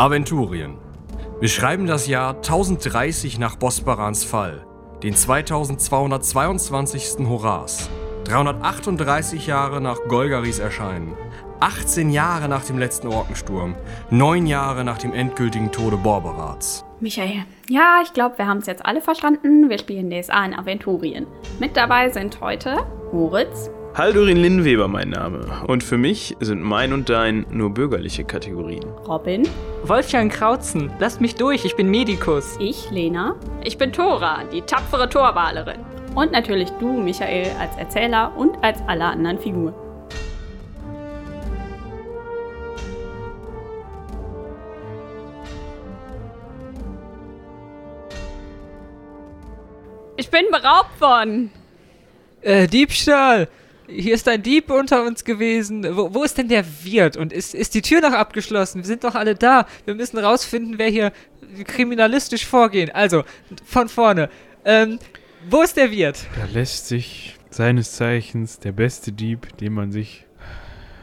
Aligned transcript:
Aventurien. 0.00 0.74
Wir 1.40 1.48
schreiben 1.50 1.86
das 1.86 2.06
Jahr 2.06 2.36
1030 2.36 3.38
nach 3.38 3.56
Bosbarans 3.56 4.24
Fall, 4.24 4.64
den 5.02 5.14
2222. 5.14 7.28
Horas, 7.28 7.90
338 8.24 9.46
Jahre 9.46 9.82
nach 9.82 9.98
Golgaris 10.08 10.58
Erscheinen, 10.58 11.18
18 11.60 12.08
Jahre 12.08 12.48
nach 12.48 12.64
dem 12.64 12.78
letzten 12.78 13.08
Orkensturm, 13.08 13.74
9 14.08 14.46
Jahre 14.46 14.84
nach 14.84 14.96
dem 14.96 15.12
endgültigen 15.12 15.70
Tode 15.70 15.98
Borberats. 15.98 16.82
Michael, 17.00 17.44
ja, 17.68 18.00
ich 18.02 18.14
glaube, 18.14 18.38
wir 18.38 18.46
haben 18.46 18.60
es 18.60 18.66
jetzt 18.66 18.86
alle 18.86 19.02
verstanden. 19.02 19.68
Wir 19.68 19.78
spielen 19.78 20.10
DSA 20.10 20.46
in 20.46 20.54
Aventurien. 20.54 21.26
Mit 21.58 21.76
dabei 21.76 22.08
sind 22.08 22.40
heute 22.40 22.86
Moritz, 23.12 23.68
Haldurin 23.92 24.36
Linnweber 24.36 24.86
mein 24.86 25.10
Name. 25.10 25.64
Und 25.66 25.82
für 25.82 25.98
mich 25.98 26.36
sind 26.38 26.62
mein 26.62 26.92
und 26.92 27.08
dein 27.08 27.44
nur 27.50 27.70
bürgerliche 27.70 28.24
Kategorien. 28.24 28.84
Robin, 29.06 29.42
Wolfgang 29.82 30.32
Krautzen, 30.32 30.92
lasst 31.00 31.20
mich 31.20 31.34
durch, 31.34 31.64
ich 31.64 31.74
bin 31.74 31.90
Medikus. 31.90 32.56
ich, 32.60 32.88
Lena 32.90 33.34
Ich 33.64 33.78
bin 33.78 33.92
Tora, 33.92 34.44
die 34.52 34.62
tapfere 34.62 35.08
Torwalerin. 35.08 35.80
und 36.14 36.30
natürlich 36.30 36.70
du, 36.78 36.92
Michael, 37.02 37.50
als 37.58 37.76
Erzähler 37.76 38.32
und 38.36 38.62
als 38.62 38.78
alle 38.86 39.04
anderen 39.06 39.38
Figuren. 39.38 39.74
Ich 50.16 50.30
bin 50.30 50.44
beraubt 50.50 51.00
worden. 51.00 51.50
Äh, 52.42 52.68
Diebstahl! 52.68 53.48
Hier 53.90 54.14
ist 54.14 54.28
ein 54.28 54.42
Dieb 54.42 54.70
unter 54.70 55.04
uns 55.04 55.24
gewesen. 55.24 55.84
Wo, 55.96 56.14
wo 56.14 56.22
ist 56.22 56.38
denn 56.38 56.48
der 56.48 56.64
Wirt? 56.84 57.16
Und 57.16 57.32
ist, 57.32 57.54
ist 57.54 57.74
die 57.74 57.82
Tür 57.82 58.00
noch 58.00 58.12
abgeschlossen? 58.12 58.82
Wir 58.82 58.86
sind 58.86 59.04
doch 59.04 59.14
alle 59.14 59.34
da. 59.34 59.66
Wir 59.84 59.94
müssen 59.94 60.18
rausfinden, 60.18 60.78
wer 60.78 60.88
hier 60.88 61.12
kriminalistisch 61.64 62.46
vorgehen. 62.46 62.90
Also, 62.90 63.24
von 63.64 63.88
vorne. 63.88 64.30
Ähm, 64.64 64.98
wo 65.48 65.62
ist 65.62 65.76
der 65.76 65.90
Wirt? 65.90 66.26
Da 66.36 66.46
lässt 66.52 66.88
sich 66.88 67.36
seines 67.50 67.92
Zeichens 67.92 68.58
der 68.58 68.72
beste 68.72 69.12
Dieb, 69.12 69.56
den 69.58 69.72
man 69.72 69.90
sich 69.90 70.26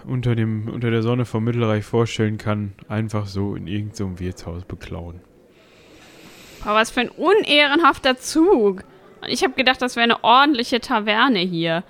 unter, 0.05 0.35
dem, 0.35 0.69
unter 0.69 0.89
der 0.89 1.03
Sonne 1.03 1.25
vom 1.25 1.43
Mittelreich 1.43 1.83
vorstellen 1.83 2.37
kann, 2.37 2.73
einfach 2.87 3.27
so 3.27 3.55
in 3.55 3.67
irgendeinem 3.67 4.15
so 4.15 4.19
Wirtshaus 4.19 4.63
beklauen. 4.63 5.19
Aber 6.63 6.75
was 6.75 6.91
für 6.91 7.01
ein 7.01 7.09
unehrenhafter 7.09 8.17
Zug. 8.17 8.83
Und 9.21 9.29
ich 9.29 9.43
habe 9.43 9.53
gedacht, 9.53 9.81
das 9.81 9.95
wäre 9.95 10.03
eine 10.05 10.23
ordentliche 10.23 10.79
Taverne 10.79 11.39
hier. 11.39 11.83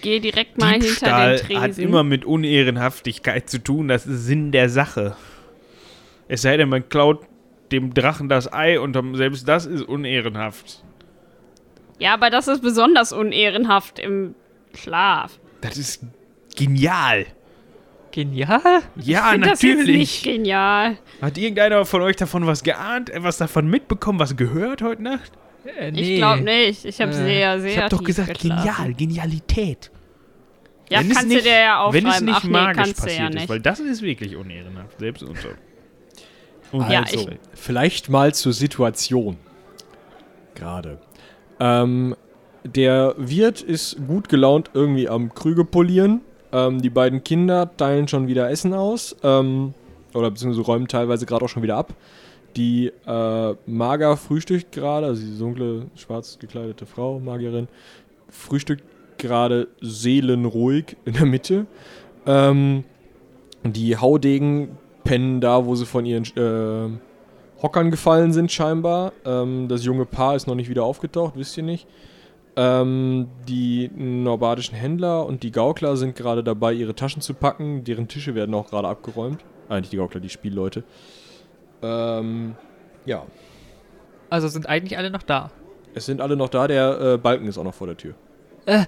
Ich 0.00 0.02
gehe 0.04 0.20
direkt 0.22 0.56
mal 0.56 0.70
hinter 0.70 0.86
Diebstahl 0.86 1.36
den 1.36 1.46
Tresen. 1.46 1.62
hat 1.62 1.78
immer 1.78 2.02
mit 2.04 2.24
Unehrenhaftigkeit 2.24 3.50
zu 3.50 3.62
tun. 3.62 3.88
Das 3.88 4.06
ist 4.06 4.24
Sinn 4.24 4.50
der 4.50 4.70
Sache. 4.70 5.14
Es 6.26 6.40
sei 6.40 6.56
denn, 6.56 6.70
man 6.70 6.88
klaut 6.88 7.20
dem 7.70 7.92
Drachen 7.92 8.30
das 8.30 8.50
Ei 8.50 8.80
und 8.80 8.96
selbst 9.18 9.46
das 9.46 9.66
ist 9.66 9.82
unehrenhaft. 9.82 10.82
ja, 11.98 12.14
aber 12.14 12.30
das 12.30 12.48
ist 12.48 12.62
besonders 12.62 13.12
unehrenhaft 13.12 13.98
im 13.98 14.34
Schlaf. 14.74 15.38
Das 15.60 15.76
ist 15.76 16.02
genial. 16.56 17.26
Genial? 18.10 18.60
Ja, 18.96 19.26
ich 19.26 19.32
finde 19.32 19.48
das 19.50 19.60
jetzt 19.60 19.86
nicht 19.86 19.86
natürlich. 19.86 20.22
genial. 20.22 20.96
Hat 21.20 21.36
irgendeiner 21.36 21.84
von 21.84 22.00
euch 22.00 22.16
davon 22.16 22.46
was 22.46 22.62
geahnt, 22.62 23.10
etwas 23.10 23.36
davon 23.36 23.68
mitbekommen, 23.68 24.18
was 24.18 24.34
gehört 24.34 24.80
heute 24.80 25.02
Nacht? 25.02 25.30
Äh, 25.64 25.90
Ich 25.90 26.16
glaube 26.16 26.42
nicht. 26.42 26.84
Ich 26.84 27.00
habe 27.00 27.10
Äh, 27.12 27.14
sehr, 27.14 27.60
sehr 27.60 27.70
Ich 27.70 27.78
hab 27.78 27.90
doch 27.90 28.02
gesagt, 28.04 28.38
geschlafen. 28.40 28.64
genial, 28.66 28.94
Genialität. 28.94 29.90
Ja, 30.88 31.00
Wenn 31.00 31.08
es 31.10 31.14
kannst 31.16 31.28
nicht- 31.28 31.40
du 31.40 31.44
dir 31.48 31.58
ja 31.60 31.80
aufschreiben. 31.82 32.06
Wenn 32.08 32.14
es 32.14 32.20
nicht 32.22 32.34
Ach 32.36 32.44
nee, 32.44 32.50
magisch 32.50 32.76
kannst 32.76 32.98
du 32.98 33.02
passiert 33.02 33.20
ja 33.20 33.28
ist, 33.28 33.34
nicht. 33.34 33.48
weil 33.48 33.60
das 33.60 33.80
ist 33.80 34.02
wirklich 34.02 34.36
unehrenhaft, 34.36 34.98
selbst 34.98 35.22
unter. 35.22 35.48
Und 36.72 36.90
Ja, 36.90 37.02
also, 37.02 37.28
ich- 37.28 37.38
vielleicht 37.54 38.08
mal 38.08 38.34
zur 38.34 38.52
Situation. 38.52 39.36
Gerade. 40.54 40.98
Ähm, 41.58 42.16
der 42.64 43.14
Wirt 43.18 43.60
ist 43.62 43.96
gut 44.06 44.28
gelaunt 44.28 44.70
irgendwie 44.74 45.08
am 45.08 45.32
Krüge 45.34 45.64
polieren. 45.64 46.20
Ähm, 46.52 46.82
die 46.82 46.90
beiden 46.90 47.22
Kinder 47.22 47.70
teilen 47.76 48.08
schon 48.08 48.26
wieder 48.28 48.50
Essen 48.50 48.74
aus. 48.74 49.16
Ähm, 49.22 49.74
oder 50.14 50.30
beziehungsweise 50.30 50.66
räumen 50.66 50.88
teilweise 50.88 51.24
gerade 51.26 51.44
auch 51.44 51.48
schon 51.48 51.62
wieder 51.62 51.76
ab. 51.76 51.94
Die 52.56 52.92
äh, 53.06 53.54
Mager 53.66 54.16
frühstückt 54.16 54.72
gerade, 54.72 55.06
also 55.06 55.24
die 55.24 55.38
dunkle, 55.38 55.86
schwarz 55.94 56.38
gekleidete 56.38 56.86
Frau, 56.86 57.20
Magierin, 57.20 57.68
frühstückt 58.28 58.84
gerade 59.18 59.68
seelenruhig 59.80 60.96
in 61.04 61.12
der 61.14 61.26
Mitte. 61.26 61.66
Ähm, 62.26 62.84
die 63.64 63.96
Haudegen 63.96 64.78
pennen 65.04 65.40
da, 65.40 65.64
wo 65.64 65.74
sie 65.74 65.86
von 65.86 66.04
ihren 66.06 66.24
äh, 66.36 66.90
Hockern 67.62 67.90
gefallen 67.90 68.32
sind, 68.32 68.50
scheinbar. 68.50 69.12
Ähm, 69.24 69.68
das 69.68 69.84
junge 69.84 70.06
Paar 70.06 70.34
ist 70.34 70.46
noch 70.46 70.54
nicht 70.54 70.70
wieder 70.70 70.84
aufgetaucht, 70.84 71.34
wisst 71.36 71.56
ihr 71.56 71.62
nicht. 71.62 71.86
Ähm, 72.56 73.28
die 73.48 73.90
norbadischen 73.94 74.76
Händler 74.76 75.24
und 75.24 75.42
die 75.42 75.52
Gaukler 75.52 75.96
sind 75.96 76.16
gerade 76.16 76.42
dabei, 76.42 76.72
ihre 76.72 76.94
Taschen 76.94 77.22
zu 77.22 77.34
packen. 77.34 77.84
Deren 77.84 78.08
Tische 78.08 78.34
werden 78.34 78.54
auch 78.54 78.68
gerade 78.70 78.88
abgeräumt. 78.88 79.44
Nicht 79.68 79.92
die 79.92 79.98
Gaukler, 79.98 80.20
die 80.20 80.30
Spielleute. 80.30 80.82
Ähm, 81.82 82.54
ja. 83.04 83.24
Also 84.28 84.48
sind 84.48 84.68
eigentlich 84.68 84.96
alle 84.98 85.10
noch 85.10 85.22
da. 85.22 85.50
Es 85.94 86.06
sind 86.06 86.20
alle 86.20 86.36
noch 86.36 86.48
da, 86.48 86.68
der 86.68 87.00
äh, 87.00 87.16
Balken 87.18 87.46
ist 87.48 87.58
auch 87.58 87.64
noch 87.64 87.74
vor 87.74 87.86
der 87.88 87.96
Tür. 87.96 88.14
Äh, 88.66 88.84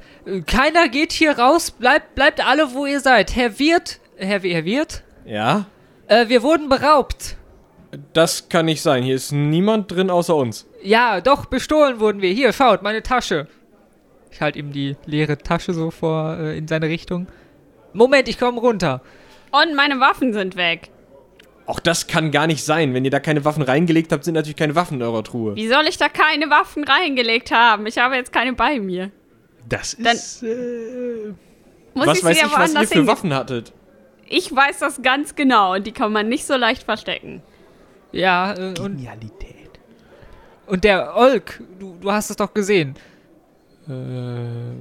keiner 0.47 0.88
geht 0.88 1.12
hier 1.12 1.38
raus. 1.38 1.70
Bleibt, 1.70 2.14
bleibt 2.14 2.47
alle, 2.47 2.75
wo 2.75 2.86
ihr 2.86 3.00
seid. 3.00 3.34
Herr 3.34 3.58
Wirt, 3.58 3.98
Herr, 4.16 4.41
Herr 4.41 4.64
Wirt, 4.64 5.03
Ja? 5.25 5.66
äh, 6.06 6.28
wir 6.28 6.42
wurden 6.42 6.69
beraubt. 6.69 7.36
Das 8.12 8.48
kann 8.48 8.66
nicht 8.66 8.80
sein. 8.82 9.03
Hier 9.03 9.14
ist 9.16 9.32
niemand 9.32 9.91
drin 9.91 10.10
außer 10.10 10.34
uns. 10.36 10.66
Ja, 10.82 11.20
doch, 11.20 11.47
bestohlen 11.47 12.00
wurden 12.00 12.22
wir. 12.22 12.30
Hier, 12.32 12.53
schaut, 12.53 12.82
meine 12.82 13.03
Tasche. 13.03 13.48
Ich 14.30 14.41
halte 14.41 14.59
ihm 14.59 14.72
die 14.72 14.97
leere 15.04 15.36
Tasche 15.36 15.74
so 15.74 15.91
vor 15.91 16.38
äh, 16.38 16.56
in 16.56 16.69
seine 16.69 16.88
Richtung. 16.88 17.26
Moment, 17.92 18.28
ich 18.28 18.38
komme 18.38 18.60
runter. 18.60 19.03
Und 19.50 19.74
meine 19.74 20.00
Waffen 20.00 20.32
sind 20.32 20.56
weg. 20.56 20.88
Auch 21.67 21.78
das 21.81 22.06
kann 22.09 22.31
gar 22.33 22.47
nicht 22.47 22.65
sein. 22.65 22.93
Wenn 22.95 23.05
ihr 23.05 23.11
da 23.11 23.21
keine 23.21 23.45
Waffen 23.45 23.62
reingelegt 23.62 24.12
habt, 24.12 24.25
sind 24.25 24.34
natürlich 24.34 24.56
keine 24.56 24.75
Waffen 24.75 24.95
in 24.99 25.03
eurer 25.03 25.23
Truhe. 25.23 25.55
Wie 25.56 25.69
soll 25.69 25.87
ich 25.89 25.97
da 25.97 26.09
keine 26.09 26.50
Waffen 26.50 26.84
reingelegt 26.84 27.53
haben? 27.53 27.87
Ich 27.87 27.99
habe 27.99 28.17
jetzt 28.17 28.33
keine 28.33 28.53
bei 28.55 28.81
mir. 28.81 29.11
das 29.69 29.97
Dann- 29.99 30.17
ist. 30.17 30.43
äh, 30.43 31.33
Muss 31.95 32.06
was 32.06 32.19
ich 32.19 32.25
weiß 32.25 32.37
sie 32.39 32.45
ich, 32.47 32.53
aber 32.53 32.62
was 32.65 32.72
ihr 32.72 32.78
anders 32.78 32.93
für? 32.93 33.06
Waffen 33.06 33.33
hattet? 33.34 33.72
Ich 34.28 34.55
weiß 34.55 34.78
das 34.81 35.03
ganz 35.03 35.34
genau 35.37 35.75
und 35.75 35.87
die 35.87 35.93
kann 35.93 36.12
man 36.12 36.28
nicht 36.28 36.45
so 36.47 36.56
leicht 36.56 36.83
verstecken. 36.83 37.43
Ja, 38.11 38.55
äh, 38.55 38.69
und, 38.69 38.97
Genialität. 38.97 39.71
und 40.67 40.84
der 40.84 41.17
Olk, 41.17 41.61
du, 41.78 41.97
du 42.01 42.11
hast 42.11 42.31
es 42.31 42.37
doch 42.37 42.53
gesehen. 42.53 42.95
Äh, 43.88 43.93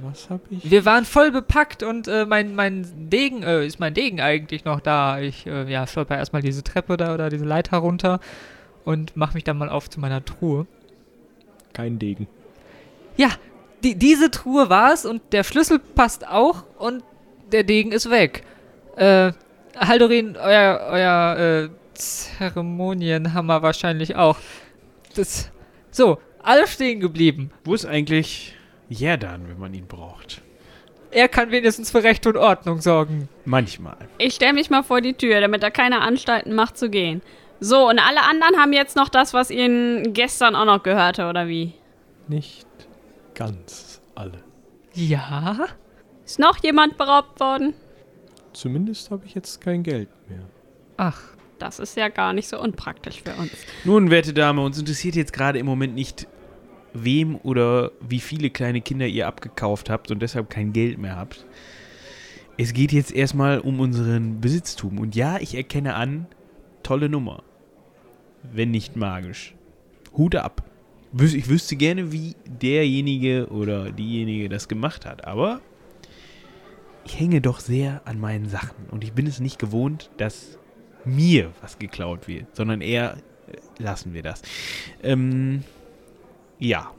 was 0.02 0.30
hab 0.30 0.40
ich? 0.50 0.70
Wir 0.70 0.84
waren 0.84 1.04
voll 1.04 1.32
bepackt 1.32 1.82
und 1.82 2.06
äh, 2.06 2.24
mein, 2.24 2.54
mein 2.54 2.86
Degen, 3.10 3.42
äh, 3.42 3.66
ist 3.66 3.80
mein 3.80 3.94
Degen 3.94 4.20
eigentlich 4.20 4.64
noch 4.64 4.80
da? 4.80 5.18
Ich, 5.18 5.46
äh, 5.46 5.70
ja, 5.70 5.86
stolper 5.86 6.16
erstmal 6.16 6.42
diese 6.42 6.62
Treppe 6.62 6.96
da 6.96 7.12
oder 7.14 7.28
diese 7.28 7.44
Leiter 7.44 7.78
runter 7.78 8.20
und 8.84 9.16
mach 9.16 9.34
mich 9.34 9.44
dann 9.44 9.58
mal 9.58 9.68
auf 9.68 9.90
zu 9.90 9.98
meiner 9.98 10.24
Truhe. 10.24 10.66
Kein 11.72 11.98
Degen. 11.98 12.28
Ja, 13.16 13.30
die, 13.82 13.96
diese 13.96 14.30
Truhe 14.30 14.70
war's 14.70 15.04
und 15.04 15.20
der 15.32 15.42
Schlüssel 15.42 15.80
passt 15.80 16.28
auch 16.28 16.64
und 16.78 17.02
der 17.50 17.64
Degen 17.64 17.90
ist 17.90 18.08
weg. 18.08 18.44
Äh, 18.96 19.32
Haldorin, 19.76 20.36
euer, 20.36 20.80
euer 20.90 21.38
äh, 21.38 21.68
Zeremonienhammer 21.94 23.62
wahrscheinlich 23.62 24.16
auch. 24.16 24.36
Das. 25.14 25.50
So, 25.90 26.18
alle 26.42 26.66
stehen 26.66 27.00
geblieben. 27.00 27.50
Wo 27.64 27.74
ist 27.74 27.84
eigentlich 27.84 28.54
Jerdan, 28.92 29.48
wenn 29.48 29.58
man 29.58 29.74
ihn 29.74 29.86
braucht? 29.86 30.42
Er 31.10 31.28
kann 31.28 31.50
wenigstens 31.50 31.90
für 31.90 32.02
Recht 32.02 32.26
und 32.26 32.36
Ordnung 32.36 32.80
sorgen. 32.80 33.28
Manchmal. 33.44 33.98
Ich 34.18 34.34
stelle 34.34 34.54
mich 34.54 34.70
mal 34.70 34.82
vor 34.82 35.00
die 35.00 35.12
Tür, 35.12 35.40
damit 35.40 35.62
er 35.62 35.70
keine 35.70 36.00
Anstalten 36.00 36.54
macht 36.54 36.78
zu 36.78 36.88
gehen. 36.88 37.20
So, 37.60 37.88
und 37.88 37.98
alle 37.98 38.22
anderen 38.22 38.56
haben 38.56 38.72
jetzt 38.72 38.96
noch 38.96 39.08
das, 39.08 39.34
was 39.34 39.50
ihnen 39.50 40.14
gestern 40.14 40.56
auch 40.56 40.64
noch 40.64 40.82
gehörte, 40.82 41.28
oder 41.28 41.48
wie? 41.48 41.74
Nicht 42.28 42.66
ganz 43.34 44.00
alle. 44.14 44.38
Ja? 44.94 45.66
Ist 46.24 46.38
noch 46.38 46.62
jemand 46.62 46.96
beraubt 46.96 47.38
worden? 47.40 47.74
Zumindest 48.52 49.10
habe 49.10 49.26
ich 49.26 49.34
jetzt 49.34 49.60
kein 49.60 49.82
Geld 49.82 50.08
mehr. 50.28 50.44
Ach. 50.96 51.20
Das 51.58 51.78
ist 51.78 51.96
ja 51.96 52.08
gar 52.08 52.32
nicht 52.32 52.48
so 52.48 52.60
unpraktisch 52.60 53.22
für 53.22 53.34
uns. 53.34 53.52
Nun, 53.84 54.10
werte 54.10 54.34
Dame, 54.34 54.62
uns 54.62 54.80
interessiert 54.80 55.14
jetzt 55.14 55.32
gerade 55.32 55.60
im 55.60 55.66
Moment 55.66 55.94
nicht, 55.94 56.26
wem 56.94 57.36
oder 57.36 57.92
wie 58.00 58.20
viele 58.20 58.50
kleine 58.50 58.80
Kinder 58.80 59.06
ihr 59.06 59.26
abgekauft 59.26 59.90
habt 59.90 60.10
und 60.10 60.20
deshalb 60.20 60.50
kein 60.50 60.72
Geld 60.72 60.98
mehr 60.98 61.16
habt. 61.16 61.46
Es 62.58 62.72
geht 62.72 62.92
jetzt 62.92 63.12
erstmal 63.12 63.60
um 63.60 63.80
unseren 63.80 64.40
Besitztum. 64.40 64.98
Und 64.98 65.16
ja, 65.16 65.38
ich 65.38 65.54
erkenne 65.54 65.94
an, 65.94 66.26
tolle 66.82 67.08
Nummer. 67.08 67.42
Wenn 68.42 68.70
nicht 68.70 68.96
magisch. 68.96 69.54
Hut 70.16 70.34
ab. 70.36 70.62
Ich 71.18 71.48
wüsste 71.48 71.76
gerne, 71.76 72.12
wie 72.12 72.34
derjenige 72.46 73.48
oder 73.48 73.90
diejenige 73.90 74.48
das 74.48 74.68
gemacht 74.68 75.06
hat. 75.06 75.24
Aber 75.26 75.60
ich 77.04 77.18
hänge 77.18 77.40
doch 77.40 77.60
sehr 77.60 78.02
an 78.04 78.20
meinen 78.20 78.48
Sachen. 78.48 78.86
Und 78.90 79.04
ich 79.04 79.12
bin 79.12 79.26
es 79.26 79.40
nicht 79.40 79.58
gewohnt, 79.58 80.10
dass 80.18 80.58
mir 81.04 81.52
was 81.60 81.78
geklaut 81.78 82.28
wird, 82.28 82.54
sondern 82.54 82.80
eher 82.80 83.16
äh, 83.48 83.82
lassen 83.82 84.14
wir 84.14 84.22
das. 84.22 84.42
Ähm, 85.02 85.64
ja, 86.62 86.92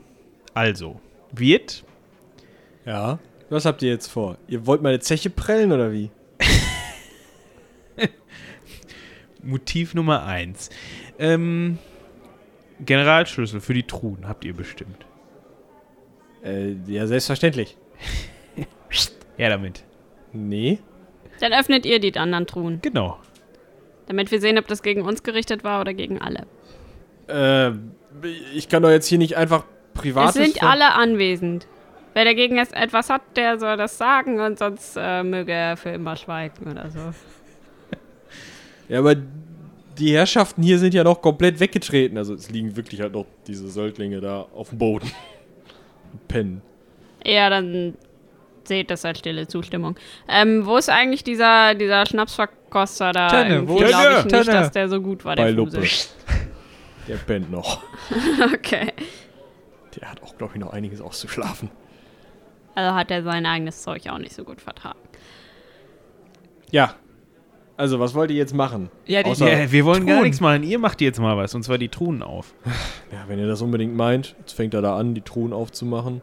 also 0.52 1.00
wird 1.32 1.84
Ja. 2.84 3.18
Was 3.50 3.64
habt 3.66 3.82
ihr 3.82 3.90
jetzt 3.90 4.08
vor? 4.08 4.36
Ihr 4.48 4.66
wollt 4.66 4.82
meine 4.82 5.00
Zeche 5.00 5.30
prellen 5.30 5.72
oder 5.72 5.92
wie? 5.92 6.10
Motiv 9.42 9.94
Nummer 9.94 10.24
eins. 10.24 10.70
Ähm, 11.18 11.78
Generalschlüssel 12.80 13.60
für 13.60 13.74
die 13.74 13.82
Truhen 13.84 14.26
habt 14.26 14.44
ihr 14.44 14.54
bestimmt. 14.54 15.06
Äh, 16.44 16.72
ja, 16.86 17.06
selbstverständlich. 17.06 17.76
Ja, 19.36 19.48
damit. 19.48 19.82
Nee. 20.32 20.78
Dann 21.40 21.52
öffnet 21.52 21.84
ihr 21.84 21.98
die 21.98 22.16
anderen 22.16 22.46
Truhen, 22.46 22.78
Genau. 22.82 23.18
damit 24.06 24.30
wir 24.30 24.40
sehen, 24.40 24.58
ob 24.58 24.68
das 24.68 24.80
gegen 24.82 25.02
uns 25.02 25.24
gerichtet 25.24 25.64
war 25.64 25.80
oder 25.80 25.92
gegen 25.92 26.20
alle. 26.20 26.46
Äh, 27.28 27.70
ich 28.54 28.68
kann 28.68 28.82
doch 28.82 28.90
jetzt 28.90 29.06
hier 29.06 29.18
nicht 29.18 29.36
einfach 29.36 29.64
privates... 29.94 30.36
es 30.36 30.52
sind 30.52 30.62
alle 30.62 30.92
anwesend. 30.94 31.66
Wer 32.14 32.24
dagegen 32.24 32.56
jetzt 32.56 32.74
etwas 32.74 33.10
hat, 33.10 33.22
der 33.36 33.58
soll 33.58 33.76
das 33.76 33.98
sagen 33.98 34.38
und 34.40 34.58
sonst 34.58 34.96
äh, 34.96 35.22
möge 35.24 35.52
er 35.52 35.76
für 35.76 35.90
immer 35.90 36.16
schweigen 36.16 36.70
oder 36.70 36.90
so. 36.90 37.00
Ja, 38.86 38.98
aber 38.98 39.16
die 39.98 40.12
Herrschaften 40.12 40.62
hier 40.62 40.78
sind 40.78 40.92
ja 40.92 41.04
noch 41.04 41.22
komplett 41.22 41.58
weggetreten. 41.58 42.18
Also 42.18 42.34
es 42.34 42.50
liegen 42.50 42.76
wirklich 42.76 43.00
halt 43.00 43.14
noch 43.14 43.24
diese 43.46 43.68
Söldlinge 43.70 44.20
da 44.20 44.46
auf 44.54 44.68
dem 44.68 44.78
Boden. 44.78 45.10
Pennen. 46.28 46.60
Ja, 47.24 47.48
dann 47.48 47.94
seht 48.64 48.90
das 48.90 49.06
als 49.06 49.20
stille 49.20 49.48
Zustimmung. 49.48 49.96
Ähm, 50.28 50.66
wo 50.66 50.76
ist 50.76 50.90
eigentlich 50.90 51.24
dieser, 51.24 51.74
dieser 51.74 52.04
Schnapsverkoster 52.04 53.12
da? 53.12 53.28
Tönne, 53.28 53.66
wo 53.66 53.78
ist- 53.78 53.88
glaube 53.88 54.16
ich 54.18 54.24
nicht, 54.26 54.48
dass 54.48 54.70
der 54.70 54.88
so 54.90 55.00
gut 55.00 55.24
war, 55.24 55.34
der 55.36 55.44
Bei 55.44 55.50
Luppe. 55.50 55.82
Der 57.08 57.16
pennt 57.16 57.50
noch. 57.50 57.82
Okay. 58.54 58.92
Der 60.00 60.10
hat 60.10 60.22
auch, 60.22 60.36
glaube 60.36 60.54
ich, 60.54 60.60
noch 60.60 60.72
einiges 60.72 61.00
auszuschlafen. 61.00 61.70
Also 62.74 62.94
hat 62.96 63.10
er 63.10 63.22
sein 63.22 63.46
eigenes 63.46 63.82
Zeug 63.82 64.08
auch 64.08 64.18
nicht 64.18 64.34
so 64.34 64.42
gut 64.44 64.60
vertragen. 64.60 64.98
Ja. 66.70 66.94
Also, 67.76 67.98
was 68.00 68.14
wollt 68.14 68.30
ihr 68.30 68.36
jetzt 68.36 68.54
machen? 68.54 68.90
Ja, 69.06 69.22
die, 69.22 69.30
Ja, 69.32 69.70
wir 69.70 69.84
wollen 69.84 70.06
gar 70.06 70.16
Truhen. 70.16 70.24
nichts 70.26 70.40
machen. 70.40 70.62
Ihr 70.62 70.78
macht 70.78 71.00
jetzt 71.00 71.18
mal 71.20 71.36
was, 71.36 71.54
und 71.54 71.62
zwar 71.64 71.78
die 71.78 71.88
Truhen 71.88 72.22
auf. 72.22 72.54
Ja, 73.12 73.24
wenn 73.28 73.38
ihr 73.38 73.46
das 73.48 73.62
unbedingt 73.62 73.94
meint, 73.96 74.34
jetzt 74.40 74.52
fängt 74.52 74.74
er 74.74 74.82
da 74.82 74.96
an, 74.96 75.14
die 75.14 75.20
Truhen 75.22 75.52
aufzumachen. 75.52 76.22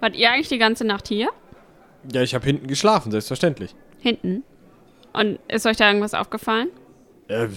Wart 0.00 0.14
ihr 0.16 0.30
eigentlich 0.30 0.48
die 0.48 0.58
ganze 0.58 0.84
Nacht 0.84 1.08
hier? 1.08 1.28
Ja, 2.12 2.22
ich 2.22 2.34
habe 2.34 2.44
hinten 2.44 2.66
geschlafen, 2.66 3.10
selbstverständlich. 3.10 3.74
Hinten? 4.00 4.42
Und 5.14 5.38
ist 5.48 5.64
euch 5.66 5.76
da 5.78 5.86
irgendwas 5.88 6.12
aufgefallen? 6.14 6.68
Äh, 7.28 7.48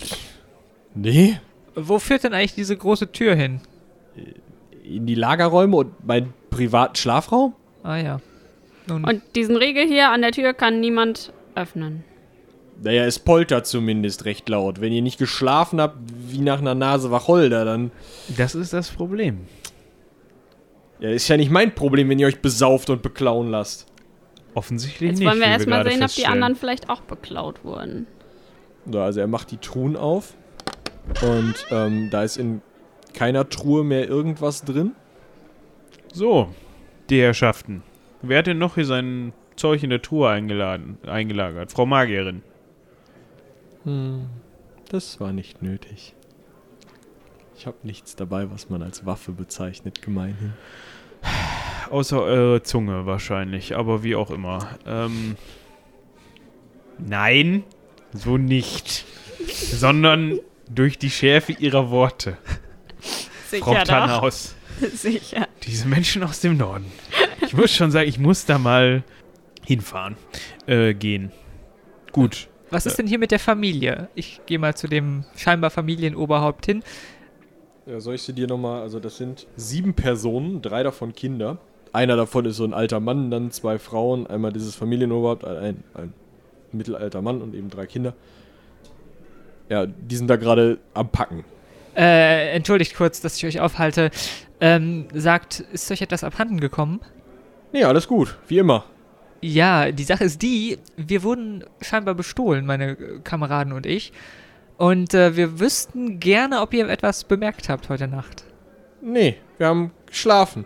nee. 0.95 1.39
Wo 1.87 1.99
führt 1.99 2.23
denn 2.23 2.33
eigentlich 2.33 2.55
diese 2.55 2.75
große 2.75 3.11
Tür 3.11 3.35
hin? 3.35 3.61
In 4.83 5.05
die 5.05 5.15
Lagerräume 5.15 5.77
und 5.77 6.05
meinen 6.05 6.33
privaten 6.49 6.95
Schlafraum? 6.95 7.53
Ah 7.83 7.97
ja. 7.97 8.19
Nun, 8.87 9.03
Und 9.03 9.21
diesen 9.35 9.55
Riegel 9.55 9.85
hier 9.87 10.09
an 10.09 10.21
der 10.21 10.31
Tür 10.31 10.53
kann 10.53 10.79
niemand 10.79 11.31
öffnen. 11.55 12.03
Naja, 12.81 13.05
es 13.05 13.19
poltert 13.19 13.67
zumindest 13.67 14.25
recht 14.25 14.47
laut. 14.49 14.79
Wenn 14.81 14.93
ihr 14.93 15.01
nicht 15.01 15.19
geschlafen 15.19 15.81
habt, 15.81 15.97
wie 16.27 16.39
nach 16.39 16.59
einer 16.59 16.75
Nase 16.75 17.11
Wacholder, 17.11 17.65
dann. 17.65 17.91
Das 18.37 18.55
ist 18.55 18.71
das 18.73 18.89
Problem. 18.89 19.41
Ja, 20.99 21.09
ist 21.09 21.27
ja 21.27 21.37
nicht 21.37 21.51
mein 21.51 21.75
Problem, 21.75 22.09
wenn 22.09 22.19
ihr 22.19 22.27
euch 22.27 22.41
besauft 22.41 22.89
und 22.89 23.01
beklauen 23.01 23.49
lasst. 23.49 23.85
Offensichtlich 24.53 25.11
Jetzt 25.11 25.19
nicht. 25.19 25.27
wollen 25.27 25.39
wir 25.39 25.47
erstmal 25.47 25.89
sehen, 25.89 26.03
ob 26.03 26.11
die 26.11 26.25
anderen 26.25 26.55
vielleicht 26.55 26.89
auch 26.89 27.01
beklaut 27.01 27.63
wurden. 27.63 28.07
So, 28.89 28.99
also 28.99 29.19
er 29.19 29.27
macht 29.27 29.51
die 29.51 29.57
Truhen 29.57 29.95
auf. 29.95 30.33
Und 31.21 31.55
ähm, 31.71 32.09
da 32.09 32.23
ist 32.23 32.37
in 32.37 32.61
keiner 33.13 33.49
Truhe 33.49 33.83
mehr 33.83 34.07
irgendwas 34.07 34.63
drin. 34.63 34.95
So, 36.13 36.53
die 37.09 37.21
Herrschaften. 37.21 37.83
Wer 38.21 38.39
hat 38.39 38.47
denn 38.47 38.57
noch 38.57 38.75
hier 38.75 38.85
sein 38.85 39.33
Zeug 39.55 39.83
in 39.83 39.89
der 39.89 40.01
Truhe 40.01 40.29
eingeladen, 40.29 40.97
eingelagert? 41.05 41.71
Frau 41.71 41.85
Magierin. 41.85 42.43
Hm, 43.83 44.27
das 44.89 45.19
war 45.19 45.33
nicht 45.33 45.61
nötig. 45.61 46.15
Ich 47.57 47.67
habe 47.67 47.77
nichts 47.83 48.15
dabei, 48.15 48.49
was 48.51 48.69
man 48.69 48.81
als 48.81 49.05
Waffe 49.05 49.31
bezeichnet, 49.31 50.01
gemeinhin. 50.01 50.53
Außer 51.89 52.21
eure 52.21 52.63
Zunge 52.63 53.05
wahrscheinlich, 53.05 53.75
aber 53.75 54.03
wie 54.03 54.15
auch 54.15 54.31
immer. 54.31 54.67
Ähm, 54.85 55.35
nein, 56.97 57.63
so 58.13 58.37
nicht. 58.37 59.05
Sondern 59.47 60.39
durch 60.69 60.97
die 60.97 61.09
Schärfe 61.09 61.53
ihrer 61.53 61.89
Worte. 61.89 62.37
Frau 62.99 63.57
Sicher 63.57 63.73
doch. 63.79 63.83
Tannhaus. 63.83 64.55
Sicher. 64.93 65.47
Diese 65.63 65.87
Menschen 65.87 66.23
aus 66.23 66.39
dem 66.39 66.57
Norden. 66.57 66.85
Ich 67.41 67.53
muss 67.53 67.73
schon 67.73 67.91
sagen, 67.91 68.07
ich 68.07 68.19
muss 68.19 68.45
da 68.45 68.57
mal 68.57 69.03
hinfahren. 69.65 70.15
Äh, 70.67 70.93
gehen. 70.93 71.31
Gut. 72.11 72.47
was 72.69 72.85
ist 72.85 72.97
denn 72.97 73.07
hier 73.07 73.19
mit 73.19 73.31
der 73.31 73.39
Familie? 73.39 74.09
Ich 74.15 74.41
gehe 74.45 74.59
mal 74.59 74.75
zu 74.75 74.87
dem 74.87 75.25
scheinbar 75.35 75.69
Familienoberhaupt 75.69 76.65
hin. 76.65 76.83
Ja, 77.85 77.99
soll 77.99 78.15
ich 78.15 78.21
sie 78.21 78.33
dir 78.33 78.47
nochmal, 78.47 78.81
also 78.81 78.99
das 78.99 79.17
sind 79.17 79.47
sieben 79.55 79.95
Personen, 79.95 80.61
drei 80.61 80.83
davon 80.83 81.13
Kinder. 81.13 81.57
Einer 81.91 82.15
davon 82.15 82.45
ist 82.45 82.57
so 82.57 82.63
ein 82.63 82.73
alter 82.73 82.99
Mann, 82.99 83.31
dann 83.31 83.49
zwei 83.51 83.79
Frauen, 83.79 84.27
einmal 84.27 84.53
dieses 84.53 84.75
Familienoberhaupt, 84.75 85.43
ein, 85.43 85.83
ein 85.95 86.13
mittelalter 86.71 87.23
Mann 87.23 87.41
und 87.41 87.55
eben 87.55 87.69
drei 87.69 87.87
Kinder. 87.87 88.13
Ja, 89.69 89.85
die 89.85 90.15
sind 90.15 90.27
da 90.27 90.35
gerade 90.35 90.79
am 90.93 91.09
Packen. 91.09 91.45
Äh, 91.95 92.51
entschuldigt 92.55 92.95
kurz, 92.95 93.21
dass 93.21 93.37
ich 93.37 93.45
euch 93.45 93.59
aufhalte. 93.59 94.11
Ähm, 94.61 95.07
sagt, 95.13 95.59
ist 95.59 95.89
euch 95.91 96.01
etwas 96.01 96.23
abhanden 96.23 96.59
gekommen? 96.59 96.99
Nee, 97.71 97.83
alles 97.83 98.07
gut, 98.07 98.37
wie 98.47 98.57
immer. 98.57 98.85
Ja, 99.41 99.91
die 99.91 100.03
Sache 100.03 100.25
ist 100.25 100.41
die, 100.41 100.79
wir 100.97 101.23
wurden 101.23 101.63
scheinbar 101.81 102.13
bestohlen, 102.15 102.65
meine 102.65 102.95
Kameraden 103.23 103.71
und 103.73 103.85
ich. 103.85 104.11
Und 104.77 105.13
äh, 105.13 105.35
wir 105.35 105.59
wüssten 105.59 106.19
gerne, 106.19 106.61
ob 106.61 106.73
ihr 106.73 106.89
etwas 106.89 107.23
bemerkt 107.23 107.69
habt 107.69 107.89
heute 107.89 108.07
Nacht. 108.07 108.43
Nee, 109.01 109.37
wir 109.57 109.67
haben 109.67 109.91
geschlafen. 110.05 110.65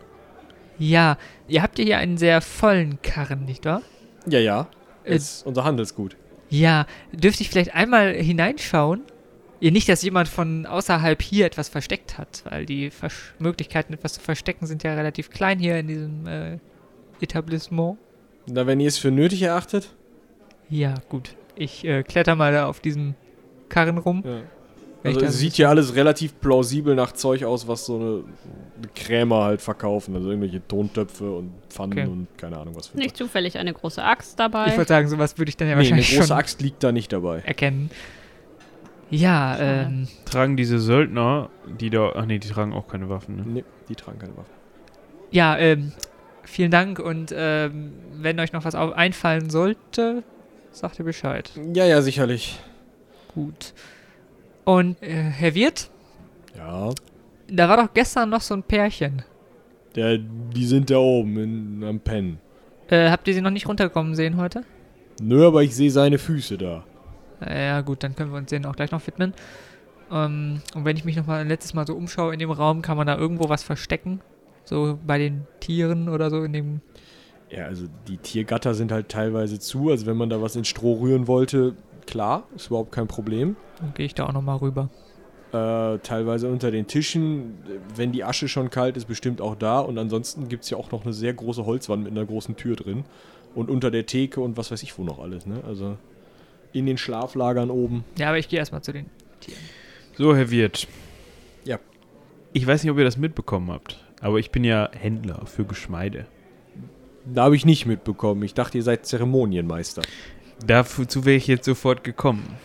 Ja, 0.80 1.18
ihr 1.48 1.62
habt 1.62 1.78
ja 1.78 1.86
hier 1.86 1.98
einen 1.98 2.18
sehr 2.18 2.42
vollen 2.42 3.02
Karren, 3.02 3.46
nicht 3.46 3.66
wahr? 3.66 3.82
Ja, 4.28 4.40
ja. 4.40 4.68
Äh, 5.04 5.16
Ist 5.16 5.46
unser 5.46 5.64
Handelsgut. 5.64 6.16
Ja, 6.54 6.86
dürfte 7.12 7.42
ich 7.42 7.50
vielleicht 7.50 7.74
einmal 7.74 8.14
hineinschauen? 8.14 9.02
Nicht, 9.60 9.90
dass 9.90 10.04
jemand 10.04 10.28
von 10.28 10.68
außerhalb 10.68 11.20
hier 11.20 11.48
etwas 11.48 11.68
versteckt 11.68 12.20
hat, 12.20 12.44
weil 12.48 12.68
die 12.68 12.92
Versch 12.92 13.34
Möglichkeiten, 13.40 13.94
etwas 13.94 14.14
zu 14.14 14.22
verstecken, 14.22 14.68
sind 14.68 14.84
ja 14.84 14.94
relativ 14.94 15.32
klein 15.32 15.58
hier 15.58 15.80
in 15.80 15.88
diesem 15.88 16.28
äh, 16.28 16.60
Etablissement. 17.22 17.98
Na, 18.46 18.68
wenn 18.68 18.80
ihr 18.80 18.88
es 18.88 19.00
für 19.00 19.10
nötig 19.10 19.42
erachtet. 19.42 19.96
Ja, 20.70 20.94
gut. 21.10 21.36
Ich 21.56 21.86
äh, 21.86 22.04
kletter 22.04 22.36
mal 22.36 22.52
da 22.52 22.68
auf 22.68 22.82
diesem 22.82 23.16
Karren 23.70 23.98
rum. 23.98 24.22
Ja. 24.24 24.42
Also 25.04 25.20
da 25.20 25.26
es 25.26 25.34
so- 25.34 25.40
sieht 25.40 25.58
ja 25.58 25.70
alles 25.70 25.96
relativ 25.96 26.40
plausibel 26.40 26.96
nach 26.96 27.12
Zeug 27.12 27.44
aus, 27.44 27.68
was 27.68 27.86
so 27.86 27.96
eine, 27.96 28.06
eine 28.78 28.88
Krämer 28.96 29.44
halt 29.44 29.62
verkaufen. 29.62 30.16
Also 30.16 30.30
irgendwelche 30.30 30.66
Tontöpfe 30.68 31.30
und 31.32 31.52
Pfannen 31.70 31.92
Okay. 31.94 32.08
und 32.08 32.28
keine 32.38 32.58
Ahnung 32.58 32.76
was 32.76 32.88
für 32.88 32.98
Nicht 32.98 33.18
zufällig 33.18 33.58
eine 33.58 33.74
große 33.74 34.02
Axt 34.04 34.40
dabei. 34.40 34.68
Ich 34.68 34.78
würde 34.78 34.88
sagen, 34.88 35.08
sowas 35.10 35.38
würde 35.38 35.50
ich 35.50 35.58
dann 35.58 35.68
ja 35.68 35.76
Nee, 35.76 35.80
eine 35.82 35.90
wahrscheinlich 35.90 36.16
große 36.16 36.28
schon 36.30 36.38
Axt 36.38 36.62
liegt 36.62 36.84
da 36.84 36.92
nicht 36.92 37.12
dabei. 37.12 37.40
erkennen. 37.46 37.90
Ja, 39.10 39.58
ähm, 39.60 40.08
Tragen 40.26 40.58
diese 40.58 40.80
Söldner, 40.80 41.50
die 41.80 41.90
da. 41.90 42.14
Ach 42.16 42.26
nee, 42.26 42.40
die 42.40 42.48
tragen 42.50 42.74
auch 42.74 42.88
keine 42.88 43.10
Waffen, 43.10 43.36
ne? 43.36 43.44
Nee, 43.46 43.64
die 43.90 43.96
tragen 43.96 44.18
keine 44.20 44.36
Waffen. 44.38 44.52
ja, 45.30 45.58
ähm, 45.58 45.92
vielen 46.44 46.72
Dank 46.72 46.98
und 47.00 47.34
ähm, 47.36 47.94
wenn 48.16 48.40
euch 48.40 48.54
noch 48.54 48.66
was 48.66 48.74
einfallen 48.76 49.50
sollte, 49.50 50.24
sagt 50.72 50.98
ihr 51.00 51.06
Bescheid. 51.06 51.52
Ja, 51.74 51.86
ja, 51.86 52.02
sicherlich. 52.02 52.60
Gut. 53.36 53.74
Und 54.66 55.02
äh, 55.02 55.08
Herr 55.14 55.56
Wirt, 55.56 55.90
Ja. 56.58 56.90
da 57.48 57.70
war 57.70 57.78
doch 57.78 57.94
gestern 57.94 58.30
noch 58.30 58.42
so 58.42 58.54
ein 58.54 58.64
Pärchen. 58.64 59.24
Der, 59.96 60.18
die 60.18 60.66
sind 60.66 60.90
da 60.90 60.98
oben 60.98 61.38
in, 61.38 61.84
am 61.84 62.00
Pennen. 62.00 62.40
Äh, 62.90 63.10
habt 63.10 63.28
ihr 63.28 63.34
sie 63.34 63.42
noch 63.42 63.52
nicht 63.52 63.68
runterkommen 63.68 64.16
sehen 64.16 64.38
heute? 64.38 64.64
Nö, 65.22 65.46
aber 65.46 65.64
ich 65.64 65.76
sehe 65.76 65.92
seine 65.92 66.18
Füße 66.18 66.58
da. 66.58 66.84
Äh, 67.42 67.68
Ja, 67.68 67.82
gut, 67.82 68.04
dann 68.04 68.16
können 68.16 68.32
wir 68.32 68.38
uns 68.38 68.50
denen 68.50 68.66
auch 68.66 68.76
gleich 68.76 68.92
noch 68.92 69.06
widmen. 69.06 69.34
Ähm, 70.12 70.62
und 70.74 70.86
wenn 70.86 70.98
ich 70.98 71.06
mich 71.06 71.16
noch 71.16 71.28
mal 71.28 71.42
ein 71.42 71.48
letztes 71.48 71.74
Mal 71.74 71.86
so 71.86 71.96
umschaue 71.96 72.34
in 72.34 72.40
dem 72.40 72.52
Raum, 72.52 72.82
kann 72.82 72.98
man 72.98 73.08
da 73.08 73.18
irgendwo 73.18 73.50
was 73.50 73.64
verstecken? 73.64 74.22
So 74.66 74.98
bei 75.06 75.18
den 75.18 75.46
Tieren 75.60 76.08
oder 76.10 76.30
so 76.30 76.44
in 76.44 76.54
dem. 76.54 76.82
Ja, 77.50 77.66
also 77.66 77.86
die 78.08 78.18
Tiergatter 78.18 78.74
sind 78.74 78.92
halt 78.92 79.10
teilweise 79.10 79.60
zu. 79.60 79.92
Also 79.92 80.06
wenn 80.08 80.18
man 80.18 80.30
da 80.30 80.42
was 80.42 80.56
in 80.56 80.66
Stroh 80.66 81.02
rühren 81.02 81.28
wollte, 81.28 81.76
klar, 82.08 82.48
ist 82.56 82.68
überhaupt 82.68 82.92
kein 82.92 83.08
Problem. 83.08 83.56
Dann 83.80 83.94
gehe 83.94 84.06
ich 84.06 84.16
da 84.16 84.28
auch 84.28 84.34
noch 84.34 84.42
mal 84.42 84.56
rüber. 84.56 84.90
Äh, 85.52 86.00
teilweise 86.00 86.50
unter 86.50 86.72
den 86.72 86.88
Tischen, 86.88 87.60
wenn 87.96 88.12
die 88.12 88.24
Asche 88.24 88.48
schon 88.48 88.70
kalt 88.70 88.98
ist, 88.98 89.06
bestimmt 89.06 89.40
auch 89.40 89.56
da. 89.56 89.80
Und 89.80 89.98
ansonsten 89.98 90.50
gibt 90.50 90.64
es 90.64 90.70
ja 90.72 90.78
auch 90.78 90.92
noch 90.92 91.04
eine 91.04 91.14
sehr 91.14 91.34
große 91.34 91.66
Holzwand 91.66 92.04
mit 92.04 92.12
einer 92.12 92.26
großen 92.26 92.56
Tür 92.56 92.76
drin. 92.76 93.06
Und 93.54 93.70
unter 93.70 93.92
der 93.92 94.08
Theke 94.08 94.42
und 94.42 94.58
was 94.58 94.72
weiß 94.72 94.82
ich 94.82 94.98
wo 94.98 95.04
noch 95.04 95.20
alles, 95.20 95.46
ne? 95.46 95.62
Also 95.68 95.98
in 96.72 96.88
den 96.88 96.98
Schlaflagern 96.98 97.70
oben. 97.70 98.04
Ja, 98.18 98.30
aber 98.30 98.40
ich 98.40 98.50
gehe 98.50 98.58
erstmal 98.58 98.82
zu 98.82 98.92
den. 98.92 99.06
So, 100.18 100.36
Herr 100.36 100.50
Wirt. 100.50 100.88
Ja. 101.64 101.80
Ich 102.52 102.66
weiß 102.66 102.84
nicht, 102.84 102.92
ob 102.92 102.98
ihr 102.98 103.04
das 103.04 103.18
mitbekommen 103.18 103.72
habt, 103.72 104.04
aber 104.22 104.40
ich 104.40 104.50
bin 104.50 104.64
ja 104.64 104.90
Händler 104.92 105.46
für 105.46 105.66
Geschmeide. 105.66 106.26
Da 107.26 107.44
habe 107.44 107.56
ich 107.56 107.66
nicht 107.66 107.86
mitbekommen. 107.86 108.44
Ich 108.44 108.54
dachte, 108.54 108.78
ihr 108.78 108.84
seid 108.84 109.06
Zeremonienmeister. 109.06 110.02
Dazu 110.66 111.26
wäre 111.26 111.38
ich 111.38 111.48
jetzt 111.48 111.66
sofort 111.66 112.04
gekommen. 112.04 112.58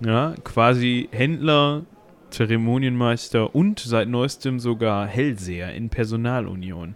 Ja, 0.00 0.34
quasi 0.44 1.08
Händler, 1.12 1.84
Zeremonienmeister 2.30 3.54
und 3.54 3.80
seit 3.80 4.08
neuestem 4.08 4.60
sogar 4.60 5.06
Hellseher 5.06 5.74
in 5.74 5.90
Personalunion. 5.90 6.94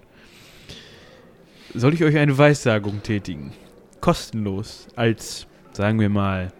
Soll 1.74 1.94
ich 1.94 2.04
euch 2.04 2.16
eine 2.16 2.38
Weissagung 2.38 3.02
tätigen? 3.02 3.52
Kostenlos, 4.00 4.86
als, 4.96 5.46
sagen 5.72 5.98
wir 5.98 6.08
mal, 6.08 6.52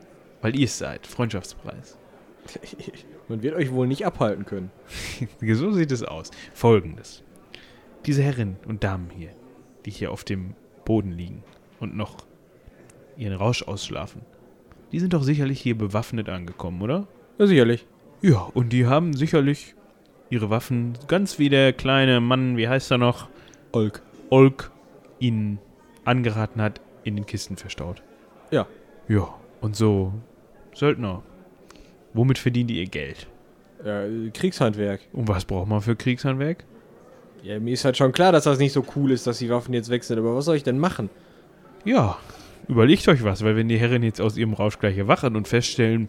weil 0.43 0.59
ihr 0.59 0.65
es 0.65 0.77
seid, 0.77 1.07
Freundschaftspreis. 1.07 1.97
Man 3.29 3.43
wird 3.43 3.55
euch 3.55 3.73
wohl 3.73 3.87
nicht 3.87 4.05
abhalten 4.05 4.45
können. 4.45 4.71
So 5.55 5.73
sieht 5.73 5.93
es 5.93 6.03
aus. 6.03 6.31
Folgendes. 6.53 7.23
Diese 8.07 8.23
Herren 8.23 8.57
und 8.67 8.85
Damen 8.85 9.09
hier, 9.17 9.31
die 9.87 9.91
hier 9.91 10.11
auf 10.11 10.25
dem 10.25 10.55
Boden 10.85 11.13
liegen 11.13 11.43
und 11.81 11.97
noch 11.97 12.17
ihren 13.17 13.35
Rausch 13.35 13.63
ausschlafen, 13.63 14.23
die 14.93 15.01
sind 15.01 15.13
doch 15.13 15.23
sicherlich 15.23 15.61
hier 15.61 15.77
bewaffnet 15.77 16.29
angekommen, 16.29 16.83
oder? 16.83 17.07
Ja, 17.39 17.47
sicherlich. 17.47 17.87
Ja, 18.23 18.49
und 18.55 18.73
die 18.73 18.87
haben 18.87 19.13
sicherlich 19.15 19.75
ihre 20.31 20.51
Waffen, 20.51 20.95
ganz 21.09 21.39
wie 21.39 21.49
der 21.49 21.73
kleine 21.73 22.21
Mann, 22.21 22.57
wie 22.57 22.69
heißt 22.69 22.91
er 22.91 22.99
noch, 22.99 23.29
Olk. 23.73 24.03
Olk, 24.31 24.71
ihnen 25.19 25.59
angeraten 26.05 26.63
hat, 26.63 26.81
in 27.03 27.17
den 27.17 27.27
Kisten 27.27 27.57
verstaut. 27.57 28.03
Ja. 28.51 28.67
Ja, 29.09 29.35
und 29.61 29.77
so, 29.77 30.13
Söldner, 30.75 31.23
womit 32.15 32.39
verdienen 32.39 32.69
die 32.69 32.79
ihr 32.79 32.87
Geld? 32.87 33.27
Ja, 33.85 34.05
Kriegshandwerk. 34.33 35.01
Und 35.13 35.29
was 35.29 35.45
braucht 35.45 35.69
man 35.69 35.81
für 35.83 35.95
Kriegshandwerk? 35.95 36.65
Ja, 37.43 37.61
mir 37.61 37.75
ist 37.75 37.85
halt 37.85 37.99
schon 37.99 38.13
klar, 38.13 38.33
dass 38.33 38.45
das 38.45 38.59
nicht 38.59 38.73
so 38.73 38.85
cool 38.97 39.11
ist, 39.11 39.27
dass 39.27 39.39
die 39.39 39.51
Waffen 39.51 39.75
jetzt 39.75 39.91
weg 39.91 40.03
sind. 40.03 40.19
Aber 40.19 40.35
was 40.35 40.47
soll 40.47 40.57
ich 40.57 40.63
denn 40.63 40.79
machen? 40.79 41.11
Ja, 41.85 42.17
überlegt 42.69 43.07
euch 43.09 43.25
was, 43.25 43.45
weil 43.45 43.57
wenn 43.57 43.69
die 43.69 43.79
Herren 43.79 44.03
jetzt 44.03 44.21
aus 44.21 44.37
ihrem 44.37 44.53
Rausch 44.53 44.79
gleich 44.79 44.97
erwachen 44.97 45.37
und 45.37 45.49
feststellen, 45.49 46.09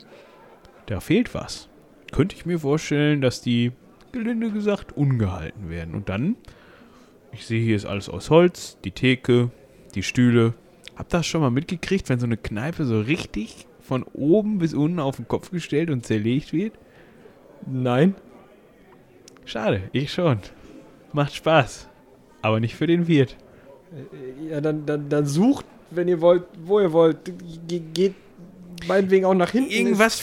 da 0.86 1.00
fehlt 1.00 1.34
was, 1.34 1.70
könnte 2.12 2.36
ich 2.36 2.46
mir 2.46 2.60
vorstellen, 2.60 3.22
dass 3.22 3.42
die, 3.42 3.72
gelinde 4.12 4.52
gesagt, 4.52 4.96
ungehalten 4.96 5.70
werden. 5.70 5.94
Und 5.94 6.10
dann, 6.10 6.36
ich 7.32 7.46
sehe 7.46 7.62
hier 7.62 7.76
ist 7.76 7.86
alles 7.86 8.10
aus 8.10 8.30
Holz, 8.30 8.78
die 8.84 8.92
Theke, 8.92 9.52
die 9.94 10.04
Stühle. 10.04 10.54
Habt 10.96 11.14
ihr 11.14 11.18
das 11.18 11.28
schon 11.28 11.42
mal 11.42 11.52
mitgekriegt, 11.52 12.08
wenn 12.10 12.20
so 12.20 12.26
eine 12.26 12.38
Kneipe 12.38 12.86
so 12.86 13.02
richtig 13.02 13.68
von 13.82 14.04
oben 14.04 14.58
bis 14.58 14.74
unten 14.74 15.00
auf 15.00 15.18
den 15.18 15.28
Kopf 15.28 15.52
gestellt 15.52 15.90
und 15.90 16.06
zerlegt 16.06 16.54
wird? 16.54 16.74
Nein. 17.66 18.16
Schade, 19.44 19.90
ich 19.92 20.12
schon. 20.12 20.40
Macht 21.12 21.36
Spaß. 21.36 21.90
Aber 22.42 22.60
nicht 22.60 22.76
für 22.76 22.88
den 22.88 23.08
Wirt. 23.08 23.36
Ja, 24.50 24.62
dann, 24.62 24.86
dann, 24.86 25.10
dann 25.10 25.26
sucht, 25.26 25.66
wenn 25.92 26.08
ihr 26.08 26.22
wollt, 26.22 26.44
wo 26.64 26.80
ihr 26.80 26.92
wollt. 26.92 27.18
Ge 27.68 27.82
geht 27.94 28.16
meinetwegen 28.88 29.26
auch 29.26 29.34
nach 29.34 29.52
hinten. 29.52 29.72
Irgendwas, 29.72 30.22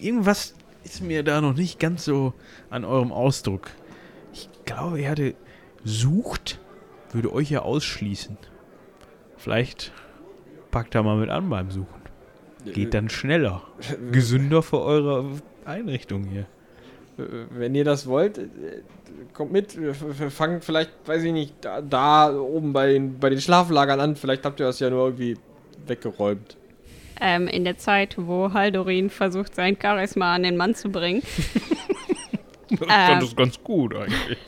irgendwas 0.00 0.54
ist 0.84 1.02
mir 1.02 1.22
da 1.22 1.40
noch 1.40 1.54
nicht 1.54 1.78
ganz 1.78 2.04
so 2.04 2.34
an 2.70 2.84
eurem 2.84 3.12
Ausdruck. 3.12 3.70
Ich 4.32 4.48
glaube, 4.64 5.00
er 5.00 5.10
hatte 5.10 5.34
sucht, 5.84 6.60
würde 7.12 7.32
euch 7.32 7.50
ja 7.50 7.62
ausschließen. 7.62 8.36
Vielleicht 9.36 9.92
packt 10.70 10.94
er 10.94 11.02
mal 11.02 11.16
mit 11.16 11.30
an 11.30 11.48
beim 11.48 11.70
Suchen. 11.70 12.02
Geht 12.64 12.94
dann 12.94 13.08
schneller. 13.08 13.62
Gesünder 14.10 14.62
für 14.62 14.80
eure 14.80 15.30
Einrichtung 15.64 16.24
hier. 16.24 16.46
Wenn 17.16 17.74
ihr 17.74 17.84
das 17.84 18.06
wollt, 18.06 18.40
kommt 19.32 19.52
mit. 19.52 19.76
Wir 19.80 19.94
fangen 19.94 20.60
vielleicht, 20.60 20.90
weiß 21.06 21.22
ich 21.22 21.32
nicht, 21.32 21.54
da, 21.60 21.80
da 21.80 22.36
oben 22.36 22.72
bei 22.72 22.92
den, 22.92 23.18
bei 23.18 23.30
den 23.30 23.40
Schlaflagern 23.40 24.00
an. 24.00 24.16
Vielleicht 24.16 24.44
habt 24.44 24.60
ihr 24.60 24.66
das 24.66 24.80
ja 24.80 24.90
nur 24.90 25.06
irgendwie 25.06 25.36
weggeräumt. 25.86 26.56
Ähm, 27.20 27.48
in 27.48 27.64
der 27.64 27.78
Zeit, 27.78 28.16
wo 28.18 28.52
Haldorin 28.52 29.08
versucht, 29.08 29.54
sein 29.54 29.76
Charisma 29.80 30.34
an 30.34 30.42
den 30.42 30.56
Mann 30.56 30.74
zu 30.74 30.90
bringen, 30.90 31.22
Ich 32.68 32.78
fand 32.78 33.22
das 33.22 33.36
ganz 33.36 33.62
gut 33.62 33.94
eigentlich. 33.94 34.38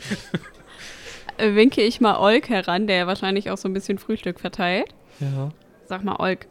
äh, 1.37 1.55
winke 1.55 1.83
ich 1.83 2.01
mal 2.01 2.19
Olk 2.19 2.49
heran, 2.49 2.87
der 2.87 3.07
wahrscheinlich 3.07 3.51
auch 3.51 3.59
so 3.59 3.69
ein 3.69 3.73
bisschen 3.73 3.99
Frühstück 3.99 4.41
verteilt. 4.41 4.95
Ja. 5.21 5.51
Sag 5.87 6.05
mal, 6.05 6.17
Olk, 6.19 6.47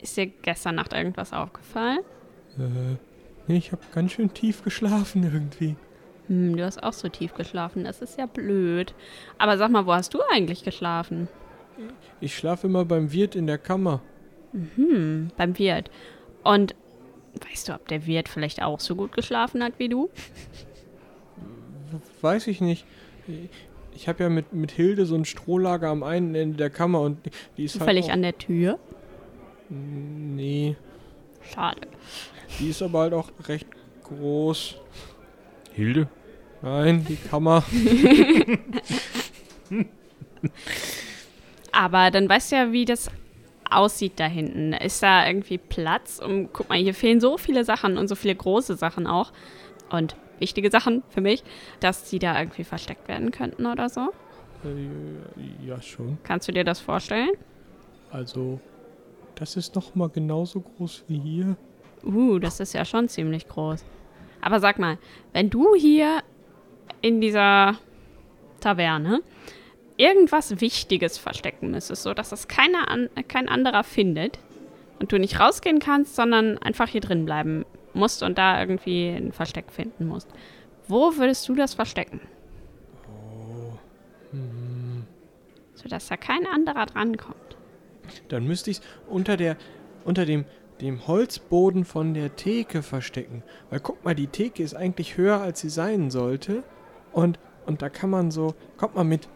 ist 0.00 0.16
dir 0.16 0.26
gestern 0.26 0.74
Nacht 0.74 0.92
irgendwas 0.92 1.32
aufgefallen? 1.32 2.00
Äh, 2.58 2.96
nee, 3.46 3.56
ich 3.56 3.72
habe 3.72 3.82
ganz 3.94 4.12
schön 4.12 4.34
tief 4.34 4.62
geschlafen 4.64 5.22
irgendwie. 5.22 5.76
Hm, 6.28 6.56
du 6.56 6.64
hast 6.64 6.82
auch 6.82 6.92
so 6.92 7.08
tief 7.08 7.34
geschlafen, 7.34 7.84
das 7.84 8.00
ist 8.00 8.18
ja 8.18 8.26
blöd. 8.26 8.94
Aber 9.38 9.58
sag 9.58 9.70
mal, 9.70 9.86
wo 9.86 9.92
hast 9.92 10.14
du 10.14 10.20
eigentlich 10.30 10.64
geschlafen? 10.64 11.28
Ich 12.20 12.36
schlafe 12.36 12.66
immer 12.66 12.84
beim 12.84 13.12
Wirt 13.12 13.34
in 13.34 13.46
der 13.46 13.58
Kammer. 13.58 14.00
Hm, 14.52 15.30
beim 15.36 15.58
Wirt. 15.58 15.90
Und 16.44 16.74
weißt 17.48 17.68
du, 17.68 17.74
ob 17.74 17.88
der 17.88 18.06
Wirt 18.06 18.28
vielleicht 18.28 18.62
auch 18.62 18.80
so 18.80 18.94
gut 18.94 19.12
geschlafen 19.12 19.62
hat 19.62 19.74
wie 19.78 19.88
du? 19.88 20.10
Weiß 22.20 22.46
ich 22.46 22.60
nicht. 22.60 22.84
Ich 23.94 24.08
habe 24.08 24.22
ja 24.22 24.28
mit, 24.28 24.52
mit 24.52 24.70
Hilde 24.70 25.06
so 25.06 25.14
ein 25.14 25.24
Strohlager 25.24 25.88
am 25.88 26.02
einen 26.02 26.34
Ende 26.34 26.56
der 26.56 26.70
Kammer 26.70 27.00
und 27.00 27.18
die 27.56 27.64
ist 27.64 27.72
Zufällig 27.72 28.06
halt 28.06 28.14
an 28.14 28.22
der 28.22 28.38
Tür? 28.38 28.78
Nee, 29.68 30.76
Schade. 31.42 31.80
die 32.58 32.68
ist 32.70 32.82
aber 32.82 33.00
halt 33.00 33.14
auch 33.14 33.30
recht 33.48 33.66
groß. 34.04 34.76
Hilde? 35.74 36.08
Nein, 36.62 37.04
die 37.08 37.16
Kammer. 37.16 37.64
Aber 41.72 42.10
dann 42.10 42.28
weißt 42.28 42.52
du 42.52 42.56
ja, 42.56 42.72
wie 42.72 42.84
das 42.84 43.10
aussieht 43.70 44.20
da 44.20 44.26
hinten. 44.26 44.72
Ist 44.74 45.02
da 45.02 45.26
irgendwie 45.26 45.58
Platz? 45.58 46.20
Und 46.24 46.52
guck 46.52 46.68
mal, 46.68 46.78
hier 46.78 46.94
fehlen 46.94 47.20
so 47.20 47.38
viele 47.38 47.64
Sachen 47.64 47.96
und 47.98 48.08
so 48.08 48.14
viele 48.14 48.34
große 48.34 48.76
Sachen 48.76 49.06
auch. 49.06 49.32
Und 49.90 50.16
wichtige 50.38 50.70
Sachen 50.70 51.02
für 51.08 51.20
mich, 51.20 51.42
dass 51.80 52.08
die 52.10 52.18
da 52.18 52.38
irgendwie 52.38 52.64
versteckt 52.64 53.08
werden 53.08 53.30
könnten 53.30 53.66
oder 53.66 53.88
so. 53.88 54.12
Äh, 54.64 55.66
ja, 55.66 55.80
schon. 55.80 56.18
Kannst 56.22 56.48
du 56.48 56.52
dir 56.52 56.64
das 56.64 56.80
vorstellen? 56.80 57.30
Also, 58.10 58.60
das 59.34 59.56
ist 59.56 59.74
noch 59.74 59.94
mal 59.94 60.08
genauso 60.08 60.60
groß 60.60 61.04
wie 61.08 61.18
hier. 61.18 61.56
Uh, 62.04 62.38
das 62.38 62.60
ist 62.60 62.74
ja 62.74 62.84
schon 62.84 63.08
ziemlich 63.08 63.48
groß. 63.48 63.84
Aber 64.42 64.60
sag 64.60 64.78
mal, 64.78 64.98
wenn 65.32 65.48
du 65.48 65.74
hier 65.74 66.22
in 67.00 67.22
dieser 67.22 67.78
Taverne 68.60 69.22
irgendwas 69.96 70.60
Wichtiges 70.60 71.16
verstecken 71.16 71.70
müsstest, 71.70 72.02
so 72.02 72.12
dass 72.12 72.30
das 72.30 72.48
keiner 72.48 72.88
an, 72.88 73.08
kein 73.28 73.48
anderer 73.48 73.84
findet 73.84 74.38
und 74.98 75.12
du 75.12 75.18
nicht 75.18 75.40
rausgehen 75.40 75.78
kannst, 75.78 76.16
sondern 76.16 76.58
einfach 76.58 76.88
hier 76.88 77.00
drin 77.00 77.24
bleiben 77.24 77.64
musst 77.94 78.22
und 78.22 78.36
da 78.36 78.60
irgendwie 78.60 79.08
ein 79.08 79.32
Versteck 79.32 79.70
finden 79.70 80.06
musst, 80.06 80.28
wo 80.88 81.16
würdest 81.16 81.48
du 81.48 81.54
das 81.54 81.74
verstecken? 81.74 82.20
Sodass 85.74 86.08
da 86.08 86.16
kein 86.16 86.46
anderer 86.46 86.86
drankommt. 86.86 87.36
Dann 88.28 88.46
müsste 88.46 88.70
ich 88.70 88.78
es 88.78 88.82
unter 89.08 89.36
der 89.36 89.56
unter 90.04 90.26
dem 90.26 90.44
dem 90.82 91.06
Holzboden 91.06 91.84
von 91.84 92.14
der 92.14 92.36
Theke 92.36 92.82
verstecken. 92.82 93.42
Weil 93.70 93.80
guck 93.80 94.04
mal, 94.04 94.14
die 94.14 94.26
Theke 94.26 94.62
ist 94.62 94.74
eigentlich 94.74 95.16
höher, 95.16 95.40
als 95.40 95.60
sie 95.60 95.70
sein 95.70 96.10
sollte. 96.10 96.62
Und, 97.12 97.38
und 97.66 97.80
da 97.82 97.88
kann 97.88 98.10
man 98.10 98.30
so, 98.30 98.54
kommt 98.76 98.94
mal 98.94 99.04
mit. 99.04 99.28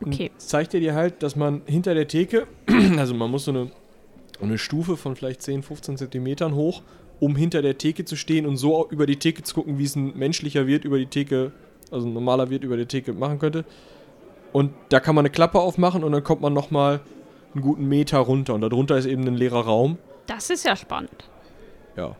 Und 0.00 0.14
Okay. 0.14 0.30
es 0.36 0.48
zeigt 0.48 0.74
er 0.74 0.80
dir 0.80 0.94
halt, 0.94 1.22
dass 1.22 1.36
man 1.36 1.62
hinter 1.66 1.94
der 1.94 2.08
Theke, 2.08 2.46
also 2.98 3.14
man 3.14 3.30
muss 3.30 3.44
so 3.44 3.50
eine, 3.50 3.70
eine 4.40 4.58
Stufe 4.58 4.96
von 4.96 5.14
vielleicht 5.14 5.42
10, 5.42 5.62
15 5.62 5.98
Zentimetern 5.98 6.54
hoch, 6.54 6.82
um 7.20 7.36
hinter 7.36 7.60
der 7.62 7.76
Theke 7.76 8.04
zu 8.04 8.16
stehen 8.16 8.46
und 8.46 8.56
so 8.56 8.88
über 8.90 9.06
die 9.06 9.16
Theke 9.16 9.42
zu 9.42 9.54
gucken, 9.54 9.78
wie 9.78 9.84
es 9.84 9.94
ein 9.94 10.16
menschlicher 10.16 10.66
Wirt 10.66 10.84
über 10.84 10.98
die 10.98 11.06
Theke, 11.06 11.52
also 11.90 12.06
ein 12.06 12.14
normaler 12.14 12.48
Wirt 12.50 12.64
über 12.64 12.78
die 12.78 12.86
Theke 12.86 13.12
machen 13.12 13.38
könnte. 13.38 13.64
Und 14.52 14.72
da 14.88 15.00
kann 15.00 15.14
man 15.14 15.26
eine 15.26 15.30
Klappe 15.30 15.60
aufmachen 15.60 16.02
und 16.02 16.12
dann 16.12 16.24
kommt 16.24 16.40
man 16.40 16.52
nochmal 16.52 17.00
einen 17.54 17.62
guten 17.62 17.86
Meter 17.88 18.18
runter. 18.18 18.54
Und 18.54 18.62
darunter 18.62 18.96
ist 18.96 19.06
eben 19.06 19.26
ein 19.26 19.36
leerer 19.36 19.64
Raum. 19.64 19.98
Das 20.30 20.48
ist 20.48 20.64
ja 20.64 20.76
spannend. 20.76 21.28
Ja. 21.96 22.14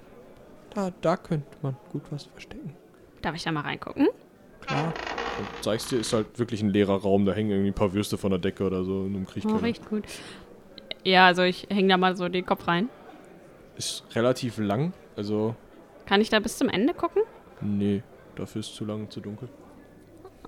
Da, 0.75 0.91
da 1.01 1.17
könnte 1.17 1.47
man 1.63 1.77
gut 1.93 2.03
was 2.11 2.25
verstecken. 2.25 2.75
Darf 3.23 3.37
ich 3.37 3.45
da 3.45 3.53
mal 3.53 3.61
reingucken? 3.61 4.09
Klar. 4.61 4.93
Und 5.39 5.47
zeigst 5.65 5.91
dir, 5.93 6.01
ist 6.01 6.13
halt 6.13 6.39
wirklich 6.39 6.61
ein 6.63 6.71
leerer 6.71 7.01
Raum. 7.01 7.25
Da 7.25 7.33
hängen 7.33 7.51
irgendwie 7.51 7.71
ein 7.71 7.75
paar 7.75 7.93
Würste 7.93 8.19
von 8.19 8.31
der 8.31 8.41
Decke 8.41 8.65
oder 8.65 8.83
so 8.85 9.05
in 9.05 9.15
einem 9.15 9.27
Oh, 9.29 9.31
Kriechkeller. 9.31 9.63
riecht 9.63 9.89
gut. 9.89 10.05
Ja, 11.05 11.27
also 11.27 11.43
ich 11.43 11.67
hänge 11.71 11.89
da 11.89 11.97
mal 11.97 12.17
so 12.17 12.29
den 12.29 12.45
Kopf 12.45 12.67
rein. 12.67 12.89
ist 13.77 14.05
relativ 14.17 14.59
lang. 14.59 14.93
Also, 15.17 15.55
Kann 16.07 16.21
ich 16.21 16.31
da 16.31 16.41
bis 16.41 16.59
zum 16.59 16.69
Ende 16.69 16.95
gucken? 16.95 17.23
nee, 17.61 18.03
dafür 18.35 18.61
ist 18.61 18.75
zu 18.75 18.85
lang 18.85 19.03
und 19.03 19.13
zu 19.13 19.21
dunkel. 19.21 19.49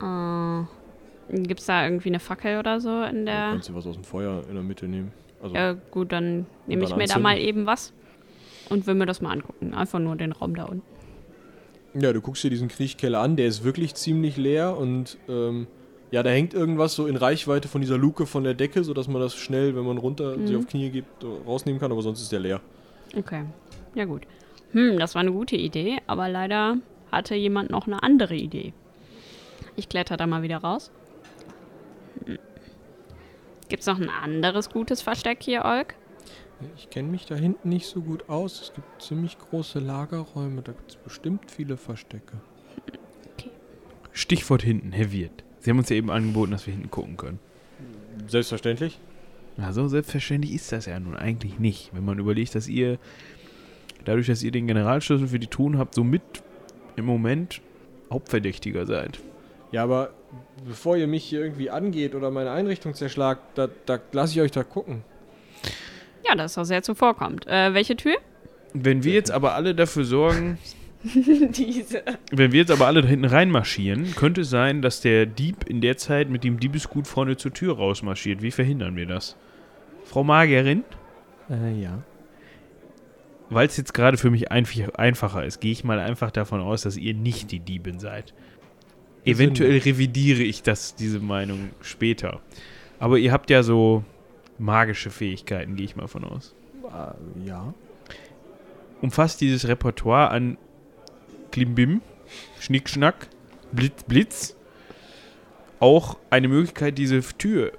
Äh, 0.00 1.36
Gibt 1.46 1.60
es 1.60 1.66
da 1.66 1.84
irgendwie 1.84 2.08
eine 2.08 2.20
Fackel 2.20 2.58
oder 2.58 2.80
so 2.80 3.02
in 3.04 3.24
der. 3.26 3.50
kannst 3.52 3.68
du 3.68 3.74
was 3.74 3.86
aus 3.86 3.94
dem 3.94 4.04
Feuer 4.04 4.42
in 4.48 4.54
der 4.54 4.62
Mitte 4.64 4.86
nehmen. 4.88 5.12
Also, 5.42 5.54
Ja, 5.54 5.72
gut, 5.90 6.12
dann 6.12 6.46
nehme 6.66 6.84
ich 6.84 6.96
mir 6.96 7.06
da 7.06 7.18
mal 7.18 7.38
eben 7.38 7.66
was. 7.66 7.92
und 8.70 8.86
will 8.86 8.94
mir 8.94 9.06
das 9.06 9.20
mal 9.20 9.32
angucken. 9.32 9.74
Einfach 9.74 9.98
nur 9.98 10.16
den 10.16 10.32
Raum 10.32 10.54
da 10.54 10.64
unten. 10.64 10.82
Ja, 11.94 12.12
du 12.12 12.22
guckst 12.22 12.42
dir 12.42 12.48
diesen 12.48 12.68
Kriechkeller 12.68 13.20
an, 13.20 13.36
der 13.36 13.46
ist 13.46 13.64
wirklich 13.64 13.94
ziemlich 13.94 14.38
leer 14.38 14.78
und 14.78 15.18
ähm, 15.28 15.66
ja, 16.10 16.22
da 16.22 16.30
hängt 16.30 16.54
irgendwas 16.54 16.94
so 16.94 17.06
in 17.06 17.16
Reichweite 17.16 17.68
von 17.68 17.82
dieser 17.82 17.98
Luke 17.98 18.24
von 18.24 18.44
der 18.44 18.54
Decke, 18.54 18.82
sodass 18.84 19.08
man 19.08 19.20
das 19.20 19.34
schnell, 19.34 19.76
wenn 19.76 19.84
man 19.84 19.98
runter 19.98 20.38
sich 20.46 20.56
auf 20.56 20.66
Knie 20.66 20.88
gibt, 20.90 21.24
rausnehmen 21.46 21.80
kann, 21.80 21.92
aber 21.92 22.00
sonst 22.02 22.22
ist 22.22 22.32
der 22.32 22.40
leer. 22.40 22.60
Okay, 23.16 23.44
ja 23.94 24.04
gut. 24.06 24.22
Hm, 24.72 24.98
das 24.98 25.14
war 25.14 25.20
eine 25.20 25.32
gute 25.32 25.56
Idee, 25.56 25.98
aber 26.06 26.28
leider 26.30 26.78
hatte 27.10 27.34
jemand 27.34 27.70
noch 27.70 27.86
eine 27.86 28.02
andere 28.02 28.34
Idee. 28.36 28.72
Ich 29.76 29.88
kletter 29.90 30.16
da 30.16 30.26
mal 30.26 30.42
wieder 30.42 30.58
raus. 30.58 30.90
Hm. 32.24 32.38
Gibt's 33.72 33.86
noch 33.86 33.98
ein 33.98 34.10
anderes 34.10 34.68
gutes 34.68 35.00
Versteck 35.00 35.42
hier, 35.42 35.64
Olk? 35.64 35.94
Ich 36.76 36.90
kenne 36.90 37.08
mich 37.08 37.24
da 37.24 37.36
hinten 37.36 37.70
nicht 37.70 37.86
so 37.86 38.02
gut 38.02 38.28
aus. 38.28 38.60
Es 38.60 38.74
gibt 38.74 39.00
ziemlich 39.00 39.38
große 39.38 39.78
Lagerräume, 39.78 40.60
da 40.60 40.72
gibt 40.72 40.90
es 40.90 40.96
bestimmt 40.96 41.50
viele 41.50 41.78
Verstecke. 41.78 42.34
Stichwort 44.12 44.62
hinten, 44.62 44.92
Herr 44.92 45.10
Wirt. 45.10 45.42
Sie 45.60 45.70
haben 45.70 45.78
uns 45.78 45.88
ja 45.88 45.96
eben 45.96 46.10
angeboten, 46.10 46.50
dass 46.50 46.66
wir 46.66 46.74
hinten 46.74 46.90
gucken 46.90 47.16
können. 47.16 47.38
Selbstverständlich. 48.26 48.98
Na, 49.56 49.72
so 49.72 49.88
selbstverständlich 49.88 50.52
ist 50.52 50.70
das 50.70 50.84
ja 50.84 51.00
nun 51.00 51.16
eigentlich 51.16 51.58
nicht. 51.58 51.94
Wenn 51.94 52.04
man 52.04 52.18
überlegt, 52.18 52.54
dass 52.54 52.68
ihr, 52.68 52.98
dadurch, 54.04 54.26
dass 54.26 54.42
ihr 54.42 54.50
den 54.50 54.66
Generalschlüssel 54.66 55.28
für 55.28 55.38
die 55.38 55.46
Truhen 55.46 55.78
habt, 55.78 55.94
somit 55.94 56.20
im 56.96 57.06
Moment 57.06 57.62
Hauptverdächtiger 58.10 58.84
seid. 58.84 59.18
Ja, 59.72 59.82
aber 59.82 60.10
bevor 60.66 60.96
ihr 60.96 61.06
mich 61.06 61.24
hier 61.24 61.40
irgendwie 61.40 61.70
angeht 61.70 62.14
oder 62.14 62.30
meine 62.30 62.50
Einrichtung 62.50 62.94
zerschlagt, 62.94 63.42
da, 63.56 63.68
da 63.86 63.98
lasse 64.12 64.34
ich 64.34 64.40
euch 64.40 64.50
da 64.50 64.62
gucken. 64.62 65.02
Ja, 66.28 66.34
das 66.36 66.52
ist 66.52 66.56
doch 66.58 66.64
sehr 66.64 66.82
zuvorkommt. 66.82 67.46
Äh, 67.46 67.74
welche 67.74 67.96
Tür? 67.96 68.16
Wenn 68.74 69.02
wir 69.02 69.14
jetzt 69.14 69.30
aber 69.30 69.54
alle 69.54 69.74
dafür 69.74 70.04
sorgen, 70.04 70.58
Diese. 71.04 72.02
wenn 72.30 72.52
wir 72.52 72.60
jetzt 72.60 72.70
aber 72.70 72.86
alle 72.86 73.02
da 73.02 73.08
hinten 73.08 73.24
reinmarschieren, 73.24 74.14
könnte 74.14 74.42
es 74.42 74.50
sein, 74.50 74.82
dass 74.82 75.00
der 75.00 75.26
Dieb 75.26 75.64
in 75.68 75.80
der 75.80 75.96
Zeit 75.96 76.30
mit 76.30 76.44
dem 76.44 76.60
Diebesgut 76.60 77.08
vorne 77.08 77.36
zur 77.36 77.52
Tür 77.52 77.76
rausmarschiert. 77.76 78.40
Wie 78.40 78.52
verhindern 78.52 78.94
wir 78.94 79.06
das? 79.06 79.36
Frau 80.04 80.22
Magierin? 80.22 80.84
Äh, 81.50 81.80
ja. 81.80 82.02
Weil 83.50 83.66
es 83.66 83.76
jetzt 83.76 83.94
gerade 83.94 84.16
für 84.16 84.30
mich 84.30 84.52
einfach, 84.52 84.94
einfacher 84.94 85.44
ist, 85.44 85.60
gehe 85.60 85.72
ich 85.72 85.82
mal 85.82 85.98
einfach 85.98 86.30
davon 86.30 86.60
aus, 86.60 86.82
dass 86.82 86.96
ihr 86.96 87.14
nicht 87.14 87.50
die 87.50 87.60
Diebin 87.60 87.98
seid. 87.98 88.32
Eventuell 89.24 89.78
revidiere 89.78 90.42
ich 90.42 90.62
das, 90.62 90.94
diese 90.94 91.20
Meinung 91.20 91.70
später. 91.80 92.40
Aber 92.98 93.18
ihr 93.18 93.32
habt 93.32 93.50
ja 93.50 93.62
so 93.62 94.04
magische 94.58 95.10
Fähigkeiten, 95.10 95.76
gehe 95.76 95.84
ich 95.84 95.96
mal 95.96 96.08
von 96.08 96.24
aus. 96.24 96.54
Äh, 96.84 97.48
ja. 97.48 97.74
Umfasst 99.00 99.40
dieses 99.40 99.66
Repertoire 99.66 100.30
an 100.30 100.58
Klimbim, 101.50 102.00
Schnickschnack, 102.60 103.28
Blitz, 103.72 104.04
Blitz 104.04 104.56
auch 105.80 106.16
eine 106.30 106.48
Möglichkeit, 106.48 106.98
diese 106.98 107.20
Tür 107.20 107.72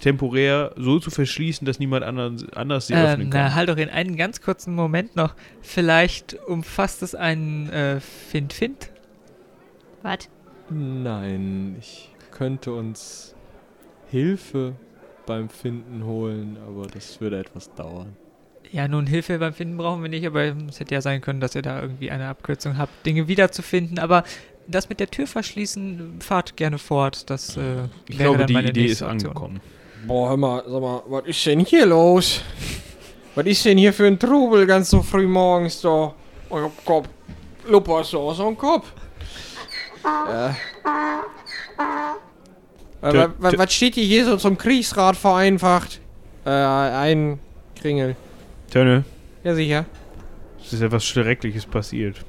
temporär 0.00 0.72
so 0.76 0.98
zu 0.98 1.10
verschließen, 1.10 1.66
dass 1.66 1.78
niemand 1.78 2.04
anders, 2.04 2.44
anders 2.54 2.86
sie 2.86 2.94
Ähm, 2.94 3.00
öffnen 3.00 3.28
na, 3.28 3.42
kann. 3.44 3.54
halt 3.54 3.68
doch 3.68 3.76
in 3.76 3.90
einen 3.90 4.16
ganz 4.16 4.40
kurzen 4.40 4.74
Moment 4.74 5.14
noch. 5.14 5.34
Vielleicht 5.60 6.38
umfasst 6.46 7.02
es 7.02 7.14
einen 7.14 7.68
äh, 7.70 8.00
Find-Find? 8.00 8.90
Was? 10.02 10.30
Nein, 10.70 11.76
ich 11.80 12.10
könnte 12.30 12.72
uns 12.72 13.34
Hilfe 14.10 14.74
beim 15.26 15.48
Finden 15.48 16.04
holen, 16.04 16.56
aber 16.66 16.86
das 16.86 17.20
würde 17.20 17.38
etwas 17.38 17.72
dauern. 17.74 18.16
Ja, 18.72 18.86
nun 18.86 19.06
Hilfe 19.06 19.38
beim 19.38 19.52
Finden 19.52 19.76
brauchen 19.76 20.02
wir 20.02 20.08
nicht, 20.08 20.26
aber 20.26 20.44
es 20.68 20.78
hätte 20.78 20.94
ja 20.94 21.00
sein 21.00 21.20
können, 21.20 21.40
dass 21.40 21.54
ihr 21.56 21.62
da 21.62 21.82
irgendwie 21.82 22.10
eine 22.10 22.28
Abkürzung 22.28 22.78
habt, 22.78 23.04
Dinge 23.04 23.26
wiederzufinden. 23.26 23.98
Aber 23.98 24.22
das 24.68 24.88
mit 24.88 25.00
der 25.00 25.10
Tür 25.10 25.26
verschließen, 25.26 26.20
fahrt 26.20 26.56
gerne 26.56 26.78
fort. 26.78 27.28
Das 27.30 27.56
äh, 27.56 27.60
Ich 28.08 28.18
wäre 28.18 28.28
glaube, 28.28 28.38
dann 28.38 28.46
die 28.46 28.52
meine 28.52 28.68
Idee 28.70 28.86
ist 28.86 29.02
Aktion. 29.02 29.30
angekommen. 29.30 29.60
Boah, 30.06 30.30
hör 30.30 30.36
mal, 30.36 30.62
sag 30.66 30.80
mal, 30.80 31.02
was 31.08 31.26
ist 31.26 31.44
denn 31.46 31.60
hier 31.60 31.84
los? 31.86 32.42
Was 33.34 33.46
ist 33.46 33.64
denn 33.64 33.76
hier 33.78 33.92
für 33.92 34.06
ein 34.06 34.18
Trubel 34.18 34.66
ganz 34.66 34.90
so 34.90 35.02
früh 35.02 35.26
morgens 35.26 35.80
da? 35.80 36.14
Euer 36.48 36.70
Kopf. 36.84 37.08
Lupa 37.68 37.98
hast 37.98 38.12
du 38.12 38.18
auch 38.18 38.34
so 38.34 38.46
einen 38.46 38.56
Kopf? 38.56 38.92
Ja. 40.04 40.50
Äh, 43.02 43.06
Tö- 43.10 43.18
wa- 43.18 43.32
wa- 43.38 43.48
tö- 43.48 43.58
was 43.58 43.72
steht 43.72 43.94
hier, 43.94 44.04
hier 44.04 44.24
so 44.26 44.36
zum 44.36 44.58
Kriegsrat 44.58 45.16
vereinfacht? 45.16 46.00
Äh, 46.44 46.50
ein 46.50 47.38
Kringel. 47.80 48.14
Tönne, 48.70 49.04
Ja, 49.42 49.54
sicher. 49.54 49.84
es 50.62 50.72
ist 50.74 50.82
etwas 50.82 51.04
Schreckliches 51.04 51.64
passiert. 51.66 52.24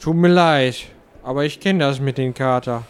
Tut 0.00 0.16
mir 0.16 0.28
leid, 0.28 0.86
aber 1.22 1.44
ich 1.44 1.60
kenne 1.60 1.80
das 1.80 2.00
mit 2.00 2.18
den 2.18 2.34
Kater. 2.34 2.84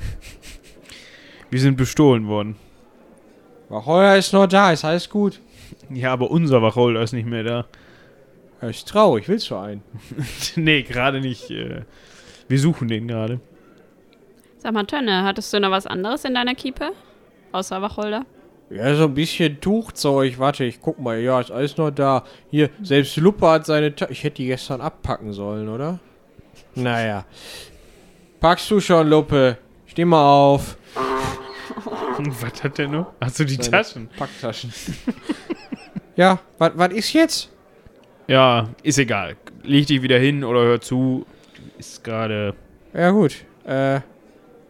Wir 1.50 1.60
sind 1.60 1.76
bestohlen 1.76 2.26
worden. 2.26 2.56
Wacholder 3.68 4.16
ist 4.16 4.32
noch 4.32 4.46
da, 4.46 4.72
ist 4.72 4.84
alles 4.84 5.08
gut. 5.08 5.40
Ja, 5.90 6.12
aber 6.12 6.30
unser 6.30 6.60
Wacholder 6.62 7.02
ist 7.02 7.12
nicht 7.12 7.26
mehr 7.28 7.42
da. 7.44 7.64
Ja, 8.60 8.68
ist 8.68 8.88
traurig, 8.88 9.28
willst 9.28 9.50
du 9.50 9.56
einen? 9.56 9.82
nee, 10.56 10.82
gerade 10.82 11.20
nicht. 11.20 11.50
Äh, 11.50 11.82
wir 12.48 12.58
suchen 12.58 12.88
den 12.88 13.06
gerade. 13.06 13.40
Sag 14.58 14.74
mal, 14.74 14.84
Tönne, 14.84 15.22
hattest 15.22 15.52
du 15.52 15.60
noch 15.60 15.70
was 15.70 15.86
anderes 15.86 16.24
in 16.24 16.34
deiner 16.34 16.54
Kiepe? 16.54 16.90
Außer 17.52 17.80
Wacholder? 17.80 18.26
Ja, 18.70 18.94
so 18.94 19.04
ein 19.04 19.14
bisschen 19.14 19.60
Tuchzeug. 19.60 20.38
Warte, 20.38 20.64
ich 20.64 20.80
guck 20.80 20.98
mal. 20.98 21.18
Ja, 21.20 21.40
ist 21.40 21.50
alles 21.50 21.76
noch 21.76 21.90
da. 21.90 22.24
Hier, 22.50 22.68
selbst 22.82 23.16
Luppe 23.16 23.48
hat 23.48 23.66
seine... 23.66 23.94
Ta 23.94 24.08
ich 24.10 24.24
hätte 24.24 24.36
die 24.36 24.46
gestern 24.46 24.80
abpacken 24.80 25.32
sollen, 25.32 25.68
oder? 25.68 26.00
Naja. 26.74 27.24
Packst 28.40 28.70
du 28.70 28.80
schon, 28.80 29.08
Luppe? 29.08 29.58
Steh 29.86 30.04
mal 30.04 30.22
auf. 30.22 30.76
Was 32.18 32.62
hat 32.62 32.78
der 32.78 32.88
noch? 32.88 33.12
Hast 33.20 33.38
du 33.38 33.44
die 33.44 33.54
Seine 33.54 33.70
Taschen? 33.70 34.08
Packtaschen. 34.18 34.72
ja, 36.16 36.40
was 36.58 36.92
ist 36.92 37.12
jetzt? 37.12 37.50
Ja, 38.28 38.68
ist 38.82 38.98
egal. 38.98 39.36
Leg 39.64 39.86
dich 39.86 40.02
wieder 40.02 40.18
hin 40.18 40.44
oder 40.44 40.60
hör 40.60 40.80
zu. 40.80 41.26
Ist 41.78 42.04
gerade 42.04 42.54
Ja, 42.94 43.10
gut. 43.10 43.44
Äh, 43.64 44.00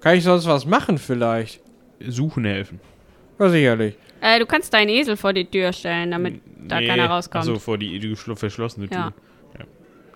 kann 0.00 0.16
ich 0.16 0.24
sonst 0.24 0.46
was 0.46 0.64
machen 0.64 0.96
vielleicht? 0.98 1.60
suchen 2.00 2.44
helfen. 2.44 2.80
Ja, 3.40 3.48
sicherlich. 3.48 3.96
Äh, 4.20 4.38
du 4.38 4.46
kannst 4.46 4.72
deinen 4.72 4.88
Esel 4.88 5.16
vor 5.16 5.32
die 5.32 5.44
Tür 5.44 5.72
stellen, 5.72 6.12
damit 6.12 6.40
da 6.66 6.80
keiner 6.80 7.06
rauskommt. 7.06 7.42
Achso, 7.42 7.58
vor 7.58 7.76
die, 7.76 7.98
die 7.98 8.14
verschlossene 8.14 8.88
Tür. 8.88 9.12
Ja. 9.58 9.64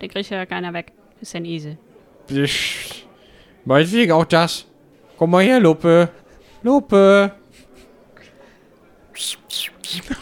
Den 0.00 0.09
kriegt 0.09 0.31
ja 0.31 0.46
keiner 0.46 0.72
weg. 0.72 0.92
Ist 1.20 1.33
ja 1.35 1.40
ein 1.40 1.44
Esel. 1.44 1.78
Psst. 2.26 3.07
Meinetwegen 3.64 4.12
auch 4.12 4.24
das. 4.24 4.66
Komm 5.16 5.31
mal 5.31 5.42
her, 5.44 5.61
Luppe. 5.61 6.09
Luppe. 6.62 7.33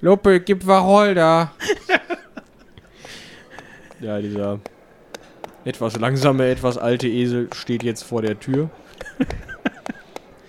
Luppe, 0.00 0.40
gib 0.40 0.66
Wacholder. 0.66 1.52
ja, 4.00 4.20
dieser 4.20 4.60
etwas 5.64 5.98
langsame, 5.98 6.48
etwas 6.48 6.78
alte 6.78 7.08
Esel 7.08 7.48
steht 7.52 7.82
jetzt 7.82 8.04
vor 8.04 8.22
der 8.22 8.38
Tür. 8.38 8.70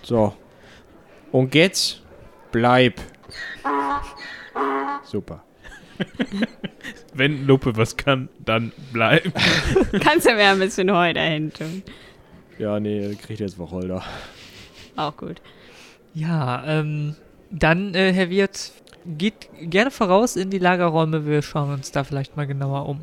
So. 0.10 0.34
Und 1.32 1.54
jetzt 1.54 2.02
bleib. 2.52 3.00
Super. 5.04 5.44
Wenn 7.14 7.46
Luppe 7.46 7.78
was 7.78 7.96
kann, 7.96 8.30
dann 8.44 8.72
bleib. 8.92 9.32
Kannst 10.00 10.28
du 10.28 10.34
mir 10.34 10.50
ein 10.50 10.60
bisschen 10.60 10.92
Heu 10.92 11.14
dahin 11.14 11.54
tun. 11.54 11.84
Ja, 12.58 12.80
nee, 12.80 13.16
kriegt 13.22 13.40
jetzt 13.40 13.60
Wacholder. 13.60 14.04
Auch 14.96 15.16
gut. 15.16 15.42
Ja, 16.16 16.64
ähm, 16.66 17.16
dann, 17.52 17.94
äh, 17.94 18.12
Herr 18.12 18.30
Wirt, 18.30 18.72
geht 19.18 19.50
gerne 19.62 19.92
voraus 19.92 20.36
in 20.36 20.50
die 20.50 20.60
Lagerräume. 20.60 21.26
Wir 21.26 21.42
schauen 21.42 21.74
uns 21.74 21.92
da 21.92 22.04
vielleicht 22.04 22.36
mal 22.38 22.48
genauer 22.48 22.88
um. 22.88 23.02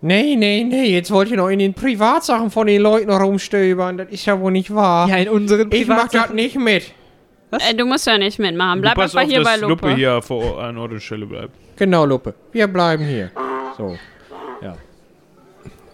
Nee, 0.00 0.36
nee, 0.36 0.64
nee, 0.64 0.92
jetzt 0.92 1.10
wollt 1.10 1.30
ihr 1.30 1.38
noch 1.38 1.48
in 1.48 1.58
den 1.58 1.72
Privatsachen 1.72 2.50
von 2.50 2.66
den 2.66 2.82
Leuten 2.82 3.10
rumstöbern. 3.10 3.96
Das 3.96 4.08
ist 4.10 4.26
ja 4.26 4.38
wohl 4.38 4.52
nicht 4.52 4.74
wahr. 4.74 5.08
Ja, 5.08 5.16
in 5.16 5.28
unseren 5.30 5.70
ich 5.72 5.86
mach 5.86 6.08
das 6.08 6.12
Privatsachen- 6.24 6.34
nicht 6.34 6.56
mit. 6.58 6.92
Äh, 7.52 7.74
du 7.74 7.86
musst 7.86 8.06
ja 8.06 8.18
nicht 8.18 8.38
mitmachen. 8.38 8.80
Bleib 8.82 8.98
einfach 8.98 9.22
hier 9.22 9.42
bei 9.42 9.52
dass 9.52 9.60
Lupe. 9.62 9.86
Luppe 9.86 9.94
hier 9.94 10.20
vor, 10.20 10.62
an 10.62 10.76
Ort 10.76 10.92
und 10.92 11.00
Stelle 11.00 11.24
bleibt. 11.24 11.54
Genau, 11.76 12.04
Luppe. 12.04 12.34
Wir 12.52 12.66
bleiben 12.66 13.04
hier. 13.06 13.30
So. 13.78 13.96
Ja. 14.60 14.72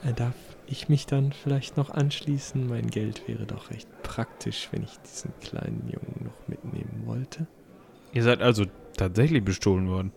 Äh, 0.09 0.13
Darf 0.17 0.33
ich 0.67 0.89
mich 0.89 1.07
dann 1.07 1.33
vielleicht 1.33 1.77
noch 1.77 1.91
anschließen? 1.91 2.67
Mein 2.69 2.89
Geld 2.89 3.23
wäre 3.29 3.45
doch 3.45 3.71
recht 3.71 3.87
praktisch, 4.03 4.69
wenn 4.73 4.83
ich 4.83 4.97
diesen 5.09 5.33
kleinen 5.41 5.83
Jungen 5.87 6.25
noch 6.25 6.49
mitnehmen 6.49 7.03
wollte. 7.07 7.47
Ihr 8.13 8.23
seid 8.23 8.43
also 8.43 8.65
tatsächlich 8.97 9.45
bestohlen 9.45 9.89
worden. 9.89 10.13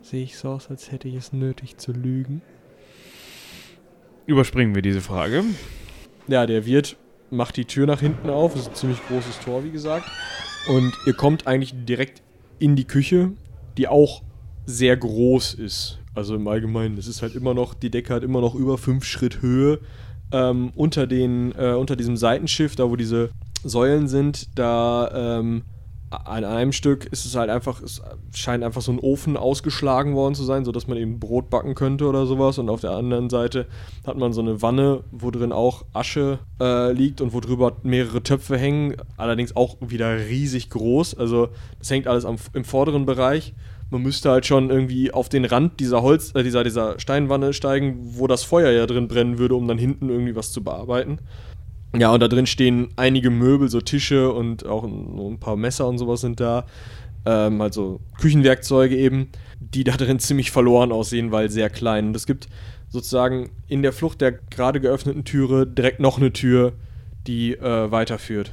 Sehe 0.00 0.22
ich 0.22 0.36
so 0.36 0.50
aus, 0.50 0.70
als 0.70 0.92
hätte 0.92 1.08
ich 1.08 1.16
es 1.16 1.32
nötig 1.32 1.76
zu 1.76 1.92
lügen? 1.92 2.42
Überspringen 4.26 4.74
wir 4.74 4.82
diese 4.82 5.00
Frage. 5.00 5.44
Ja, 6.28 6.46
der 6.46 6.66
Wirt 6.66 6.96
macht 7.30 7.56
die 7.56 7.64
Tür 7.64 7.86
nach 7.86 8.00
hinten 8.00 8.30
auf. 8.30 8.52
Das 8.52 8.62
ist 8.62 8.68
ein 8.68 8.74
ziemlich 8.74 9.06
großes 9.08 9.40
Tor, 9.40 9.64
wie 9.64 9.70
gesagt. 9.70 10.08
Und 10.68 10.92
ihr 11.06 11.14
kommt 11.14 11.46
eigentlich 11.46 11.74
direkt 11.84 12.22
in 12.58 12.76
die 12.76 12.84
Küche, 12.84 13.32
die 13.76 13.88
auch 13.88 14.22
sehr 14.64 14.96
groß 14.96 15.54
ist. 15.54 15.98
Also 16.14 16.36
im 16.36 16.46
Allgemeinen, 16.46 16.94
das 16.94 17.08
ist 17.08 17.22
halt 17.22 17.34
immer 17.34 17.54
noch, 17.54 17.74
die 17.74 17.90
Decke 17.90 18.14
hat 18.14 18.22
immer 18.22 18.40
noch 18.40 18.54
über 18.54 18.78
fünf 18.78 19.04
Schritt 19.04 19.42
Höhe. 19.42 19.80
Ähm, 20.30 20.72
unter, 20.76 21.06
den, 21.06 21.52
äh, 21.58 21.72
unter 21.72 21.96
diesem 21.96 22.16
Seitenschiff, 22.16 22.76
da 22.76 22.88
wo 22.88 22.96
diese 22.96 23.30
Säulen 23.64 24.08
sind, 24.08 24.58
da 24.58 25.38
ähm, 25.40 25.62
an 26.12 26.44
einem 26.44 26.72
Stück 26.72 27.06
ist 27.06 27.24
es 27.24 27.34
halt 27.34 27.48
einfach, 27.48 27.80
es 27.82 28.02
scheint 28.34 28.62
einfach 28.62 28.82
so 28.82 28.92
ein 28.92 28.98
Ofen 28.98 29.36
ausgeschlagen 29.36 30.14
worden 30.14 30.34
zu 30.34 30.44
sein, 30.44 30.64
sodass 30.64 30.86
man 30.86 30.98
eben 30.98 31.18
Brot 31.18 31.48
backen 31.48 31.74
könnte 31.74 32.06
oder 32.06 32.26
sowas. 32.26 32.58
Und 32.58 32.68
auf 32.68 32.80
der 32.80 32.90
anderen 32.90 33.30
Seite 33.30 33.66
hat 34.06 34.18
man 34.18 34.32
so 34.32 34.40
eine 34.40 34.60
Wanne, 34.60 35.04
wo 35.10 35.30
drin 35.30 35.52
auch 35.52 35.84
Asche 35.92 36.38
äh, 36.60 36.92
liegt 36.92 37.20
und 37.20 37.32
wo 37.32 37.40
drüber 37.40 37.76
mehrere 37.82 38.22
Töpfe 38.22 38.58
hängen, 38.58 38.96
allerdings 39.16 39.56
auch 39.56 39.76
wieder 39.80 40.18
riesig 40.18 40.70
groß. 40.70 41.16
Also 41.16 41.48
das 41.78 41.90
hängt 41.90 42.06
alles 42.06 42.24
am, 42.24 42.36
im 42.52 42.64
vorderen 42.64 43.06
Bereich. 43.06 43.54
Man 43.90 44.02
müsste 44.02 44.30
halt 44.30 44.46
schon 44.46 44.70
irgendwie 44.70 45.12
auf 45.12 45.28
den 45.28 45.44
Rand 45.44 45.78
dieser 45.80 46.02
Holz, 46.02 46.34
äh, 46.34 46.42
dieser, 46.42 46.64
dieser 46.64 46.98
Steinwanne 46.98 47.52
steigen, 47.52 47.98
wo 48.16 48.26
das 48.26 48.42
Feuer 48.42 48.70
ja 48.70 48.86
drin 48.86 49.08
brennen 49.08 49.38
würde, 49.38 49.54
um 49.54 49.66
dann 49.66 49.78
hinten 49.78 50.08
irgendwie 50.08 50.36
was 50.36 50.52
zu 50.52 50.62
bearbeiten. 50.62 51.18
Ja, 51.96 52.12
und 52.12 52.20
da 52.20 52.28
drin 52.28 52.46
stehen 52.46 52.88
einige 52.96 53.30
Möbel, 53.30 53.68
so 53.68 53.80
Tische 53.80 54.32
und 54.32 54.66
auch 54.66 54.84
ein, 54.84 55.38
paar 55.38 55.56
Messer 55.56 55.86
und 55.86 55.98
sowas 55.98 56.22
sind 56.22 56.40
da. 56.40 56.64
Ähm, 57.26 57.60
also 57.60 58.00
Küchenwerkzeuge 58.18 58.96
eben, 58.96 59.28
die 59.60 59.84
da 59.84 59.92
drin 59.92 60.18
ziemlich 60.18 60.50
verloren 60.50 60.90
aussehen, 60.90 61.32
weil 61.32 61.50
sehr 61.50 61.70
klein. 61.70 62.08
Und 62.08 62.16
es 62.16 62.26
gibt 62.26 62.48
sozusagen 62.88 63.50
in 63.68 63.82
der 63.82 63.92
Flucht 63.92 64.20
der 64.20 64.32
gerade 64.32 64.80
geöffneten 64.80 65.24
Türe 65.24 65.66
direkt 65.66 66.00
noch 66.00 66.18
eine 66.18 66.32
Tür, 66.32 66.72
die 67.26 67.54
äh, 67.54 67.90
weiterführt. 67.90 68.52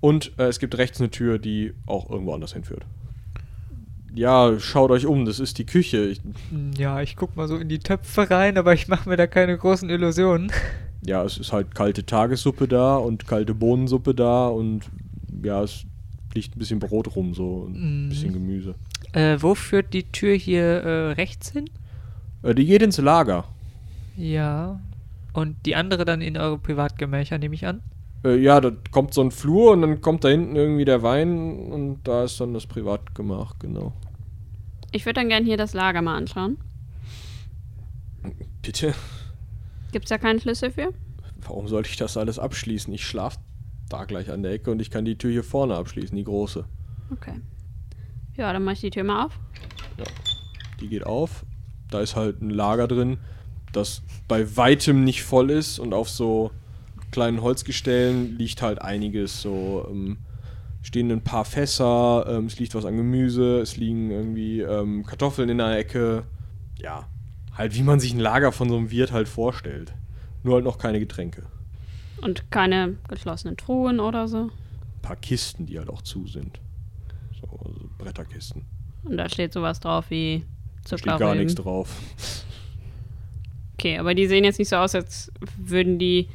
Und 0.00 0.32
äh, 0.38 0.44
es 0.44 0.58
gibt 0.58 0.76
rechts 0.76 1.00
eine 1.00 1.10
Tür, 1.10 1.38
die 1.38 1.74
auch 1.86 2.10
irgendwo 2.10 2.34
anders 2.34 2.52
hinführt. 2.52 2.84
Ja, 4.14 4.58
schaut 4.58 4.90
euch 4.90 5.06
um, 5.06 5.24
das 5.24 5.40
ist 5.40 5.58
die 5.58 5.64
Küche. 5.64 6.04
Ich, 6.04 6.20
Ja, 6.76 7.00
ich 7.00 7.16
guck 7.16 7.34
mal 7.36 7.48
so 7.48 7.56
in 7.56 7.68
die 7.68 7.78
Töpfe 7.78 8.28
rein, 8.30 8.58
aber 8.58 8.74
ich 8.74 8.88
mache 8.88 9.08
mir 9.08 9.16
da 9.16 9.26
keine 9.26 9.56
großen 9.56 9.88
Illusionen. 9.88 10.52
Ja, 11.04 11.24
es 11.24 11.38
ist 11.38 11.52
halt 11.52 11.74
kalte 11.74 12.04
Tagessuppe 12.06 12.68
da 12.68 12.96
und 12.96 13.26
kalte 13.26 13.54
Bohnensuppe 13.54 14.14
da 14.14 14.48
und 14.48 14.82
ja, 15.42 15.62
es 15.62 15.84
liegt 16.34 16.56
ein 16.56 16.58
bisschen 16.58 16.78
Brot 16.78 17.14
rum, 17.16 17.34
so 17.34 17.64
und 17.66 17.74
ein 17.76 18.04
Mhm. 18.04 18.08
bisschen 18.08 18.32
Gemüse. 18.32 18.74
Äh, 19.12 19.36
wo 19.40 19.54
führt 19.54 19.92
die 19.92 20.04
Tür 20.04 20.34
hier 20.34 20.62
äh, 20.62 21.12
rechts 21.12 21.50
hin? 21.50 21.68
Äh, 22.42 22.54
die 22.54 22.64
geht 22.66 22.82
ins 22.82 22.98
Lager. 22.98 23.44
Ja. 24.16 24.80
Und 25.34 25.56
die 25.66 25.76
andere 25.76 26.04
dann 26.04 26.20
in 26.22 26.36
eure 26.36 26.58
Privatgemächer, 26.58 27.38
nehme 27.38 27.54
ich 27.54 27.66
an? 27.66 27.80
Äh, 28.24 28.36
ja, 28.36 28.60
da 28.60 28.70
kommt 28.90 29.12
so 29.14 29.20
ein 29.22 29.30
Flur 29.30 29.72
und 29.72 29.82
dann 29.82 30.00
kommt 30.00 30.24
da 30.24 30.28
hinten 30.28 30.54
irgendwie 30.56 30.84
der 30.84 31.02
Wein 31.02 31.70
und 31.72 31.98
da 32.04 32.24
ist 32.24 32.40
dann 32.40 32.54
das 32.54 32.66
Privatgemach, 32.66 33.54
genau. 33.58 33.92
Ich 34.92 35.04
würde 35.06 35.20
dann 35.20 35.28
gerne 35.28 35.44
hier 35.46 35.56
das 35.56 35.72
Lager 35.74 36.02
mal 36.02 36.16
anschauen. 36.16 36.58
Bitte? 38.62 38.94
Gibt 39.92 40.06
es 40.06 40.08
da 40.08 40.18
keinen 40.18 40.40
Schlüssel 40.40 40.70
für? 40.70 40.92
Warum 41.36 41.68
sollte 41.68 41.90
ich 41.90 41.96
das 41.96 42.16
alles 42.16 42.38
abschließen? 42.38 42.92
Ich 42.94 43.06
schlaf 43.06 43.36
da 43.90 44.04
gleich 44.06 44.30
an 44.30 44.42
der 44.42 44.52
Ecke 44.52 44.70
und 44.70 44.80
ich 44.80 44.90
kann 44.90 45.04
die 45.04 45.18
Tür 45.18 45.30
hier 45.30 45.44
vorne 45.44 45.76
abschließen, 45.76 46.16
die 46.16 46.24
große. 46.24 46.64
Okay. 47.10 47.34
Ja, 48.36 48.52
dann 48.52 48.64
mache 48.64 48.74
ich 48.74 48.80
die 48.80 48.90
Tür 48.90 49.04
mal 49.04 49.26
auf. 49.26 49.38
Die 50.80 50.88
geht 50.88 51.04
auf. 51.04 51.44
Da 51.90 52.00
ist 52.00 52.16
halt 52.16 52.40
ein 52.40 52.48
Lager 52.48 52.88
drin, 52.88 53.18
das 53.72 54.02
bei 54.28 54.56
weitem 54.56 55.04
nicht 55.04 55.22
voll 55.22 55.50
ist 55.50 55.78
und 55.78 55.92
auf 55.92 56.08
so 56.08 56.50
kleinen 57.10 57.42
Holzgestellen 57.42 58.38
liegt 58.38 58.62
halt 58.62 58.80
einiges. 58.80 59.42
So 59.42 59.86
ähm, 59.90 60.18
stehen 60.80 61.10
ein 61.10 61.22
paar 61.22 61.44
Fässer, 61.44 62.24
ähm, 62.26 62.46
es 62.46 62.58
liegt 62.58 62.74
was 62.74 62.86
an 62.86 62.96
Gemüse, 62.96 63.60
es 63.60 63.76
liegen 63.76 64.10
irgendwie 64.10 64.62
ähm, 64.62 65.04
Kartoffeln 65.04 65.50
in 65.50 65.58
der 65.58 65.76
Ecke. 65.76 66.24
Ja, 66.78 67.08
halt 67.56 67.74
wie 67.74 67.82
man 67.82 68.00
sich 68.00 68.12
ein 68.12 68.20
Lager 68.20 68.52
von 68.52 68.68
so 68.68 68.76
einem 68.76 68.90
Wirt 68.90 69.12
halt 69.12 69.28
vorstellt. 69.28 69.92
Nur 70.42 70.54
halt 70.54 70.64
noch 70.64 70.78
keine 70.78 70.98
Getränke. 70.98 71.44
Und 72.20 72.50
keine 72.50 72.96
geschlossenen 73.08 73.56
Truhen 73.56 74.00
oder 74.00 74.28
so. 74.28 74.44
Ein 74.44 74.50
paar 75.02 75.16
Kisten, 75.16 75.66
die 75.66 75.78
halt 75.78 75.88
auch 75.88 76.02
zu 76.02 76.26
sind. 76.26 76.60
So, 77.40 77.58
also 77.64 77.90
Bretterkisten. 77.98 78.64
Und 79.04 79.16
da 79.16 79.28
steht 79.28 79.52
sowas 79.52 79.80
drauf 79.80 80.06
wie 80.10 80.44
Da 80.88 80.98
steht 80.98 81.18
gar 81.18 81.34
nichts 81.34 81.54
drauf. 81.54 81.88
Okay, 83.74 83.98
aber 83.98 84.14
die 84.14 84.26
sehen 84.26 84.44
jetzt 84.44 84.58
nicht 84.58 84.68
so 84.68 84.76
aus, 84.76 84.94
als 84.94 85.32
würden 85.56 85.98
die, 85.98 86.28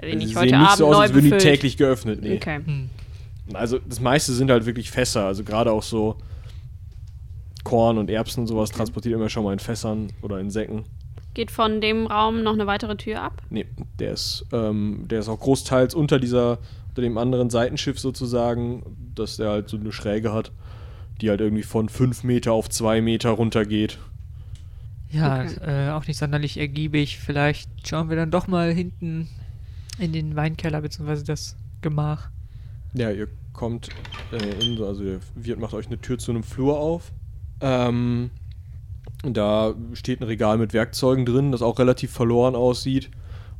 weiß 0.00 0.10
ich 0.10 0.16
nicht, 0.16 0.28
sehen 0.28 0.36
heute 0.36 0.56
nicht 0.58 0.66
Abend 0.66 0.78
so 0.78 0.88
aus, 0.88 0.96
als 0.96 1.12
würden 1.12 1.24
die 1.24 1.30
befüllt. 1.30 1.42
täglich 1.42 1.76
geöffnet. 1.76 2.20
Nee. 2.20 2.36
Okay. 2.36 2.60
Hm. 2.64 2.90
Also 3.52 3.78
das 3.78 4.00
meiste 4.00 4.32
sind 4.32 4.50
halt 4.50 4.66
wirklich 4.66 4.90
Fässer, 4.90 5.24
also 5.24 5.44
gerade 5.44 5.70
auch 5.70 5.84
so 5.84 6.16
Korn 7.68 7.98
und 7.98 8.08
Erbsen 8.10 8.40
und 8.40 8.46
sowas 8.46 8.70
transportiert 8.70 9.14
immer 9.14 9.28
schon 9.28 9.44
mal 9.44 9.52
in 9.52 9.58
Fässern 9.58 10.08
oder 10.22 10.38
in 10.40 10.50
Säcken. 10.50 10.84
Geht 11.34 11.50
von 11.50 11.80
dem 11.80 12.06
Raum 12.06 12.42
noch 12.42 12.54
eine 12.54 12.66
weitere 12.66 12.96
Tür 12.96 13.22
ab? 13.22 13.42
Nee, 13.50 13.66
der 13.98 14.12
ist, 14.12 14.44
ähm, 14.52 15.04
der 15.08 15.20
ist 15.20 15.28
auch 15.28 15.38
großteils 15.38 15.94
unter 15.94 16.18
dieser, 16.18 16.58
unter 16.88 17.02
dem 17.02 17.18
anderen 17.18 17.50
Seitenschiff 17.50 17.98
sozusagen, 17.98 18.82
dass 19.14 19.36
der 19.36 19.50
halt 19.50 19.68
so 19.68 19.76
eine 19.76 19.92
Schräge 19.92 20.32
hat, 20.32 20.50
die 21.20 21.28
halt 21.30 21.40
irgendwie 21.40 21.62
von 21.62 21.88
5 21.88 22.24
Meter 22.24 22.52
auf 22.52 22.68
2 22.70 23.00
Meter 23.02 23.30
runtergeht. 23.30 23.98
Ja, 25.10 25.42
Okay. 25.42 25.88
äh, 25.88 25.90
auch 25.90 26.06
nicht 26.06 26.18
sonderlich 26.18 26.58
ergiebig. 26.58 27.18
Vielleicht 27.18 27.70
schauen 27.86 28.08
wir 28.10 28.16
dann 28.16 28.30
doch 28.30 28.46
mal 28.46 28.72
hinten 28.72 29.28
in 29.98 30.12
den 30.12 30.36
Weinkeller 30.36 30.80
bzw. 30.82 31.22
das 31.24 31.56
Gemach. 31.82 32.28
Ja, 32.94 33.10
ihr 33.10 33.28
kommt 33.52 33.88
äh, 34.32 34.64
in, 34.66 34.76
so- 34.76 34.86
also 34.86 35.04
der 35.04 35.18
Wirt 35.34 35.58
macht 35.60 35.74
euch 35.74 35.86
eine 35.86 36.00
Tür 36.00 36.18
zu 36.18 36.30
einem 36.30 36.42
Flur 36.42 36.78
auf. 36.78 37.12
Ähm, 37.60 38.30
da 39.22 39.74
steht 39.94 40.20
ein 40.20 40.24
Regal 40.24 40.58
mit 40.58 40.72
Werkzeugen 40.72 41.26
drin, 41.26 41.52
das 41.52 41.62
auch 41.62 41.78
relativ 41.78 42.12
verloren 42.12 42.54
aussieht. 42.54 43.10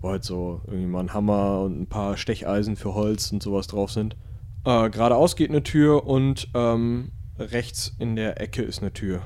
Wo 0.01 0.11
halt 0.11 0.23
so 0.23 0.61
irgendwie 0.67 0.87
mal 0.87 1.01
ein 1.01 1.15
Hammer 1.15 1.63
und 1.63 1.81
ein 1.81 1.87
paar 1.89 2.17
Stecheisen 2.17 2.77
für 2.77 2.95
Holz 2.95 3.33
und 3.33 3.43
sowas 3.43 3.67
drauf 3.67 3.91
sind. 3.91 4.15
Äh, 4.65 4.91
geradeaus 4.91 5.35
geht 5.35 5.51
eine 5.51 5.65
Tür 5.65 6.07
und 6.07 6.49
ähm, 6.55 7.11
rechts 7.39 7.97
in 7.99 8.15
der 8.15 8.41
Ecke 8.41 8.63
ist 8.63 8.81
eine 8.81 8.93
Tür. 8.93 9.23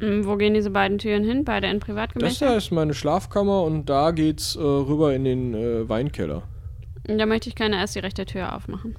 Hm, 0.00 0.24
wo 0.26 0.36
gehen 0.36 0.54
diese 0.54 0.70
beiden 0.70 0.98
Türen 0.98 1.24
hin? 1.24 1.44
Beide 1.44 1.66
in 1.68 1.78
Das 1.80 1.86
Privatgemächer? 1.86 2.46
da 2.46 2.56
ist 2.56 2.70
meine 2.70 2.94
Schlafkammer 2.94 3.62
und 3.62 3.86
da 3.86 4.12
geht's 4.12 4.54
äh, 4.54 4.60
rüber 4.60 5.14
in 5.14 5.24
den 5.24 5.54
äh, 5.54 5.88
Weinkeller. 5.88 6.42
Da 7.04 7.26
möchte 7.26 7.48
ich 7.48 7.54
gerne 7.56 7.76
erst 7.76 7.94
die 7.96 8.00
rechte 8.00 8.24
Tür 8.24 8.54
aufmachen. 8.54 8.96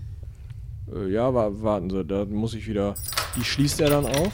Äh, 0.94 1.12
ja, 1.12 1.34
wa 1.34 1.50
warten 1.52 1.90
Sie, 1.90 2.04
da 2.04 2.26
muss 2.26 2.54
ich 2.54 2.68
wieder. 2.68 2.96
Die 3.38 3.44
schließt 3.44 3.80
er 3.82 3.90
dann 3.90 4.06
auf. 4.06 4.32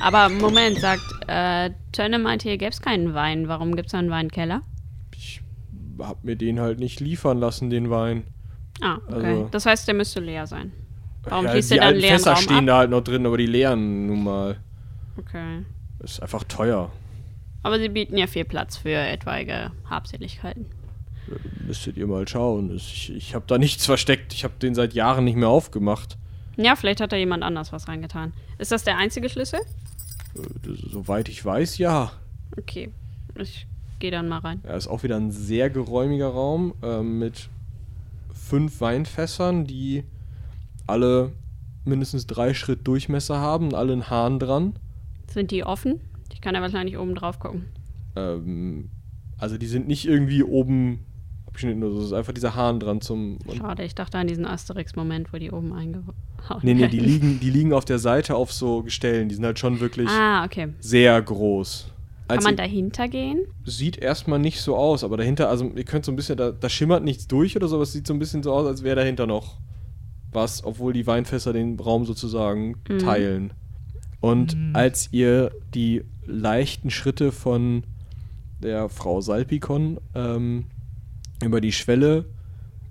Aber 0.00 0.28
Moment, 0.28 0.78
sagt, 0.78 1.02
äh, 1.26 1.70
Tönne 1.92 2.18
meinte, 2.18 2.48
hier 2.48 2.58
gäbe 2.58 2.70
es 2.70 2.80
keinen 2.80 3.14
Wein. 3.14 3.48
Warum 3.48 3.76
gibt 3.76 3.88
es 3.88 3.94
einen 3.94 4.10
Weinkeller? 4.10 4.62
Ich 5.14 5.40
hab 5.98 6.22
mir 6.24 6.36
den 6.36 6.60
halt 6.60 6.78
nicht 6.78 7.00
liefern 7.00 7.38
lassen, 7.38 7.70
den 7.70 7.90
Wein. 7.90 8.24
Ah, 8.80 8.98
okay. 9.06 9.14
Also- 9.14 9.48
das 9.50 9.66
heißt, 9.66 9.88
der 9.88 9.94
müsste 9.94 10.20
leer 10.20 10.46
sein. 10.46 10.72
Warum 11.24 11.46
ja, 11.46 11.52
schließt 11.52 11.70
die 11.70 11.74
ihr 11.74 11.80
dann 11.80 11.88
alten 11.88 12.00
leeren 12.00 12.18
Fässer 12.18 12.32
Raum 12.32 12.42
stehen 12.42 12.56
ab? 12.58 12.66
da 12.66 12.76
halt 12.78 12.90
noch 12.90 13.00
drin, 13.00 13.26
aber 13.26 13.36
die 13.36 13.46
leeren 13.46 14.06
nun 14.06 14.22
mal. 14.22 14.58
Okay. 15.16 15.64
Ist 16.00 16.22
einfach 16.22 16.44
teuer. 16.44 16.90
Aber 17.62 17.78
sie 17.80 17.88
bieten 17.88 18.16
ja 18.16 18.26
viel 18.28 18.44
Platz 18.44 18.76
für 18.76 18.90
etwaige 18.90 19.72
Habseligkeiten. 19.90 20.66
Müsstet 21.66 21.96
ihr 21.96 22.06
mal 22.06 22.28
schauen. 22.28 22.70
Ich, 22.76 23.12
ich 23.12 23.34
habe 23.34 23.44
da 23.48 23.58
nichts 23.58 23.86
versteckt. 23.86 24.32
Ich 24.34 24.44
habe 24.44 24.54
den 24.62 24.76
seit 24.76 24.94
Jahren 24.94 25.24
nicht 25.24 25.36
mehr 25.36 25.48
aufgemacht. 25.48 26.16
Ja, 26.56 26.76
vielleicht 26.76 27.00
hat 27.00 27.10
da 27.10 27.16
jemand 27.16 27.42
anders 27.42 27.72
was 27.72 27.88
reingetan. 27.88 28.32
Ist 28.58 28.70
das 28.70 28.84
der 28.84 28.96
einzige 28.96 29.28
Schlüssel? 29.28 29.58
Äh, 30.36 30.88
Soweit 30.90 31.28
ich 31.28 31.44
weiß, 31.44 31.78
ja. 31.78 32.12
Okay. 32.56 32.90
Ich 33.38 33.66
gehe 33.98 34.10
dann 34.10 34.28
mal 34.28 34.38
rein. 34.38 34.60
Ja, 34.64 34.76
ist 34.76 34.88
auch 34.88 35.02
wieder 35.02 35.16
ein 35.16 35.30
sehr 35.30 35.70
geräumiger 35.70 36.28
Raum 36.28 36.74
ähm, 36.82 37.18
mit 37.18 37.48
fünf 38.32 38.80
Weinfässern, 38.80 39.64
die 39.64 40.04
alle 40.86 41.32
mindestens 41.84 42.26
drei 42.26 42.54
Schritt 42.54 42.86
Durchmesser 42.86 43.38
haben 43.38 43.66
und 43.66 43.74
alle 43.74 43.92
einen 43.92 44.10
Hahn 44.10 44.38
dran. 44.38 44.74
Sind 45.28 45.50
die 45.50 45.64
offen? 45.64 46.00
Ich 46.32 46.40
kann 46.40 46.54
ja 46.54 46.60
wahrscheinlich 46.60 46.98
oben 46.98 47.14
drauf 47.14 47.38
gucken. 47.38 47.66
Ähm, 48.14 48.90
also 49.38 49.58
die 49.58 49.66
sind 49.66 49.86
nicht 49.86 50.06
irgendwie 50.06 50.42
oben 50.42 51.04
abgeschnitten 51.46 51.82
oder 51.82 51.94
so. 51.94 52.00
Es 52.00 52.06
ist 52.06 52.12
einfach 52.12 52.32
dieser 52.32 52.54
Hahn 52.54 52.80
dran 52.80 53.00
zum. 53.00 53.38
Schade, 53.56 53.84
ich 53.84 53.94
dachte 53.94 54.18
an 54.18 54.26
diesen 54.26 54.44
Asterix-Moment, 54.46 55.32
wo 55.32 55.38
die 55.38 55.50
oben 55.50 55.72
eingehauen 55.72 56.12
Nee, 56.62 56.74
nee, 56.74 56.88
die 56.88 57.00
liegen, 57.00 57.40
die 57.40 57.50
liegen 57.50 57.72
auf 57.72 57.84
der 57.84 57.98
Seite 57.98 58.36
auf 58.36 58.52
so 58.52 58.82
Gestellen. 58.82 59.28
Die 59.28 59.34
sind 59.34 59.44
halt 59.44 59.58
schon 59.58 59.80
wirklich 59.80 60.08
Ah, 60.08 60.44
okay. 60.44 60.68
sehr 60.80 61.20
groß. 61.20 61.90
Kann 62.28 62.38
Also, 62.38 62.48
man 62.48 62.56
dahinter 62.56 63.08
gehen? 63.08 63.40
Sieht 63.64 63.98
erstmal 63.98 64.38
nicht 64.40 64.60
so 64.60 64.76
aus, 64.76 65.02
aber 65.04 65.16
dahinter, 65.16 65.48
also 65.48 65.70
ihr 65.74 65.84
könnt 65.84 66.04
so 66.04 66.12
ein 66.12 66.16
bisschen, 66.16 66.36
da, 66.36 66.50
da 66.50 66.68
schimmert 66.68 67.04
nichts 67.04 67.26
durch 67.28 67.56
oder 67.56 67.68
so, 67.68 67.76
aber 67.76 67.84
es 67.84 67.92
sieht 67.92 68.06
so 68.06 68.12
ein 68.14 68.18
bisschen 68.18 68.42
so 68.42 68.52
aus, 68.52 68.66
als 68.66 68.82
wäre 68.82 68.96
dahinter 68.96 69.26
noch 69.26 69.58
was, 70.32 70.64
obwohl 70.64 70.92
die 70.92 71.06
Weinfässer 71.06 71.52
den 71.52 71.78
Raum 71.78 72.04
sozusagen 72.04 72.76
Mhm. 72.88 72.98
teilen. 72.98 73.52
Und 74.20 74.56
Mhm. 74.56 74.74
als 74.74 75.08
ihr 75.12 75.52
die 75.74 76.02
leichten 76.26 76.90
Schritte 76.90 77.30
von 77.32 77.84
der 78.60 78.88
Frau 78.88 79.20
Salpikon 79.20 79.98
ähm, 80.14 80.64
über 81.42 81.60
die 81.60 81.72
Schwelle 81.72 82.26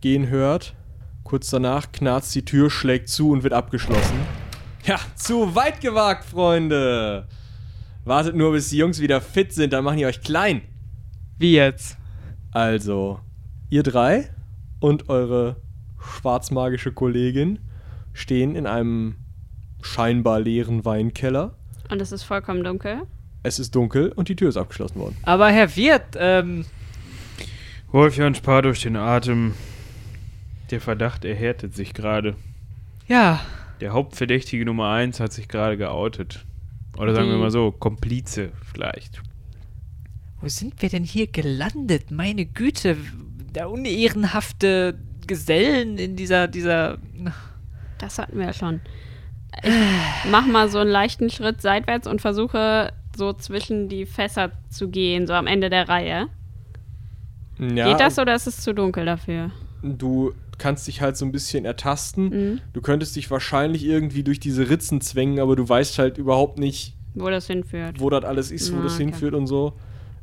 gehen 0.02 0.30
hört, 0.30 0.76
kurz 1.24 1.50
danach 1.50 1.92
knarzt 1.92 2.34
die 2.36 2.46
Tür, 2.46 2.70
schlägt 2.70 3.10
zu 3.10 3.32
und 3.32 3.44
wird 3.44 3.54
abgeschlossen. 3.54 4.20
Ja, 4.86 5.00
zu 5.16 5.56
weit 5.56 5.82
gewagt, 5.82 6.26
Freunde. 6.26 7.28
Wartet 8.04 8.36
nur, 8.36 8.52
bis 8.52 8.70
die 8.70 8.78
Jungs 8.78 9.02
wieder 9.02 9.20
fit 9.20 9.52
sind, 9.52 9.74
dann 9.74 9.84
machen 9.84 9.98
die 9.98 10.06
euch 10.06 10.22
klein. 10.22 10.62
Wie 11.40 11.56
jetzt? 11.56 11.98
Also, 12.52 13.20
ihr 13.70 13.82
drei 13.82 14.30
und 14.80 15.10
eure 15.10 15.56
schwarzmagische 16.00 16.92
Kollegin 16.92 17.60
stehen 18.14 18.56
in 18.56 18.68
einem 18.68 19.16
scheinbar 19.82 20.40
leeren 20.40 20.86
Weinkeller. 20.86 21.56
Und 21.90 22.02
es 22.02 22.12
ist 22.12 22.24
vollkommen 22.24 22.64
dunkel. 22.64 23.02
Es 23.44 23.60
ist 23.60 23.76
dunkel 23.76 24.12
und 24.12 24.30
die 24.30 24.36
Tür 24.36 24.50
ist 24.50 24.58
abgeschlossen 24.58 25.00
worden. 25.00 25.18
Aber 25.24 25.50
Herr 25.50 25.76
Wirt, 25.76 26.16
ähm, 26.18 26.66
Wolfjan 27.96 28.36
spart 28.36 28.66
durch 28.66 28.82
den 28.82 28.98
Atem. 28.98 29.54
Der 30.70 30.82
Verdacht 30.82 31.24
erhärtet 31.24 31.74
sich 31.74 31.94
gerade. 31.94 32.36
ja, 33.08 33.40
Der 33.80 33.94
Hauptverdächtige 33.94 34.66
Nummer 34.66 34.90
1 34.92 35.22
hat 35.22 35.32
sich 35.32 35.48
gerade 35.48 35.78
geoutet. 35.78 36.44
Oder 36.98 37.16
sagen 37.16 37.28
wir 37.30 37.36
Die- 37.36 37.42
mal 37.42 37.52
so, 37.52 37.72
Komplize 37.72 38.52
vielleicht. 38.70 39.22
wo 40.42 40.50
sind 40.50 40.82
wir 40.82 40.90
denn 40.90 41.06
hier 41.06 41.28
gelandet? 41.28 42.12
Meine 42.12 42.46
Güte, 42.46 42.98
der 43.56 43.70
unehrenhafte 43.70 45.00
Gesellen 45.26 45.98
in 45.98 46.18
dieser, 46.18 46.50
dieser. 46.50 46.98
Das 47.98 48.20
hatten 48.20 48.38
wir 48.38 48.48
ja 48.48 48.54
schon. 48.54 48.82
Ich 49.64 50.30
mach 50.30 50.46
mal 50.46 50.68
so 50.68 50.80
einen 50.80 50.90
leichten 50.90 51.30
Schritt 51.30 51.62
seitwärts 51.62 52.08
und 52.08 52.20
versuche 52.20 52.92
so 53.16 53.32
zwischen 53.32 53.88
die 53.88 54.06
Fässer 54.06 54.52
zu 54.70 54.90
gehen, 54.90 55.28
so 55.28 55.34
am 55.34 55.48
Ende 55.48 55.70
der 55.70 55.88
Reihe. 55.88 56.28
Ja, 57.60 57.90
Geht 57.90 58.00
das 58.00 58.20
oder 58.20 58.36
ist 58.36 58.48
es 58.48 58.62
zu 58.62 58.74
dunkel 58.74 59.06
dafür? 59.06 59.52
Du 59.82 60.34
kannst 60.58 60.88
dich 60.88 61.02
halt 61.02 61.16
so 61.18 61.26
ein 61.26 61.32
bisschen 61.32 61.66
ertasten. 61.66 62.30
Mhm. 62.30 62.62
Du 62.74 62.82
könntest 62.82 63.16
dich 63.16 63.30
wahrscheinlich 63.32 63.86
irgendwie 63.86 64.24
durch 64.24 64.40
diese 64.40 64.70
Ritzen 64.70 65.02
zwängen, 65.02 65.40
aber 65.40 65.56
du 65.56 65.68
weißt 65.68 66.00
halt 66.00 66.18
überhaupt 66.18 66.58
nicht, 66.60 66.96
Wo 67.14 67.30
das 67.30 67.48
hinführt. 67.48 68.00
wo 68.00 68.10
das 68.10 68.24
alles 68.26 68.52
ist, 68.52 68.74
wo 68.74 68.80
Ah, 68.80 68.84
das 68.84 68.96
okay. 68.96 69.06
hinführt 69.06 69.34
und 69.36 69.48
so. 69.48 69.74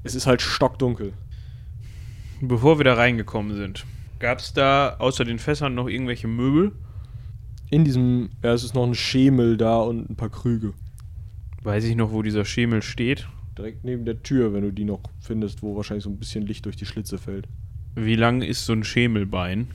Es 0.04 0.14
ist 0.14 0.26
halt 0.26 0.42
stockdunkel. 0.42 1.12
Bevor 2.40 2.78
wir 2.78 2.84
da 2.84 2.94
reingekommen 2.94 3.54
sind, 3.56 3.84
gab 4.18 4.38
es 4.40 4.52
da 4.52 4.96
außer 4.98 5.24
den 5.24 5.38
Fässern 5.38 5.74
noch 5.74 5.88
irgendwelche 5.88 6.26
Möbel? 6.28 6.72
In 7.70 7.84
diesem, 7.84 8.30
ja, 8.42 8.52
es 8.52 8.64
ist 8.64 8.74
noch 8.74 8.84
ein 8.84 8.94
Schemel 8.94 9.56
da 9.56 9.78
und 9.80 10.10
ein 10.10 10.16
paar 10.16 10.28
Krüge. 10.28 10.74
Weiß 11.62 11.84
ich 11.84 11.94
noch, 11.96 12.10
wo 12.12 12.22
dieser 12.22 12.44
Schemel 12.44 12.82
steht? 12.82 13.28
Direkt 13.56 13.84
neben 13.84 14.04
der 14.04 14.22
Tür, 14.22 14.52
wenn 14.54 14.62
du 14.62 14.70
die 14.72 14.84
noch 14.84 15.00
findest, 15.20 15.62
wo 15.62 15.76
wahrscheinlich 15.76 16.04
so 16.04 16.10
ein 16.10 16.18
bisschen 16.18 16.46
Licht 16.46 16.64
durch 16.64 16.76
die 16.76 16.86
Schlitze 16.86 17.18
fällt. 17.18 17.48
Wie 17.94 18.14
lang 18.16 18.40
ist 18.42 18.64
so 18.64 18.72
ein 18.72 18.84
Schemelbein? 18.84 19.68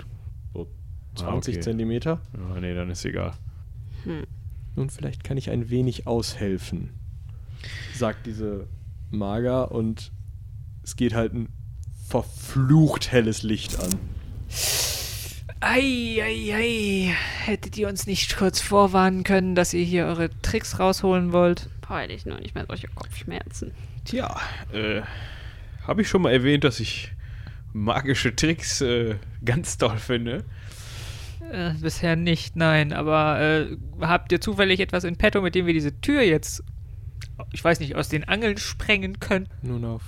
So 0.53 0.67
Ah, 1.15 1.19
20 1.31 1.55
okay. 1.55 1.61
Zentimeter. 1.63 2.21
Ja, 2.35 2.59
nee, 2.59 2.73
dann 2.73 2.89
ist 2.89 3.05
egal. 3.05 3.33
Nun, 4.75 4.89
vielleicht 4.89 5.23
kann 5.23 5.37
ich 5.37 5.49
ein 5.49 5.69
wenig 5.69 6.07
aushelfen, 6.07 6.89
sagt 7.95 8.25
diese 8.25 8.67
Mager 9.11 9.71
und 9.71 10.11
es 10.83 10.95
geht 10.95 11.13
halt 11.13 11.33
ein 11.33 11.49
verflucht 12.07 13.11
helles 13.11 13.43
Licht 13.43 13.79
an. 13.79 13.89
Ei, 15.59 16.19
ei, 16.21 16.53
ei. 16.55 17.13
Hättet 17.45 17.77
ihr 17.77 17.87
uns 17.89 18.05
nicht 18.07 18.37
kurz 18.37 18.61
vorwarnen 18.61 19.23
können, 19.23 19.55
dass 19.55 19.73
ihr 19.73 19.83
hier 19.83 20.05
eure 20.05 20.29
Tricks 20.41 20.79
rausholen 20.79 21.31
wollt? 21.33 21.69
Hätte 21.89 22.13
ich 22.13 22.25
nur 22.25 22.39
nicht 22.39 22.53
mehr 22.55 22.65
solche 22.67 22.87
Kopfschmerzen. 22.87 23.71
Tja, 24.05 24.39
äh, 24.73 25.01
habe 25.85 26.01
ich 26.01 26.09
schon 26.09 26.21
mal 26.21 26.31
erwähnt, 26.31 26.63
dass 26.63 26.79
ich 26.79 27.11
magische 27.73 28.35
Tricks 28.35 28.81
äh, 28.81 29.15
ganz 29.45 29.77
toll 29.77 29.97
finde? 29.97 30.43
Äh, 31.51 31.73
bisher 31.81 32.15
nicht, 32.15 32.55
nein. 32.55 32.91
Aber 32.93 33.39
äh, 33.39 33.77
habt 34.01 34.31
ihr 34.31 34.41
zufällig 34.41 34.79
etwas 34.79 35.03
in 35.05 35.15
petto, 35.17 35.41
mit 35.41 35.55
dem 35.55 35.65
wir 35.65 35.73
diese 35.73 35.99
Tür 36.01 36.21
jetzt, 36.21 36.63
ich 37.53 37.63
weiß 37.63 37.79
nicht, 37.79 37.95
aus 37.95 38.09
den 38.09 38.25
Angeln 38.25 38.57
sprengen 38.57 39.19
können? 39.19 39.47
Nun 39.61 39.85
auf 39.85 40.03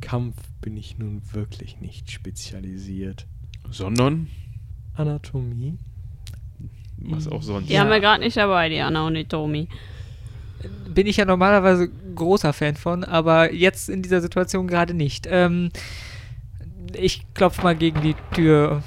Kampf 0.00 0.36
bin 0.60 0.76
ich 0.76 0.98
nun 0.98 1.22
wirklich 1.32 1.80
nicht 1.80 2.10
spezialisiert. 2.12 3.26
Sondern, 3.70 4.28
Anatomie? 4.94 5.78
was 7.00 7.28
auch 7.28 7.42
sonst. 7.42 7.68
Die 7.68 7.74
Ja. 7.74 7.80
haben 7.80 7.90
wir 7.90 8.00
gerade 8.00 8.22
nicht 8.22 8.36
dabei, 8.36 8.68
die 8.68 8.80
Anna 8.80 9.06
und 9.06 9.14
die 9.14 9.24
Tomi. 9.24 9.68
Bin 10.88 11.06
ich 11.06 11.16
ja 11.18 11.24
normalerweise 11.24 11.88
großer 12.14 12.52
Fan 12.52 12.76
von, 12.76 13.04
aber 13.04 13.52
jetzt 13.52 13.88
in 13.88 14.02
dieser 14.02 14.20
Situation 14.20 14.66
gerade 14.66 14.94
nicht. 14.94 15.26
Ähm, 15.30 15.70
ich 16.94 17.24
klopfe 17.34 17.62
mal 17.62 17.76
gegen 17.76 18.00
die 18.02 18.16
Tür 18.34 18.82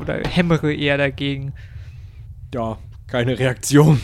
oder 0.00 0.18
hämmere 0.28 0.74
eher 0.74 0.98
dagegen. 0.98 1.52
Ja, 2.54 2.78
keine 3.06 3.38
Reaktion. 3.38 4.00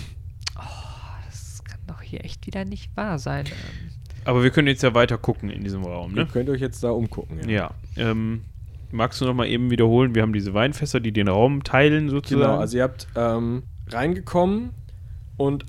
Das 1.27 1.63
kann 1.65 1.81
doch 1.87 2.01
hier 2.03 2.25
echt 2.25 2.47
wieder 2.47 2.65
nicht 2.65 2.97
wahr 2.97 3.19
sein. 3.19 3.47
Ähm, 3.47 3.91
Aber 4.25 4.43
wir 4.43 4.51
können 4.51 4.69
jetzt 4.69 4.83
ja 4.83 4.95
weiter 4.95 5.19
gucken 5.19 5.51
in 5.51 5.65
diesem 5.65 5.85
Raum, 5.85 6.13
Ihr 6.15 6.25
ne? 6.25 6.29
könnt 6.33 6.49
euch 6.49 6.61
jetzt 6.61 6.83
da 6.85 6.91
umgucken. 6.91 7.49
Ja. 7.49 7.73
Ähm, 7.97 8.45
magst 8.91 9.21
du 9.21 9.25
noch 9.25 9.35
mal 9.35 9.47
eben 9.47 9.71
wiederholen? 9.71 10.15
Wir 10.15 10.23
haben 10.23 10.33
diese 10.33 10.55
Weinfässer, 10.55 11.01
die 11.01 11.13
den 11.13 11.29
Raum 11.29 11.65
teilen 11.65 12.09
sozusagen. 12.09 12.43
Genau, 12.43 12.61
also 12.61 12.77
ihr 12.77 12.85
habt 12.85 13.09
ähm, 13.17 13.65
reingekommen 13.89 14.71
und 15.37 15.67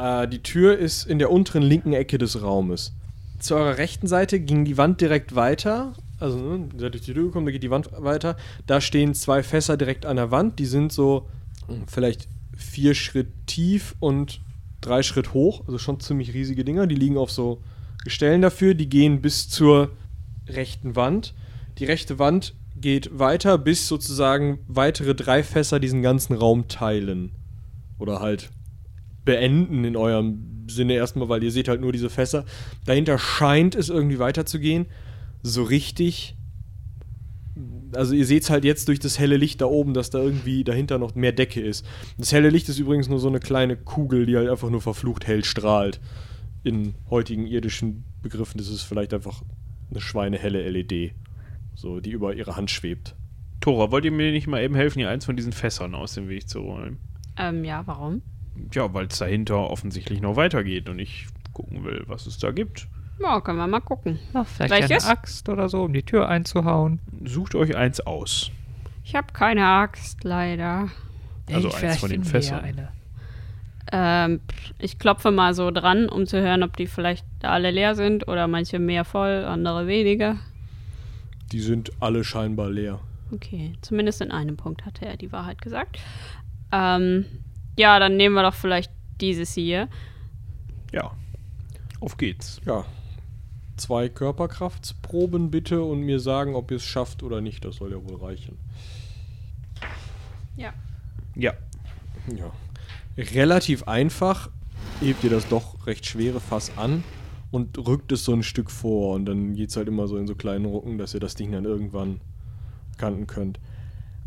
äh, 0.00 0.28
die 0.28 0.42
Tür 0.42 0.78
ist 0.78 1.04
in 1.04 1.18
der 1.18 1.30
unteren 1.30 1.62
linken 1.62 1.92
Ecke 1.92 2.18
des 2.18 2.42
Raumes. 2.42 2.92
Zu 3.38 3.54
eurer 3.54 3.78
rechten 3.78 4.06
Seite 4.06 4.40
ging 4.40 4.64
die 4.64 4.76
Wand 4.76 5.00
direkt 5.00 5.34
weiter. 5.34 5.94
Also, 6.18 6.38
ne, 6.38 6.68
ihr 6.72 6.80
seid 6.80 6.94
durch 6.94 7.04
die 7.04 7.14
Tür 7.14 7.24
gekommen, 7.24 7.46
da 7.46 7.52
geht 7.52 7.62
die 7.62 7.70
Wand 7.70 7.90
weiter. 7.96 8.36
Da 8.66 8.80
stehen 8.80 9.14
zwei 9.14 9.42
Fässer 9.42 9.76
direkt 9.76 10.06
an 10.06 10.16
der 10.16 10.30
Wand. 10.30 10.58
Die 10.58 10.66
sind 10.66 10.92
so 10.92 11.28
hm, 11.66 11.84
vielleicht 11.86 12.28
vier 12.56 12.94
Schritt 12.94 13.28
tief 13.46 13.94
und 14.00 14.40
drei 14.80 15.02
Schritt 15.02 15.32
hoch. 15.34 15.62
Also 15.66 15.78
schon 15.78 16.00
ziemlich 16.00 16.34
riesige 16.34 16.64
Dinger. 16.64 16.86
Die 16.86 16.94
liegen 16.94 17.16
auf 17.16 17.30
so 17.30 17.62
Gestellen 18.04 18.42
dafür. 18.42 18.74
Die 18.74 18.88
gehen 18.88 19.22
bis 19.22 19.48
zur 19.48 19.90
rechten 20.48 20.96
Wand. 20.96 21.34
Die 21.78 21.84
rechte 21.84 22.18
Wand 22.18 22.54
geht 22.76 23.18
weiter, 23.18 23.58
bis 23.58 23.88
sozusagen 23.88 24.58
weitere 24.66 25.14
drei 25.14 25.42
Fässer 25.42 25.80
diesen 25.80 26.02
ganzen 26.02 26.34
Raum 26.34 26.68
teilen. 26.68 27.32
Oder 27.98 28.20
halt 28.20 28.50
beenden 29.24 29.84
in 29.84 29.96
eurem 29.96 30.66
Sinne 30.68 30.94
erstmal, 30.94 31.28
weil 31.28 31.42
ihr 31.42 31.50
seht 31.50 31.68
halt 31.68 31.80
nur 31.80 31.92
diese 31.92 32.10
Fässer. 32.10 32.44
Dahinter 32.84 33.18
scheint 33.18 33.74
es 33.74 33.88
irgendwie 33.88 34.18
weiterzugehen. 34.18 34.86
So 35.42 35.62
richtig. 35.62 36.36
Also 37.94 38.14
ihr 38.14 38.24
seht 38.24 38.44
es 38.44 38.50
halt 38.50 38.64
jetzt 38.64 38.88
durch 38.88 39.00
das 39.00 39.18
helle 39.18 39.36
Licht 39.36 39.60
da 39.60 39.66
oben, 39.66 39.94
dass 39.94 40.10
da 40.10 40.18
irgendwie 40.20 40.64
dahinter 40.64 40.98
noch 40.98 41.14
mehr 41.14 41.32
Decke 41.32 41.60
ist. 41.60 41.84
Das 42.18 42.32
helle 42.32 42.50
Licht 42.50 42.68
ist 42.68 42.78
übrigens 42.78 43.08
nur 43.08 43.18
so 43.18 43.28
eine 43.28 43.40
kleine 43.40 43.76
Kugel, 43.76 44.26
die 44.26 44.36
halt 44.36 44.48
einfach 44.48 44.70
nur 44.70 44.80
verflucht 44.80 45.26
hell 45.26 45.44
strahlt. 45.44 46.00
In 46.62 46.94
heutigen 47.08 47.46
irdischen 47.46 48.04
Begriffen 48.22 48.60
ist 48.60 48.70
es 48.70 48.82
vielleicht 48.82 49.12
einfach 49.12 49.42
eine 49.90 50.00
schweinehelle 50.00 50.68
LED. 50.68 51.12
So, 51.74 52.00
die 52.00 52.10
über 52.10 52.34
ihre 52.34 52.56
Hand 52.56 52.70
schwebt. 52.70 53.16
Tora, 53.60 53.90
wollt 53.90 54.04
ihr 54.04 54.12
mir 54.12 54.30
nicht 54.30 54.46
mal 54.46 54.62
eben 54.62 54.74
helfen, 54.74 55.00
hier 55.00 55.10
eins 55.10 55.24
von 55.24 55.36
diesen 55.36 55.52
Fässern 55.52 55.94
aus 55.94 56.14
dem 56.14 56.28
Weg 56.28 56.48
zu 56.48 56.60
räumen? 56.60 56.98
Ähm, 57.36 57.64
ja, 57.64 57.86
warum? 57.86 58.22
Ja, 58.72 58.92
weil 58.94 59.06
es 59.06 59.18
dahinter 59.18 59.70
offensichtlich 59.70 60.20
noch 60.20 60.36
weitergeht 60.36 60.88
und 60.88 60.98
ich 60.98 61.26
gucken 61.52 61.84
will, 61.84 62.04
was 62.06 62.26
es 62.26 62.38
da 62.38 62.50
gibt. 62.50 62.86
Ja, 63.20 63.40
können 63.40 63.58
wir 63.58 63.66
mal 63.66 63.80
gucken. 63.80 64.18
ja, 64.32 64.44
vielleicht 64.44 64.88
Welches? 64.88 65.04
eine 65.04 65.12
Axt 65.12 65.48
oder 65.48 65.68
so, 65.68 65.84
um 65.84 65.92
die 65.92 66.02
Tür 66.02 66.28
einzuhauen. 66.28 67.00
Sucht 67.24 67.54
euch 67.54 67.76
eins 67.76 68.00
aus. 68.00 68.50
Ich 69.04 69.14
habe 69.14 69.32
keine 69.32 69.66
Axt, 69.66 70.24
leider. 70.24 70.88
Also 71.52 71.68
Ey, 71.68 71.86
eins 71.86 71.98
von 71.98 72.10
den 72.10 72.24
Fässern. 72.24 72.60
eine. 72.60 72.88
Ähm, 73.92 74.40
ich 74.78 74.98
klopfe 74.98 75.30
mal 75.30 75.52
so 75.52 75.70
dran, 75.70 76.08
um 76.08 76.26
zu 76.26 76.40
hören, 76.40 76.62
ob 76.62 76.76
die 76.76 76.86
vielleicht 76.86 77.26
alle 77.42 77.70
leer 77.70 77.94
sind 77.94 78.28
oder 78.28 78.46
manche 78.46 78.78
mehr 78.78 79.04
voll, 79.04 79.44
andere 79.44 79.86
weniger. 79.86 80.36
Die 81.52 81.60
sind 81.60 81.90
alle 82.00 82.22
scheinbar 82.22 82.70
leer. 82.70 83.00
Okay, 83.32 83.72
zumindest 83.80 84.20
in 84.20 84.30
einem 84.30 84.56
Punkt 84.56 84.86
hatte 84.86 85.06
er 85.06 85.16
die 85.16 85.32
Wahrheit 85.32 85.60
gesagt. 85.60 85.98
Ähm, 86.72 87.24
ja, 87.76 87.98
dann 87.98 88.16
nehmen 88.16 88.34
wir 88.34 88.42
doch 88.42 88.54
vielleicht 88.54 88.90
dieses 89.20 89.54
hier. 89.54 89.88
Ja. 90.92 91.12
Auf 92.00 92.16
geht's. 92.16 92.60
Ja. 92.64 92.84
Zwei 93.76 94.08
Körperkraftsproben 94.08 95.50
bitte 95.50 95.82
und 95.82 96.02
mir 96.02 96.20
sagen, 96.20 96.54
ob 96.54 96.70
ihr 96.70 96.78
es 96.78 96.84
schafft 96.84 97.22
oder 97.22 97.40
nicht. 97.40 97.64
Das 97.64 97.76
soll 97.76 97.92
ja 97.92 98.02
wohl 98.02 98.16
reichen. 98.16 98.58
Ja. 100.56 100.72
Ja. 101.34 101.54
Ja. 102.36 102.52
Relativ 103.16 103.84
einfach 103.84 104.50
hebt 105.00 105.24
ihr 105.24 105.30
das 105.30 105.48
doch 105.48 105.86
recht 105.86 106.06
schwere 106.06 106.40
Fass 106.40 106.72
an 106.76 107.02
und 107.50 107.78
rückt 107.78 108.12
es 108.12 108.24
so 108.24 108.32
ein 108.32 108.42
Stück 108.42 108.70
vor 108.70 109.14
und 109.14 109.24
dann 109.24 109.54
geht 109.54 109.70
es 109.70 109.76
halt 109.76 109.88
immer 109.88 110.06
so 110.06 110.16
in 110.16 110.26
so 110.26 110.34
kleinen 110.34 110.66
Rucken, 110.66 110.98
dass 110.98 111.14
ihr 111.14 111.20
das 111.20 111.34
Ding 111.34 111.52
dann 111.52 111.64
irgendwann 111.64 112.20
kanten 112.98 113.26
könnt. 113.26 113.58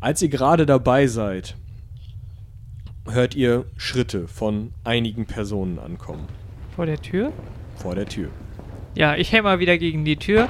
Als 0.02 0.22
ihr 0.22 0.30
gerade 0.30 0.66
dabei 0.66 1.08
seid, 1.08 1.56
hört 3.10 3.36
ihr 3.36 3.66
Schritte 3.78 4.28
von 4.28 4.74
einigen 4.84 5.26
Personen 5.26 5.80
ankommen 5.80 6.28
Vor 6.76 6.86
der 6.86 7.02
Tür? 7.02 7.32
vor 7.76 7.96
der 7.96 8.06
Tür. 8.06 8.30
Ja, 8.96 9.16
ich 9.16 9.32
hämmer 9.32 9.60
wieder 9.60 9.78
gegen 9.78 10.06
die 10.06 10.16
Tür. 10.18 10.48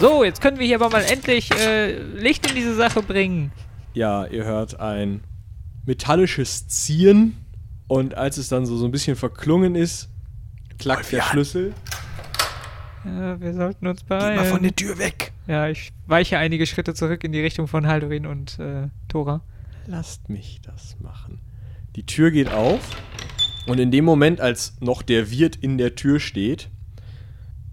So, 0.00 0.24
jetzt 0.24 0.40
können 0.40 0.58
wir 0.58 0.66
hier 0.66 0.76
aber 0.76 0.88
mal 0.90 1.02
endlich 1.04 1.50
äh, 1.52 1.98
Licht 1.98 2.48
in 2.48 2.56
diese 2.56 2.74
Sache 2.74 3.02
bringen. 3.02 3.52
Ja, 3.94 4.24
ihr 4.26 4.44
hört 4.44 4.80
ein 4.80 5.22
metallisches 5.84 6.66
Ziehen 6.68 7.36
Und 7.88 8.14
als 8.14 8.36
es 8.38 8.48
dann 8.48 8.66
so, 8.66 8.76
so 8.76 8.86
ein 8.86 8.90
bisschen 8.90 9.14
verklungen 9.16 9.74
ist, 9.74 10.08
klackt 10.78 11.12
der 11.12 11.22
Schlüssel. 11.22 11.72
Ja, 13.04 13.40
wir 13.40 13.54
sollten 13.54 13.86
uns 13.86 14.00
Geh 14.08 14.14
mal 14.14 14.34
beeilen. 14.34 14.44
von 14.50 14.62
der 14.62 14.74
Tür 14.74 14.98
weg. 14.98 15.32
ja, 15.46 15.68
ich 15.68 15.92
weiche 16.06 16.38
einige 16.38 16.66
Schritte 16.66 16.94
zurück 16.94 17.22
in 17.22 17.32
die 17.32 17.40
Richtung 17.40 17.68
von 17.68 17.86
Haldorin 17.86 18.26
und 18.26 18.58
äh, 18.58 18.88
Tora. 19.08 19.42
Lasst 19.86 20.28
mich 20.28 20.60
das 20.62 20.96
machen. 21.00 21.38
Die 21.96 22.04
Tür 22.04 22.30
geht 22.30 22.52
auf 22.52 22.80
und 23.66 23.80
in 23.80 23.90
dem 23.90 24.04
Moment, 24.04 24.38
als 24.38 24.74
noch 24.80 25.00
der 25.00 25.30
Wirt 25.30 25.56
in 25.56 25.78
der 25.78 25.94
Tür 25.94 26.20
steht, 26.20 26.68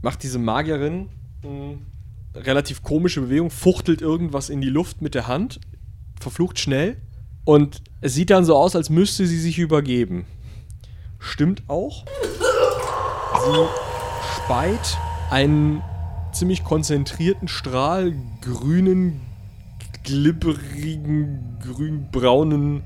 macht 0.01 0.23
diese 0.23 0.39
Magierin 0.39 1.09
mh, 1.43 1.75
relativ 2.33 2.83
komische 2.83 3.19
Bewegung, 3.19 3.49
fuchtelt 3.49 4.01
irgendwas 4.01 4.49
in 4.49 4.61
die 4.61 4.69
Luft 4.69 5.01
mit 5.01 5.13
der 5.13 5.27
Hand, 5.27 5.59
verflucht 6.21 6.57
schnell 6.57 6.95
und 7.43 7.81
es 7.99 8.13
sieht 8.13 8.29
dann 8.29 8.45
so 8.45 8.55
aus, 8.55 8.77
als 8.77 8.89
müsste 8.89 9.27
sie 9.27 9.39
sich 9.39 9.59
übergeben. 9.59 10.25
Stimmt 11.19 11.63
auch. 11.67 12.05
Sie 13.45 13.67
speit 14.37 14.97
einen 15.31 15.81
ziemlich 16.31 16.63
konzentrierten 16.63 17.49
Strahl 17.49 18.13
grünen, 18.39 19.19
glibberigen, 20.03 21.59
grünbraunen 21.61 22.83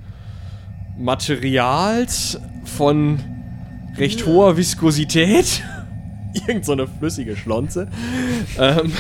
Materials 0.98 2.40
von 2.66 3.20
recht 3.98 4.26
hoher 4.26 4.58
Viskosität. 4.58 5.64
Irgend 6.48 6.66
so 6.66 6.74
eine 6.74 6.88
flüssige 6.88 7.36
Schlonze. 7.36 7.88
ähm, 8.60 8.92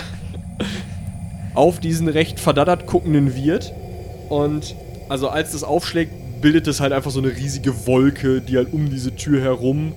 auf 1.54 1.80
diesen 1.80 2.08
recht 2.08 2.40
verdattert 2.40 2.86
guckenden 2.88 3.36
Wirt. 3.36 3.74
Und 4.30 4.76
also 5.10 5.30
als 5.30 5.52
das 5.52 5.64
aufschlägt, 5.64 6.12
bildet 6.42 6.68
es 6.68 6.80
halt 6.80 6.94
einfach 6.94 7.12
so 7.12 7.20
eine 7.20 7.36
riesige 7.36 7.88
Wolke, 7.88 8.42
die 8.42 8.58
halt 8.58 8.72
um 8.74 8.90
diese 8.90 9.16
Tür 9.16 9.42
herum 9.42 9.94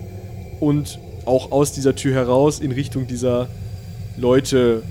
und 0.58 0.98
auch 1.26 1.52
aus 1.52 1.72
dieser 1.72 1.94
Tür 1.94 2.14
heraus 2.14 2.60
in 2.60 2.72
Richtung 2.72 3.06
dieser 3.06 3.48
Leute 4.16 4.82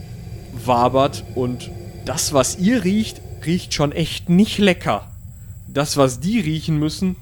wabert. 0.53 1.23
Und 1.35 1.71
das, 2.05 2.33
was 2.33 2.59
ihr 2.59 2.83
riecht, 2.83 3.21
riecht 3.45 3.73
schon 3.73 3.91
echt 3.91 4.29
nicht 4.29 4.57
lecker. 4.59 5.07
Das, 5.73 5.97
was 5.97 6.19
die 6.19 6.39
riechen 6.39 6.79
müssen, 6.79 7.15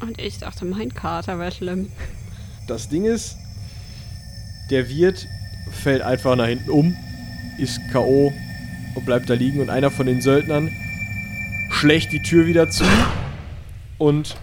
Und 0.00 0.20
ich 0.20 0.38
dachte, 0.38 0.64
mein 0.64 0.94
Kater 0.94 1.38
wäre 1.38 1.52
schlimm. 1.52 1.88
das 2.68 2.88
Ding 2.88 3.04
ist, 3.04 3.36
der 4.70 4.88
Wirt 4.88 5.26
fällt 5.72 6.02
einfach 6.02 6.36
nach 6.36 6.46
hinten 6.46 6.70
um, 6.70 6.96
ist 7.58 7.80
K.O. 7.92 8.32
und 8.94 9.04
bleibt 9.04 9.28
da 9.28 9.34
liegen. 9.34 9.60
Und 9.60 9.70
einer 9.70 9.90
von 9.90 10.06
den 10.06 10.20
Söldnern 10.20 10.70
schlägt 11.70 12.12
die 12.12 12.22
Tür 12.22 12.46
wieder 12.46 12.70
zu 12.70 12.84
und 13.98 14.36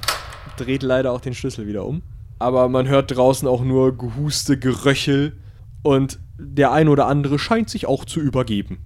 dreht 0.57 0.83
leider 0.83 1.11
auch 1.11 1.21
den 1.21 1.33
Schlüssel 1.33 1.67
wieder 1.67 1.85
um. 1.85 2.01
Aber 2.39 2.67
man 2.67 2.87
hört 2.87 3.15
draußen 3.15 3.47
auch 3.47 3.63
nur 3.63 3.97
Gehuste, 3.97 4.57
Geröchel 4.59 5.37
und 5.81 6.19
der 6.37 6.73
ein 6.73 6.89
oder 6.89 7.07
andere 7.07 7.39
scheint 7.39 7.69
sich 7.69 7.85
auch 7.85 8.03
zu 8.03 8.19
übergeben. 8.19 8.79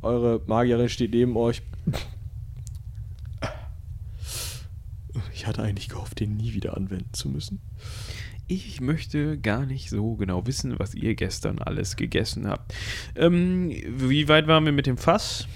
Eure 0.00 0.40
Magierin 0.46 0.88
steht 0.88 1.12
neben 1.12 1.36
euch. 1.36 1.62
Ich 5.34 5.46
hatte 5.46 5.62
eigentlich 5.62 5.88
gehofft, 5.88 6.20
den 6.20 6.36
nie 6.36 6.54
wieder 6.54 6.76
anwenden 6.76 7.12
zu 7.12 7.28
müssen. 7.28 7.60
Ich 8.48 8.80
möchte 8.80 9.38
gar 9.38 9.66
nicht 9.66 9.88
so 9.90 10.14
genau 10.16 10.46
wissen, 10.46 10.78
was 10.78 10.94
ihr 10.94 11.14
gestern 11.14 11.58
alles 11.58 11.96
gegessen 11.96 12.46
habt. 12.48 12.74
Ähm, 13.14 13.70
wie 13.70 14.28
weit 14.28 14.46
waren 14.46 14.64
wir 14.64 14.72
mit 14.72 14.86
dem 14.86 14.96
Fass? 14.98 15.46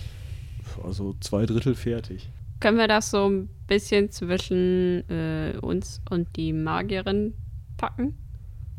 Also 0.85 1.15
zwei 1.21 1.47
Drittel 1.47 1.75
fertig. 1.75 2.29
Können 2.61 2.79
wir 2.79 2.89
das 2.89 3.11
so 3.11 3.29
ein 3.29 3.49
bisschen 3.67 4.11
zwischen 4.11 5.09
äh, 5.11 5.57
uns 5.61 6.01
und 6.11 6.37
die 6.37 6.53
Magierin 6.53 7.35
packen? 7.77 8.17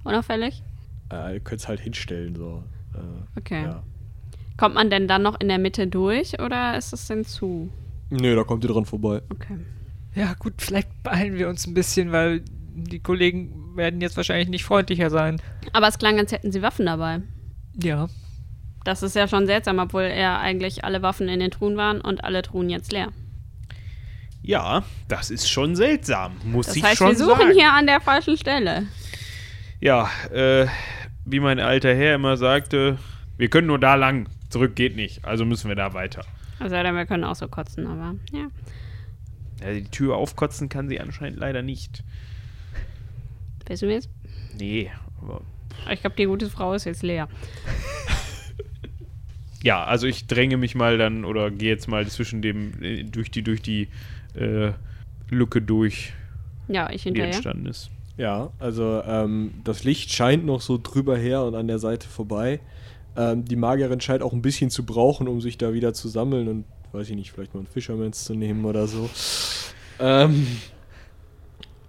Unauffällig? 0.03 0.63
Äh, 1.11 1.35
ihr 1.35 1.39
könnt 1.41 1.61
es 1.61 1.67
halt 1.67 1.79
hinstellen, 1.79 2.35
so. 2.35 2.63
Äh, 2.93 2.99
Okay. 3.39 3.63
ja. 3.63 3.83
Kommt 4.57 4.73
man 4.73 4.89
denn 4.89 5.07
dann 5.07 5.21
noch 5.21 5.39
in 5.39 5.49
der 5.49 5.59
Mitte 5.59 5.85
durch 5.85 6.39
oder 6.39 6.75
ist 6.77 6.91
es 6.91 7.05
denn 7.07 7.23
zu? 7.25 7.69
Nö, 8.09 8.35
da 8.35 8.43
kommt 8.43 8.63
ihr 8.63 8.71
dran 8.71 8.85
vorbei. 8.85 9.21
Okay. 9.29 9.57
Ja, 10.17 10.33
gut, 10.39 10.55
vielleicht 10.57 10.89
beeilen 11.03 11.35
wir 11.35 11.47
uns 11.47 11.67
ein 11.67 11.73
bisschen, 11.73 12.11
weil 12.11 12.41
die 12.73 12.99
Kollegen 12.99 13.75
werden 13.75 14.01
jetzt 14.01 14.17
wahrscheinlich 14.17 14.49
nicht 14.49 14.65
freundlicher 14.65 15.09
sein. 15.11 15.39
Aber 15.73 15.87
es 15.87 15.99
klang, 15.99 16.17
als 16.17 16.31
hätten 16.31 16.51
sie 16.51 16.61
Waffen 16.63 16.87
dabei. 16.87 17.21
Ja. 17.81 18.07
Das 18.83 19.03
ist 19.03 19.15
ja 19.15 19.27
schon 19.27 19.45
seltsam, 19.45 19.79
obwohl 19.79 20.03
ja 20.03 20.39
eigentlich 20.39 20.83
alle 20.83 21.01
Waffen 21.01 21.27
in 21.29 21.39
den 21.39 21.51
Truhen 21.51 21.77
waren 21.77 22.01
und 22.01 22.23
alle 22.23 22.41
Truhen 22.41 22.69
jetzt 22.69 22.91
leer. 22.91 23.09
Ja, 24.41 24.83
das 25.07 25.29
ist 25.29 25.49
schon 25.49 25.75
seltsam, 25.75 26.37
muss 26.45 26.67
Das 26.67 26.77
ich 26.77 26.83
heißt, 26.83 26.97
schon 26.97 27.09
wir 27.09 27.17
suchen 27.17 27.37
sagen. 27.37 27.51
hier 27.53 27.73
an 27.73 27.85
der 27.85 27.99
falschen 27.99 28.37
Stelle. 28.37 28.87
Ja, 29.81 30.09
äh, 30.31 30.67
wie 31.25 31.39
mein 31.39 31.59
alter 31.59 31.93
Herr 31.93 32.15
immer 32.15 32.37
sagte, 32.37 32.97
wir 33.37 33.49
können 33.49 33.67
nur 33.67 33.77
da 33.79 33.95
lang, 33.95 34.29
zurück 34.49 34.75
geht 34.75 34.95
nicht, 34.95 35.25
also 35.25 35.45
müssen 35.45 35.67
wir 35.67 35.75
da 35.75 35.93
weiter. 35.93 36.23
Also 36.59 36.75
wir 36.75 37.05
können 37.05 37.25
auch 37.25 37.35
so 37.35 37.47
kotzen, 37.47 37.85
aber 37.85 38.15
ja. 38.31 38.47
Ja, 39.61 39.73
die 39.73 39.83
Tür 39.85 40.15
aufkotzen 40.15 40.69
kann 40.69 40.87
sie 40.89 40.99
anscheinend 40.99 41.39
leider 41.39 41.61
nicht. 41.61 42.03
Wissen 43.67 43.89
wir 43.89 43.97
es? 43.97 44.09
Nee, 44.57 44.91
aber 45.21 45.41
Ich 45.91 45.99
glaube, 46.01 46.15
die 46.15 46.25
gute 46.25 46.49
Frau 46.49 46.73
ist 46.73 46.85
jetzt 46.85 47.03
leer. 47.03 47.27
Ja, 49.63 49.83
also 49.83 50.05
ich 50.07 50.27
dränge 50.27 50.55
mich 50.55 50.75
mal 50.75 50.97
dann 50.99 51.25
oder 51.25 51.49
gehe 51.49 51.69
jetzt 51.69 51.87
mal 51.87 52.07
zwischen 52.07 52.41
dem, 52.43 52.81
äh, 52.81 53.03
durch 53.03 53.31
die, 53.31 53.41
durch 53.41 53.61
die 53.61 53.87
äh, 54.35 54.71
Lücke 55.29 55.61
durch, 55.61 56.13
Ja, 56.67 56.89
ich 56.91 57.01
die 57.01 57.09
hinterher. 57.09 57.33
entstanden 57.33 57.65
ist. 57.65 57.89
Ja, 58.17 58.51
also 58.59 59.01
ähm, 59.05 59.55
das 59.63 59.83
Licht 59.83 60.13
scheint 60.13 60.45
noch 60.45 60.61
so 60.61 60.79
drüber 60.81 61.17
her 61.17 61.43
und 61.43 61.55
an 61.55 61.67
der 61.67 61.79
Seite 61.79 62.07
vorbei. 62.07 62.59
Ähm, 63.17 63.45
die 63.45 63.55
Magierin 63.55 63.99
scheint 63.99 64.21
auch 64.21 64.31
ein 64.31 64.43
bisschen 64.43 64.69
zu 64.69 64.85
brauchen, 64.85 65.27
um 65.27 65.41
sich 65.41 65.57
da 65.57 65.73
wieder 65.73 65.93
zu 65.93 66.07
sammeln 66.07 66.47
und, 66.47 66.65
weiß 66.91 67.09
ich 67.09 67.15
nicht, 67.15 67.31
vielleicht 67.31 67.53
mal 67.53 67.61
einen 67.61 67.67
Fishermans 67.67 68.25
zu 68.25 68.33
nehmen 68.33 68.65
oder 68.65 68.87
so. 68.87 69.09
Ähm, 69.99 70.47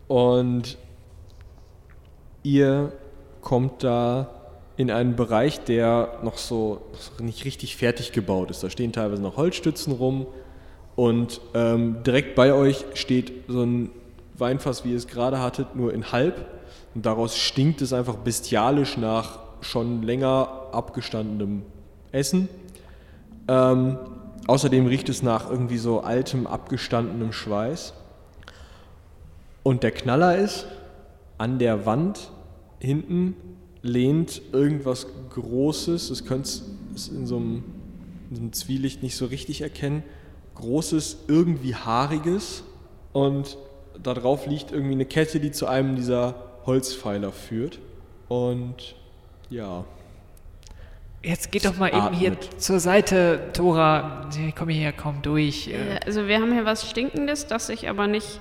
und 0.07 0.79
ihr 2.43 2.93
kommt 3.41 3.85
da 3.85 4.31
in 4.77 4.91
einen 4.91 5.17
Bereich, 5.17 5.65
der 5.65 6.19
noch 6.23 6.39
so, 6.39 6.83
nicht 7.21 7.45
richtig 7.45 7.77
fertig 7.77 8.13
gebaut 8.13 8.51
ist. 8.51 8.63
Da 8.63 8.71
stehen 8.71 8.93
teilweise 8.93 9.21
noch 9.21 9.37
Holzstützen 9.37 9.93
rum 9.93 10.27
und 10.95 11.41
ähm, 11.55 12.03
direkt 12.05 12.35
bei 12.35 12.53
euch 12.53 12.85
steht 12.95 13.33
so 13.49 13.63
ein 13.63 13.91
Weinfass, 14.37 14.85
wie 14.85 14.91
ihr 14.91 14.97
es 14.97 15.07
gerade 15.07 15.41
hattet, 15.41 15.75
nur 15.75 15.93
in 15.93 16.13
halb. 16.13 16.47
Und 16.95 17.07
daraus 17.07 17.37
stinkt 17.37 17.83
es 17.83 17.93
einfach 17.93 18.17
bestialisch 18.17 18.97
nach 18.97 19.41
schon 19.61 20.03
länger 20.03 20.69
abgestandenem 20.73 21.63
Essen. 22.13 22.49
Ähm, 23.49 23.99
außerdem 24.49 24.87
riecht 24.87 25.09
es 25.09 25.23
nach 25.23 25.49
irgendwie 25.49 25.79
so 25.79 26.01
altem, 26.01 26.49
abgestandenem 26.49 27.33
Schweiß. 27.33 27.95
Und 29.63 29.85
der 29.85 29.93
Knaller 29.93 30.37
ist, 30.37 30.67
an 31.37 31.61
der 31.61 31.87
Wand 31.87 32.31
hinten 32.81 33.37
lehnt 33.83 34.43
irgendwas 34.53 35.07
Großes. 35.31 36.09
Das 36.09 36.25
könnt 36.25 36.47
ihr 36.47 37.17
in 37.17 37.27
so 37.27 37.37
in 38.31 38.37
so 38.37 38.43
einem 38.43 38.53
Zwielicht 38.53 39.03
nicht 39.03 39.17
so 39.17 39.27
richtig 39.27 39.61
erkennen. 39.61 40.03
Großes, 40.55 41.19
irgendwie 41.29 41.75
haariges. 41.75 42.63
Und 43.13 43.57
da 44.03 44.15
drauf 44.15 44.47
liegt 44.47 44.73
irgendwie 44.73 44.95
eine 44.95 45.07
Kette, 45.07 45.41
die 45.41 45.51
zu 45.51 45.67
einem 45.67 45.97
dieser 45.97 46.35
Holzpfeiler 46.67 47.33
führt. 47.33 47.79
Und 48.29 48.97
ja, 49.51 49.85
Jetzt 51.23 51.51
geht 51.51 51.65
doch 51.65 51.77
mal 51.77 51.89
eben 51.89 52.13
hier 52.13 52.37
zur 52.59 52.79
Seite, 52.79 53.41
Tora. 53.53 54.29
Ich 54.47 54.55
komme 54.55 54.73
hier 54.73 54.93
kaum 54.93 55.21
durch. 55.23 55.71
Also 56.07 56.29
wir 56.29 56.41
haben 56.41 56.53
hier 56.53 56.65
was 56.65 56.89
Stinkendes, 56.89 57.47
das 57.47 57.67
sich 57.67 57.89
aber 57.89 58.07
nicht 58.07 58.41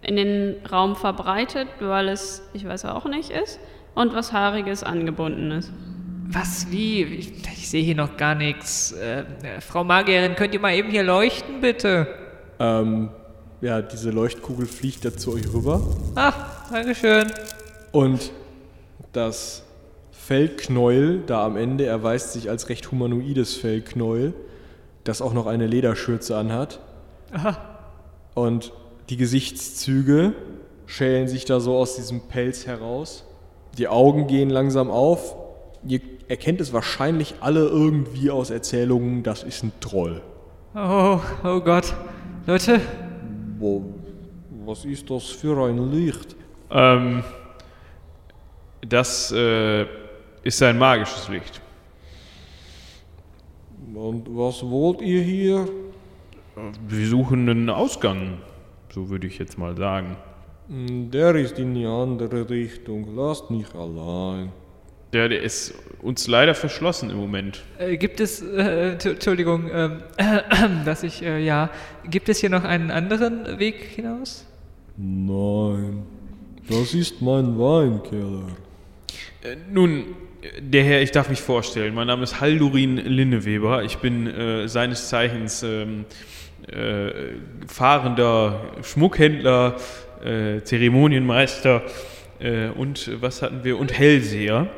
in 0.00 0.16
den 0.16 0.56
Raum 0.70 0.96
verbreitet, 0.96 1.68
weil 1.80 2.08
es, 2.08 2.42
ich 2.52 2.66
weiß 2.66 2.86
auch 2.86 3.04
nicht, 3.06 3.30
ist. 3.30 3.60
Und 3.94 4.14
was 4.14 4.32
Haariges 4.32 4.82
angebunden 4.82 5.50
ist. 5.50 5.72
Was, 6.26 6.70
wie? 6.70 7.04
Ich, 7.04 7.46
ich 7.46 7.68
sehe 7.68 7.82
hier 7.82 7.94
noch 7.94 8.16
gar 8.16 8.34
nichts. 8.34 8.92
Äh, 8.92 9.20
äh, 9.20 9.60
Frau 9.60 9.84
Magierin, 9.84 10.34
könnt 10.34 10.54
ihr 10.54 10.60
mal 10.60 10.74
eben 10.74 10.90
hier 10.90 11.02
leuchten, 11.02 11.60
bitte? 11.60 12.08
ähm, 12.58 13.10
ja, 13.60 13.80
diese 13.82 14.10
Leuchtkugel 14.10 14.66
fliegt 14.66 15.04
da 15.04 15.16
zu 15.16 15.32
euch 15.32 15.52
rüber. 15.52 15.80
Ach, 16.16 16.70
Dankeschön. 16.70 17.30
Und 17.92 18.30
das 19.12 19.64
Fellknäuel 20.26 21.22
da 21.26 21.44
am 21.44 21.58
Ende 21.58 21.84
erweist 21.84 22.32
sich 22.32 22.48
als 22.48 22.70
recht 22.70 22.90
humanoides 22.90 23.56
Fellknäuel, 23.56 24.32
das 25.04 25.20
auch 25.20 25.34
noch 25.34 25.46
eine 25.46 25.66
Lederschürze 25.66 26.34
anhat. 26.38 26.80
Und 28.34 28.72
die 29.10 29.18
Gesichtszüge 29.18 30.32
schälen 30.86 31.28
sich 31.28 31.44
da 31.44 31.60
so 31.60 31.76
aus 31.76 31.96
diesem 31.96 32.22
Pelz 32.22 32.66
heraus. 32.66 33.26
Die 33.76 33.86
Augen 33.86 34.26
gehen 34.26 34.48
langsam 34.48 34.90
auf. 34.90 35.36
Ihr 35.86 36.00
erkennt 36.28 36.62
es 36.62 36.72
wahrscheinlich 36.72 37.34
alle 37.40 37.66
irgendwie 37.66 38.30
aus 38.30 38.48
Erzählungen, 38.48 39.24
das 39.24 39.42
ist 39.42 39.62
ein 39.62 39.72
Troll. 39.80 40.22
Oh, 40.74 41.20
oh 41.44 41.60
Gott. 41.60 41.94
Leute, 42.46 42.80
Wo, 43.58 43.84
Was 44.64 44.86
ist 44.86 45.10
das 45.10 45.24
für 45.24 45.62
ein 45.66 45.90
Licht? 45.92 46.34
Ähm, 46.70 47.22
das 48.88 49.30
äh, 49.30 49.84
ist 50.44 50.62
ein 50.62 50.78
magisches 50.78 51.28
Licht. 51.28 51.60
Und 53.94 54.26
was 54.28 54.62
wollt 54.62 55.00
ihr 55.02 55.22
hier? 55.22 55.68
Wir 56.88 57.06
suchen 57.08 57.48
einen 57.48 57.70
Ausgang, 57.70 58.38
so 58.92 59.08
würde 59.10 59.26
ich 59.26 59.38
jetzt 59.38 59.58
mal 59.58 59.76
sagen. 59.76 60.16
Hm, 60.68 61.10
Der 61.10 61.34
ist 61.34 61.58
in 61.58 61.74
die 61.74 61.86
andere 61.86 62.48
Richtung. 62.48 63.14
Lasst 63.16 63.50
mich 63.50 63.66
allein. 63.74 64.52
Der, 65.12 65.28
der 65.28 65.42
ist 65.42 65.74
uns 66.02 66.26
leider 66.26 66.54
verschlossen 66.54 67.10
im 67.10 67.18
Moment. 67.18 67.62
Äh, 67.78 67.96
gibt 67.96 68.20
es, 68.20 68.42
äh, 68.42 68.96
Entschuldigung, 68.98 69.70
ähm, 69.72 70.02
dass 70.84 71.02
ich, 71.04 71.22
äh, 71.22 71.38
ja, 71.44 71.70
gibt 72.10 72.28
es 72.28 72.38
hier 72.38 72.50
noch 72.50 72.64
einen 72.64 72.90
anderen 72.90 73.58
Weg 73.58 73.76
hinaus? 73.94 74.44
Nein, 74.96 76.02
das 76.68 76.94
ist 76.94 77.20
mein 77.22 77.56
Weinkeller. 77.58 78.46
Äh, 79.42 79.56
nun, 79.72 79.90
äh, 80.00 80.04
der 80.58 80.84
Herr, 80.84 81.02
ich 81.02 81.10
darf 81.10 81.28
mich 81.28 81.40
vorstellen. 81.40 81.94
Mein 81.94 82.06
Name 82.06 82.22
ist 82.22 82.40
Haldurin 82.40 82.96
Linneweber. 82.96 83.82
Ich 83.84 83.98
bin 83.98 84.26
äh, 84.26 84.68
seines 84.68 85.08
Zeichens 85.08 85.62
ähm, 85.62 86.04
äh, 86.66 87.10
fahrender 87.66 88.72
Schmuckhändler, 88.82 89.76
äh, 90.22 90.60
Zeremonienmeister 90.62 91.82
äh, 92.40 92.68
und 92.68 93.10
was 93.22 93.42
hatten 93.42 93.64
wir? 93.64 93.78
Und 93.78 93.96
Hellseher. 93.96 94.68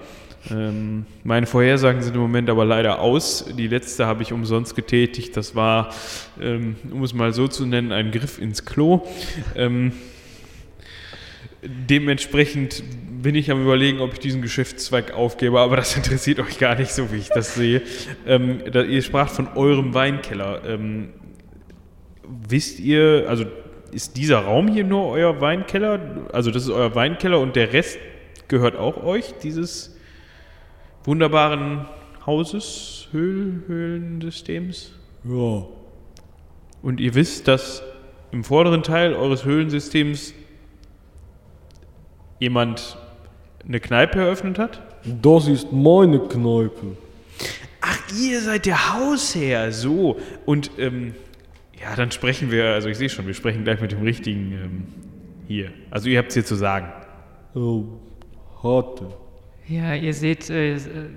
Ähm, 0.50 1.06
meine 1.24 1.46
Vorhersagen 1.46 2.00
sind 2.02 2.14
im 2.14 2.20
Moment 2.20 2.48
aber 2.48 2.64
leider 2.64 3.00
aus. 3.00 3.46
Die 3.58 3.66
letzte 3.66 4.06
habe 4.06 4.22
ich 4.22 4.32
umsonst 4.32 4.76
getätigt. 4.76 5.36
Das 5.36 5.56
war, 5.56 5.92
ähm, 6.40 6.76
um 6.92 7.02
es 7.02 7.12
mal 7.12 7.32
so 7.32 7.48
zu 7.48 7.66
nennen, 7.66 7.90
ein 7.90 8.12
Griff 8.12 8.38
ins 8.38 8.64
Klo. 8.64 9.04
Ähm, 9.56 9.92
Dementsprechend 11.68 12.84
bin 13.22 13.34
ich 13.34 13.50
am 13.50 13.62
überlegen, 13.62 14.00
ob 14.00 14.12
ich 14.14 14.18
diesen 14.18 14.42
Geschäftszweig 14.42 15.12
aufgebe, 15.12 15.60
aber 15.60 15.76
das 15.76 15.96
interessiert 15.96 16.40
euch 16.40 16.58
gar 16.58 16.74
nicht, 16.74 16.92
so 16.92 17.12
wie 17.12 17.16
ich 17.16 17.28
das 17.28 17.54
sehe. 17.54 17.82
Ähm, 18.26 18.62
da, 18.70 18.82
ihr 18.82 19.02
spracht 19.02 19.32
von 19.32 19.48
eurem 19.56 19.94
Weinkeller. 19.94 20.62
Ähm, 20.66 21.10
wisst 22.48 22.80
ihr, 22.80 23.26
also 23.28 23.44
ist 23.92 24.16
dieser 24.16 24.40
Raum 24.40 24.68
hier 24.68 24.84
nur 24.84 25.06
euer 25.08 25.40
Weinkeller? 25.40 26.28
Also 26.32 26.50
das 26.50 26.64
ist 26.64 26.70
euer 26.70 26.94
Weinkeller 26.94 27.40
und 27.40 27.56
der 27.56 27.72
Rest 27.72 27.98
gehört 28.48 28.76
auch 28.76 29.02
euch, 29.02 29.34
dieses 29.42 29.96
wunderbaren 31.04 31.86
Hauses, 32.26 33.08
Höhl, 33.12 33.62
Höhlensystems? 33.66 34.92
Ja, 35.24 35.66
Und 36.82 37.00
ihr 37.00 37.14
wisst, 37.14 37.48
dass 37.48 37.82
im 38.32 38.44
vorderen 38.44 38.82
Teil 38.82 39.14
eures 39.14 39.44
Höhlensystems 39.44 40.34
jemand 42.38 42.98
eine 43.66 43.80
Kneipe 43.80 44.18
eröffnet 44.20 44.58
hat? 44.58 44.80
das 45.22 45.46
ist 45.48 45.72
meine 45.72 46.18
Kneipe. 46.18 46.96
Ach, 47.80 47.98
ihr 48.18 48.40
seid 48.40 48.66
der 48.66 48.94
Hausherr, 48.94 49.70
so. 49.70 50.18
Und 50.44 50.70
ähm, 50.78 51.14
ja, 51.80 51.94
dann 51.94 52.10
sprechen 52.10 52.50
wir, 52.50 52.72
also 52.72 52.88
ich 52.88 52.98
sehe 52.98 53.08
schon, 53.08 53.26
wir 53.26 53.34
sprechen 53.34 53.64
gleich 53.64 53.80
mit 53.80 53.92
dem 53.92 54.02
richtigen 54.02 54.52
ähm, 54.52 54.86
hier. 55.46 55.70
Also 55.90 56.08
ihr 56.08 56.18
habt 56.18 56.28
es 56.28 56.34
hier 56.34 56.44
zu 56.44 56.56
sagen. 56.56 56.88
Oh, 57.54 57.84
hatte. 58.62 59.06
Ja, 59.68 59.94
ihr 59.94 60.14
seht 60.14 60.50
äh, 60.50 60.76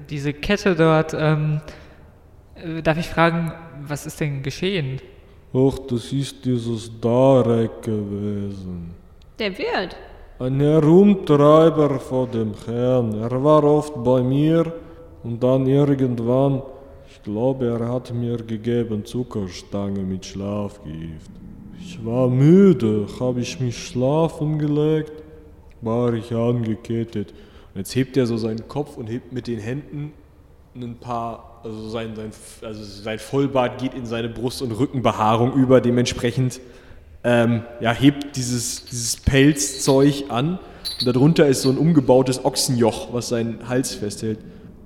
diese 0.10 0.34
Kette 0.34 0.76
dort. 0.76 1.16
Ähm, 1.18 1.62
äh, 2.56 2.82
darf 2.82 2.98
ich 2.98 3.08
fragen, 3.08 3.52
was 3.88 4.06
ist 4.06 4.20
denn 4.20 4.44
geschehen? 4.44 5.02
Ach, 5.54 5.80
das 5.90 6.12
ist 6.12 6.46
dieses 6.46 6.92
Darek 7.00 7.82
gewesen. 7.82 8.94
Der 9.40 9.58
Wirt. 9.58 9.96
Ein 10.42 10.62
Herumtreiber 10.62 12.00
vor 12.00 12.26
dem 12.28 12.54
Herrn. 12.66 13.14
Er 13.14 13.44
war 13.44 13.62
oft 13.62 14.02
bei 14.06 14.24
mir 14.24 14.72
und 15.22 15.44
dann 15.44 15.68
irgendwann, 15.68 16.62
ich 17.12 17.22
glaube, 17.24 17.68
er 17.68 17.92
hat 17.92 18.14
mir 18.14 18.38
gegeben 18.38 19.04
Zuckerstange 19.04 20.00
mit 20.00 20.26
Schlafgift. 20.26 21.30
Ich 21.78 22.06
war 22.06 22.30
müde, 22.30 23.06
habe 23.20 23.42
ich 23.42 23.60
mich 23.60 23.78
schlafen 23.78 24.58
gelegt, 24.58 25.12
war 25.82 26.14
ich 26.14 26.34
angekettet. 26.34 27.34
Und 27.74 27.80
jetzt 27.80 27.94
hebt 27.94 28.16
er 28.16 28.26
so 28.26 28.38
seinen 28.38 28.66
Kopf 28.70 28.96
und 28.96 29.08
hebt 29.08 29.34
mit 29.34 29.46
den 29.46 29.60
Händen 29.60 30.14
ein 30.74 30.96
paar, 31.02 31.60
also 31.66 31.90
sein, 31.90 32.16
sein, 32.16 32.32
also 32.62 32.82
sein 32.82 33.20
Vollbart 33.20 33.82
geht 33.82 33.94
in 33.94 34.06
seine 34.06 34.30
Brust- 34.30 34.62
und 34.62 34.72
Rückenbehaarung 34.72 35.52
über, 35.52 35.82
dementsprechend 35.82 36.62
ähm, 37.24 37.64
ja, 37.82 37.92
hebt 37.92 38.36
dieses, 38.36 38.86
dieses 38.86 39.18
Pelzzeug 39.18 40.26
an 40.30 40.60
und 41.00 41.08
darunter 41.08 41.48
ist 41.48 41.62
so 41.64 41.70
ein 41.70 41.78
umgebautes 41.78 42.44
Ochsenjoch, 42.46 43.14
was 43.14 43.30
seinen 43.30 43.68
Hals 43.68 43.94
festhält. 43.96 44.40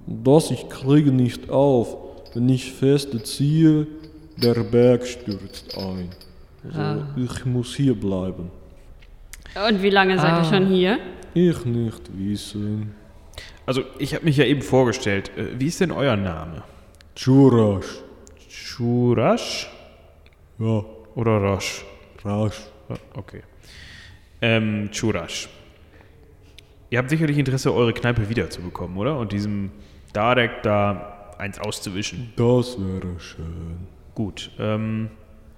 Das 0.07 0.51
ich 0.51 0.67
kriege 0.69 1.11
nicht 1.11 1.49
auf. 1.49 1.97
Wenn 2.33 2.49
ich 2.49 2.73
feste 2.73 3.21
ziehe, 3.23 3.87
der 4.37 4.55
Berg 4.63 5.05
stürzt 5.05 5.77
ein. 5.77 6.09
Also 6.65 6.79
Ah. 6.79 7.07
ich 7.15 7.45
muss 7.45 7.75
hier 7.75 7.93
bleiben. 7.93 8.49
Und 9.69 9.83
wie 9.83 9.89
lange 9.91 10.17
seid 10.17 10.31
ihr 10.33 10.37
Ah. 10.39 10.43
schon 10.43 10.65
hier? 10.67 10.97
Ich 11.35 11.63
nicht 11.65 12.01
wissen. 12.17 12.95
Also 13.65 13.83
ich 13.99 14.13
habe 14.15 14.25
mich 14.25 14.37
ja 14.37 14.45
eben 14.45 14.61
vorgestellt. 14.61 15.31
Äh, 15.37 15.59
wie 15.59 15.67
ist 15.67 15.79
denn 15.79 15.91
euer 15.91 16.15
Name? 16.15 16.63
Churash. 17.15 18.01
Shurash 18.49 19.69
Ja, 20.59 20.83
oder 21.15 21.37
Rosh? 21.37 21.85
Rasch. 22.23 22.61
Ah, 22.89 22.95
Okay. 23.15 23.41
Ähm, 24.41 24.89
Churash. 24.91 25.47
Ihr 26.89 26.99
habt 26.99 27.09
sicherlich 27.09 27.37
Interesse, 27.37 27.73
eure 27.73 27.93
Kneipe 27.93 28.29
wiederzubekommen, 28.29 28.97
oder? 28.97 29.17
Und 29.17 29.31
diesem 29.31 29.71
Darek 30.11 30.61
da 30.63 31.33
eins 31.37 31.59
auszuwischen. 31.59 32.33
Das 32.35 32.77
wäre 32.77 33.19
schön. 33.19 33.87
Gut. 34.13 34.51
Ähm, 34.59 35.09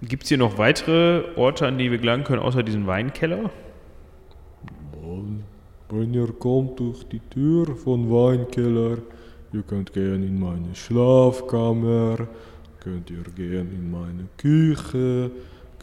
Gibt 0.02 0.24
es 0.24 0.30
hier 0.30 0.38
noch 0.38 0.58
weitere 0.58 1.24
Orte, 1.36 1.66
an 1.68 1.78
die 1.78 1.90
wir 1.90 1.98
gelangen 1.98 2.24
können, 2.24 2.42
außer 2.42 2.64
diesen 2.64 2.86
Weinkeller? 2.86 3.50
Und 5.02 5.44
wenn 5.90 6.14
ihr 6.14 6.32
kommt 6.34 6.80
durch 6.80 7.04
die 7.06 7.20
Tür 7.20 7.76
von 7.76 8.10
Weinkeller, 8.10 8.98
ihr 9.52 9.62
könnt 9.64 9.94
gehen 9.94 10.24
in 10.24 10.40
meine 10.40 10.74
Schlafkammer, 10.76 12.28
könnt 12.80 13.10
ihr 13.10 13.24
gehen 13.36 13.72
in 13.74 13.92
meine 13.92 14.28
Küche, 14.38 15.32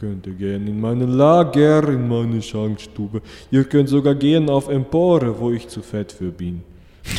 könnt 0.03 0.27
ihr 0.27 0.33
gehen 0.33 0.67
in 0.67 0.81
meine 0.81 1.05
Lager, 1.05 1.87
in 1.87 2.09
meine 2.09 2.41
Schankstube. 2.41 3.21
Ihr 3.51 3.63
könnt 3.63 3.87
sogar 3.87 4.15
gehen 4.15 4.49
auf 4.49 4.67
Empore, 4.67 5.39
wo 5.39 5.49
ich 5.49 5.69
zu 5.69 5.81
fett 5.81 6.11
für 6.11 6.31
bin. 6.31 6.61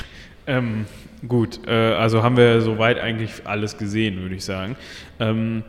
Ähm, 0.46 0.84
gut, 1.26 1.58
äh, 1.66 1.94
also 1.94 2.22
haben 2.22 2.36
wir 2.36 2.60
soweit 2.60 3.00
eigentlich 3.00 3.30
alles 3.44 3.78
gesehen, 3.78 4.20
würde 4.20 4.34
ich 4.34 4.44
sagen. 4.44 4.76
Ähm, 5.18 5.64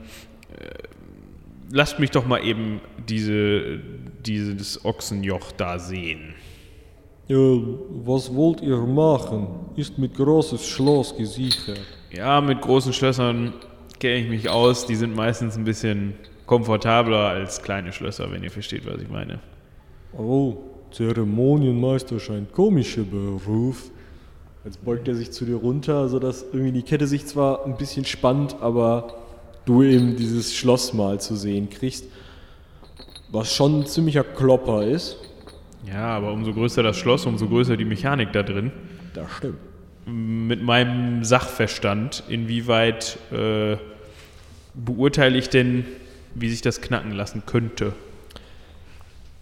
äh, 0.51 0.65
lasst 1.71 1.97
mich 1.97 2.11
doch 2.11 2.25
mal 2.27 2.43
eben 2.43 2.81
diese, 3.07 3.79
dieses 4.25 4.83
Ochsenjoch 4.83 5.53
da 5.53 5.79
sehen. 5.79 6.33
Ja, 7.29 7.37
was 7.37 8.35
wollt 8.35 8.59
ihr 8.59 8.75
machen? 8.75 9.47
Ist 9.77 9.97
mit 9.97 10.15
großes 10.15 10.67
Schloss 10.67 11.15
gesichert. 11.15 11.79
Ja, 12.11 12.41
mit 12.41 12.59
großen 12.59 12.91
Schlössern 12.91 13.53
kenne 14.01 14.17
ich 14.17 14.27
mich 14.27 14.49
aus. 14.49 14.85
Die 14.85 14.95
sind 14.97 15.15
meistens 15.15 15.55
ein 15.55 15.63
bisschen 15.63 16.15
komfortabler 16.45 17.29
als 17.29 17.61
kleine 17.61 17.91
Schlösser, 17.93 18.31
wenn 18.31 18.43
ihr 18.43 18.51
versteht, 18.51 18.85
was 18.85 19.01
ich 19.01 19.09
meine. 19.09 19.39
Oh, 20.17 20.57
Zeremonienmeister 20.91 22.19
scheint 22.19 22.53
komischer 22.53 23.03
Beruf. 23.03 23.91
Jetzt 24.63 24.83
beugt 24.83 25.07
er 25.07 25.15
sich 25.15 25.31
zu 25.31 25.45
dir 25.45 25.57
runter, 25.57 26.09
sodass 26.09 26.45
irgendwie 26.51 26.71
die 26.71 26.81
Kette 26.81 27.05
sich 27.05 27.25
zwar 27.25 27.65
ein 27.65 27.77
bisschen 27.77 28.05
spannt, 28.05 28.55
aber 28.61 29.15
du 29.65 29.83
eben 29.83 30.15
dieses 30.15 30.55
Schloss 30.55 30.93
mal 30.93 31.19
zu 31.19 31.35
sehen 31.35 31.69
kriegst. 31.69 32.05
Was 33.31 33.53
schon 33.53 33.81
ein 33.81 33.85
ziemlicher 33.85 34.23
Klopper 34.23 34.85
ist. 34.85 35.17
Ja, 35.85 36.07
aber 36.07 36.31
umso 36.31 36.53
größer 36.53 36.81
das 36.81 36.97
Schloss, 36.97 37.25
umso 37.25 37.47
größer 37.47 37.77
die 37.77 37.85
Mechanik 37.85 38.31
da 38.33 38.43
drin. 38.43 38.71
Das 39.13 39.29
stimmt. 39.31 39.57
Mit 40.07 40.63
meinem 40.63 41.23
Sachverstand, 41.23 42.23
inwieweit 42.29 43.17
äh, 43.31 43.77
beurteile 44.73 45.37
ich 45.37 45.49
denn, 45.49 45.85
wie 46.35 46.49
sich 46.49 46.61
das 46.61 46.81
knacken 46.81 47.11
lassen 47.11 47.43
könnte? 47.45 47.93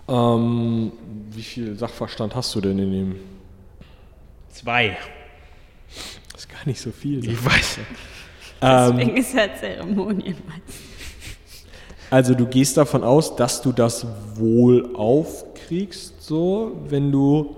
Ähm, 0.07 0.91
wie 1.31 1.41
viel 1.41 1.77
Sachverstand 1.77 2.35
hast 2.35 2.53
du 2.55 2.61
denn 2.61 2.77
in 2.79 2.91
dem? 2.91 3.15
Zwei. 4.49 4.97
Das 6.31 6.41
ist 6.41 6.49
gar 6.49 6.65
nicht 6.65 6.79
so 6.79 6.91
viel. 6.91 7.27
Ich 7.27 7.43
weiß. 7.43 7.79
Ähm, 8.61 8.97
Deswegen 8.97 9.17
ist 9.17 9.35
er 9.35 9.55
Zeremonienmeister. 9.55 10.43
Also 12.09 12.35
du 12.35 12.45
gehst 12.45 12.77
davon 12.77 13.03
aus, 13.03 13.35
dass 13.35 13.61
du 13.61 13.71
das 13.71 14.05
wohl 14.35 14.95
aufkriegst, 14.95 16.21
so, 16.21 16.77
wenn 16.87 17.11
du 17.11 17.55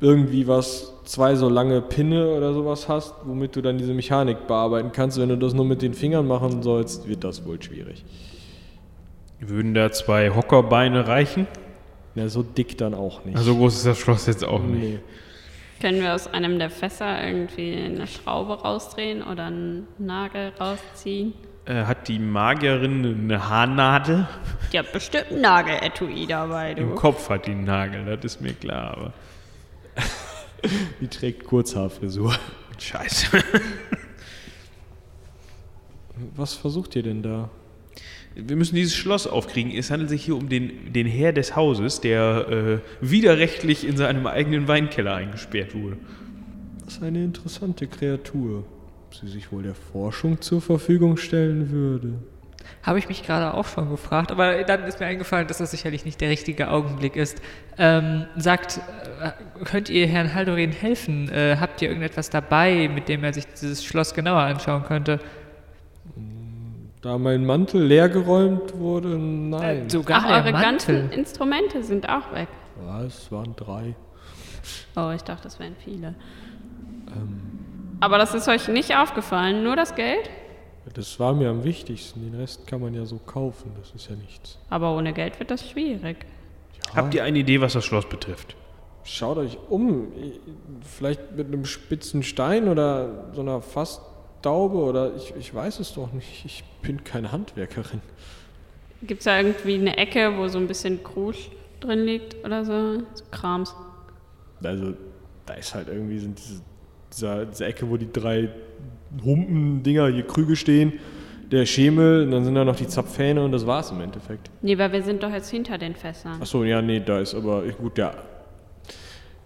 irgendwie 0.00 0.46
was, 0.48 0.92
zwei 1.04 1.34
so 1.36 1.48
lange 1.48 1.82
Pinne 1.82 2.26
oder 2.34 2.54
sowas 2.54 2.88
hast, 2.88 3.12
womit 3.24 3.54
du 3.54 3.60
dann 3.60 3.76
diese 3.76 3.92
Mechanik 3.92 4.46
bearbeiten 4.46 4.92
kannst. 4.92 5.18
Wenn 5.18 5.28
du 5.28 5.36
das 5.36 5.52
nur 5.52 5.64
mit 5.64 5.82
den 5.82 5.94
Fingern 5.94 6.26
machen 6.26 6.62
sollst, 6.62 7.06
wird 7.06 7.22
das 7.22 7.44
wohl 7.44 7.62
schwierig. 7.62 8.04
Würden 9.48 9.74
da 9.74 9.90
zwei 9.92 10.30
Hockerbeine 10.30 11.06
reichen? 11.08 11.46
Ja, 12.14 12.28
so 12.28 12.42
dick 12.42 12.78
dann 12.78 12.94
auch 12.94 13.24
nicht. 13.24 13.36
Also 13.36 13.52
so 13.52 13.58
groß 13.58 13.74
ist 13.76 13.86
das 13.86 13.98
Schloss 13.98 14.26
jetzt 14.26 14.44
auch 14.44 14.62
nicht. 14.62 14.80
nee. 14.82 14.98
Können 15.80 16.00
wir 16.00 16.14
aus 16.14 16.28
einem 16.28 16.60
der 16.60 16.70
Fässer 16.70 17.26
irgendwie 17.26 17.74
eine 17.74 18.06
Schraube 18.06 18.54
rausdrehen 18.60 19.20
oder 19.20 19.46
einen 19.46 19.88
Nagel 19.98 20.52
rausziehen? 20.60 21.32
Äh, 21.64 21.84
hat 21.86 22.06
die 22.06 22.20
Magierin 22.20 23.04
eine 23.04 23.48
Haarnadel? 23.48 24.28
Die 24.72 24.78
hat 24.78 24.92
bestimmt 24.92 25.32
ein 25.32 25.40
Nageletui 25.40 26.26
dabei, 26.28 26.72
Im 26.72 26.90
du. 26.90 26.94
Kopf 26.94 27.28
hat 27.30 27.46
die 27.48 27.50
einen 27.52 27.64
Nagel, 27.64 28.04
das 28.04 28.24
ist 28.36 28.40
mir 28.40 28.52
klar, 28.52 28.92
aber 28.96 29.12
Die 31.00 31.08
trägt 31.08 31.44
Kurzhaarfrisur. 31.46 32.32
scheiße. 32.78 33.26
Was 36.36 36.54
versucht 36.54 36.94
ihr 36.94 37.02
denn 37.02 37.22
da? 37.22 37.48
Wir 38.34 38.56
müssen 38.56 38.74
dieses 38.74 38.94
Schloss 38.94 39.26
aufkriegen. 39.26 39.72
Es 39.72 39.90
handelt 39.90 40.10
sich 40.10 40.24
hier 40.24 40.36
um 40.36 40.48
den, 40.48 40.92
den 40.92 41.06
Herr 41.06 41.32
des 41.32 41.54
Hauses, 41.54 42.00
der 42.00 42.48
äh, 42.48 42.78
widerrechtlich 43.00 43.86
in 43.86 43.96
seinem 43.96 44.26
eigenen 44.26 44.68
Weinkeller 44.68 45.14
eingesperrt 45.14 45.74
wurde. 45.74 45.96
Das 46.84 46.94
ist 46.94 47.02
eine 47.02 47.24
interessante 47.24 47.86
Kreatur. 47.86 48.64
Ob 49.06 49.14
sie 49.14 49.28
sich 49.28 49.52
wohl 49.52 49.62
der 49.62 49.74
Forschung 49.74 50.40
zur 50.40 50.62
Verfügung 50.62 51.18
stellen 51.18 51.70
würde. 51.70 52.14
Habe 52.82 52.98
ich 52.98 53.08
mich 53.08 53.24
gerade 53.24 53.54
auch 53.54 53.66
schon 53.66 53.90
gefragt, 53.90 54.30
aber 54.30 54.64
dann 54.64 54.84
ist 54.84 55.00
mir 55.00 55.06
eingefallen, 55.06 55.46
dass 55.46 55.58
das 55.58 55.70
sicherlich 55.70 56.04
nicht 56.04 56.20
der 56.20 56.30
richtige 56.30 56.70
Augenblick 56.70 57.16
ist. 57.16 57.42
Ähm, 57.76 58.26
sagt, 58.36 58.80
äh, 59.20 59.30
könnt 59.64 59.90
ihr 59.90 60.06
Herrn 60.06 60.32
Haldorin 60.32 60.72
helfen? 60.72 61.28
Äh, 61.28 61.56
habt 61.60 61.82
ihr 61.82 61.88
irgendetwas 61.88 62.30
dabei, 62.30 62.88
mit 62.88 63.08
dem 63.08 63.22
er 63.24 63.32
sich 63.32 63.46
dieses 63.46 63.84
Schloss 63.84 64.14
genauer 64.14 64.40
anschauen 64.40 64.84
könnte? 64.84 65.20
Da 67.02 67.18
mein 67.18 67.44
Mantel 67.44 67.82
leergeräumt 67.82 68.78
wurde, 68.78 69.18
nein. 69.18 69.86
Äh, 69.86 69.90
sogar 69.90 70.22
Ach, 70.24 70.30
eure 70.30 70.52
Mantel. 70.52 70.62
ganzen 70.62 71.10
Instrumente 71.10 71.82
sind 71.82 72.08
auch 72.08 72.32
weg. 72.32 72.46
Was? 72.86 73.30
Waren 73.32 73.56
drei. 73.56 73.96
Oh, 74.96 75.10
ich 75.14 75.22
dachte, 75.22 75.42
das 75.42 75.58
wären 75.58 75.74
viele. 75.84 76.14
Aber 77.98 78.18
das 78.18 78.34
ist 78.34 78.48
euch 78.48 78.68
nicht 78.68 78.96
aufgefallen, 78.96 79.64
nur 79.64 79.74
das 79.74 79.96
Geld? 79.96 80.30
Das 80.94 81.18
war 81.18 81.34
mir 81.34 81.50
am 81.50 81.64
wichtigsten. 81.64 82.22
Den 82.22 82.38
Rest 82.40 82.66
kann 82.68 82.80
man 82.80 82.94
ja 82.94 83.04
so 83.04 83.18
kaufen. 83.18 83.72
Das 83.80 83.92
ist 83.92 84.08
ja 84.08 84.16
nichts. 84.16 84.58
Aber 84.70 84.96
ohne 84.96 85.12
Geld 85.12 85.38
wird 85.40 85.50
das 85.50 85.68
schwierig. 85.68 86.18
Habt 86.94 87.14
ihr 87.14 87.24
eine 87.24 87.38
Idee, 87.38 87.60
was 87.60 87.72
das 87.72 87.84
Schloss 87.84 88.08
betrifft? 88.08 88.56
Schaut 89.04 89.38
euch 89.38 89.58
um. 89.68 90.12
Vielleicht 90.82 91.36
mit 91.36 91.48
einem 91.48 91.64
spitzen 91.64 92.22
Stein 92.22 92.68
oder 92.68 93.32
so 93.34 93.40
einer 93.40 93.60
Fassdaube 94.42 94.76
oder 94.76 95.12
ich, 95.16 95.32
ich 95.38 95.54
weiß 95.54 95.80
es 95.80 95.94
doch 95.94 96.12
nicht. 96.12 96.44
Ich 96.44 96.64
bin 96.82 97.04
keine 97.04 97.32
Handwerkerin. 97.32 98.00
Gibt 99.02 99.20
es 99.20 99.24
da 99.24 99.38
irgendwie 99.38 99.74
eine 99.74 99.96
Ecke, 99.96 100.36
wo 100.36 100.48
so 100.48 100.58
ein 100.58 100.66
bisschen 100.66 101.02
Krusch 101.02 101.50
drin 101.80 102.04
liegt 102.04 102.44
oder 102.44 102.64
so? 102.64 103.00
So 103.14 103.24
Krams. 103.30 103.74
Also, 104.62 104.94
da 105.46 105.54
ist 105.54 105.74
halt 105.74 105.88
irgendwie 105.88 106.18
sind 106.18 106.38
diese, 106.38 106.60
dieser, 107.12 107.46
diese 107.46 107.64
Ecke, 107.64 107.88
wo 107.88 107.96
die 107.96 108.12
drei 108.12 108.48
Humpen-Dinger, 109.24 110.08
hier 110.08 110.26
Krüge 110.26 110.56
stehen, 110.56 110.94
der 111.50 111.66
Schemel, 111.66 112.24
und 112.24 112.30
dann 112.30 112.44
sind 112.44 112.54
da 112.54 112.64
noch 112.64 112.76
die 112.76 112.86
Zapfhähne 112.86 113.44
und 113.44 113.52
das 113.52 113.66
war's 113.66 113.90
im 113.90 114.00
Endeffekt. 114.00 114.50
Nee, 114.62 114.78
weil 114.78 114.92
wir 114.92 115.02
sind 115.02 115.22
doch 115.22 115.30
jetzt 115.30 115.50
hinter 115.50 115.78
den 115.78 115.94
Fässern. 115.94 116.40
Achso, 116.40 116.64
ja, 116.64 116.80
nee, 116.80 117.00
da 117.00 117.18
ist 117.18 117.34
aber, 117.34 117.62
gut, 117.72 117.98
ja, 117.98 118.14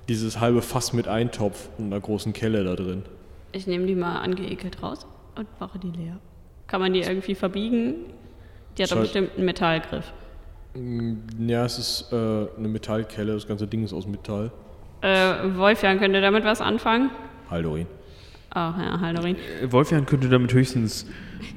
dieses 0.09 0.39
halbe 0.39 0.63
Fass 0.63 0.93
mit 0.93 1.09
Eintopf 1.09 1.69
und 1.79 1.87
einer 1.87 2.01
großen 2.01 2.33
Kelle 2.33 2.63
da 2.63 2.77
drin. 2.77 3.03
Ich 3.57 3.67
nehme 3.67 3.87
die 3.87 3.95
mal 3.95 4.19
angeekelt 4.21 4.83
raus 4.83 5.07
und 5.35 5.47
mache 5.59 5.79
die 5.79 5.91
leer. 5.91 6.19
Kann 6.67 6.81
man 6.81 6.93
die 6.93 7.01
irgendwie 7.01 7.35
verbiegen? 7.35 7.95
Die 8.77 8.83
hat 8.83 8.93
doch 8.93 9.01
bestimmt 9.01 9.31
einen 9.37 9.47
Metallgriff. 9.47 10.13
Mm, 10.75 11.15
Ja, 11.47 11.65
es 11.65 11.79
ist 11.79 12.13
äh, 12.13 12.17
eine 12.17 12.69
Metallkelle, 12.69 13.33
das 13.33 13.47
ganze 13.47 13.67
Ding 13.67 13.83
ist 13.83 13.95
aus 13.95 14.07
Metall. 14.07 14.53
Äh, 15.01 15.57
Wolfjan, 15.57 15.99
könnt 15.99 16.15
ihr 16.15 16.21
damit 16.21 16.45
was 16.45 16.61
anfangen? 16.61 17.11
Haldorin. 17.49 17.87
Oh, 18.55 18.59
ja, 18.59 18.99
Haldorin. 19.01 19.37
Äh, 19.63 19.73
Wolfjan 19.73 20.05
könnte 20.05 20.29
damit 20.29 20.53
höchstens 20.53 21.07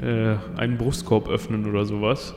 äh, 0.01 0.35
einen 0.55 0.77
Brustkorb 0.77 1.27
öffnen 1.27 1.67
oder 1.69 1.83
sowas. 1.85 2.33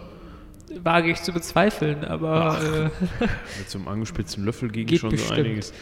Wage 0.82 1.10
ich 1.12 1.22
zu 1.22 1.32
bezweifeln, 1.32 2.04
aber 2.04 2.58
äh, 2.60 2.84
Mit 3.58 3.68
so 3.70 3.78
einem 3.78 3.86
angespitzten 3.86 4.44
Löffel 4.44 4.70
ging 4.70 4.86
Geht 4.86 4.98
schon 5.00 5.10
bestimmt. 5.10 5.28
so 5.36 5.40
einiges. 5.40 5.72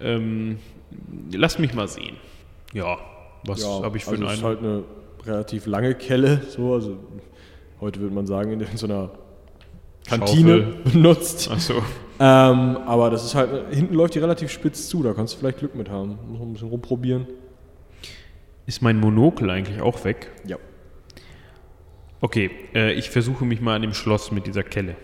Ähm, 0.00 0.58
lasst 1.32 1.58
mich 1.58 1.74
mal 1.74 1.88
sehen. 1.88 2.16
Ja, 2.72 2.98
was 3.46 3.62
ja, 3.62 3.82
habe 3.82 3.96
ich 3.96 4.04
für 4.04 4.12
also 4.12 4.22
einen 4.24 4.32
es 4.32 4.38
ist 4.38 4.44
halt 4.44 4.58
eine 4.60 4.84
relativ 5.24 5.66
lange 5.66 5.94
Kelle, 5.94 6.42
so, 6.48 6.74
also 6.74 6.98
heute 7.80 8.00
würde 8.00 8.14
man 8.14 8.26
sagen, 8.26 8.60
in 8.60 8.76
so 8.76 8.86
einer 8.86 9.10
Kantine 10.06 10.74
benutzt. 10.84 11.50
Achso. 11.50 11.82
Ähm, 12.20 12.76
aber 12.86 13.10
das 13.10 13.24
ist 13.24 13.34
halt, 13.34 13.74
hinten 13.74 13.94
läuft 13.94 14.14
die 14.14 14.18
relativ 14.18 14.50
spitz 14.50 14.88
zu, 14.88 15.02
da 15.02 15.14
kannst 15.14 15.34
du 15.34 15.38
vielleicht 15.38 15.58
Glück 15.58 15.74
mit 15.74 15.88
haben. 15.88 16.18
Muss 16.28 16.38
noch 16.38 16.46
ein 16.46 16.52
bisschen 16.52 16.68
rumprobieren. 16.68 17.26
Ist 18.66 18.82
mein 18.82 18.98
Monokel 19.00 19.50
eigentlich 19.50 19.80
auch 19.80 20.04
weg? 20.04 20.30
Ja. 20.46 20.56
Okay, 22.20 22.50
äh, 22.74 22.92
ich 22.92 23.10
versuche 23.10 23.44
mich 23.44 23.60
mal 23.60 23.76
an 23.76 23.82
dem 23.82 23.92
Schloss 23.92 24.30
mit 24.30 24.46
dieser 24.46 24.62
Kelle. 24.62 24.96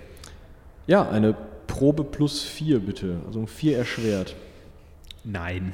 Ja, 0.86 1.08
eine 1.08 1.36
Probe 1.66 2.04
plus 2.04 2.42
4 2.42 2.80
bitte. 2.80 3.20
Also 3.26 3.40
um 3.40 3.46
4 3.46 3.78
erschwert. 3.78 4.34
Nein. 5.24 5.72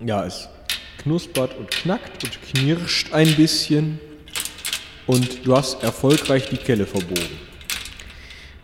Ja, 0.00 0.24
es 0.24 0.48
knuspert 1.08 1.56
und 1.58 1.70
knackt 1.70 2.22
und 2.24 2.42
knirscht 2.42 3.14
ein 3.14 3.34
bisschen. 3.34 3.98
Und 5.06 5.46
du 5.46 5.56
hast 5.56 5.82
erfolgreich 5.82 6.50
die 6.50 6.58
Kelle 6.58 6.84
verbogen. 6.84 7.48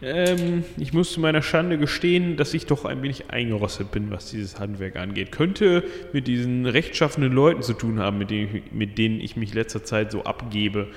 Ähm, 0.03 0.65
ich 0.77 0.93
muss 0.93 1.13
zu 1.13 1.21
meiner 1.21 1.41
Schande 1.41 1.79
gestehen, 1.79 2.37
dass 2.37 2.53
ich 2.53 2.67
doch 2.67 2.85
ein 2.85 3.03
wenig 3.03 3.31
eingerostet 3.31 3.91
bin, 3.93 4.11
was 4.11 4.31
dieses 4.31 4.61
Handwerk 4.61 4.97
angeht. 4.97 5.33
Könnte 5.33 5.85
mit 6.13 6.27
diesen 6.27 6.67
rechtschaffenen 6.67 7.33
Leuten 7.33 7.63
zu 7.63 7.73
tun 7.73 7.99
haben, 7.99 8.19
mit 8.19 8.29
denen 8.29 8.55
ich, 8.55 8.73
mit 8.73 8.99
denen 8.99 9.21
ich 9.21 9.37
mich 9.37 9.55
letzter 9.55 9.83
Zeit 9.83 10.13
so 10.13 10.25
abgebe. 10.25 10.89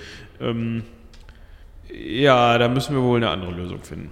Ähm, 0.42 0.84
ja, 1.90 2.58
da 2.58 2.68
müssen 2.68 2.94
wir 2.94 3.02
wohl 3.02 3.18
eine 3.18 3.30
andere 3.30 3.52
Lösung 3.52 3.82
finden. 3.84 4.10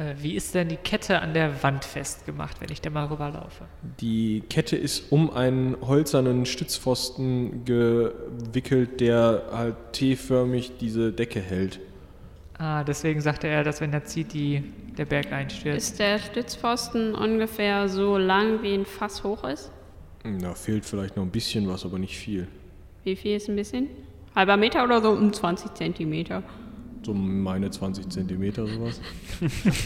Äh, 0.00 0.14
wie 0.22 0.34
ist 0.34 0.54
denn 0.54 0.68
die 0.68 0.76
Kette 0.76 1.20
an 1.20 1.34
der 1.34 1.62
Wand 1.62 1.84
festgemacht, 1.84 2.60
wenn 2.60 2.70
ich 2.72 2.80
da 2.80 2.90
mal 2.90 3.06
rüberlaufe? 3.06 3.66
Die 4.00 4.42
Kette 4.48 4.76
ist 4.76 5.12
um 5.12 5.30
einen 5.30 5.76
holzernen 5.80 6.46
Stützpfosten 6.46 7.64
gewickelt, 7.64 9.00
der 9.00 9.44
halt 9.52 9.76
T-förmig 9.92 10.72
diese 10.80 11.12
Decke 11.12 11.40
hält. 11.40 11.80
Ah, 12.58 12.84
deswegen 12.84 13.20
sagte 13.20 13.46
er, 13.46 13.64
dass 13.64 13.80
wenn 13.80 13.92
er 13.92 14.04
zieht, 14.04 14.32
die, 14.32 14.62
der 14.98 15.06
Berg 15.06 15.32
einstürzt. 15.32 15.92
Ist 15.92 15.98
der 15.98 16.18
Stützpfosten 16.18 17.14
ungefähr 17.14 17.88
so 17.88 18.18
lang, 18.18 18.62
wie 18.62 18.74
ein 18.74 18.84
Fass 18.84 19.24
hoch 19.24 19.44
ist? 19.44 19.70
Da 20.40 20.54
fehlt 20.54 20.84
vielleicht 20.84 21.16
noch 21.16 21.24
ein 21.24 21.30
bisschen 21.30 21.68
was, 21.68 21.84
aber 21.86 21.98
nicht 21.98 22.18
viel. 22.18 22.46
Wie 23.04 23.16
viel 23.16 23.36
ist 23.36 23.48
ein 23.48 23.56
bisschen? 23.56 23.88
Halber 24.34 24.58
Meter 24.58 24.84
oder 24.84 25.00
so 25.00 25.10
um 25.10 25.32
20 25.32 25.74
Zentimeter? 25.74 26.42
So 27.02 27.14
meine 27.14 27.70
20 27.70 28.10
Zentimeter 28.10 28.66
sowas. 28.66 29.00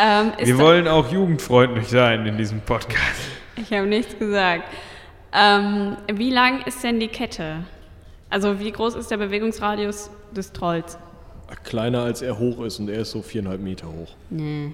Ähm, 0.00 0.32
Wir 0.40 0.58
wollen 0.58 0.86
auch 0.86 1.10
jugendfreundlich 1.10 1.88
sein 1.88 2.24
in 2.24 2.38
diesem 2.38 2.60
Podcast. 2.60 3.20
Ich 3.56 3.72
habe 3.72 3.88
nichts 3.88 4.16
gesagt. 4.16 4.62
Ähm, 5.32 5.96
wie 6.12 6.30
lang 6.30 6.62
ist 6.62 6.84
denn 6.84 7.00
die 7.00 7.08
Kette? 7.08 7.64
Also 8.30 8.60
wie 8.60 8.70
groß 8.70 8.94
ist 8.94 9.10
der 9.10 9.16
Bewegungsradius 9.16 10.10
des 10.30 10.52
Trolls? 10.52 10.98
Kleiner 11.64 12.02
als 12.02 12.22
er 12.22 12.38
hoch 12.38 12.60
ist 12.60 12.78
und 12.78 12.88
er 12.88 13.00
ist 13.00 13.10
so 13.10 13.22
viereinhalb 13.22 13.60
Meter 13.60 13.88
hoch. 13.88 14.14
Nee. 14.30 14.72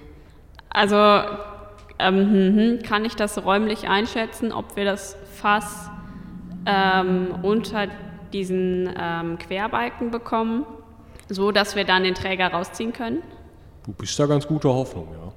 Also 0.69 0.97
ähm, 1.99 2.17
hm, 2.17 2.57
hm, 2.57 2.83
kann 2.83 3.05
ich 3.05 3.15
das 3.15 3.45
räumlich 3.45 3.89
einschätzen, 3.89 4.53
ob 4.53 4.77
wir 4.77 4.85
das 4.85 5.17
Fass 5.33 5.91
ähm, 6.67 7.35
unter 7.43 7.87
diesen 8.33 8.93
ähm, 8.99 9.39
Querbalken 9.39 10.11
bekommen, 10.11 10.65
so 11.29 11.53
dass 11.53 11.77
wir 11.77 11.85
dann 11.85 12.05
den 12.05 12.15
Träger 12.15 12.49
rausziehen 12.49 12.93
können? 12.93 13.23
Du 13.87 13.93
bist 13.93 14.19
da 14.19 14.27
ganz 14.27 14.47
guter 14.47 14.71
Hoffnung, 14.71 15.09
ja. 15.13 15.33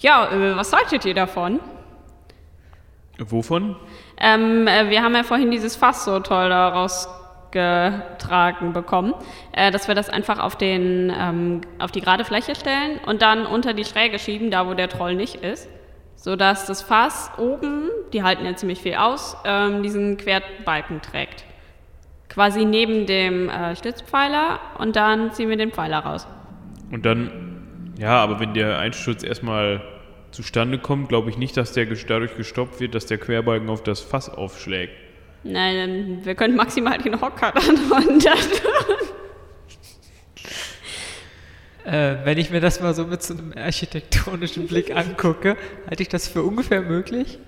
Ja, 0.00 0.32
äh, 0.32 0.56
was 0.56 0.72
haltet 0.72 1.04
ihr 1.04 1.14
davon? 1.14 1.60
Wovon? 3.18 3.76
Ähm, 4.16 4.68
äh, 4.68 4.90
wir 4.90 5.02
haben 5.02 5.14
ja 5.14 5.24
vorhin 5.24 5.50
dieses 5.50 5.76
Fass 5.76 6.04
so 6.04 6.20
toll 6.20 6.48
da 6.48 6.68
rausgetragen 6.68 8.72
bekommen, 8.72 9.12
äh, 9.52 9.72
dass 9.72 9.88
wir 9.88 9.96
das 9.96 10.08
einfach 10.08 10.38
auf, 10.38 10.54
den, 10.56 11.12
ähm, 11.18 11.62
auf 11.80 11.90
die 11.90 12.00
gerade 12.00 12.24
Fläche 12.24 12.54
stellen 12.54 13.00
und 13.06 13.22
dann 13.22 13.44
unter 13.44 13.74
die 13.74 13.84
Schräge 13.84 14.20
schieben, 14.20 14.52
da 14.52 14.68
wo 14.68 14.74
der 14.74 14.88
Troll 14.88 15.16
nicht 15.16 15.34
ist, 15.36 15.68
sodass 16.18 16.66
das 16.66 16.82
Fass 16.82 17.30
oben, 17.38 17.88
die 18.12 18.22
halten 18.22 18.44
ja 18.44 18.54
ziemlich 18.56 18.80
viel 18.80 18.94
aus, 18.94 19.36
ähm, 19.44 19.82
diesen 19.82 20.16
Querbalken 20.16 21.00
trägt. 21.00 21.44
Quasi 22.28 22.64
neben 22.64 23.06
dem 23.06 23.48
äh, 23.48 23.74
Stützpfeiler 23.76 24.60
und 24.78 24.96
dann 24.96 25.32
ziehen 25.32 25.48
wir 25.48 25.56
den 25.56 25.70
Pfeiler 25.70 26.00
raus. 26.00 26.26
Und 26.90 27.06
dann, 27.06 27.94
ja, 27.98 28.22
aber 28.22 28.40
wenn 28.40 28.52
der 28.52 28.78
Einsturz 28.78 29.22
erstmal 29.22 29.80
zustande 30.30 30.78
kommt, 30.78 31.08
glaube 31.08 31.30
ich 31.30 31.38
nicht, 31.38 31.56
dass 31.56 31.72
der 31.72 31.86
dadurch 31.86 32.36
gestoppt 32.36 32.80
wird, 32.80 32.94
dass 32.94 33.06
der 33.06 33.18
Querbalken 33.18 33.70
auf 33.70 33.82
das 33.82 34.00
Fass 34.00 34.28
aufschlägt. 34.28 34.92
Nein, 35.44 36.18
wir 36.24 36.34
können 36.34 36.56
maximal 36.56 36.98
den 36.98 37.20
Hocker 37.20 37.52
dann 37.54 38.18
tun. 38.18 38.20
Äh, 41.88 42.18
wenn 42.24 42.36
ich 42.36 42.50
mir 42.50 42.60
das 42.60 42.82
mal 42.82 42.94
so 42.94 43.06
mit 43.06 43.22
so 43.22 43.32
einem 43.32 43.54
architektonischen 43.56 44.66
Blick 44.66 44.94
angucke, 44.94 45.56
halte 45.88 46.02
ich 46.02 46.10
das 46.10 46.28
für 46.28 46.42
ungefähr 46.42 46.82
möglich. 46.82 47.38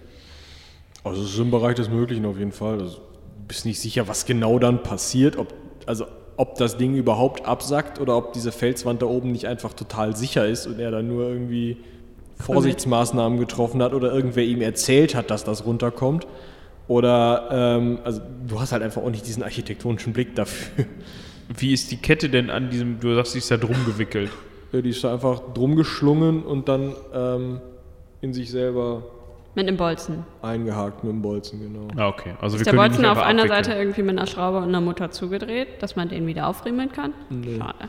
Also 1.04 1.22
es 1.22 1.34
ist 1.34 1.38
im 1.38 1.50
Bereich 1.50 1.74
des 1.74 1.90
Möglichen 1.90 2.24
auf 2.24 2.38
jeden 2.38 2.52
Fall. 2.52 2.80
Also, 2.80 2.96
du 2.96 3.46
bist 3.48 3.66
nicht 3.66 3.78
sicher, 3.78 4.08
was 4.08 4.24
genau 4.24 4.58
dann 4.58 4.82
passiert, 4.82 5.36
ob, 5.36 5.52
also 5.84 6.06
ob 6.38 6.56
das 6.56 6.78
Ding 6.78 6.94
überhaupt 6.94 7.44
absackt 7.44 8.00
oder 8.00 8.16
ob 8.16 8.32
diese 8.32 8.50
Felswand 8.50 9.02
da 9.02 9.06
oben 9.06 9.30
nicht 9.30 9.46
einfach 9.46 9.74
total 9.74 10.16
sicher 10.16 10.46
ist 10.46 10.66
und 10.66 10.80
er 10.80 10.90
dann 10.90 11.06
nur 11.06 11.28
irgendwie 11.28 11.76
Vorsichtsmaßnahmen 12.36 13.38
getroffen 13.38 13.82
hat 13.82 13.92
oder 13.92 14.10
irgendwer 14.10 14.44
ihm 14.44 14.62
erzählt 14.62 15.14
hat, 15.14 15.30
dass 15.30 15.44
das 15.44 15.66
runterkommt. 15.66 16.26
Oder, 16.88 17.48
ähm, 17.52 17.98
also 18.04 18.22
du 18.48 18.58
hast 18.58 18.72
halt 18.72 18.82
einfach 18.82 19.02
auch 19.02 19.10
nicht 19.10 19.26
diesen 19.26 19.42
architektonischen 19.42 20.14
Blick 20.14 20.34
dafür. 20.34 20.86
Wie 21.56 21.72
ist 21.72 21.90
die 21.90 21.96
Kette 21.96 22.28
denn 22.28 22.48
an 22.50 22.70
diesem, 22.70 23.00
du 23.00 23.14
sagst, 23.14 23.32
sie 23.32 23.38
ist 23.38 23.50
da 23.50 23.56
drum 23.56 23.76
gewickelt? 23.84 24.30
Ja, 24.72 24.80
die 24.80 24.90
ist 24.90 25.02
da 25.02 25.12
einfach 25.12 25.40
drum 25.52 25.74
geschlungen 25.76 26.42
und 26.44 26.68
dann 26.68 26.94
ähm, 27.12 27.60
in 28.20 28.32
sich 28.32 28.50
selber 28.50 29.02
Mit 29.56 29.66
einem 29.66 29.76
Bolzen. 29.76 30.24
eingehakt 30.42 31.02
mit 31.02 31.12
dem 31.12 31.22
Bolzen, 31.22 31.60
genau. 31.60 31.88
Ah, 31.96 32.08
okay. 32.08 32.34
Also 32.40 32.54
Ist 32.56 32.60
wir 32.60 32.64
der 32.66 32.72
können 32.74 32.90
Bolzen 32.90 33.02
nicht 33.02 33.10
auf 33.10 33.18
einer 33.18 33.42
abwickeln. 33.42 33.64
Seite 33.64 33.78
irgendwie 33.78 34.02
mit 34.02 34.16
einer 34.16 34.26
Schraube 34.28 34.58
und 34.58 34.64
einer 34.64 34.80
Mutter 34.80 35.10
zugedreht, 35.10 35.82
dass 35.82 35.96
man 35.96 36.08
den 36.08 36.26
wieder 36.28 36.46
aufriemeln 36.46 36.92
kann? 36.92 37.14
Nee. 37.30 37.58
Schade. 37.58 37.88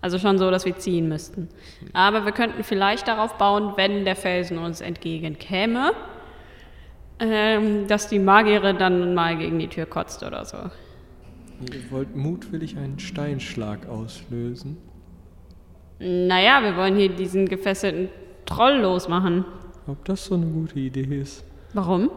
Also 0.00 0.18
schon 0.18 0.36
so, 0.38 0.50
dass 0.50 0.64
wir 0.64 0.76
ziehen 0.76 1.08
müssten. 1.08 1.48
Aber 1.92 2.24
wir 2.24 2.32
könnten 2.32 2.64
vielleicht 2.64 3.06
darauf 3.06 3.34
bauen, 3.38 3.74
wenn 3.76 4.04
der 4.04 4.16
Felsen 4.16 4.58
uns 4.58 4.80
entgegenkäme, 4.80 5.92
ähm, 7.20 7.86
dass 7.86 8.08
die 8.08 8.18
Magierin 8.18 8.78
dann 8.78 9.14
mal 9.14 9.36
gegen 9.38 9.60
die 9.60 9.68
Tür 9.68 9.86
kotzt 9.86 10.24
oder 10.24 10.44
so. 10.44 10.56
Ihr 11.70 11.90
wollt 11.90 12.16
mutwillig 12.16 12.76
einen 12.76 12.98
Steinschlag 12.98 13.88
auslösen? 13.88 14.76
Naja, 16.00 16.62
wir 16.62 16.76
wollen 16.76 16.96
hier 16.96 17.08
diesen 17.10 17.46
gefesselten 17.46 18.08
Troll 18.46 18.78
losmachen. 18.80 19.44
Ob 19.86 20.04
das 20.04 20.24
so 20.24 20.34
eine 20.34 20.46
gute 20.46 20.78
Idee 20.80 21.02
ist? 21.20 21.44
Warum? 21.74 22.10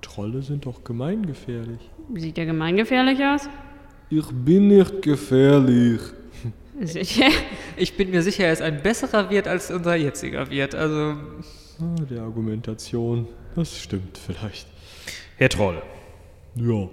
Trolle 0.00 0.42
sind 0.42 0.64
doch 0.66 0.82
gemeingefährlich. 0.84 1.90
Sieht 2.14 2.36
der 2.36 2.46
gemeingefährlich 2.46 3.22
aus? 3.22 3.48
Ich 4.10 4.26
bin 4.32 4.68
nicht 4.68 5.02
gefährlich. 5.02 6.00
Sicher. 6.80 7.26
Ich 7.76 7.96
bin 7.96 8.10
mir 8.10 8.22
sicher, 8.22 8.44
er 8.44 8.52
ist 8.52 8.62
ein 8.62 8.82
besserer 8.82 9.28
Wirt 9.30 9.46
als 9.48 9.70
unser 9.70 9.96
jetziger 9.96 10.48
Wirt. 10.50 10.74
Also, 10.74 11.14
Ah, 11.80 11.94
die 12.10 12.18
Argumentation, 12.18 13.28
das 13.54 13.78
stimmt 13.78 14.18
vielleicht. 14.18 14.66
Herr 15.36 15.48
Troll, 15.48 15.80
Ja. 16.56 16.88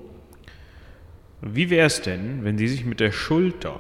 Wie 1.42 1.70
wäre 1.70 1.88
es 1.88 2.02
denn, 2.02 2.44
wenn 2.44 2.58
Sie 2.58 2.68
sich 2.68 2.86
mit 2.86 3.00
der 3.00 3.12
Schulter 3.12 3.80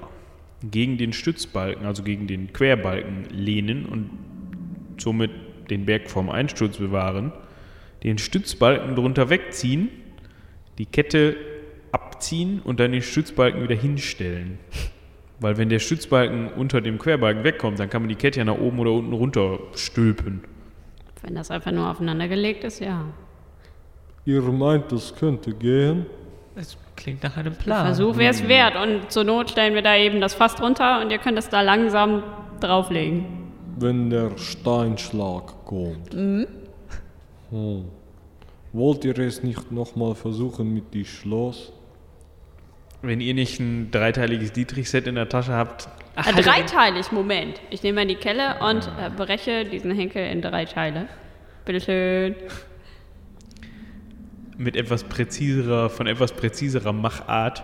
gegen 0.63 0.97
den 0.97 1.13
Stützbalken, 1.13 1.85
also 1.85 2.03
gegen 2.03 2.27
den 2.27 2.53
Querbalken 2.53 3.25
lehnen 3.29 3.85
und 3.85 4.09
somit 4.97 5.31
den 5.69 5.85
Berg 5.85 6.09
vorm 6.09 6.29
Einsturz 6.29 6.77
bewahren, 6.77 7.31
den 8.03 8.17
Stützbalken 8.17 8.95
drunter 8.95 9.29
wegziehen, 9.29 9.89
die 10.77 10.85
Kette 10.85 11.35
abziehen 11.91 12.61
und 12.63 12.79
dann 12.79 12.91
den 12.91 13.01
Stützbalken 13.01 13.63
wieder 13.63 13.75
hinstellen? 13.75 14.59
Weil 15.39 15.57
wenn 15.57 15.69
der 15.69 15.79
Stützbalken 15.79 16.49
unter 16.53 16.81
dem 16.81 16.97
Querbalken 16.97 17.43
wegkommt, 17.43 17.79
dann 17.79 17.89
kann 17.89 18.01
man 18.01 18.09
die 18.09 18.15
Kette 18.15 18.39
ja 18.39 18.45
nach 18.45 18.57
oben 18.57 18.79
oder 18.79 18.91
unten 18.91 19.13
runter 19.13 19.59
stülpen. 19.75 20.41
Wenn 21.21 21.35
das 21.35 21.51
einfach 21.51 21.71
nur 21.71 21.89
aufeinander 21.89 22.27
gelegt 22.27 22.63
ist, 22.63 22.79
ja. 22.79 23.05
Ihr 24.25 24.41
meint, 24.41 24.91
das 24.91 25.13
könnte 25.15 25.53
gehen? 25.53 26.05
es 26.55 26.77
klingt 26.95 27.23
nach 27.23 27.37
einem 27.37 27.55
Plan. 27.55 27.85
Versuch 27.85 28.17
wäre 28.17 28.31
es 28.31 28.47
wert. 28.47 28.75
Und 28.75 29.11
zur 29.11 29.23
Not 29.23 29.51
stellen 29.51 29.73
wir 29.73 29.81
da 29.81 29.95
eben 29.95 30.21
das 30.21 30.33
Fass 30.33 30.55
drunter 30.55 31.01
und 31.01 31.11
ihr 31.11 31.17
könnt 31.17 31.37
es 31.37 31.49
da 31.49 31.61
langsam 31.61 32.23
drauflegen. 32.59 33.25
Wenn 33.77 34.09
der 34.09 34.37
Steinschlag 34.37 35.53
kommt. 35.65 36.13
Hm. 36.13 36.47
Wollt 38.73 39.05
ihr 39.05 39.17
es 39.19 39.43
nicht 39.43 39.71
nochmal 39.71 40.15
versuchen 40.15 40.73
mit 40.73 40.93
die 40.93 41.05
Schloss? 41.05 41.71
Wenn 43.01 43.21
ihr 43.21 43.33
nicht 43.33 43.59
ein 43.59 43.91
dreiteiliges 43.91 44.51
Dietrich-Set 44.53 45.07
in 45.07 45.15
der 45.15 45.29
Tasche 45.29 45.53
habt, 45.53 45.87
Ach, 46.15 46.27
Äh, 46.27 46.33
halt 46.33 46.45
dreiteilig, 46.45 47.11
Moment. 47.11 47.59
Ich 47.69 47.83
nehme 47.83 48.01
mal 48.01 48.07
die 48.07 48.15
Kelle 48.15 48.55
und 48.61 48.87
äh, 48.99 49.09
breche 49.15 49.65
diesen 49.65 49.91
Henkel 49.91 50.25
in 50.25 50.41
drei 50.41 50.65
Teile. 50.65 51.07
Bitteschön. 51.65 52.35
Mit 54.57 54.75
etwas 54.75 55.03
präziserer, 55.03 55.89
von 55.89 56.07
etwas 56.07 56.31
präziserer 56.31 56.93
Machart. 56.93 57.63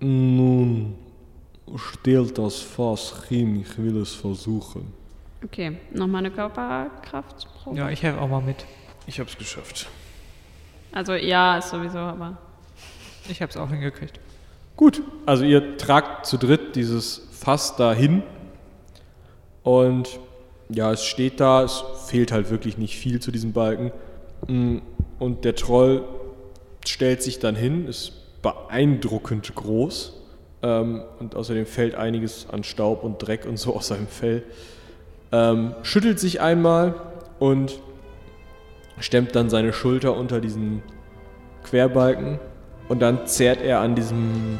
Nun, 0.00 0.96
stellt 1.76 2.38
das 2.38 2.60
Fass 2.60 3.24
hin, 3.28 3.60
ich 3.60 3.78
will 3.78 3.98
es 3.98 4.14
versuchen. 4.14 4.92
Okay, 5.44 5.76
nochmal 5.92 6.20
eine 6.20 6.30
Körperkraftprobe. 6.30 7.78
Ja, 7.78 7.90
ich 7.90 8.02
helfe 8.02 8.20
auch 8.20 8.28
mal 8.28 8.42
mit. 8.42 8.64
Ich 9.06 9.20
hab's 9.20 9.36
geschafft. 9.36 9.88
Also 10.92 11.14
ja, 11.14 11.58
ist 11.58 11.70
sowieso, 11.70 11.98
aber. 11.98 12.36
Ich 13.28 13.40
habe 13.40 13.50
es 13.50 13.56
auch 13.56 13.70
hingekriegt. 13.70 14.18
Gut, 14.76 15.02
also 15.26 15.44
ihr 15.44 15.76
tragt 15.76 16.26
zu 16.26 16.38
dritt 16.38 16.74
dieses 16.76 17.28
Fass 17.32 17.76
dahin 17.76 18.22
und 19.62 20.18
ja, 20.68 20.92
es 20.92 21.04
steht 21.04 21.40
da, 21.40 21.62
es 21.62 21.82
fehlt 22.06 22.32
halt 22.32 22.50
wirklich 22.50 22.78
nicht 22.78 22.96
viel 22.96 23.20
zu 23.20 23.30
diesem 23.30 23.52
Balken 23.52 23.92
und 24.46 25.44
der 25.44 25.54
Troll 25.54 26.04
stellt 26.86 27.22
sich 27.22 27.38
dann 27.38 27.54
hin, 27.54 27.86
ist 27.86 28.12
beeindruckend 28.42 29.54
groß 29.54 30.14
ähm, 30.62 31.02
und 31.18 31.34
außerdem 31.34 31.66
fällt 31.66 31.94
einiges 31.94 32.48
an 32.50 32.64
Staub 32.64 33.04
und 33.04 33.18
Dreck 33.18 33.46
und 33.46 33.58
so 33.58 33.76
aus 33.76 33.88
seinem 33.88 34.06
Fell, 34.06 34.42
ähm, 35.32 35.74
schüttelt 35.82 36.18
sich 36.18 36.40
einmal 36.40 36.94
und 37.38 37.80
stemmt 38.98 39.34
dann 39.34 39.50
seine 39.50 39.72
Schulter 39.72 40.16
unter 40.16 40.40
diesen 40.40 40.82
Querbalken 41.64 42.38
und 42.88 43.00
dann 43.00 43.26
zerrt 43.26 43.62
er 43.62 43.80
an 43.80 43.94
diesem 43.94 44.58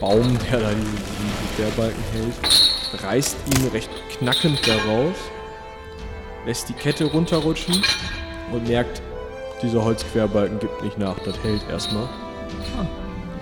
Baum, 0.00 0.38
der 0.50 0.60
da 0.60 0.70
diesen, 0.70 0.92
diesen 0.92 1.56
Querbalken 1.56 2.02
hält, 2.12 3.02
reißt 3.02 3.36
ihn 3.56 3.68
recht 3.68 3.90
knackend 4.18 4.60
daraus, 4.66 5.16
lässt 6.46 6.68
die 6.68 6.74
Kette 6.74 7.04
runterrutschen 7.04 7.82
und 8.54 8.68
merkt, 8.68 9.02
dieser 9.62 9.84
Holzquerbalken 9.84 10.58
gibt 10.58 10.82
nicht 10.82 10.98
nach, 10.98 11.18
das 11.20 11.38
hält 11.42 11.62
erstmal. 11.70 12.08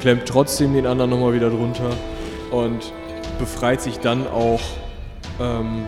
Klemmt 0.01 0.27
trotzdem 0.27 0.75
den 0.75 0.87
anderen 0.87 1.11
nochmal 1.11 1.33
wieder 1.33 1.51
drunter 1.51 1.91
und 2.51 2.93
befreit 3.39 3.81
sich 3.81 3.99
dann 3.99 4.27
auch, 4.27 4.61
ähm, 5.41 5.85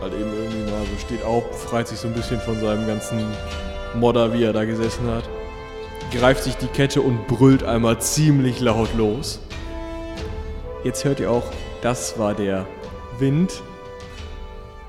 halt 0.00 0.12
eben 0.14 0.32
irgendwie 0.32 0.70
mal 0.70 0.82
so 0.82 0.98
steht 1.06 1.24
auf, 1.24 1.48
befreit 1.50 1.88
sich 1.88 1.98
so 1.98 2.08
ein 2.08 2.14
bisschen 2.14 2.40
von 2.40 2.60
seinem 2.60 2.86
ganzen 2.86 3.24
Modder, 3.94 4.32
wie 4.32 4.44
er 4.44 4.52
da 4.52 4.64
gesessen 4.64 5.08
hat 5.08 5.24
greift 6.12 6.44
sich 6.44 6.56
die 6.56 6.66
Kette 6.66 7.00
und 7.00 7.26
brüllt 7.26 7.64
einmal 7.64 7.98
ziemlich 8.00 8.60
laut 8.60 8.94
los. 8.94 9.40
Jetzt 10.84 11.04
hört 11.04 11.20
ihr 11.20 11.30
auch, 11.30 11.44
das 11.80 12.18
war 12.18 12.34
der 12.34 12.66
Wind. 13.18 13.62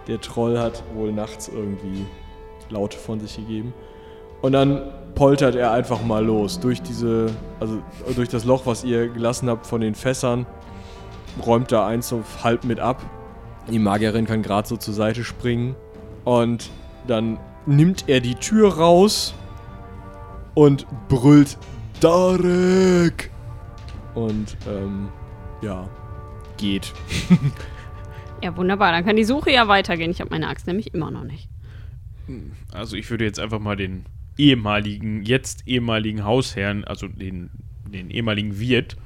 Der 0.07 0.19
Troll 0.19 0.59
hat 0.59 0.83
wohl 0.93 1.13
nachts 1.13 1.47
irgendwie 1.47 2.05
Laute 2.73 2.97
von 2.97 3.19
sich 3.19 3.35
gegeben. 3.35 3.73
Und 4.41 4.51
dann 4.51 4.81
poltert 5.15 5.55
er 5.55 5.71
einfach 5.71 6.03
mal 6.03 6.25
los 6.25 6.59
durch 6.59 6.81
diese, 6.81 7.27
also 7.59 7.81
durch 8.15 8.29
das 8.29 8.45
Loch, 8.45 8.65
was 8.65 8.83
ihr 8.83 9.07
gelassen 9.07 9.49
habt 9.49 9.65
von 9.65 9.81
den 9.81 9.95
Fässern, 9.95 10.45
räumt 11.45 11.71
da 11.71 11.87
eins 11.87 12.09
so 12.09 12.23
halb 12.43 12.63
mit 12.65 12.79
ab. 12.79 13.01
Die 13.69 13.79
Magierin 13.79 14.25
kann 14.25 14.41
gerade 14.41 14.67
so 14.67 14.75
zur 14.75 14.93
Seite 14.93 15.23
springen 15.23 15.75
und 16.25 16.69
dann 17.07 17.39
nimmt 17.65 18.09
er 18.09 18.19
die 18.19 18.35
Tür 18.35 18.73
raus 18.73 19.33
und 20.53 20.85
brüllt 21.07 21.57
Darek 22.01 23.31
und 24.15 24.57
ähm, 24.67 25.07
ja 25.61 25.87
geht. 26.57 26.93
Ja, 28.43 28.57
wunderbar. 28.57 28.91
Dann 28.91 29.05
kann 29.05 29.15
die 29.15 29.23
Suche 29.23 29.51
ja 29.51 29.69
weitergehen. 29.69 30.11
Ich 30.11 30.19
habe 30.19 30.29
meine 30.29 30.49
Axt 30.49 30.67
nämlich 30.67 30.93
immer 30.93 31.09
noch 31.11 31.23
nicht. 31.23 31.47
Also 32.71 32.95
ich 32.95 33.09
würde 33.09 33.25
jetzt 33.25 33.39
einfach 33.39 33.59
mal 33.59 33.75
den 33.75 34.05
ehemaligen, 34.37 35.23
jetzt 35.23 35.67
ehemaligen 35.67 36.23
Hausherrn, 36.23 36.83
also 36.83 37.07
den, 37.07 37.49
den 37.91 38.09
ehemaligen 38.09 38.59
Wirt, 38.59 38.97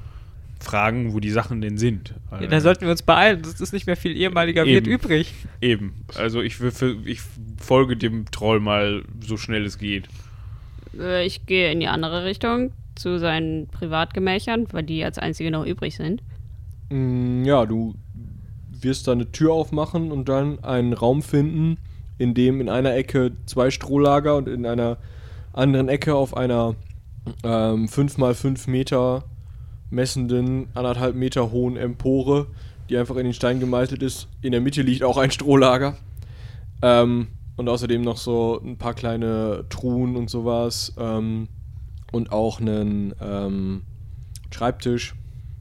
fragen, 0.60 1.12
wo 1.12 1.20
die 1.20 1.30
Sachen 1.30 1.60
denn 1.60 1.78
sind. 1.78 2.14
Ja, 2.32 2.46
da 2.46 2.60
sollten 2.60 2.82
wir 2.82 2.90
uns 2.90 3.02
beeilen, 3.02 3.40
es 3.42 3.60
ist 3.60 3.72
nicht 3.72 3.86
mehr 3.86 3.96
viel 3.96 4.16
ehemaliger 4.16 4.64
Wirt 4.64 4.86
Eben. 4.86 4.92
übrig. 4.92 5.32
Eben. 5.60 6.04
Also 6.16 6.42
ich, 6.42 6.60
ich 7.04 7.20
folge 7.60 7.96
dem 7.96 8.30
Troll 8.30 8.60
mal 8.60 9.04
so 9.24 9.36
schnell 9.36 9.64
es 9.64 9.78
geht. 9.78 10.08
Äh, 10.98 11.26
Ich 11.26 11.46
gehe 11.46 11.70
in 11.70 11.80
die 11.80 11.86
andere 11.86 12.24
Richtung 12.24 12.72
zu 12.96 13.18
seinen 13.18 13.68
Privatgemächern, 13.68 14.66
weil 14.72 14.82
die 14.82 15.04
als 15.04 15.18
einzige 15.18 15.50
noch 15.50 15.64
übrig 15.64 15.94
sind. 15.94 16.22
Mm, 16.90 17.44
ja, 17.44 17.64
du 17.64 17.94
wirst 18.80 19.06
da 19.06 19.12
eine 19.12 19.30
Tür 19.30 19.52
aufmachen 19.52 20.10
und 20.10 20.28
dann 20.28 20.62
einen 20.64 20.92
Raum 20.92 21.22
finden, 21.22 21.78
in 22.18 22.34
dem 22.34 22.60
in 22.60 22.68
einer 22.68 22.94
Ecke 22.94 23.32
zwei 23.46 23.70
Strohlager 23.70 24.36
und 24.36 24.48
in 24.48 24.66
einer 24.66 24.98
anderen 25.52 25.88
Ecke 25.88 26.14
auf 26.14 26.36
einer 26.36 26.74
ähm, 27.44 27.88
5 27.88 28.18
mal 28.18 28.34
5 28.34 28.66
Meter 28.66 29.24
messenden, 29.90 30.68
anderthalb 30.74 31.14
Meter 31.14 31.50
hohen 31.50 31.76
Empore 31.76 32.46
die 32.88 32.96
einfach 32.96 33.16
in 33.16 33.24
den 33.24 33.34
Stein 33.34 33.60
gemeißelt 33.60 34.02
ist. 34.02 34.28
In 34.40 34.52
der 34.52 34.60
Mitte 34.60 34.82
liegt 34.82 35.02
auch 35.02 35.16
ein 35.18 35.30
Strohlager. 35.30 35.96
Ähm, 36.82 37.28
und 37.56 37.68
außerdem 37.68 38.02
noch 38.02 38.16
so 38.16 38.60
ein 38.64 38.78
paar 38.78 38.94
kleine 38.94 39.64
Truhen 39.68 40.16
und 40.16 40.30
sowas. 40.30 40.94
Ähm, 40.98 41.48
und 42.12 42.32
auch 42.32 42.60
einen 42.60 43.14
ähm, 43.20 43.82
Schreibtisch. 44.50 45.14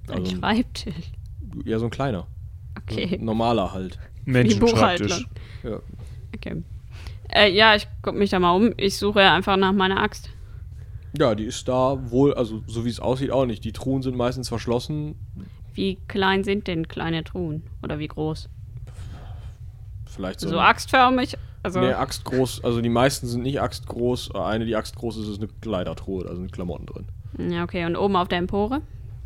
Ein 0.08 0.20
Also, 0.20 0.36
Schreibtisch. 0.38 1.12
ja, 1.66 1.80
so 1.80 1.86
ein 1.86 1.92
kleiner. 1.92 2.28
Okay. 2.82 3.18
Ein 3.20 3.26
normaler 3.26 3.74
halt. 3.74 4.00
Menschenschreibtisch. 4.26 5.28
Ja. 5.64 5.80
Okay. 6.36 6.64
Äh, 7.30 7.52
ja, 7.52 7.76
ich 7.76 7.88
guck 8.02 8.16
mich 8.16 8.30
da 8.30 8.40
mal 8.40 8.52
um. 8.56 8.74
Ich 8.78 8.98
suche 8.98 9.22
einfach 9.22 9.58
nach 9.58 9.74
meiner 9.74 10.02
Axt. 10.02 10.30
ja, 11.18 11.36
die 11.36 11.46
ist 11.46 11.68
da 11.68 11.98
wohl, 12.12 12.34
also 12.34 12.62
so 12.68 12.86
wie 12.86 12.90
es 12.90 13.00
aussieht, 13.00 13.32
auch 13.32 13.46
nicht. 13.46 13.64
Die 13.64 13.72
Truhen 13.74 14.02
sind 14.02 14.16
meistens 14.16 14.50
verschlossen. 14.50 15.16
Wie 15.74 15.98
klein 16.08 16.44
sind 16.44 16.68
denn 16.68 16.88
kleine 16.88 17.24
Truhen? 17.24 17.64
Oder 17.84 18.00
wie 18.00 18.08
groß? 18.08 18.50
Vielleicht 20.06 20.40
so. 20.40 20.50
So 20.50 20.60
axtförmig? 20.60 21.38
Also, 21.64 21.82
Nee, 21.82 21.92
axtgroß, 21.92 22.64
also 22.64 22.82
die 22.82 22.90
meisten 22.90 23.28
sind 23.28 23.42
nicht 23.44 23.60
axtgroß. 23.62 24.34
Eine, 24.36 24.66
die 24.66 24.76
axtgroß 24.76 25.18
ist, 25.18 25.28
ist 25.28 25.40
eine 25.40 25.50
Kleidertruhe, 25.62 26.24
da 26.24 26.36
sind 26.36 26.52
Klamotten 26.52 26.86
drin. 26.86 27.52
ja, 27.52 27.64
okay. 27.64 27.86
Und 27.86 27.96
oben 27.98 28.16
auf 28.16 28.28
der 28.30 28.38
Empore? 28.38 28.82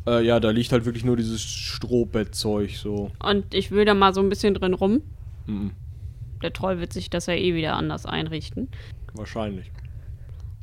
Äh, 0.08 0.26
ja, 0.26 0.40
da 0.40 0.50
liegt 0.50 0.72
halt 0.72 0.86
wirklich 0.86 1.06
nur 1.06 1.18
dieses 1.18 1.44
Strohbettzeug 1.44 2.72
so. 2.72 3.12
Und 3.24 3.54
ich 3.54 3.70
will 3.70 3.86
da 3.86 3.94
mal 3.94 4.14
so 4.14 4.22
ein 4.22 4.30
bisschen 4.30 4.54
drin 4.56 4.74
rum. 4.74 5.02
Mhm. 5.46 5.72
Der 6.44 6.54
Troll 6.54 6.80
wird 6.80 6.94
sich 6.94 7.10
das 7.10 7.26
ja 7.26 7.34
eh 7.34 7.54
wieder 7.54 7.76
anders 7.76 8.06
einrichten. 8.06 8.70
Wahrscheinlich. 9.14 9.72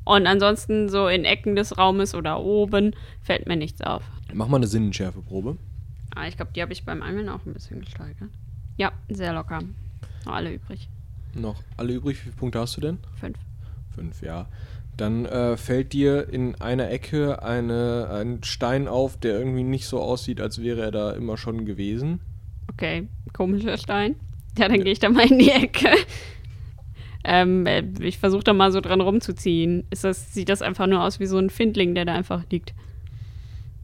Und 0.04 0.26
ansonsten 0.26 0.88
so 0.88 1.06
in 1.06 1.24
Ecken 1.24 1.54
des 1.54 1.76
Raumes 1.76 2.14
oder 2.14 2.40
oben 2.40 2.94
fällt 3.20 3.46
mir 3.46 3.56
nichts 3.56 3.82
auf. 3.82 4.02
Mach 4.32 4.48
mal 4.48 4.56
eine 4.56 4.66
Sinnenschärfeprobe. 4.66 5.58
Ah, 6.14 6.26
ich 6.26 6.36
glaube, 6.36 6.52
die 6.54 6.62
habe 6.62 6.72
ich 6.72 6.84
beim 6.84 7.02
Angeln 7.02 7.28
auch 7.28 7.44
ein 7.44 7.52
bisschen 7.52 7.80
gesteigert. 7.80 8.30
Ja, 8.78 8.92
sehr 9.08 9.34
locker. 9.34 9.60
Noch 10.24 10.32
alle 10.32 10.54
übrig. 10.54 10.88
Noch 11.34 11.62
alle 11.76 11.92
übrig, 11.92 12.16
wie 12.16 12.22
viele 12.22 12.36
Punkte 12.36 12.58
hast 12.58 12.76
du 12.76 12.80
denn? 12.80 12.98
Fünf. 13.20 13.36
Fünf, 13.94 14.22
ja. 14.22 14.48
Dann 14.96 15.26
äh, 15.26 15.56
fällt 15.56 15.92
dir 15.92 16.28
in 16.28 16.54
einer 16.60 16.90
Ecke 16.90 17.42
eine, 17.42 18.08
ein 18.10 18.42
Stein 18.42 18.88
auf, 18.88 19.18
der 19.18 19.38
irgendwie 19.38 19.62
nicht 19.62 19.86
so 19.86 20.00
aussieht, 20.00 20.40
als 20.40 20.60
wäre 20.60 20.80
er 20.80 20.90
da 20.90 21.12
immer 21.12 21.36
schon 21.36 21.66
gewesen. 21.66 22.20
Okay, 22.72 23.08
komischer 23.32 23.76
Stein. 23.76 24.16
Ja, 24.58 24.68
dann 24.68 24.82
gehe 24.82 24.92
ich 24.92 24.98
da 24.98 25.08
mal 25.10 25.30
in 25.30 25.38
die 25.38 25.50
Ecke. 25.50 25.88
Ähm, 27.24 27.66
äh, 27.66 27.82
ich 28.00 28.18
versuche 28.18 28.44
da 28.44 28.52
mal 28.52 28.72
so 28.72 28.80
dran 28.80 29.00
rumzuziehen. 29.00 29.84
Ist 29.90 30.04
das, 30.04 30.32
sieht 30.32 30.48
das 30.48 30.62
einfach 30.62 30.86
nur 30.86 31.02
aus 31.02 31.20
wie 31.20 31.26
so 31.26 31.36
ein 31.38 31.50
Findling, 31.50 31.94
der 31.94 32.04
da 32.04 32.14
einfach 32.14 32.44
liegt. 32.50 32.74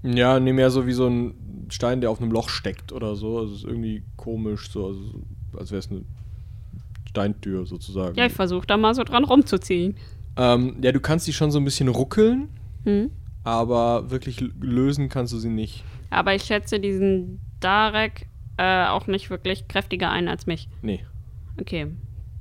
Ja, 0.03 0.39
nee, 0.41 0.53
mehr 0.53 0.71
so 0.71 0.87
wie 0.87 0.93
so 0.93 1.07
ein 1.09 1.35
Stein, 1.71 2.01
der 2.01 2.11
auf 2.11 2.21
einem 2.21 2.31
Loch 2.31 2.49
steckt 2.49 2.93
oder 2.93 3.17
so. 3.17 3.39
Also 3.39 3.53
es 3.55 3.59
ist 3.61 3.65
irgendwie 3.67 4.03
komisch, 4.17 4.71
so, 4.71 4.87
also, 4.87 5.23
als 5.59 5.71
wäre 5.71 5.79
es 5.81 5.91
eine 5.91 6.03
Steintür 7.09 7.67
sozusagen. 7.67 8.17
Ja, 8.17 8.27
ich 8.27 8.33
versuche 8.33 8.67
da 8.67 8.77
mal 8.77 8.95
so 8.95 9.03
dran 9.05 9.25
rumzuziehen. 9.25 9.97
ähm, 10.37 10.77
ja, 10.83 10.93
du 10.93 11.01
kannst 11.01 11.27
die 11.27 11.33
schon 11.33 11.51
so 11.51 11.59
ein 11.59 11.65
bisschen 11.65 11.89
ruckeln, 11.89 12.49
Hm? 12.85 13.11
aber 13.45 14.11
wirklich 14.11 14.41
lösen 14.61 15.09
kannst 15.09 15.33
du 15.33 15.39
sie 15.39 15.49
nicht. 15.49 15.85
Aber 16.11 16.35
ich 16.35 16.43
schätze 16.45 16.79
diesen 16.81 17.41
Darek 17.61 18.27
äh, 18.57 18.87
auch 18.87 19.07
nicht 19.07 19.31
wirklich 19.31 19.69
kräftiger 19.69 20.11
ein 20.11 20.29
als 20.29 20.47
mich. 20.47 20.69
Nee. 20.83 21.05
Okay. 21.61 21.89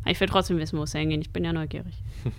Ich 0.05 0.19
will 0.19 0.27
trotzdem 0.27 0.57
wissen, 0.57 0.77
wo 0.77 0.83
es 0.83 0.91
hingeht. 0.91 1.21
Ich 1.21 1.31
bin 1.31 1.43
ja 1.43 1.53
neugierig. 1.53 1.95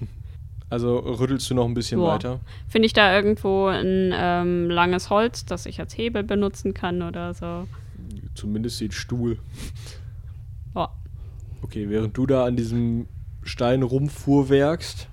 Also 0.71 0.99
rüttelst 0.99 1.49
du 1.51 1.55
noch 1.55 1.67
ein 1.67 1.75
bisschen 1.75 2.01
Boah. 2.01 2.15
weiter. 2.15 2.41
Finde 2.67 2.87
ich 2.87 2.93
da 2.93 3.15
irgendwo 3.15 3.67
ein 3.67 4.13
ähm, 4.13 4.71
langes 4.71 5.09
Holz, 5.09 5.45
das 5.45 5.67
ich 5.67 5.79
als 5.79 5.97
Hebel 5.97 6.25
benutzen 6.25 6.75
kann 6.75 7.03
oder 7.03 7.33
so? 7.33 7.69
Zumindest 8.35 8.81
den 8.81 8.91
Stuhl. 8.91 9.39
Boah. 10.73 10.91
Okay, 11.63 11.89
während 11.91 12.17
du 12.17 12.27
da 12.27 12.45
an 12.45 12.57
diesem 12.57 13.07
Stein 13.45 13.85
rumfuhrwerkst, 13.85 15.07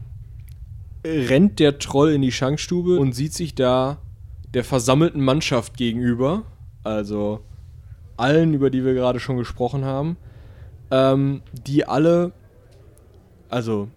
rennt 1.05 1.59
der 1.59 1.77
Troll 1.77 2.11
in 2.13 2.23
die 2.23 2.31
Schankstube 2.31 2.97
und 2.97 3.13
sieht 3.13 3.33
sich 3.33 3.53
da 3.53 3.97
der 4.53 4.63
versammelten 4.63 5.21
Mannschaft 5.21 5.77
gegenüber. 5.77 6.43
Also 6.83 7.41
allen, 8.21 8.53
über 8.53 8.69
die 8.69 8.85
wir 8.85 8.93
gerade 8.93 9.19
schon 9.19 9.37
gesprochen 9.37 9.83
haben. 9.85 10.17
Ähm, 10.91 11.41
die 11.65 11.85
alle, 11.87 12.31
also 13.49 13.87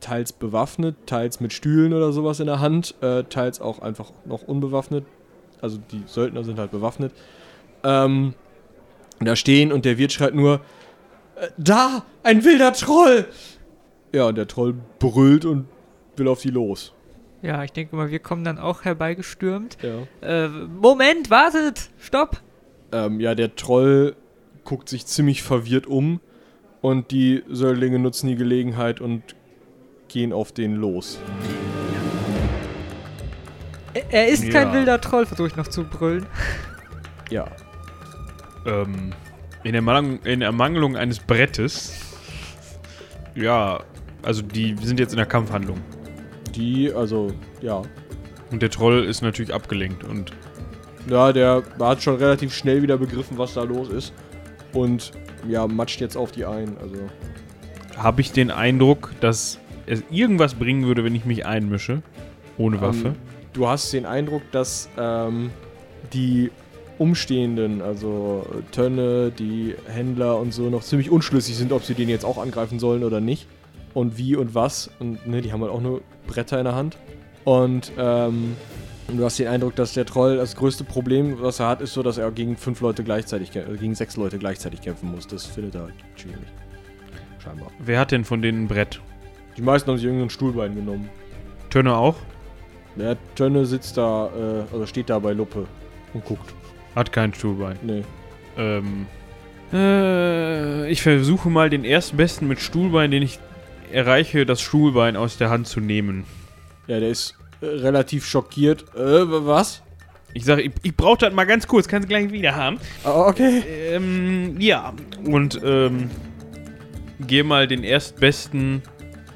teils 0.00 0.32
bewaffnet, 0.32 0.96
teils 1.06 1.40
mit 1.40 1.52
Stühlen 1.52 1.92
oder 1.92 2.12
sowas 2.12 2.40
in 2.40 2.46
der 2.46 2.60
Hand, 2.60 2.94
äh, 3.00 3.24
teils 3.24 3.60
auch 3.60 3.80
einfach 3.80 4.12
noch 4.24 4.42
unbewaffnet. 4.42 5.04
Also 5.60 5.78
die 5.90 6.02
Söldner 6.06 6.44
sind 6.44 6.58
halt 6.58 6.70
bewaffnet. 6.70 7.12
Ähm, 7.82 8.34
da 9.20 9.34
stehen 9.36 9.72
und 9.72 9.84
der 9.84 9.98
Wirt 9.98 10.12
schreit 10.12 10.34
nur, 10.34 10.60
"Äh, 11.36 11.48
da, 11.56 12.04
ein 12.22 12.44
wilder 12.44 12.72
Troll! 12.72 13.26
Ja, 14.12 14.28
und 14.28 14.36
der 14.36 14.46
Troll 14.46 14.74
brüllt 14.98 15.44
und 15.44 15.66
will 16.16 16.28
auf 16.28 16.40
die 16.42 16.50
los. 16.50 16.92
Ja, 17.42 17.62
ich 17.64 17.72
denke 17.72 17.96
mal, 17.96 18.10
wir 18.10 18.20
kommen 18.20 18.44
dann 18.44 18.58
auch 18.58 18.84
herbeigestürmt. 18.84 19.76
Ja. 19.82 20.06
Äh, 20.26 20.48
Moment, 20.48 21.30
wartet! 21.30 21.90
Stopp! 21.98 22.40
Ähm, 22.94 23.18
ja, 23.18 23.34
der 23.34 23.56
Troll 23.56 24.14
guckt 24.62 24.88
sich 24.88 25.04
ziemlich 25.06 25.42
verwirrt 25.42 25.88
um 25.88 26.20
und 26.80 27.10
die 27.10 27.42
Söldlinge 27.50 27.98
nutzen 27.98 28.28
die 28.28 28.36
Gelegenheit 28.36 29.00
und 29.00 29.22
gehen 30.06 30.32
auf 30.32 30.52
den 30.52 30.76
los. 30.76 31.18
Er, 33.94 34.12
er 34.12 34.28
ist 34.28 34.48
kein 34.50 34.68
Ja. 34.68 34.74
wilder 34.74 35.00
Troll, 35.00 35.26
versuche 35.26 35.48
ich 35.48 35.56
noch 35.56 35.66
zu 35.66 35.82
brüllen. 35.82 36.26
Ja. 37.30 37.46
Ähm, 38.64 39.12
in, 39.64 39.74
Ermangelung, 39.74 40.20
in 40.22 40.40
Ermangelung 40.40 40.96
eines 40.96 41.18
Brettes. 41.18 41.98
Ja, 43.34 43.80
also 44.22 44.42
die 44.42 44.76
sind 44.80 45.00
jetzt 45.00 45.12
in 45.12 45.16
der 45.16 45.26
Kampfhandlung. 45.26 45.80
Die, 46.54 46.92
also, 46.92 47.32
ja. 47.60 47.82
Und 48.52 48.62
der 48.62 48.70
Troll 48.70 49.04
ist 49.04 49.22
natürlich 49.22 49.52
abgelenkt. 49.52 50.04
Und 50.04 50.30
Ja, 51.08 51.32
der 51.32 51.62
hat 51.80 52.02
schon 52.02 52.16
relativ 52.16 52.54
schnell 52.54 52.82
wieder 52.82 52.96
begriffen, 52.96 53.38
was 53.38 53.54
da 53.54 53.62
los 53.62 53.88
ist. 53.88 54.12
Und 54.72 55.12
ja, 55.48 55.66
matscht 55.66 56.00
jetzt 56.00 56.16
auf 56.16 56.32
die 56.32 56.44
ein. 56.44 56.76
Also, 56.80 56.96
habe 57.96 58.20
ich 58.20 58.32
den 58.32 58.50
Eindruck, 58.50 59.12
dass 59.20 59.58
es 59.86 60.02
irgendwas 60.10 60.54
bringen 60.54 60.86
würde, 60.86 61.04
wenn 61.04 61.14
ich 61.14 61.24
mich 61.24 61.46
einmische. 61.46 62.02
Ohne 62.56 62.80
Waffe. 62.80 63.08
Ähm, 63.08 63.14
du 63.52 63.68
hast 63.68 63.92
den 63.92 64.06
Eindruck, 64.06 64.42
dass 64.52 64.88
ähm, 64.96 65.50
die 66.12 66.50
Umstehenden, 66.98 67.82
also 67.82 68.46
Tönne, 68.70 69.32
die 69.32 69.74
Händler 69.86 70.38
und 70.38 70.54
so, 70.54 70.70
noch 70.70 70.82
ziemlich 70.82 71.10
unschlüssig 71.10 71.56
sind, 71.56 71.72
ob 71.72 71.82
sie 71.82 71.94
den 71.94 72.08
jetzt 72.08 72.24
auch 72.24 72.38
angreifen 72.38 72.78
sollen 72.78 73.04
oder 73.04 73.20
nicht. 73.20 73.48
Und 73.92 74.16
wie 74.18 74.36
und 74.36 74.54
was. 74.54 74.90
Und 74.98 75.26
ne, 75.26 75.40
die 75.40 75.52
haben 75.52 75.62
halt 75.62 75.72
auch 75.72 75.80
nur 75.80 76.02
Bretter 76.26 76.58
in 76.58 76.64
der 76.64 76.74
Hand. 76.74 76.96
Und 77.44 77.92
ähm, 77.98 78.56
du 79.08 79.24
hast 79.24 79.38
den 79.38 79.48
Eindruck, 79.48 79.76
dass 79.76 79.92
der 79.94 80.06
Troll 80.06 80.36
das 80.36 80.56
größte 80.56 80.84
Problem, 80.84 81.40
was 81.40 81.60
er 81.60 81.68
hat, 81.68 81.80
ist 81.80 81.94
so, 81.94 82.02
dass 82.02 82.18
er 82.18 82.30
gegen 82.30 82.56
fünf 82.56 82.80
Leute 82.80 83.04
gleichzeitig, 83.04 83.54
äh, 83.56 83.64
gegen 83.78 83.94
sechs 83.94 84.16
Leute 84.16 84.38
gleichzeitig 84.38 84.80
kämpfen 84.80 85.10
muss. 85.10 85.26
Das 85.26 85.46
findet 85.46 85.74
er 85.74 85.88
schwierig. 86.16 86.46
Scheinbar. 87.42 87.70
Wer 87.78 88.00
hat 88.00 88.10
denn 88.10 88.24
von 88.24 88.40
denen 88.40 88.64
ein 88.64 88.68
Brett? 88.68 89.00
Die 89.56 89.62
meisten 89.62 89.90
haben 89.90 89.98
sich 89.98 90.06
irgendein 90.06 90.30
Stuhlbein 90.30 90.74
genommen. 90.74 91.08
Tönne 91.70 91.96
auch? 91.96 92.16
Der 92.96 93.16
Tönne 93.34 93.66
sitzt 93.66 93.96
da, 93.96 94.30
äh, 94.34 94.72
also 94.72 94.86
steht 94.86 95.10
da 95.10 95.18
bei 95.18 95.32
Luppe 95.32 95.66
und 96.12 96.24
guckt. 96.24 96.54
Hat 96.94 97.12
kein 97.12 97.34
Stuhlbein. 97.34 97.76
Nee. 97.82 98.04
Ähm, 98.56 99.06
äh, 99.72 100.88
ich 100.90 101.02
versuche 101.02 101.50
mal 101.50 101.70
den 101.70 101.84
erstbesten 101.84 102.46
mit 102.46 102.60
Stuhlbein, 102.60 103.10
den 103.10 103.22
ich 103.22 103.38
erreiche, 103.92 104.46
das 104.46 104.60
Stuhlbein 104.60 105.16
aus 105.16 105.36
der 105.36 105.50
Hand 105.50 105.66
zu 105.66 105.80
nehmen. 105.80 106.24
Ja, 106.86 107.00
der 107.00 107.08
ist 107.08 107.36
relativ 107.64 108.26
schockiert. 108.26 108.84
Äh, 108.94 108.98
wa- 109.30 109.42
was? 109.46 109.82
Ich 110.32 110.44
sage, 110.44 110.62
ich, 110.62 110.72
ich 110.82 110.96
brauche 110.96 111.18
das 111.18 111.32
mal 111.32 111.44
ganz 111.44 111.66
kurz, 111.66 111.86
kannst 111.86 112.06
du 112.06 112.08
gleich 112.08 112.30
wieder 112.32 112.54
haben. 112.56 112.78
Ah, 113.04 113.26
okay. 113.28 113.62
Ähm, 113.92 114.56
ja. 114.60 114.92
Und, 115.24 115.60
ähm, 115.64 116.10
gehe 117.26 117.44
mal 117.44 117.68
den 117.68 117.84
erstbesten 117.84 118.82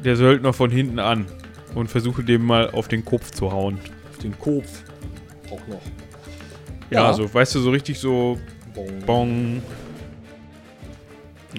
der 0.04 0.16
Söldner 0.16 0.52
von 0.52 0.70
hinten 0.70 0.98
an 0.98 1.26
und 1.74 1.88
versuche 1.88 2.22
dem 2.24 2.44
mal 2.44 2.70
auf 2.70 2.88
den 2.88 3.04
Kopf 3.04 3.30
zu 3.30 3.52
hauen. 3.52 3.78
Auf 4.10 4.18
den 4.18 4.36
Kopf. 4.38 4.82
Auch 5.50 5.66
noch. 5.68 5.80
Ja, 6.90 7.08
Ja. 7.08 7.12
so, 7.14 7.32
weißt 7.32 7.54
du, 7.54 7.60
so 7.60 7.70
richtig 7.70 7.98
so 7.98 8.38
Bong. 9.06 9.62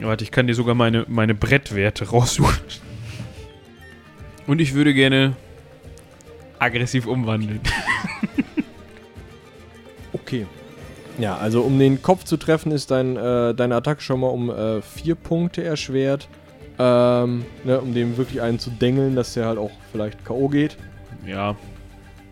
Warte, 0.01 0.24
ich 0.24 0.32
kann 0.32 0.47
dir 0.47 0.53
sogar 0.53 0.76
meine, 0.76 1.05
meine 1.07 1.34
Brettwerte 1.36 2.09
raussuchen. 2.09 2.57
Und 4.47 4.59
ich 4.61 4.74
würde 4.74 4.93
gerne 4.93 5.36
aggressiv 6.60 7.07
umwandeln. 7.07 7.62
Okay. 10.30 10.45
Ja, 11.18 11.38
also 11.38 11.62
um 11.62 11.80
den 11.80 12.01
Kopf 12.01 12.24
zu 12.24 12.38
treffen, 12.38 12.72
ist 12.72 12.91
dein, 12.91 13.18
äh, 13.18 13.53
deine 13.53 13.76
Attacke 13.76 14.01
schon 14.01 14.20
mal 14.20 14.28
um 14.28 14.49
äh, 14.49 14.82
vier 14.82 15.16
Punkte 15.16 15.64
erschwert. 15.64 16.30
Ähm, 16.78 17.45
ne, 17.66 17.82
um 17.82 17.93
dem 17.93 18.16
wirklich 18.16 18.41
einen 18.41 18.57
zu 18.57 18.70
dengeln, 18.70 19.16
dass 19.16 19.34
der 19.34 19.47
halt 19.47 19.57
auch 19.57 19.72
vielleicht 19.91 20.24
K.O. 20.24 20.47
geht. 20.47 20.78
Ja. 21.26 21.55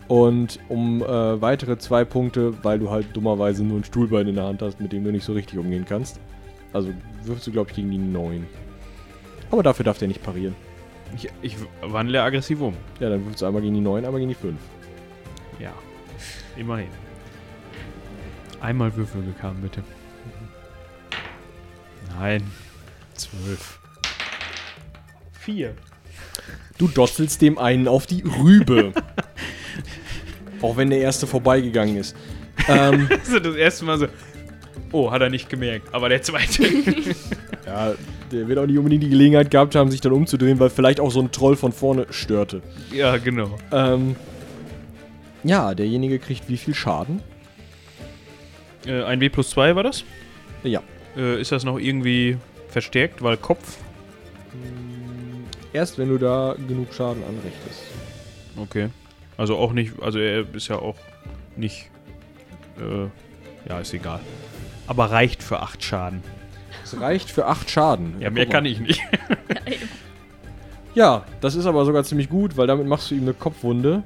Und 0.06 0.58
um 0.68 1.02
äh, 1.02 1.40
weitere 1.42 1.76
zwei 1.76 2.04
Punkte, 2.04 2.54
weil 2.64 2.78
du 2.78 2.88
halt 2.90 3.14
dummerweise 3.14 3.62
nur 3.62 3.78
ein 3.78 3.84
Stuhlbein 3.84 4.26
in 4.26 4.36
der 4.36 4.44
Hand 4.44 4.62
hast, 4.62 4.80
mit 4.80 4.92
dem 4.92 5.04
du 5.04 5.12
nicht 5.12 5.24
so 5.24 5.34
richtig 5.34 5.58
umgehen 5.58 5.84
kannst. 5.86 6.18
Also 6.72 6.90
wirfst 7.24 7.46
du, 7.46 7.52
glaube 7.52 7.70
ich, 7.70 7.76
gegen 7.76 7.90
die 7.90 7.98
9. 7.98 8.46
Aber 9.50 9.62
dafür 9.62 9.84
darf 9.84 9.98
der 9.98 10.08
nicht 10.08 10.22
parieren. 10.22 10.54
Ich, 11.14 11.28
ich 11.42 11.56
wandle 11.80 12.22
aggressiv 12.22 12.60
um. 12.60 12.74
Ja, 13.00 13.08
dann 13.10 13.24
wirfst 13.24 13.42
du 13.42 13.46
einmal 13.46 13.62
gegen 13.62 13.74
die 13.74 13.80
9, 13.80 14.04
einmal 14.04 14.20
gegen 14.20 14.30
die 14.30 14.34
5. 14.34 14.56
Ja. 15.58 15.72
Immerhin. 16.56 16.88
Einmal 18.60 18.94
Würfel 18.96 19.22
gekamen, 19.22 19.62
bitte. 19.62 19.82
Nein. 22.18 22.42
Zwölf. 23.14 23.78
Vier. 25.32 25.74
Du 26.76 26.88
dotzelst 26.88 27.40
dem 27.42 27.58
einen 27.58 27.88
auf 27.88 28.06
die 28.06 28.22
Rübe. 28.22 28.92
Auch 30.62 30.76
wenn 30.76 30.90
der 30.90 31.00
erste 31.00 31.26
vorbeigegangen 31.26 31.96
ist. 31.96 32.16
Ähm, 32.68 33.08
Also 33.18 33.38
das 33.38 33.56
erste 33.56 33.84
Mal 33.84 33.98
so. 33.98 34.08
Oh, 34.90 35.10
hat 35.10 35.20
er 35.22 35.30
nicht 35.30 35.48
gemerkt. 35.48 35.92
Aber 35.92 36.08
der 36.08 36.22
zweite. 36.22 36.64
ja, 37.66 37.94
der 38.32 38.48
wird 38.48 38.58
auch 38.58 38.66
nicht 38.66 38.78
unbedingt 38.78 39.02
die 39.02 39.08
Gelegenheit 39.08 39.50
gehabt 39.50 39.74
haben, 39.74 39.90
sich 39.90 40.00
dann 40.00 40.12
umzudrehen, 40.12 40.58
weil 40.58 40.70
vielleicht 40.70 41.00
auch 41.00 41.10
so 41.10 41.20
ein 41.20 41.32
Troll 41.32 41.56
von 41.56 41.72
vorne 41.72 42.06
störte. 42.10 42.62
ja, 42.92 43.16
genau. 43.16 43.58
Ähm, 43.72 44.16
ja, 45.44 45.74
derjenige 45.74 46.18
kriegt 46.18 46.48
wie 46.48 46.56
viel 46.56 46.74
Schaden? 46.74 47.22
Äh, 48.86 49.02
ein 49.04 49.20
W 49.20 49.28
plus 49.28 49.50
2 49.50 49.76
war 49.76 49.82
das? 49.82 50.04
Ja. 50.62 50.82
Äh, 51.16 51.40
ist 51.40 51.52
das 51.52 51.64
noch 51.64 51.78
irgendwie 51.78 52.36
verstärkt, 52.68 53.22
weil 53.22 53.36
Kopf? 53.36 53.78
Erst 55.72 55.98
wenn 55.98 56.08
du 56.08 56.18
da 56.18 56.54
genug 56.66 56.92
Schaden 56.92 57.22
anrichtest. 57.22 57.82
Okay. 58.56 58.88
Also 59.36 59.56
auch 59.56 59.72
nicht, 59.72 59.92
also 60.02 60.18
er 60.18 60.52
ist 60.54 60.68
ja 60.68 60.76
auch 60.76 60.96
nicht. 61.56 61.90
Äh, 62.78 63.08
ja, 63.68 63.80
ist 63.80 63.94
egal. 63.94 64.20
Aber 64.86 65.10
reicht 65.10 65.42
für 65.42 65.60
8 65.60 65.82
Schaden. 65.82 66.22
Es 66.92 67.00
reicht 67.00 67.30
für 67.30 67.46
8 67.46 67.70
Schaden. 67.70 68.14
Ja, 68.20 68.30
mehr 68.30 68.46
kann 68.46 68.64
ich 68.64 68.80
nicht. 68.80 69.00
Ja, 70.94 71.24
das 71.40 71.54
ist 71.54 71.66
aber 71.66 71.84
sogar 71.84 72.02
ziemlich 72.02 72.28
gut, 72.28 72.56
weil 72.56 72.66
damit 72.66 72.86
machst 72.86 73.10
du 73.10 73.14
ihm 73.14 73.22
eine 73.22 73.34
Kopfwunde. 73.34 74.02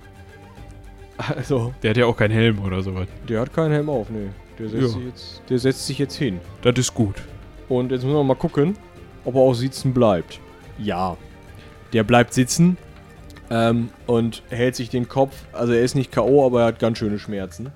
Also, 1.16 1.72
Der 1.82 1.90
hat 1.90 1.96
ja 1.96 2.06
auch 2.06 2.16
keinen 2.16 2.32
Helm 2.32 2.58
oder 2.58 2.82
sowas. 2.82 3.06
der 3.28 3.40
hat 3.40 3.52
keinen 3.54 3.72
Helm 3.72 3.88
auf, 3.88 4.10
nee. 4.10 4.28
Der 4.58 4.68
setzt, 4.68 4.82
Ja. 4.82 4.88
sich, 4.88 5.04
jetzt, 5.06 5.42
der 5.48 5.58
setzt 5.58 5.86
sich 5.86 5.98
jetzt 5.98 6.16
hin. 6.16 6.40
Das 6.62 6.74
ist 6.76 6.92
gut. 6.92 7.14
Und 7.68 7.92
jetzt 7.92 8.02
müssen 8.02 8.16
wir 8.16 8.24
mal 8.24 8.34
gucken, 8.34 8.76
ob 9.24 9.34
er 9.36 9.40
auch 9.40 9.54
sitzen 9.54 9.94
bleibt. 9.94 10.40
Ja. 10.78 11.16
Der 11.92 12.02
bleibt 12.02 12.34
sitzen 12.34 12.76
ähm, 13.50 13.88
und 14.06 14.42
hält 14.50 14.74
sich 14.76 14.90
den 14.90 15.08
Kopf. 15.08 15.34
Also 15.52 15.72
er 15.72 15.82
ist 15.82 15.94
nicht 15.94 16.12
K.O., 16.12 16.44
aber 16.44 16.62
er 16.62 16.66
hat 16.66 16.78
ganz 16.78 16.98
schöne 16.98 17.18
Schmerzen. 17.18 17.70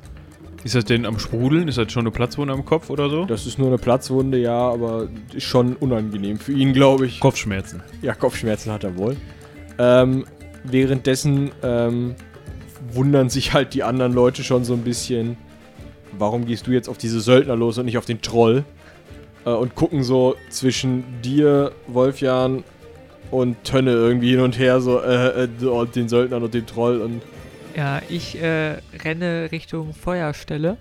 Ist 0.66 0.74
das 0.74 0.84
denn 0.84 1.06
am 1.06 1.20
Sprudeln? 1.20 1.68
Ist 1.68 1.78
das 1.78 1.92
schon 1.92 2.00
eine 2.00 2.10
Platzwunde 2.10 2.52
am 2.52 2.64
Kopf 2.64 2.90
oder 2.90 3.08
so? 3.08 3.24
Das 3.24 3.46
ist 3.46 3.56
nur 3.56 3.68
eine 3.68 3.78
Platzwunde, 3.78 4.36
ja, 4.36 4.58
aber 4.58 5.06
ist 5.32 5.44
schon 5.44 5.76
unangenehm 5.76 6.40
für 6.40 6.50
ihn, 6.50 6.72
glaube 6.72 7.06
ich. 7.06 7.20
Kopfschmerzen. 7.20 7.84
Ja, 8.02 8.14
Kopfschmerzen 8.14 8.72
hat 8.72 8.82
er 8.82 8.96
wohl. 8.96 9.16
Ähm, 9.78 10.26
währenddessen 10.64 11.52
ähm, 11.62 12.16
wundern 12.90 13.30
sich 13.30 13.52
halt 13.52 13.74
die 13.74 13.84
anderen 13.84 14.12
Leute 14.12 14.42
schon 14.42 14.64
so 14.64 14.72
ein 14.72 14.82
bisschen, 14.82 15.36
warum 16.18 16.46
gehst 16.46 16.66
du 16.66 16.72
jetzt 16.72 16.88
auf 16.88 16.98
diese 16.98 17.20
Söldner 17.20 17.54
los 17.54 17.78
und 17.78 17.84
nicht 17.84 17.96
auf 17.96 18.04
den 18.04 18.20
Troll? 18.20 18.64
Äh, 19.44 19.50
und 19.50 19.76
gucken 19.76 20.02
so 20.02 20.34
zwischen 20.50 21.04
dir, 21.22 21.70
Wolfjan 21.86 22.64
und 23.30 23.62
Tönne 23.62 23.92
irgendwie 23.92 24.30
hin 24.30 24.40
und 24.40 24.58
her, 24.58 24.80
so 24.80 25.00
äh, 25.00 25.44
äh, 25.44 25.48
den 25.94 26.08
Söldnern 26.08 26.42
und 26.42 26.54
dem 26.54 26.66
Troll 26.66 27.00
und 27.02 27.22
Ja, 27.76 28.00
ich 28.08 28.40
äh, 28.40 28.78
renne 29.04 29.48
Richtung 29.52 29.92
Feuerstelle 29.92 30.76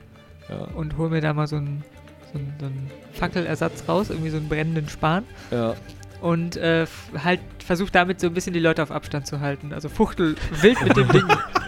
ja, 0.49 0.55
und 0.75 0.97
hole 0.97 1.09
mir 1.09 1.21
da 1.21 1.33
mal 1.33 1.45
so 1.47 1.57
einen 1.57 1.83
so 2.31 2.39
so 2.59 2.65
einen 2.65 2.89
Fackelersatz 3.13 3.83
raus, 3.87 4.09
irgendwie 4.09 4.29
so 4.29 4.37
einen 4.37 4.47
brennenden 4.49 4.87
Span. 4.89 5.23
ja. 5.51 5.75
Und 6.21 6.55
äh, 6.57 6.87
halt 7.23 7.41
versuche 7.63 7.91
damit 7.91 8.19
so 8.19 8.27
ein 8.27 8.33
bisschen 8.33 8.53
die 8.53 8.59
Leute 8.61 8.81
auf 8.81 8.89
Abstand 8.89 9.27
zu 9.27 9.41
halten. 9.41 9.73
Also 9.73 9.89
fuchtel 9.89 10.35
wild 10.61 10.81
mit 10.81 10.95
dem 10.97 11.07
Ding 11.09 11.23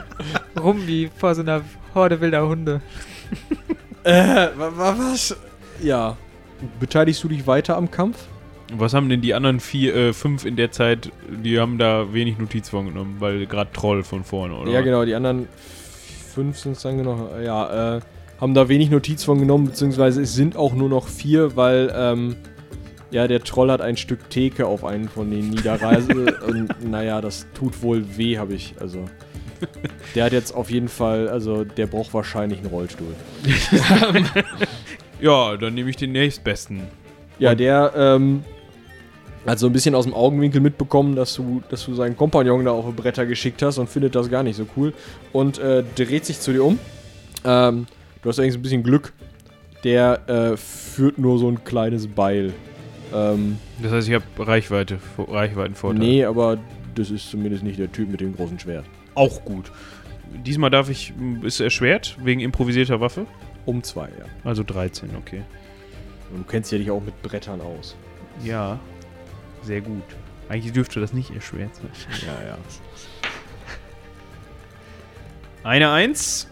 rum 0.60 0.88
wie 0.88 1.12
vor 1.16 1.36
so 1.36 1.42
einer 1.42 1.62
Horde 1.94 2.22
wilder 2.22 2.48
Hunde. 2.48 2.82
Äh, 4.04 4.48
wa- 4.56 4.72
wa- 4.76 4.96
was? 4.98 5.36
Ja. 5.82 6.18
Beteiligst 6.80 7.24
du 7.24 7.28
dich 7.28 7.46
weiter 7.46 7.76
am 7.78 7.92
Kampf? 7.92 8.18
Was 8.74 8.94
haben 8.94 9.10
denn 9.10 9.22
die 9.22 9.34
anderen 9.34 9.60
vier, 9.60 9.96
äh, 9.96 10.14
fünf 10.14 10.46
in 10.46 10.56
der 10.56 10.72
Zeit, 10.72 11.12
die 11.44 11.60
haben 11.60 11.78
da 11.78 12.14
wenig 12.14 12.38
Notiz 12.38 12.70
von 12.70 12.88
genommen, 12.88 13.16
weil 13.20 13.46
gerade 13.46 13.72
Troll 13.72 14.04
von 14.04 14.24
vorne, 14.24 14.56
oder? 14.56 14.72
Ja, 14.72 14.82
genau, 14.82 15.06
die 15.06 15.16
anderen 15.16 15.48
fünf 16.34 16.58
sind 16.60 16.74
es 16.74 16.82
dann 16.82 16.98
genau. 16.98 17.30
Ja, 17.44 17.98
äh, 17.98 18.02
haben 18.42 18.54
da 18.54 18.68
wenig 18.68 18.90
Notiz 18.90 19.24
von 19.24 19.40
genommen, 19.40 19.68
beziehungsweise 19.68 20.22
es 20.22 20.36
sind 20.36 20.58
auch 20.58 20.74
nur 20.74 20.90
noch 20.90 21.08
vier, 21.08 21.56
weil, 21.56 21.92
ähm, 21.96 22.36
ja, 23.10 23.28
der 23.28 23.42
Troll 23.42 23.72
hat 23.72 23.82
ein 23.82 23.96
Stück 23.96 24.30
Theke 24.30 24.68
auf 24.68 24.84
einen 24.84 25.08
von 25.08 25.32
den 25.32 25.50
Niederreise 25.50 26.38
und 26.48 26.90
naja, 26.90 27.22
das 27.22 27.48
tut 27.54 27.82
wohl 27.82 28.18
weh, 28.18 28.38
habe 28.38 28.54
ich, 28.54 28.76
also. 28.80 29.06
Der 30.14 30.26
hat 30.26 30.34
jetzt 30.34 30.54
auf 30.54 30.70
jeden 30.70 30.88
Fall, 30.88 31.30
also 31.30 31.64
der 31.64 31.88
braucht 31.88 32.14
wahrscheinlich 32.14 32.60
einen 32.60 32.68
Rollstuhl. 32.68 33.16
Ja, 35.20 35.58
dann 35.58 35.74
nehme 35.74 35.90
ich 35.90 35.96
den 35.96 36.12
nächstbesten. 36.12 36.84
Ja, 37.40 37.56
der, 37.56 37.94
ähm, 37.96 38.44
hat 39.46 39.60
so 39.60 39.68
ein 39.68 39.74
bisschen 39.74 39.96
aus 39.96 40.06
dem 40.06 40.14
Augenwinkel 40.14 40.60
mitbekommen, 40.62 41.16
dass 41.16 41.34
du, 41.36 41.62
dass 41.70 41.86
du 41.86 41.94
seinen 41.94 42.18
Kompagnon 42.18 42.66
da 42.66 42.72
auf 42.72 42.86
Bretter 42.96 43.26
geschickt 43.26 43.62
hast 43.62 43.78
und 43.78 43.90
findet 43.90 44.16
das 44.16 44.30
gar 44.30 44.44
nicht 44.44 44.56
so 44.58 44.66
cool. 44.76 44.94
Und 45.32 45.58
äh, 45.60 45.84
dreht 45.96 46.26
sich 46.26 46.40
zu 46.40 46.52
dir 46.52 46.64
um. 46.66 46.80
Ähm, 47.46 47.86
du 48.22 48.30
hast 48.30 48.40
allerdings 48.40 48.56
ein 48.58 48.62
bisschen 48.62 48.84
Glück. 48.84 49.14
Der 49.84 50.28
äh, 50.28 50.58
führt 50.58 51.18
nur 51.18 51.38
so 51.40 51.48
ein 51.50 51.64
kleines 51.64 52.08
Beil. 52.08 52.52
Ähm, 53.14 53.58
Das 53.82 53.92
heißt, 53.92 54.08
ich 54.10 54.16
habe 54.16 54.26
Reichweite, 54.40 54.98
Vo- 55.16 55.32
Reichweitenvorteil. 55.32 56.00
nee, 56.00 56.26
aber 56.26 56.58
das 56.96 57.10
ist 57.12 57.30
zumindest 57.30 57.64
nicht 57.64 57.80
der 57.80 57.92
Typ 57.92 58.10
mit 58.10 58.20
dem 58.20 58.36
großen 58.36 58.60
Schwert. 58.60 58.86
Auch 59.16 59.46
gut. 59.46 59.72
Diesmal 60.46 60.70
darf 60.72 60.90
ich, 60.90 61.14
ist 61.44 61.62
erschwert, 61.62 62.18
wegen 62.22 62.42
improvisierter 62.42 63.00
Waffe. 63.00 63.26
Um 63.66 63.82
zwei, 63.84 64.06
ja. 64.20 64.26
Also 64.44 64.64
13, 64.64 65.10
okay. 65.18 65.42
Und 66.34 66.40
du 66.40 66.44
kennst 66.52 66.72
ja 66.74 66.80
dich 66.80 66.92
auch 66.92 67.02
mit 67.02 67.22
Brettern 67.22 67.62
aus. 67.62 67.96
Ja, 68.44 68.78
sehr 69.68 69.82
gut. 69.82 70.04
Eigentlich 70.50 70.72
dürfte 70.74 71.00
das 71.00 71.14
nicht 71.14 71.32
erschwert 71.36 71.76
sein. 71.76 71.90
Ja, 72.26 72.48
ja. 72.48 72.58
Eine 75.64 75.92
Eins. 75.92 76.48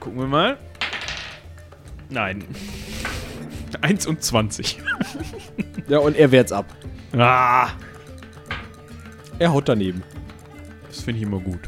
Gucken 0.00 0.20
wir 0.20 0.26
mal. 0.26 0.58
Nein. 2.08 2.44
Eins 3.80 4.06
und 4.06 4.22
20. 4.22 4.78
Ja, 5.88 5.98
und 5.98 6.16
er 6.16 6.32
wehrt's 6.32 6.50
ab. 6.50 6.66
Ah, 7.16 7.68
Er 9.38 9.52
haut 9.52 9.68
daneben. 9.68 10.02
das 10.88 11.00
finde 11.02 11.18
ich 11.20 11.26
immer 11.28 11.38
gut. 11.38 11.60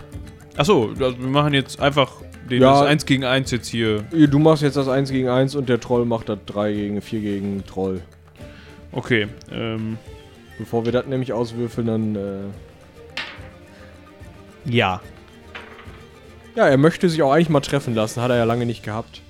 Achso, 0.56 0.88
also 0.98 1.16
wir 1.20 1.28
machen 1.28 1.54
jetzt 1.54 1.78
einfach 1.78 2.10
den 2.50 2.60
Ja. 2.62 2.80
das 2.80 2.88
1 2.88 3.06
gegen 3.06 3.22
1 3.24 3.52
jetzt 3.52 3.68
hier. 3.68 4.00
Du 4.10 4.40
machst 4.40 4.64
jetzt 4.64 4.76
das 4.76 4.88
1 4.88 5.10
gegen 5.12 5.28
1 5.28 5.54
und 5.54 5.68
der 5.68 5.78
Troll 5.78 6.04
macht 6.04 6.28
das 6.30 6.40
3 6.46 6.72
gegen 6.72 7.00
4 7.00 7.20
gegen 7.20 7.64
Troll. 7.64 8.02
Okay, 8.92 9.28
ähm, 9.50 9.98
Bevor 10.58 10.84
wir 10.84 10.92
das 10.92 11.06
nämlich 11.06 11.32
auswürfeln, 11.32 11.86
dann. 11.86 12.16
Äh 12.16 12.40
ja. 14.70 15.00
ja, 16.56 16.68
er 16.68 16.76
möchte 16.76 17.08
sich 17.08 17.22
auch 17.22 17.32
eigentlich 17.32 17.48
mal 17.48 17.60
treffen 17.60 17.94
lassen. 17.94 18.20
Hat 18.20 18.30
er 18.30 18.36
ja 18.36 18.44
lange 18.44 18.66
nicht 18.66 18.82
gehabt. 18.82 19.22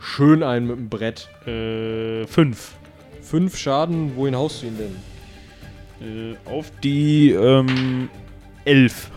Schön 0.00 0.42
einen 0.42 0.66
mit 0.66 0.76
dem 0.76 0.88
Brett. 0.88 1.28
Äh, 1.46 2.26
5. 2.26 2.74
Fünf 3.20 3.56
Schaden, 3.56 4.16
wohin 4.16 4.34
haust 4.34 4.62
du 4.62 4.66
ihn 4.66 4.78
denn? 4.78 6.34
Äh, 6.34 6.36
auf 6.48 6.72
die, 6.82 7.30
ähm, 7.30 8.08
11. 8.64 9.10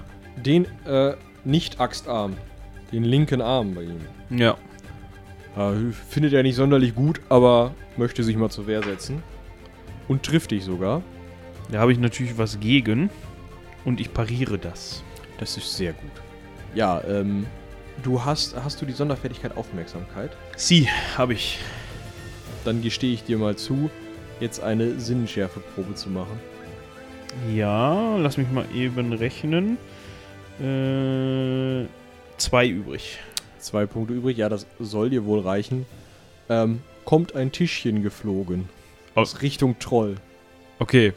Den 0.45 0.68
äh, 0.86 1.16
Nicht-Axtarm. 1.45 2.36
Den 2.91 3.06
linken 3.06 3.41
Arm 3.41 3.74
bei 3.74 3.84
ihm. 3.84 4.01
Ja. 4.30 4.58
Äh, 5.58 5.93
findet 6.10 6.34
er 6.34 6.43
nicht 6.43 6.56
sonderlich 6.56 6.93
gut, 6.93 7.22
aber 7.30 7.74
möchte 7.97 8.24
sich 8.24 8.36
mal 8.36 8.49
zur 8.49 8.68
Wehr 8.68 8.84
setzen. 8.84 9.24
Und 10.08 10.24
trifft 10.24 10.51
dich 10.51 10.64
sogar. 10.64 11.01
Da 11.72 11.80
habe 11.80 11.91
ich 11.91 11.99
natürlich 11.99 12.38
was 12.38 12.60
gegen. 12.60 13.10
Und 13.86 13.99
ich 13.99 14.14
pariere 14.14 14.58
das. 14.58 15.04
Das 15.39 15.58
ist 15.58 15.76
sehr 15.76 15.93
gut. 15.93 16.12
Ja, 16.76 17.01
ähm. 17.08 17.45
Du 18.01 18.26
hast, 18.26 18.56
hast 18.56 18.82
du 18.82 18.88
die 18.88 18.93
Sonderfertigkeit 18.93 19.56
Aufmerksamkeit? 19.56 20.32
Sie, 20.56 20.88
habe 21.16 21.34
ich. 21.34 21.60
Dann 22.66 22.82
gestehe 22.82 23.14
ich 23.14 23.24
dir 23.24 23.38
mal 23.38 23.56
zu, 23.56 23.89
jetzt 24.39 24.64
eine 24.64 24.99
Sinnenschärfeprobe 24.99 25.93
zu 25.93 26.10
machen. 26.10 26.39
Ja, 27.54 28.18
lass 28.18 28.38
mich 28.38 28.49
mal 28.51 28.66
eben 28.74 29.14
rechnen. 29.14 29.78
Äh, 30.60 31.88
zwei 32.38 32.68
übrig. 32.68 33.20
Zwei 33.60 33.86
Punkte 33.86 34.14
übrig, 34.14 34.38
ja, 34.38 34.49
das 34.49 34.66
soll 34.80 35.10
dir 35.10 35.26
wohl 35.26 35.41
reichen. 35.41 35.86
Ähm, 36.49 36.82
kommt 37.06 37.36
ein 37.36 37.51
Tischchen 37.51 38.04
geflogen. 38.04 38.70
Aus 39.16 39.41
Richtung 39.41 39.78
Troll. 39.80 40.16
Okay, 40.80 41.14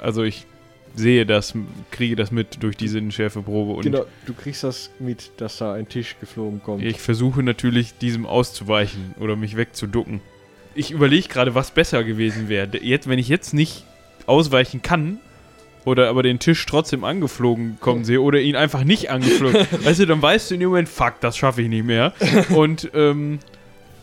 also 0.00 0.22
ich 0.22 0.46
sehe 0.94 1.26
das, 1.26 1.54
kriege 1.90 2.16
das 2.16 2.30
mit 2.30 2.62
durch 2.62 2.76
die 2.76 2.88
Sinnenschärfeprobe 2.88 3.72
und 3.72 3.82
Genau, 3.82 4.04
du 4.26 4.34
kriegst 4.34 4.64
das 4.64 4.90
mit, 4.98 5.30
dass 5.36 5.58
da 5.58 5.74
ein 5.74 5.88
Tisch 5.88 6.16
geflogen 6.20 6.62
kommt. 6.62 6.82
ich 6.82 7.00
versuche 7.00 7.42
natürlich 7.42 7.96
diesem 7.98 8.26
auszuweichen 8.26 9.14
oder 9.20 9.36
mich 9.36 9.56
wegzuducken. 9.56 10.20
Ich 10.74 10.90
überlege 10.90 11.28
gerade, 11.28 11.54
was 11.54 11.70
besser 11.70 12.04
gewesen 12.04 12.48
wäre. 12.48 12.68
Jetzt, 12.82 13.08
wenn 13.08 13.18
ich 13.18 13.28
jetzt 13.28 13.54
nicht 13.54 13.84
ausweichen 14.26 14.82
kann 14.82 15.18
oder 15.84 16.08
aber 16.08 16.22
den 16.22 16.38
Tisch 16.38 16.64
trotzdem 16.66 17.04
angeflogen 17.04 17.78
kommen 17.80 18.04
sehe 18.04 18.20
oder 18.20 18.40
ihn 18.40 18.56
einfach 18.56 18.84
nicht 18.84 19.10
angeflogen, 19.10 19.66
weißt 19.84 20.00
du, 20.00 20.06
dann 20.06 20.20
weißt 20.22 20.50
du 20.50 20.54
in 20.54 20.60
dem 20.60 20.70
Moment, 20.70 20.88
fuck, 20.88 21.14
das 21.20 21.36
schaffe 21.36 21.62
ich 21.62 21.68
nicht 21.68 21.84
mehr 21.84 22.12
und 22.50 22.90
ähm, 22.94 23.38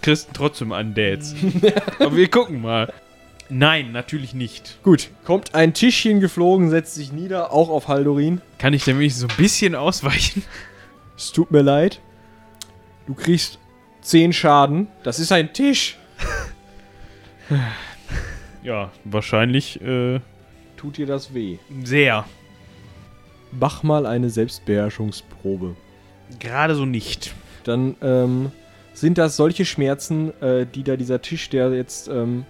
kriegst 0.01 0.29
ihn 0.29 0.33
trotzdem 0.33 0.71
an 0.71 0.93
Dates. 0.93 1.35
aber 1.99 2.15
wir 2.15 2.29
gucken 2.29 2.61
mal. 2.61 2.91
Nein, 3.49 3.91
natürlich 3.91 4.33
nicht. 4.33 4.79
Gut, 4.83 5.09
kommt 5.23 5.53
ein 5.53 5.73
Tischchen 5.73 6.19
geflogen, 6.19 6.69
setzt 6.69 6.95
sich 6.95 7.11
nieder, 7.11 7.51
auch 7.51 7.69
auf 7.69 7.87
Haldorin. 7.87 8.41
Kann 8.57 8.73
ich 8.73 8.83
denn 8.83 8.97
wenigstens 8.97 9.21
so 9.21 9.27
ein 9.27 9.37
bisschen 9.37 9.75
ausweichen? 9.75 10.43
Es 11.15 11.31
tut 11.31 11.51
mir 11.51 11.61
leid. 11.61 12.01
Du 13.07 13.13
kriegst 13.13 13.59
10 14.01 14.33
Schaden. 14.33 14.87
Das 15.03 15.19
ist 15.19 15.31
ein 15.31 15.53
Tisch. 15.53 15.97
Ja, 18.63 18.91
wahrscheinlich 19.03 19.79
äh, 19.79 20.19
Tut 20.75 20.97
dir 20.97 21.05
das 21.05 21.35
weh? 21.35 21.59
sehr. 21.83 22.25
Mach 23.51 23.83
mal 23.83 24.07
eine 24.07 24.31
Selbstbeherrschungsprobe. 24.31 25.75
Gerade 26.39 26.73
so 26.73 26.85
nicht. 26.85 27.35
Dann 27.63 27.95
ähm, 28.01 28.51
sind 28.93 29.19
das 29.19 29.37
solche 29.37 29.65
Schmerzen, 29.65 30.33
äh, 30.41 30.65
die 30.65 30.81
da 30.81 30.95
dieser 30.95 31.21
Tisch, 31.21 31.49
der 31.51 31.71
jetzt 31.73 32.07
ähm, 32.07 32.45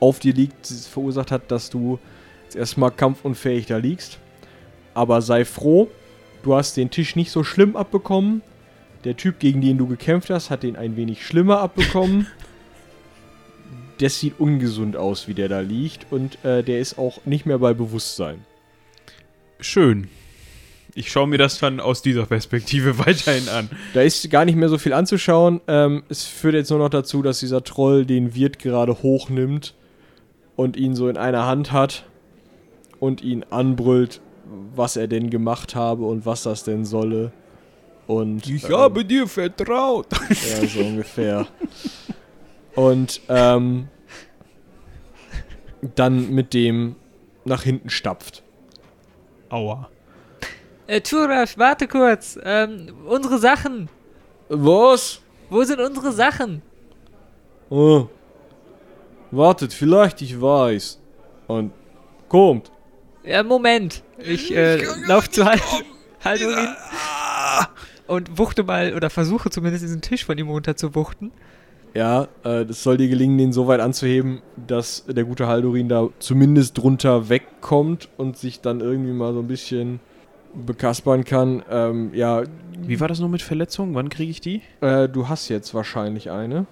auf 0.00 0.18
dir 0.18 0.34
liegt, 0.34 0.66
verursacht 0.66 1.30
hat, 1.30 1.50
dass 1.50 1.70
du 1.70 1.98
jetzt 2.44 2.56
erstmal 2.56 2.90
kampfunfähig 2.90 3.66
da 3.66 3.76
liegst. 3.76 4.18
Aber 4.94 5.22
sei 5.22 5.44
froh, 5.44 5.88
du 6.42 6.54
hast 6.54 6.76
den 6.76 6.90
Tisch 6.90 7.16
nicht 7.16 7.30
so 7.30 7.44
schlimm 7.44 7.76
abbekommen. 7.76 8.42
Der 9.04 9.16
Typ, 9.16 9.38
gegen 9.38 9.60
den 9.60 9.78
du 9.78 9.86
gekämpft 9.86 10.30
hast, 10.30 10.50
hat 10.50 10.62
den 10.62 10.76
ein 10.76 10.96
wenig 10.96 11.24
schlimmer 11.24 11.60
abbekommen. 11.60 12.26
Das 13.98 14.18
sieht 14.18 14.40
ungesund 14.40 14.96
aus, 14.96 15.28
wie 15.28 15.34
der 15.34 15.50
da 15.50 15.60
liegt. 15.60 16.10
Und 16.10 16.42
äh, 16.42 16.62
der 16.62 16.80
ist 16.80 16.96
auch 16.96 17.20
nicht 17.26 17.44
mehr 17.44 17.58
bei 17.58 17.74
Bewusstsein. 17.74 18.46
Schön. 19.60 20.08
Ich 20.94 21.12
schaue 21.12 21.26
mir 21.26 21.36
das 21.36 21.58
dann 21.58 21.80
aus 21.80 22.00
dieser 22.00 22.24
Perspektive 22.24 22.98
weiterhin 23.06 23.50
an. 23.50 23.68
Da 23.92 24.00
ist 24.00 24.30
gar 24.30 24.46
nicht 24.46 24.56
mehr 24.56 24.70
so 24.70 24.78
viel 24.78 24.94
anzuschauen. 24.94 25.60
Ähm, 25.68 26.02
es 26.08 26.24
führt 26.24 26.54
jetzt 26.54 26.70
nur 26.70 26.78
noch 26.78 26.88
dazu, 26.88 27.20
dass 27.20 27.40
dieser 27.40 27.62
Troll 27.62 28.06
den 28.06 28.34
Wirt 28.34 28.58
gerade 28.58 29.02
hochnimmt 29.02 29.74
und 30.60 30.76
ihn 30.76 30.94
so 30.94 31.08
in 31.08 31.16
einer 31.16 31.46
Hand 31.46 31.72
hat 31.72 32.04
und 32.98 33.22
ihn 33.22 33.46
anbrüllt, 33.48 34.20
was 34.76 34.94
er 34.96 35.08
denn 35.08 35.30
gemacht 35.30 35.74
habe 35.74 36.04
und 36.04 36.26
was 36.26 36.42
das 36.42 36.64
denn 36.64 36.84
solle. 36.84 37.32
Und 38.06 38.46
ähm, 38.46 39.08
dir 39.08 39.26
vertraut. 39.26 40.08
ja, 40.28 40.68
so 40.68 40.80
ungefähr. 40.80 41.46
Und 42.74 43.22
ähm, 43.30 43.88
dann 45.94 46.30
mit 46.30 46.52
dem 46.52 46.96
nach 47.46 47.62
hinten 47.62 47.88
stapft. 47.88 48.42
Aua. 49.48 49.88
Äh, 50.86 51.00
Turaf, 51.00 51.56
warte 51.56 51.88
kurz. 51.88 52.38
Ähm, 52.44 52.92
unsere 53.06 53.38
Sachen. 53.38 53.88
Was? 54.50 55.22
Wo 55.48 55.62
sind 55.62 55.80
unsere 55.80 56.12
Sachen? 56.12 56.60
Oh. 57.70 58.08
Wartet, 59.30 59.72
vielleicht 59.72 60.22
ich 60.22 60.40
weiß. 60.40 60.98
Und 61.46 61.72
kommt. 62.28 62.70
Ja, 63.24 63.42
Moment. 63.42 64.02
Ich 64.18 64.54
äh, 64.54 64.82
lauf 65.06 65.30
zu 65.30 65.44
Hal 65.44 65.58
Haldorin 66.24 66.68
und 68.06 68.38
wuchte 68.38 68.62
mal, 68.64 68.94
oder 68.94 69.08
versuche 69.08 69.50
zumindest 69.50 69.84
diesen 69.84 70.00
Tisch 70.00 70.24
von 70.24 70.36
ihm 70.36 70.48
runter 70.48 70.76
zu 70.76 70.94
wuchten. 70.94 71.32
Ja, 71.94 72.28
äh, 72.44 72.66
das 72.66 72.82
soll 72.82 72.98
dir 72.98 73.08
gelingen, 73.08 73.38
den 73.38 73.52
so 73.52 73.66
weit 73.66 73.80
anzuheben, 73.80 74.42
dass 74.66 75.04
der 75.06 75.24
gute 75.24 75.46
Haldorin 75.46 75.88
da 75.88 76.08
zumindest 76.18 76.76
drunter 76.78 77.28
wegkommt 77.28 78.08
und 78.16 78.36
sich 78.36 78.60
dann 78.60 78.80
irgendwie 78.80 79.12
mal 79.12 79.32
so 79.32 79.40
ein 79.40 79.48
bisschen 79.48 80.00
bekaspern 80.54 81.24
kann. 81.24 81.62
Ähm, 81.70 82.10
ja, 82.14 82.42
Wie 82.78 83.00
war 83.00 83.08
das 83.08 83.20
noch 83.20 83.28
mit 83.28 83.42
Verletzungen? 83.42 83.94
Wann 83.94 84.08
kriege 84.08 84.30
ich 84.30 84.40
die? 84.40 84.62
äh, 84.80 85.08
du 85.08 85.28
hast 85.28 85.48
jetzt 85.48 85.74
wahrscheinlich 85.74 86.30
eine. 86.30 86.66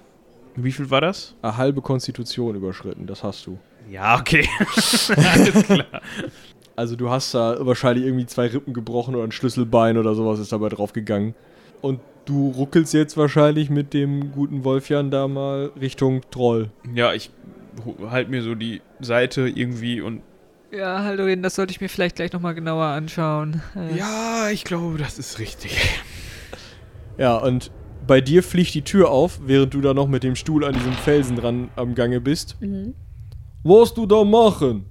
Wie 0.64 0.72
viel 0.72 0.90
war 0.90 1.00
das? 1.00 1.34
Eine 1.42 1.56
halbe 1.56 1.82
Konstitution 1.82 2.56
überschritten, 2.56 3.06
das 3.06 3.22
hast 3.22 3.46
du. 3.46 3.58
Ja, 3.90 4.18
okay. 4.18 4.48
Alles 5.16 5.64
klar. 5.64 6.02
Also 6.74 6.96
du 6.96 7.10
hast 7.10 7.34
da 7.34 7.56
wahrscheinlich 7.60 8.04
irgendwie 8.04 8.26
zwei 8.26 8.46
Rippen 8.46 8.74
gebrochen 8.74 9.14
oder 9.14 9.24
ein 9.24 9.32
Schlüsselbein 9.32 9.98
oder 9.98 10.14
sowas 10.14 10.38
ist 10.38 10.52
dabei 10.52 10.68
draufgegangen. 10.68 11.34
Und 11.80 12.00
du 12.24 12.50
ruckelst 12.50 12.92
jetzt 12.92 13.16
wahrscheinlich 13.16 13.70
mit 13.70 13.94
dem 13.94 14.32
guten 14.32 14.64
Wolfjan 14.64 15.10
da 15.10 15.28
mal 15.28 15.70
Richtung 15.80 16.22
Troll. 16.30 16.70
Ja, 16.94 17.12
ich 17.14 17.30
halte 18.10 18.30
mir 18.30 18.42
so 18.42 18.54
die 18.54 18.82
Seite 19.00 19.48
irgendwie 19.48 20.00
und. 20.00 20.22
Ja, 20.70 21.02
Haldorin, 21.02 21.42
das 21.42 21.54
sollte 21.54 21.70
ich 21.70 21.80
mir 21.80 21.88
vielleicht 21.88 22.16
gleich 22.16 22.32
nochmal 22.32 22.54
genauer 22.54 22.84
anschauen. 22.84 23.62
Ja, 23.96 24.50
ich 24.50 24.64
glaube, 24.64 24.98
das 24.98 25.18
ist 25.18 25.38
richtig. 25.38 26.02
Ja, 27.16 27.36
und 27.38 27.70
bei 28.08 28.20
dir 28.20 28.42
fliegt 28.42 28.74
die 28.74 28.82
Tür 28.82 29.10
auf, 29.10 29.38
während 29.46 29.74
du 29.74 29.80
da 29.80 29.94
noch 29.94 30.08
mit 30.08 30.24
dem 30.24 30.34
Stuhl 30.34 30.64
an 30.64 30.74
diesem 30.74 30.94
Felsen 30.94 31.36
dran 31.36 31.68
am 31.76 31.94
Gange 31.94 32.20
bist. 32.20 32.56
Mhm. 32.60 32.94
Was 33.62 33.94
du 33.94 34.06
da 34.06 34.24
machen? 34.24 34.86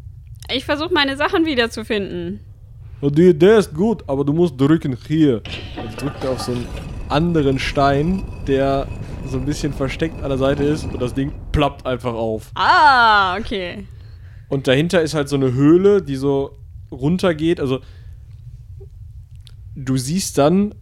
Ich 0.54 0.64
versuche 0.64 0.94
meine 0.94 1.18
Sachen 1.18 1.46
wiederzufinden. 1.46 2.40
Die 3.02 3.30
Idee 3.30 3.58
ist 3.58 3.74
gut, 3.74 4.04
aber 4.08 4.24
du 4.24 4.34
musst 4.34 4.60
drücken 4.60 4.96
hier. 5.08 5.42
Und 5.78 6.02
drückt 6.02 6.26
auf 6.26 6.42
so 6.42 6.54
einen 6.54 6.66
anderen 7.10 7.60
Stein, 7.60 8.24
der 8.48 8.88
so 9.26 9.38
ein 9.38 9.46
bisschen 9.46 9.74
versteckt 9.74 10.22
an 10.24 10.30
der 10.30 10.38
Seite 10.38 10.64
ist 10.64 10.86
und 10.86 11.02
das 11.02 11.14
Ding 11.14 11.34
plappt 11.52 11.86
einfach 11.86 12.14
auf. 12.14 12.52
Ah, 12.56 13.38
okay. 13.38 13.86
Und 14.48 14.68
dahinter 14.68 15.02
ist 15.02 15.16
halt 15.16 15.28
so 15.28 15.36
eine 15.36 15.54
Höhle, 15.54 16.02
die 16.02 16.16
so 16.16 16.52
runtergeht. 16.92 17.60
Also 17.60 17.80
du 19.76 19.98
siehst 19.98 20.38
dann, 20.38 20.76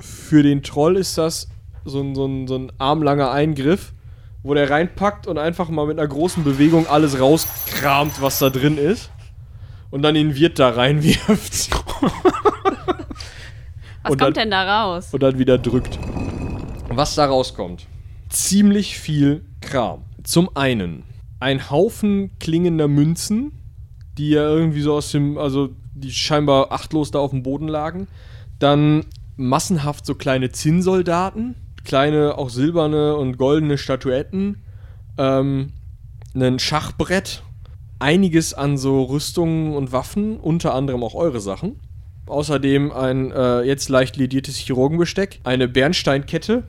für 0.00 0.42
den 0.42 0.62
Troll 0.62 0.96
ist 0.96 1.16
das 1.18 1.51
so 1.84 2.00
ein, 2.00 2.14
so 2.14 2.26
ein, 2.26 2.46
so 2.48 2.56
ein 2.56 2.72
armlanger 2.78 3.30
Eingriff, 3.30 3.92
wo 4.42 4.54
der 4.54 4.70
reinpackt 4.70 5.26
und 5.26 5.38
einfach 5.38 5.68
mal 5.68 5.86
mit 5.86 5.98
einer 5.98 6.08
großen 6.08 6.44
Bewegung 6.44 6.86
alles 6.86 7.18
rauskramt, 7.20 8.20
was 8.20 8.38
da 8.38 8.50
drin 8.50 8.78
ist. 8.78 9.10
Und 9.90 10.02
dann 10.02 10.14
den 10.14 10.34
Wirt 10.36 10.58
da 10.58 10.70
reinwirft. 10.70 11.70
Was 14.04 14.10
Und 14.12 14.18
kommt 14.18 14.20
dann- 14.22 14.34
denn 14.34 14.50
da 14.50 14.84
raus? 14.84 15.08
und 15.12 15.22
dann 15.22 15.38
wieder 15.38 15.58
drückt. 15.58 15.98
Was 16.88 17.14
da 17.14 17.26
rauskommt? 17.26 17.86
Ziemlich 18.28 18.98
viel 18.98 19.44
Kram. 19.60 20.02
Zum 20.24 20.56
einen 20.56 21.04
ein 21.40 21.70
Haufen 21.70 22.30
klingender 22.40 22.88
Münzen, 22.88 23.52
die 24.18 24.30
ja 24.30 24.42
irgendwie 24.48 24.80
so 24.80 24.94
aus 24.94 25.12
dem, 25.12 25.38
also 25.38 25.70
die 25.94 26.10
scheinbar 26.10 26.72
achtlos 26.72 27.10
da 27.12 27.18
auf 27.20 27.30
dem 27.30 27.42
Boden 27.42 27.68
lagen. 27.68 28.08
Dann 28.58 29.04
massenhaft 29.36 30.04
so 30.06 30.14
kleine 30.14 30.50
Zinnsoldaten, 30.50 31.54
kleine 31.84 32.38
auch 32.38 32.50
silberne 32.50 33.16
und 33.16 33.38
goldene 33.38 33.78
Statuetten, 33.78 34.62
ähm, 35.18 35.72
ein 36.34 36.58
Schachbrett, 36.58 37.42
einiges 37.98 38.54
an 38.54 38.78
so 38.78 39.04
Rüstungen 39.04 39.74
und 39.74 39.92
Waffen, 39.92 40.38
unter 40.38 40.74
anderem 40.74 41.04
auch 41.04 41.14
eure 41.14 41.40
Sachen. 41.40 41.80
Außerdem 42.26 42.92
ein 42.92 43.30
äh, 43.32 43.62
jetzt 43.62 43.88
leicht 43.88 44.16
lediertes 44.16 44.56
Chirurgenbesteck, 44.56 45.40
eine 45.44 45.68
Bernsteinkette. 45.68 46.64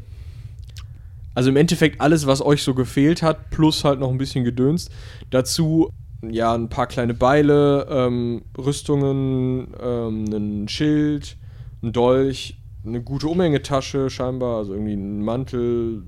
Also 1.36 1.50
im 1.50 1.56
Endeffekt 1.56 2.02
alles, 2.02 2.28
was 2.28 2.42
euch 2.42 2.62
so 2.64 2.74
gefehlt 2.74 3.24
hat, 3.24 3.50
plus 3.50 3.84
halt 3.84 4.00
noch 4.00 4.10
ein 4.10 4.18
bisschen 4.18 4.44
gedönst. 4.44 4.92
Dazu 5.30 5.90
ja 6.22 6.54
ein 6.54 6.70
paar 6.70 6.88
kleine 6.88 7.14
Beile, 7.14 7.88
ähm, 7.90 8.44
Rüstungen, 8.58 9.74
ähm, 9.82 10.26
ein 10.26 10.68
Schild, 10.68 11.38
ein 11.82 11.92
Dolch, 11.92 12.58
eine 12.86 13.02
gute 13.02 13.28
Umhängetasche 13.28 14.10
scheinbar, 14.10 14.58
also 14.58 14.74
irgendwie 14.74 14.94
ein 14.94 15.22
Mantel, 15.24 16.04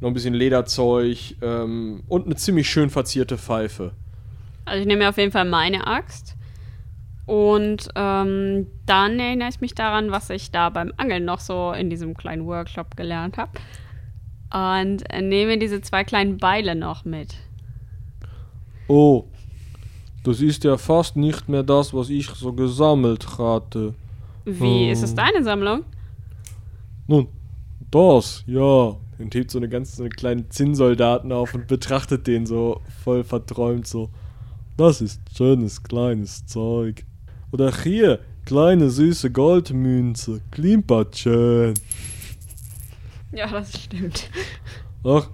noch 0.00 0.08
ein 0.10 0.14
bisschen 0.14 0.34
Lederzeug 0.34 1.36
ähm, 1.42 2.02
und 2.08 2.26
eine 2.26 2.36
ziemlich 2.36 2.68
schön 2.68 2.90
verzierte 2.90 3.38
Pfeife. 3.38 3.92
Also 4.64 4.80
ich 4.80 4.86
nehme 4.86 5.04
mir 5.04 5.08
auf 5.08 5.18
jeden 5.18 5.32
Fall 5.32 5.44
meine 5.44 5.86
Axt. 5.86 6.34
Und 7.26 7.88
ähm, 7.96 8.66
dann 8.86 9.18
erinnere 9.18 9.48
ich 9.48 9.60
mich 9.60 9.74
daran, 9.74 10.10
was 10.12 10.30
ich 10.30 10.50
da 10.52 10.70
beim 10.70 10.92
Angeln 10.96 11.24
noch 11.24 11.40
so 11.40 11.72
in 11.72 11.90
diesem 11.90 12.14
kleinen 12.14 12.46
Workshop 12.46 12.96
gelernt 12.96 13.36
habe. 13.36 13.50
Und 14.52 15.02
äh, 15.10 15.22
nehme 15.22 15.58
diese 15.58 15.80
zwei 15.80 16.04
kleinen 16.04 16.38
Beile 16.38 16.74
noch 16.76 17.04
mit. 17.04 17.34
Oh, 18.88 19.24
das 20.22 20.40
ist 20.40 20.62
ja 20.64 20.76
fast 20.76 21.16
nicht 21.16 21.48
mehr 21.48 21.62
das, 21.64 21.92
was 21.92 22.10
ich 22.10 22.26
so 22.28 22.52
gesammelt 22.52 23.38
hatte. 23.38 23.94
Wie, 24.44 24.88
Oh. 24.88 24.92
ist 24.92 25.02
es 25.02 25.14
deine 25.14 25.42
Sammlung? 25.42 25.84
Nun, 27.06 27.28
das, 27.90 28.42
ja. 28.46 28.96
Und 29.18 29.34
hebt 29.34 29.50
so 29.50 29.58
eine 29.58 29.68
ganz 29.68 29.96
so 29.96 30.02
eine 30.02 30.10
kleinen 30.10 30.50
Zinnsoldaten 30.50 31.32
auf 31.32 31.54
und 31.54 31.66
betrachtet 31.66 32.26
den 32.26 32.44
so 32.44 32.82
voll 33.02 33.24
verträumt 33.24 33.86
so. 33.86 34.10
Das 34.76 35.00
ist 35.00 35.22
schönes 35.34 35.82
kleines 35.82 36.44
Zeug. 36.44 37.06
Oder 37.50 37.72
hier, 37.72 38.20
kleine 38.44 38.90
süße 38.90 39.30
Goldmünze, 39.30 40.42
klimpert 40.50 41.16
schön. 41.16 41.74
Ja, 43.32 43.50
das 43.50 43.84
stimmt. 43.84 44.28
Ach, 45.02 45.30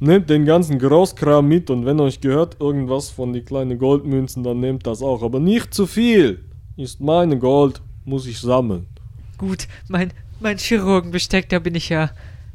nehmt 0.00 0.28
den 0.28 0.44
ganzen 0.44 0.78
Großkram 0.78 1.46
mit 1.46 1.70
und 1.70 1.86
wenn 1.86 2.00
euch 2.00 2.20
gehört 2.20 2.60
irgendwas 2.60 3.10
von 3.10 3.32
die 3.32 3.42
kleinen 3.42 3.78
Goldmünzen, 3.78 4.42
dann 4.42 4.60
nehmt 4.60 4.86
das 4.86 5.02
auch. 5.02 5.22
Aber 5.22 5.38
nicht 5.38 5.72
zu 5.72 5.86
viel. 5.86 6.44
Ist 6.76 7.00
meine 7.00 7.38
Gold, 7.38 7.80
muss 8.04 8.26
ich 8.26 8.40
sammeln. 8.40 8.86
Gut, 9.38 9.68
mein, 9.88 10.12
mein 10.44 10.58
Chirurgenbesteck, 10.58 11.48
da 11.48 11.58
bin 11.58 11.74
ich 11.74 11.88
ja 11.88 12.10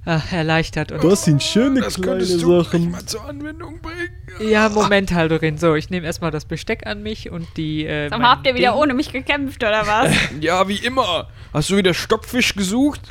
ah, 0.05 0.21
erleichtert. 0.31 0.91
Und 0.93 1.03
Das 1.03 1.25
sind 1.25 1.43
schöne 1.43 1.81
Das 1.81 1.95
kleine 1.95 2.11
könntest 2.19 2.41
du 2.41 2.63
Sachen. 2.63 2.91
mal 2.91 3.05
zur 3.05 3.25
Anwendung 3.25 3.81
bringen. 3.81 4.49
ja, 4.49 4.69
Moment, 4.69 5.11
Haldorin. 5.11 5.57
So, 5.57 5.75
ich 5.75 5.89
nehme 5.89 6.05
erstmal 6.05 6.31
das 6.31 6.45
Besteck 6.45 6.87
an 6.87 7.03
mich 7.03 7.29
und 7.29 7.45
die. 7.57 7.85
Äh, 7.85 8.09
Sag 8.09 8.19
mal, 8.19 8.29
habt 8.29 8.47
ihr 8.47 8.55
wieder 8.55 8.71
Ding. 8.71 8.79
ohne 8.81 8.93
mich 8.93 9.11
gekämpft 9.11 9.61
oder 9.63 9.85
was? 9.85 10.15
Ja, 10.39 10.67
wie 10.69 10.77
immer. 10.77 11.27
Hast 11.51 11.69
du 11.69 11.75
wieder 11.77 11.93
Stockfisch 11.93 12.55
gesucht? 12.55 13.01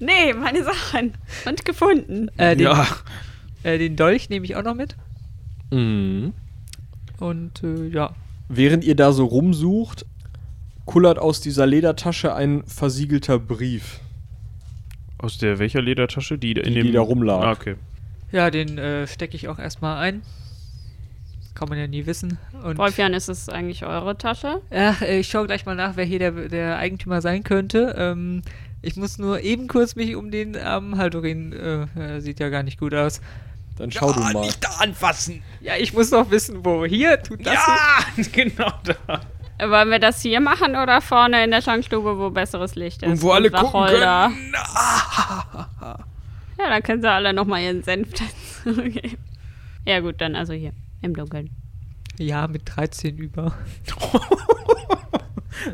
nee, 0.00 0.32
meine 0.34 0.64
Sachen. 0.64 1.14
Und 1.46 1.64
gefunden. 1.64 2.28
Äh, 2.36 2.56
den, 2.56 2.64
Ja. 2.66 2.86
äh, 3.62 3.78
den 3.78 3.94
Dolch 3.96 4.28
nehme 4.28 4.44
ich 4.44 4.56
auch 4.56 4.64
noch 4.64 4.74
mit. 4.74 4.96
Mhm. 5.70 6.32
Und 7.20 7.62
äh, 7.62 7.86
ja. 7.88 8.14
Während 8.48 8.84
ihr 8.84 8.96
da 8.96 9.12
so 9.12 9.24
rumsucht, 9.24 10.04
kullert 10.84 11.18
aus 11.18 11.40
dieser 11.40 11.66
Ledertasche 11.66 12.34
ein 12.34 12.64
versiegelter 12.66 13.38
Brief. 13.38 14.00
Aus 15.18 15.38
der 15.38 15.58
welcher 15.58 15.80
Ledertasche? 15.80 16.38
Die, 16.38 16.52
in 16.52 16.64
Die, 16.64 16.74
dem 16.74 16.86
die 16.86 16.92
da 16.92 17.00
rumlag. 17.00 17.42
Ah, 17.42 17.52
okay. 17.52 17.76
Ja, 18.32 18.50
den 18.50 18.78
äh, 18.78 19.06
stecke 19.06 19.36
ich 19.36 19.48
auch 19.48 19.58
erstmal 19.58 19.98
ein. 19.98 20.22
Das 21.40 21.54
kann 21.54 21.68
man 21.68 21.78
ja 21.78 21.86
nie 21.86 22.04
wissen. 22.04 22.36
Und 22.62 22.78
Wolfjan, 22.78 23.14
ist 23.14 23.28
es 23.28 23.48
eigentlich 23.48 23.84
eure 23.84 24.18
Tasche? 24.18 24.60
Ach, 24.70 25.00
äh, 25.02 25.20
ich 25.20 25.28
schaue 25.28 25.46
gleich 25.46 25.64
mal 25.66 25.76
nach, 25.76 25.96
wer 25.96 26.04
hier 26.04 26.18
der, 26.18 26.32
der 26.48 26.78
Eigentümer 26.78 27.22
sein 27.22 27.44
könnte. 27.44 27.94
Ähm, 27.96 28.42
ich 28.82 28.96
muss 28.96 29.18
nur 29.18 29.40
eben 29.40 29.68
kurz 29.68 29.94
mich 29.96 30.14
um 30.16 30.30
den 30.30 30.56
armen 30.56 30.98
Haldorin. 30.98 31.52
Äh, 31.52 32.20
sieht 32.20 32.40
ja 32.40 32.48
gar 32.50 32.62
nicht 32.62 32.78
gut 32.78 32.92
aus. 32.92 33.20
Dann 33.78 33.90
schau 33.90 34.12
du 34.12 34.20
mal. 34.20 34.34
nicht 34.34 34.62
da 34.62 34.68
anfassen. 34.80 35.42
Ja, 35.60 35.76
ich 35.76 35.92
muss 35.94 36.10
doch 36.10 36.30
wissen, 36.30 36.64
wo. 36.64 36.84
Hier, 36.84 37.22
tut 37.22 37.44
das. 37.46 37.54
Ja, 37.54 38.22
genau 38.32 38.72
da. 38.84 39.20
Wollen 39.58 39.90
wir 39.90 39.98
das 40.00 40.20
hier 40.20 40.40
machen 40.40 40.76
oder 40.76 41.00
vorne 41.00 41.44
in 41.44 41.50
der 41.50 41.62
Schankstube, 41.62 42.18
wo 42.18 42.30
besseres 42.30 42.74
Licht 42.74 43.02
ist? 43.02 43.08
Und 43.08 43.22
wo 43.22 43.30
alle 43.30 43.50
gucken 43.50 43.66
Wacholder? 43.66 44.30
können. 44.30 44.54
Ja, 46.56 46.68
dann 46.70 46.82
können 46.84 47.02
sie 47.02 47.10
alle 47.10 47.32
nochmal 47.32 47.62
ihren 47.62 47.82
Senf 47.82 48.10
dazu 48.12 48.80
geben. 48.80 49.18
Ja 49.84 49.98
gut, 50.00 50.20
dann 50.20 50.36
also 50.36 50.52
hier, 50.52 50.72
im 51.02 51.14
Dunkeln. 51.14 51.50
Ja, 52.16 52.46
mit 52.46 52.62
13 52.64 53.18
über. 53.18 53.52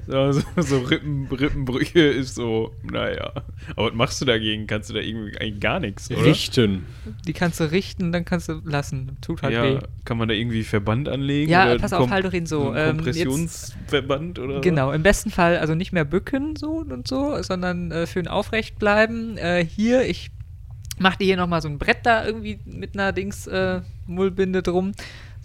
So, 0.07 0.33
so, 0.33 0.43
so 0.59 0.79
Rippen, 0.81 1.27
Rippenbrüche 1.27 2.01
ist 2.01 2.35
so, 2.35 2.73
naja. 2.83 3.33
Aber 3.77 3.87
was 3.89 3.95
machst 3.95 4.21
du 4.21 4.25
dagegen? 4.25 4.67
Kannst 4.67 4.91
du 4.91 4.95
da 4.95 5.01
irgendwie 5.01 5.37
eigentlich 5.39 5.61
gar 5.61 5.81
nichts, 5.81 6.11
oder? 6.11 6.25
Richten. 6.25 6.85
Die 7.27 7.33
kannst 7.33 7.61
du 7.61 7.71
richten, 7.71 8.13
dann 8.13 8.25
kannst 8.25 8.49
du 8.49 8.61
lassen. 8.65 9.17
Tut 9.21 9.43
halt 9.43 9.55
Ja, 9.55 9.63
weh. 9.63 9.79
kann 10.05 10.19
man 10.19 10.29
da 10.29 10.35
irgendwie 10.35 10.65
Verband 10.65 11.09
anlegen? 11.09 11.51
Ja, 11.51 11.65
oder 11.67 11.79
pass 11.79 11.93
auf, 11.93 12.07
Kom- 12.09 12.11
Haldorin, 12.11 12.47
so, 12.47 12.71
ein 12.71 12.77
ähm, 12.77 12.97
Kompressionsverband 12.97 14.39
oder 14.39 14.61
Genau, 14.61 14.93
im 14.93 15.03
besten 15.03 15.31
Fall 15.31 15.59
also 15.59 15.75
nicht 15.75 15.93
mehr 15.93 16.05
bücken 16.05 16.57
so 16.57 16.85
und 16.89 17.09
so, 17.09 17.43
sondern 17.43 17.91
äh, 17.91 18.07
schön 18.07 18.29
aufrecht 18.29 18.79
bleiben. 18.79 19.37
Äh, 19.39 19.65
hier, 19.65 20.03
ich 20.09 20.31
mach 20.99 21.17
dir 21.17 21.25
hier 21.25 21.37
nochmal 21.37 21.63
so 21.63 21.69
ein 21.69 21.79
Brett 21.79 22.05
da 22.05 22.25
irgendwie 22.25 22.59
mit 22.65 22.95
einer 22.95 23.13
Dings 23.13 23.47
äh, 23.47 23.81
Mullbinde 24.07 24.63
drum, 24.63 24.93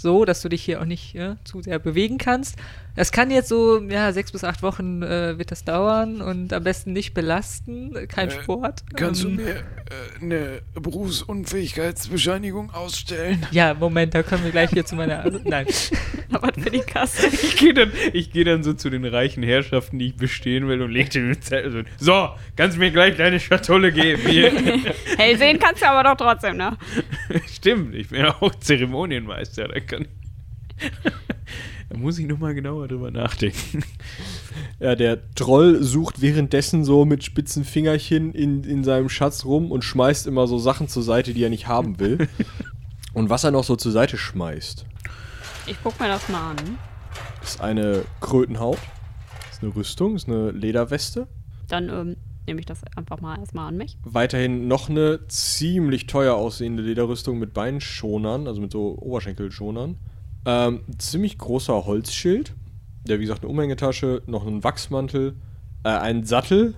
so, 0.05 0.23
dass 0.23 0.43
du 0.43 0.49
dich 0.49 0.63
hier 0.63 0.79
auch 0.81 0.85
nicht 0.85 1.15
äh, 1.15 1.35
zu 1.45 1.63
sehr 1.63 1.79
bewegen 1.79 2.19
kannst. 2.19 2.57
Das 2.95 3.11
kann 3.11 3.31
jetzt 3.31 3.49
so, 3.49 3.81
ja, 3.81 4.13
sechs 4.13 4.31
bis 4.31 4.43
acht 4.43 4.61
Wochen 4.61 5.01
äh, 5.01 5.37
wird 5.39 5.49
das 5.51 5.65
dauern 5.65 6.21
und 6.21 6.53
am 6.53 6.63
besten 6.63 6.93
nicht 6.93 7.13
belasten, 7.15 7.95
äh, 7.95 8.05
kein 8.05 8.29
Äh, 8.29 8.31
Sport. 8.31 8.83
Kannst 8.95 9.23
du 9.23 9.29
Ähm, 9.29 9.35
mir 9.37 9.55
äh, 9.55 9.63
eine 10.21 10.61
Berufsunfähigkeitsbescheinigung 10.79 12.71
ausstellen? 12.71 13.45
Ja, 13.51 13.73
Moment, 13.73 14.13
da 14.13 14.23
kommen 14.23 14.43
wir 14.43 14.51
gleich 14.51 14.69
hier 14.69 14.85
zu 14.85 14.95
meiner. 14.95 15.21
Also, 15.21 15.39
nein. 15.43 15.65
Aber 16.31 16.51
für 16.53 16.69
die 16.69 16.79
Kasse. 16.79 17.27
Ich 17.27 17.57
gehe 17.57 17.73
dann, 17.73 17.91
ich 18.13 18.31
geh 18.31 18.43
dann 18.43 18.63
so 18.63 18.73
zu 18.73 18.89
den 18.89 19.05
reichen 19.05 19.43
Herrschaften, 19.43 19.99
die 19.99 20.07
ich 20.07 20.15
bestehen 20.15 20.67
will, 20.67 20.81
und 20.81 20.91
leg 20.91 21.09
dir 21.09 21.21
den 21.21 21.41
Zettel 21.41 21.71
so, 21.71 21.81
so, 21.97 22.29
kannst 22.55 22.77
du 22.77 22.79
mir 22.81 22.91
gleich 22.91 23.15
deine 23.15 23.39
Schatulle 23.39 23.91
geben? 23.91 24.21
Hier. 24.27 24.51
Hell 25.17 25.37
sehen 25.37 25.59
kannst 25.59 25.81
du 25.81 25.87
aber 25.89 26.03
doch 26.03 26.17
trotzdem, 26.17 26.57
ne? 26.57 26.77
Stimmt, 27.53 27.95
ich 27.95 28.09
bin 28.09 28.21
ja 28.21 28.35
auch 28.41 28.53
Zeremonienmeister, 28.55 29.67
da 29.67 29.79
kann 29.79 29.94
Da 31.89 31.97
muss 31.97 32.17
ich 32.17 32.25
nochmal 32.27 32.55
genauer 32.55 32.87
drüber 32.87 33.11
nachdenken. 33.11 33.83
Ja, 34.79 34.95
der 34.95 35.31
Troll 35.35 35.81
sucht 35.83 36.21
währenddessen 36.21 36.83
so 36.83 37.05
mit 37.05 37.23
spitzen 37.23 37.63
Fingerchen 37.63 38.33
in, 38.33 38.63
in 38.65 38.83
seinem 38.83 39.07
Schatz 39.07 39.45
rum 39.45 39.71
und 39.71 39.83
schmeißt 39.83 40.27
immer 40.27 40.47
so 40.47 40.57
Sachen 40.57 40.89
zur 40.89 41.03
Seite, 41.03 41.33
die 41.33 41.43
er 41.43 41.49
nicht 41.49 41.67
haben 41.67 41.99
will. 41.99 42.27
und 43.13 43.29
was 43.29 43.45
er 43.45 43.51
noch 43.51 43.63
so 43.63 43.75
zur 43.77 43.93
Seite 43.93 44.17
schmeißt, 44.17 44.85
Ich 45.67 45.77
guck 45.81 45.97
mir 45.99 46.07
das 46.07 46.27
mal 46.27 46.51
an. 46.51 46.77
ist 47.41 47.61
eine 47.61 48.03
Krötenhaut, 48.19 48.79
ist 49.51 49.63
eine 49.63 49.73
Rüstung, 49.73 50.15
ist 50.15 50.27
eine 50.27 50.51
Lederweste. 50.51 51.27
Dann 51.69 51.89
ähm, 51.89 52.15
nehme 52.45 52.59
ich 52.59 52.65
das 52.65 52.81
einfach 52.97 53.21
mal 53.21 53.39
erstmal 53.39 53.69
an 53.69 53.77
mich. 53.77 53.97
Weiterhin 54.03 54.67
noch 54.67 54.89
eine 54.89 55.25
ziemlich 55.27 56.07
teuer 56.07 56.35
aussehende 56.35 56.83
Lederrüstung 56.83 57.39
mit 57.39 57.53
Beinschonern, 57.53 58.47
also 58.47 58.59
mit 58.59 58.71
so 58.73 58.97
Oberschenkelschonern. 58.99 59.95
Ähm, 60.45 60.81
ein 60.87 60.99
ziemlich 60.99 61.37
großer 61.37 61.85
Holzschild, 61.85 62.53
der 63.07 63.19
wie 63.19 63.23
gesagt 63.23 63.41
eine 63.43 63.49
Umhängetasche, 63.51 64.21
noch 64.27 64.45
einen 64.45 64.63
Wachsmantel, 64.63 65.35
äh, 65.83 65.89
einen 65.89 66.23
Sattel. 66.25 66.75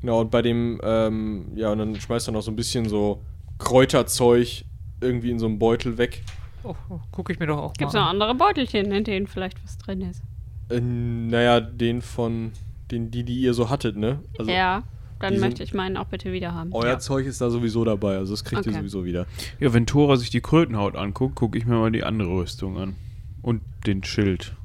Genau, 0.00 0.20
und 0.20 0.30
bei 0.30 0.42
dem, 0.42 0.80
ähm, 0.82 1.46
ja, 1.54 1.72
und 1.72 1.78
dann 1.78 1.94
schmeißt 1.98 2.28
er 2.28 2.32
noch 2.32 2.42
so 2.42 2.50
ein 2.50 2.56
bisschen 2.56 2.88
so 2.88 3.22
Kräuterzeug 3.58 4.64
irgendwie 5.00 5.30
in 5.30 5.38
so 5.38 5.46
einem 5.46 5.58
Beutel 5.58 5.98
weg. 5.98 6.22
Oh, 6.62 6.74
oh, 6.88 6.98
gucke 7.10 7.32
ich 7.32 7.38
mir 7.38 7.46
doch 7.46 7.58
auch 7.58 7.72
Gibt 7.74 7.88
es 7.88 7.94
mal 7.94 8.00
noch 8.00 8.06
an. 8.08 8.12
andere 8.22 8.34
Beutelchen, 8.34 8.90
in 8.92 9.04
denen 9.04 9.26
vielleicht 9.26 9.62
was 9.64 9.76
drin 9.78 10.00
ist? 10.02 10.22
Äh, 10.70 10.80
naja, 10.80 11.60
den 11.60 12.00
von, 12.02 12.52
den, 12.90 13.10
die, 13.10 13.22
die 13.24 13.38
ihr 13.40 13.52
so 13.54 13.68
hattet, 13.68 13.96
ne? 13.96 14.20
Also 14.38 14.50
ja, 14.50 14.82
dann 15.20 15.38
möchte 15.40 15.62
ich 15.62 15.74
meinen 15.74 15.96
auch 15.96 16.06
bitte 16.06 16.32
wieder 16.32 16.54
haben. 16.54 16.70
euer 16.72 16.98
Zeug 16.98 17.26
ist 17.26 17.40
da 17.40 17.50
sowieso 17.50 17.84
dabei, 17.84 18.16
also 18.16 18.32
das 18.32 18.44
kriegt 18.44 18.64
ihr 18.66 18.70
Okay. 18.72 18.78
sowieso 18.80 19.04
wieder. 19.04 19.26
Ja, 19.60 19.72
wenn 19.74 19.86
Thora 19.86 20.16
sich 20.16 20.30
die 20.30 20.40
Krötenhaut 20.40 20.96
anguckt, 20.96 21.34
gucke 21.34 21.58
ich 21.58 21.66
mir 21.66 21.76
mal 21.76 21.90
die 21.92 22.04
andere 22.04 22.30
Rüstung 22.30 22.78
an. 22.78 22.96
Und 23.44 23.60
den 23.86 24.02
Schild. 24.02 24.56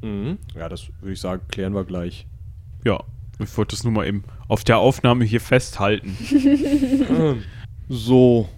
Mhm. 0.00 0.38
Ja, 0.54 0.68
das 0.68 0.88
würde 1.00 1.12
ich 1.12 1.20
sagen, 1.20 1.42
klären 1.48 1.74
wir 1.74 1.84
gleich. 1.84 2.26
Ja, 2.84 3.02
ich 3.40 3.56
wollte 3.56 3.74
das 3.74 3.82
nur 3.84 3.92
mal 3.92 4.06
eben 4.06 4.22
auf 4.46 4.62
der 4.62 4.78
Aufnahme 4.78 5.24
hier 5.24 5.40
festhalten. 5.40 6.16
So, 7.90 8.50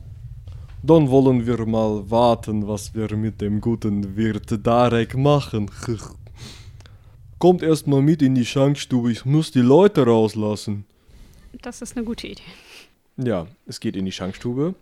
dann 0.82 1.08
wollen 1.08 1.46
wir 1.46 1.64
mal 1.64 2.10
warten, 2.10 2.66
was 2.66 2.96
wir 2.96 3.16
mit 3.16 3.40
dem 3.40 3.60
guten 3.60 4.16
Wirt 4.16 4.66
Darek 4.66 5.16
machen. 5.16 5.70
Kommt 7.38 7.62
erstmal 7.62 8.02
mit 8.02 8.22
in 8.22 8.34
die 8.34 8.44
Schankstube, 8.44 9.12
ich 9.12 9.24
muss 9.24 9.52
die 9.52 9.60
Leute 9.60 10.04
rauslassen. 10.04 10.84
Das 11.62 11.80
ist 11.80 11.96
eine 11.96 12.04
gute 12.04 12.26
Idee. 12.26 12.42
Ja, 13.18 13.46
es 13.66 13.78
geht 13.78 13.94
in 13.94 14.04
die 14.04 14.10
Schankstube. 14.10 14.74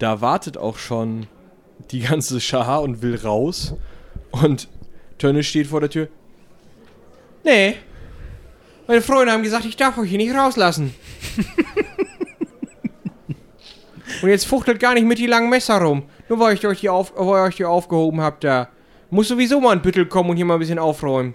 Da 0.00 0.20
wartet 0.20 0.58
auch 0.58 0.78
schon 0.78 1.28
die 1.92 2.00
ganze 2.00 2.40
Schar 2.40 2.82
und 2.82 3.02
will 3.02 3.14
raus. 3.14 3.76
Und 4.30 4.68
Tönne 5.18 5.42
steht 5.42 5.66
vor 5.66 5.80
der 5.80 5.90
Tür. 5.90 6.08
Nee, 7.44 7.76
meine 8.86 9.02
Freunde 9.02 9.32
haben 9.32 9.42
gesagt, 9.42 9.64
ich 9.64 9.76
darf 9.76 9.98
euch 9.98 10.08
hier 10.10 10.18
nicht 10.18 10.34
rauslassen. 10.34 10.94
Und 14.22 14.28
jetzt 14.28 14.46
fuchtelt 14.46 14.78
gar 14.78 14.94
nicht 14.94 15.06
mit 15.06 15.18
die 15.18 15.26
langen 15.26 15.50
Messer 15.50 15.78
rum. 15.78 16.04
Nur 16.28 16.38
weil 16.38 16.54
ich 16.54 16.64
euch 16.66 16.80
hier, 16.80 16.92
auf, 16.92 17.12
weil 17.16 17.48
euch 17.48 17.56
hier 17.56 17.68
aufgehoben 17.68 18.20
habt 18.20 18.44
da. 18.44 18.68
Muss 19.10 19.28
sowieso 19.28 19.60
mal 19.60 19.72
ein 19.72 19.82
Büttel 19.82 20.06
kommen 20.06 20.30
und 20.30 20.36
hier 20.36 20.44
mal 20.44 20.54
ein 20.54 20.60
bisschen 20.60 20.78
aufräumen. 20.78 21.34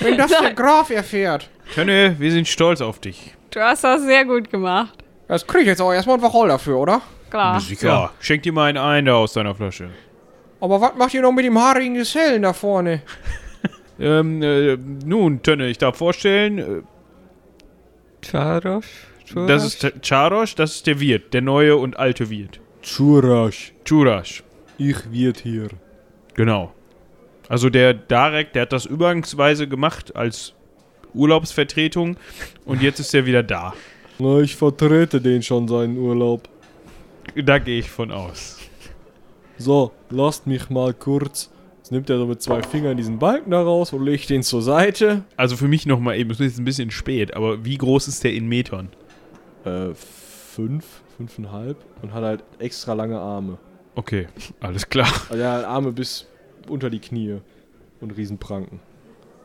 Wenn 0.00 0.16
das 0.16 0.30
der 0.30 0.54
Graf 0.54 0.90
erfährt. 0.90 1.50
Tönne, 1.74 2.16
wir 2.18 2.32
sind 2.32 2.48
stolz 2.48 2.80
auf 2.80 2.98
dich. 2.98 3.34
Du 3.50 3.60
hast 3.60 3.84
das 3.84 4.02
sehr 4.02 4.24
gut 4.24 4.50
gemacht. 4.50 4.94
Das 5.28 5.46
krieg 5.46 5.62
ich 5.62 5.68
jetzt 5.68 5.80
auch 5.80 5.92
erstmal 5.92 6.16
ein 6.16 6.22
Wacholder 6.22 6.54
dafür, 6.54 6.78
oder? 6.78 7.02
Klar. 7.30 7.60
Sicher. 7.60 8.10
Schenk 8.20 8.42
dir 8.42 8.52
mal 8.52 8.68
einen 8.68 8.78
ein 8.78 9.04
da 9.04 9.14
aus 9.14 9.34
deiner 9.34 9.54
Flasche. 9.54 9.90
Aber 10.62 10.80
was 10.80 10.94
macht 10.96 11.12
ihr 11.12 11.22
noch 11.22 11.32
mit 11.32 11.44
dem 11.44 11.58
haarigen 11.58 11.94
Gesellen 11.94 12.42
da 12.42 12.52
vorne? 12.52 13.02
Ähm, 14.00 14.42
äh, 14.42 14.76
nun, 15.04 15.42
Tönne, 15.42 15.68
ich 15.68 15.78
darf 15.78 15.96
vorstellen, 15.98 16.58
äh, 16.58 16.82
Charosh? 18.22 18.86
das 19.46 19.64
ist 19.64 19.80
T- 19.80 19.92
Charosh, 20.02 20.54
das 20.56 20.76
ist 20.76 20.86
der 20.86 20.98
Wirt, 20.98 21.32
der 21.34 21.42
neue 21.42 21.76
und 21.76 21.98
alte 21.98 22.28
Wirt. 22.30 22.58
Churash, 22.82 23.72
Churash, 23.84 24.42
ich 24.78 24.96
wird 25.12 25.40
hier. 25.40 25.68
genau. 26.34 26.72
Also 27.48 27.68
der 27.70 27.92
Darek, 27.94 28.54
der 28.54 28.62
hat 28.62 28.72
das 28.72 28.86
übergangsweise 28.86 29.68
gemacht 29.68 30.16
als 30.16 30.54
Urlaubsvertretung 31.14 32.16
und 32.64 32.82
jetzt 32.82 32.98
ist 32.98 33.14
er 33.14 33.26
wieder 33.26 33.42
da. 33.42 33.74
Na, 34.18 34.40
ich 34.40 34.56
vertrete 34.56 35.20
den 35.20 35.42
schon 35.42 35.68
seinen 35.68 35.98
Urlaub. 35.98 36.48
Da 37.36 37.58
gehe 37.58 37.78
ich 37.80 37.90
von 37.90 38.10
aus. 38.10 38.58
So, 39.58 39.92
lasst 40.10 40.46
mich 40.46 40.70
mal 40.70 40.92
kurz 40.94 41.50
nimmt 41.92 42.10
er 42.10 42.18
so 42.18 42.26
mit 42.26 42.42
zwei 42.42 42.62
Fingern 42.62 42.96
diesen 42.96 43.18
Balken 43.18 43.50
da 43.50 43.62
raus 43.62 43.92
und 43.92 44.04
legt 44.04 44.30
den 44.30 44.42
zur 44.42 44.62
Seite. 44.62 45.22
Also 45.36 45.56
für 45.56 45.68
mich 45.68 45.86
nochmal 45.86 46.16
eben, 46.18 46.30
es 46.30 46.40
ist 46.40 46.46
jetzt 46.46 46.58
ein 46.58 46.64
bisschen 46.64 46.90
spät, 46.90 47.34
aber 47.34 47.64
wie 47.64 47.76
groß 47.76 48.08
ist 48.08 48.24
der 48.24 48.32
in 48.32 48.48
Metern? 48.48 48.88
Äh, 49.64 49.94
fünf, 49.94 51.02
fünfeinhalb 51.16 51.76
und 52.00 52.12
hat 52.14 52.24
halt 52.24 52.44
extra 52.58 52.94
lange 52.94 53.20
Arme. 53.20 53.58
Okay, 53.94 54.26
alles 54.60 54.88
klar. 54.88 55.12
Also 55.28 55.42
er 55.42 55.52
hat 55.52 55.64
Arme 55.66 55.92
bis 55.92 56.26
unter 56.68 56.90
die 56.90 56.98
Knie 56.98 57.36
und 58.00 58.10
Riesenpranken. 58.12 58.80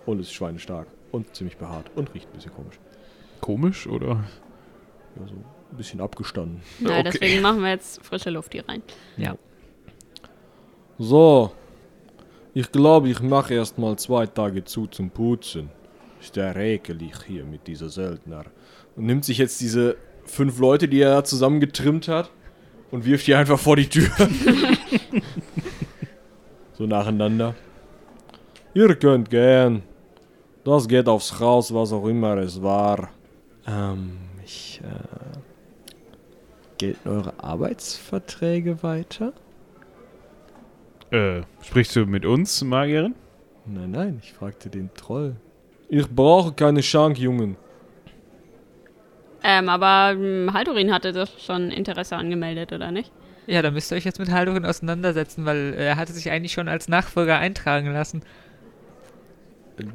Und 0.06 0.22
ist 0.22 0.32
schweinestark 0.32 0.88
und 1.12 1.36
ziemlich 1.36 1.58
behaart 1.58 1.92
und 1.96 2.14
riecht 2.14 2.30
ein 2.30 2.34
bisschen 2.38 2.54
komisch. 2.54 2.80
Komisch, 3.42 3.88
oder? 3.88 4.24
Ja, 5.20 5.28
so 5.28 5.34
ein 5.34 5.78
bisschen 5.78 6.00
abgestanden. 6.00 6.62
Na, 6.80 6.92
Okay. 6.92 7.04
deswegen 7.04 7.42
machen 7.42 7.62
wir 7.62 7.72
jetzt 7.72 8.02
frische 8.02 8.30
Luft 8.30 8.54
hier 8.54 8.64
rein. 8.70 8.82
So, 11.00 11.52
ich 12.56 12.72
glaube, 12.72 13.10
ich 13.10 13.22
mache 13.22 13.54
erst 13.54 13.78
mal 13.78 13.96
zwei 13.98 14.26
Tage 14.26 14.64
zu 14.64 14.88
zum 14.88 15.12
Putzen. 15.12 15.70
Ist 16.20 16.36
der 16.36 16.56
räkelig 16.56 17.14
hier 17.28 17.44
mit 17.46 17.68
dieser 17.68 17.90
Söldner. 17.90 18.46
Und 18.96 19.06
nimmt 19.06 19.24
sich 19.24 19.38
jetzt 19.38 19.62
diese 19.62 19.96
fünf 20.26 20.58
Leute, 20.58 20.88
die 20.88 21.02
er 21.02 21.24
zusammengetrimmt 21.24 22.08
hat, 22.08 22.32
und 22.90 23.06
wirft 23.06 23.28
die 23.28 23.36
einfach 23.36 23.60
vor 23.60 23.76
die 23.76 23.88
Tür. 23.88 24.10
so 26.74 26.88
nacheinander. 26.88 27.54
Ihr 28.74 28.96
könnt 28.96 29.30
gehen. 29.30 29.84
Das 30.64 30.88
geht 30.88 31.08
aufs 31.08 31.40
Haus, 31.40 31.74
was 31.74 31.94
auch 31.94 32.08
immer 32.08 32.38
es 32.38 32.62
war. 32.62 33.10
Ähm, 33.68 34.18
ich, 34.44 34.82
äh. 34.84 35.38
Gelten 36.78 37.10
eure 37.10 37.44
Arbeitsverträge 37.44 38.82
weiter? 38.84 39.34
Äh, 41.12 41.42
sprichst 41.62 41.96
du 41.96 42.06
mit 42.06 42.26
uns, 42.26 42.64
Magierin? 42.64 43.16
Nein, 43.66 43.92
nein, 43.92 44.20
ich 44.24 44.34
fragte 44.34 44.70
den 44.70 44.94
Troll. 44.94 45.36
Ich 45.90 46.10
brauche 46.10 46.52
keine 46.54 46.84
Schankjungen. 46.84 47.56
Ähm, 49.44 49.70
aber 49.70 50.12
hm, 50.18 50.52
Haldurin 50.54 50.94
hatte 50.94 51.14
doch 51.14 51.40
schon 51.40 51.72
Interesse 51.72 52.18
angemeldet, 52.18 52.74
oder 52.74 52.92
nicht? 52.92 53.12
Ja, 53.46 53.62
da 53.62 53.72
müsst 53.72 53.92
ihr 53.92 53.96
euch 53.96 54.04
jetzt 54.04 54.20
mit 54.20 54.30
Haldurin 54.30 54.66
auseinandersetzen, 54.66 55.46
weil 55.46 55.74
er 55.74 55.96
hatte 55.96 56.12
sich 56.12 56.30
eigentlich 56.30 56.52
schon 56.52 56.68
als 56.68 56.90
Nachfolger 56.90 57.38
eintragen 57.38 57.94
lassen. 57.94 58.22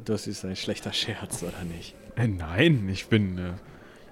Das 0.05 0.25
ist 0.25 0.43
ein 0.45 0.55
schlechter 0.55 0.93
Scherz, 0.93 1.43
oder 1.43 1.63
nicht? 1.63 1.93
Äh, 2.15 2.27
nein, 2.27 2.89
ich 2.91 3.07
bin. 3.07 3.37
Äh, 3.37 3.51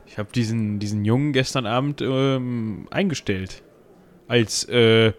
ich 0.05 0.17
habe 0.17 0.29
diesen, 0.33 0.79
diesen 0.79 1.05
Jungen 1.05 1.31
gestern 1.31 1.65
Abend 1.65 2.01
ähm, 2.01 2.87
eingestellt. 2.91 3.63
Als 4.27 4.67
äh, 4.67 5.13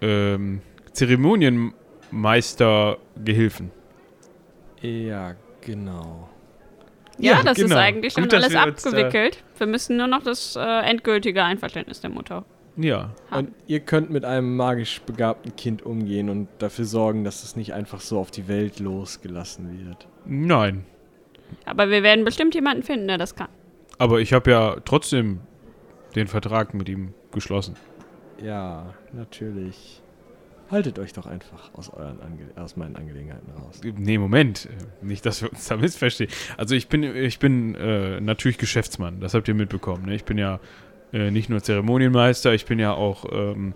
ähm, 0.00 0.62
Zeremonienmeister-Gehilfen. 1.00 3.70
Ja, 4.82 5.34
genau. 5.60 6.28
Ja, 7.18 7.32
Ja, 7.32 7.42
das 7.42 7.58
ist 7.58 7.64
genau. 7.64 7.76
eigentlich 7.76 8.14
schon 8.14 8.24
Gut, 8.24 8.34
alles 8.34 8.50
wir 8.52 8.64
uns 8.66 8.82
da- 8.82 8.90
abgewickelt. 8.90 9.42
Wir 9.58 9.66
müssen 9.66 9.96
nur 9.96 10.06
noch 10.06 10.22
das 10.22 10.56
äh, 10.56 10.60
endgültige 10.88 11.42
Einverständnis 11.44 12.00
der 12.00 12.10
Mutter. 12.10 12.44
Ja. 12.76 13.10
Und 13.30 13.50
ihr 13.66 13.80
könnt 13.80 14.10
mit 14.10 14.24
einem 14.24 14.56
magisch 14.56 15.02
begabten 15.02 15.54
Kind 15.56 15.82
umgehen 15.82 16.30
und 16.30 16.48
dafür 16.58 16.84
sorgen, 16.86 17.24
dass 17.24 17.42
es 17.42 17.56
nicht 17.56 17.74
einfach 17.74 18.00
so 18.00 18.18
auf 18.18 18.30
die 18.30 18.48
Welt 18.48 18.80
losgelassen 18.80 19.86
wird. 19.86 20.06
Nein. 20.24 20.86
Aber 21.66 21.90
wir 21.90 22.02
werden 22.02 22.24
bestimmt 22.24 22.54
jemanden 22.54 22.82
finden, 22.84 23.08
der 23.08 23.18
das 23.18 23.34
kann. 23.34 23.48
Aber 23.98 24.20
ich 24.20 24.32
habe 24.32 24.50
ja 24.50 24.76
trotzdem 24.84 25.40
den 26.14 26.26
Vertrag 26.26 26.72
mit 26.72 26.88
ihm 26.88 27.12
geschlossen. 27.32 27.76
Ja, 28.42 28.94
natürlich. 29.12 30.00
Haltet 30.70 31.00
euch 31.00 31.12
doch 31.12 31.26
einfach 31.26 31.74
aus, 31.74 31.90
euren 31.90 32.20
Ange 32.20 32.46
aus 32.54 32.76
meinen 32.76 32.94
Angelegenheiten 32.94 33.50
raus. 33.50 33.80
Nee, 33.82 34.18
Moment. 34.18 34.68
Nicht, 35.02 35.26
dass 35.26 35.42
wir 35.42 35.50
uns 35.50 35.66
da 35.66 35.76
missverstehen. 35.76 36.30
Also 36.56 36.76
ich 36.76 36.88
bin, 36.88 37.02
ich 37.02 37.40
bin 37.40 37.74
äh, 37.74 38.20
natürlich 38.20 38.56
Geschäftsmann. 38.56 39.20
Das 39.20 39.34
habt 39.34 39.48
ihr 39.48 39.54
mitbekommen. 39.54 40.06
Ne? 40.06 40.14
Ich 40.14 40.24
bin 40.24 40.38
ja 40.38 40.60
äh, 41.12 41.32
nicht 41.32 41.48
nur 41.50 41.60
Zeremonienmeister, 41.60 42.54
ich 42.54 42.66
bin 42.66 42.78
ja 42.78 42.92
auch 42.92 43.24
ähm, 43.32 43.74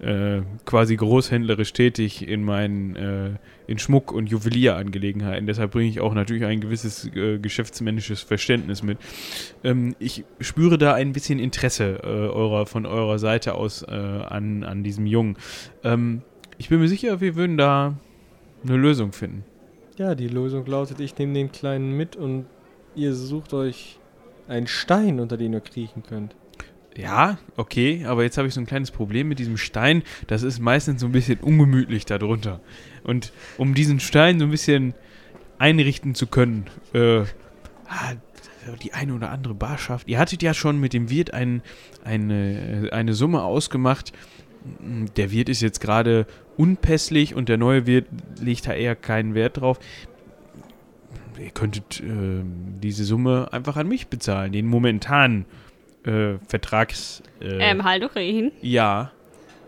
äh, 0.00 0.42
quasi 0.66 0.96
großhändlerisch 0.96 1.72
tätig 1.72 2.28
in 2.28 2.44
meinen 2.44 2.96
äh, 2.96 3.30
in 3.66 3.78
Schmuck- 3.78 4.12
und 4.12 4.26
Juwelierangelegenheiten. 4.26 5.46
Deshalb 5.46 5.70
bringe 5.70 5.88
ich 5.88 6.00
auch 6.00 6.12
natürlich 6.12 6.44
ein 6.44 6.60
gewisses 6.60 7.06
äh, 7.14 7.38
geschäftsmännisches 7.38 8.20
Verständnis 8.20 8.82
mit. 8.82 8.98
Ähm, 9.62 9.96
ich 9.98 10.24
spüre 10.40 10.76
da 10.76 10.92
ein 10.92 11.14
bisschen 11.14 11.38
Interesse 11.38 12.00
äh, 12.02 12.06
eurer, 12.06 12.66
von 12.66 12.84
eurer 12.84 13.18
Seite 13.18 13.54
aus 13.54 13.82
an, 13.82 14.62
an 14.64 14.82
diesem 14.82 15.06
Jungen. 15.06 15.36
Ähm, 15.84 16.22
ich 16.58 16.68
bin 16.68 16.80
mir 16.80 16.88
sicher, 16.88 17.20
wir 17.20 17.36
würden 17.36 17.56
da 17.56 17.94
eine 18.64 18.76
Lösung 18.76 19.12
finden. 19.12 19.44
Ja, 19.96 20.14
die 20.14 20.28
Lösung 20.28 20.66
lautet, 20.66 21.00
ich 21.00 21.16
nehme 21.18 21.34
den 21.34 21.52
Kleinen 21.52 21.96
mit 21.96 22.16
und 22.16 22.46
ihr 22.94 23.14
sucht 23.14 23.54
euch 23.54 23.98
einen 24.48 24.66
Stein, 24.66 25.20
unter 25.20 25.36
den 25.36 25.52
ihr 25.52 25.60
kriechen 25.60 26.02
könnt. 26.02 26.34
Ja, 26.96 27.38
okay, 27.56 28.04
aber 28.06 28.22
jetzt 28.22 28.38
habe 28.38 28.46
ich 28.46 28.54
so 28.54 28.60
ein 28.60 28.66
kleines 28.66 28.92
Problem 28.92 29.28
mit 29.28 29.38
diesem 29.40 29.56
Stein. 29.56 30.02
Das 30.28 30.42
ist 30.42 30.60
meistens 30.60 31.00
so 31.00 31.06
ein 31.06 31.12
bisschen 31.12 31.40
ungemütlich 31.40 32.06
darunter. 32.06 32.60
Und 33.02 33.32
um 33.58 33.74
diesen 33.74 33.98
Stein 33.98 34.38
so 34.38 34.44
ein 34.44 34.50
bisschen 34.50 34.94
einrichten 35.58 36.14
zu 36.14 36.28
können, 36.28 36.66
äh, 36.92 37.22
ah, 37.88 38.14
die 38.82 38.92
eine 38.92 39.14
oder 39.14 39.30
andere 39.30 39.54
Barschaft. 39.54 40.08
Ihr 40.08 40.18
hattet 40.18 40.42
ja 40.42 40.54
schon 40.54 40.80
mit 40.80 40.92
dem 40.92 41.10
Wirt 41.10 41.34
ein, 41.34 41.62
eine, 42.04 42.88
eine 42.92 43.14
Summe 43.14 43.42
ausgemacht. 43.42 44.12
Der 45.16 45.30
Wirt 45.30 45.48
ist 45.48 45.60
jetzt 45.60 45.80
gerade 45.80 46.26
unpässlich 46.56 47.34
und 47.34 47.48
der 47.48 47.58
neue 47.58 47.86
Wirt 47.86 48.06
legt 48.40 48.66
da 48.66 48.72
eher 48.72 48.96
keinen 48.96 49.34
Wert 49.34 49.60
drauf. 49.60 49.78
Ihr 51.38 51.50
könntet 51.50 52.00
ähm, 52.00 52.76
diese 52.82 53.04
Summe 53.04 53.48
einfach 53.52 53.76
an 53.76 53.88
mich 53.88 54.06
bezahlen, 54.06 54.52
den 54.52 54.66
momentanen 54.66 55.46
äh, 56.06 56.34
Vertrags. 56.46 57.22
Äh, 57.40 57.70
Ähm, 57.70 57.84
Haldurin, 57.84 58.52
ja. 58.62 59.10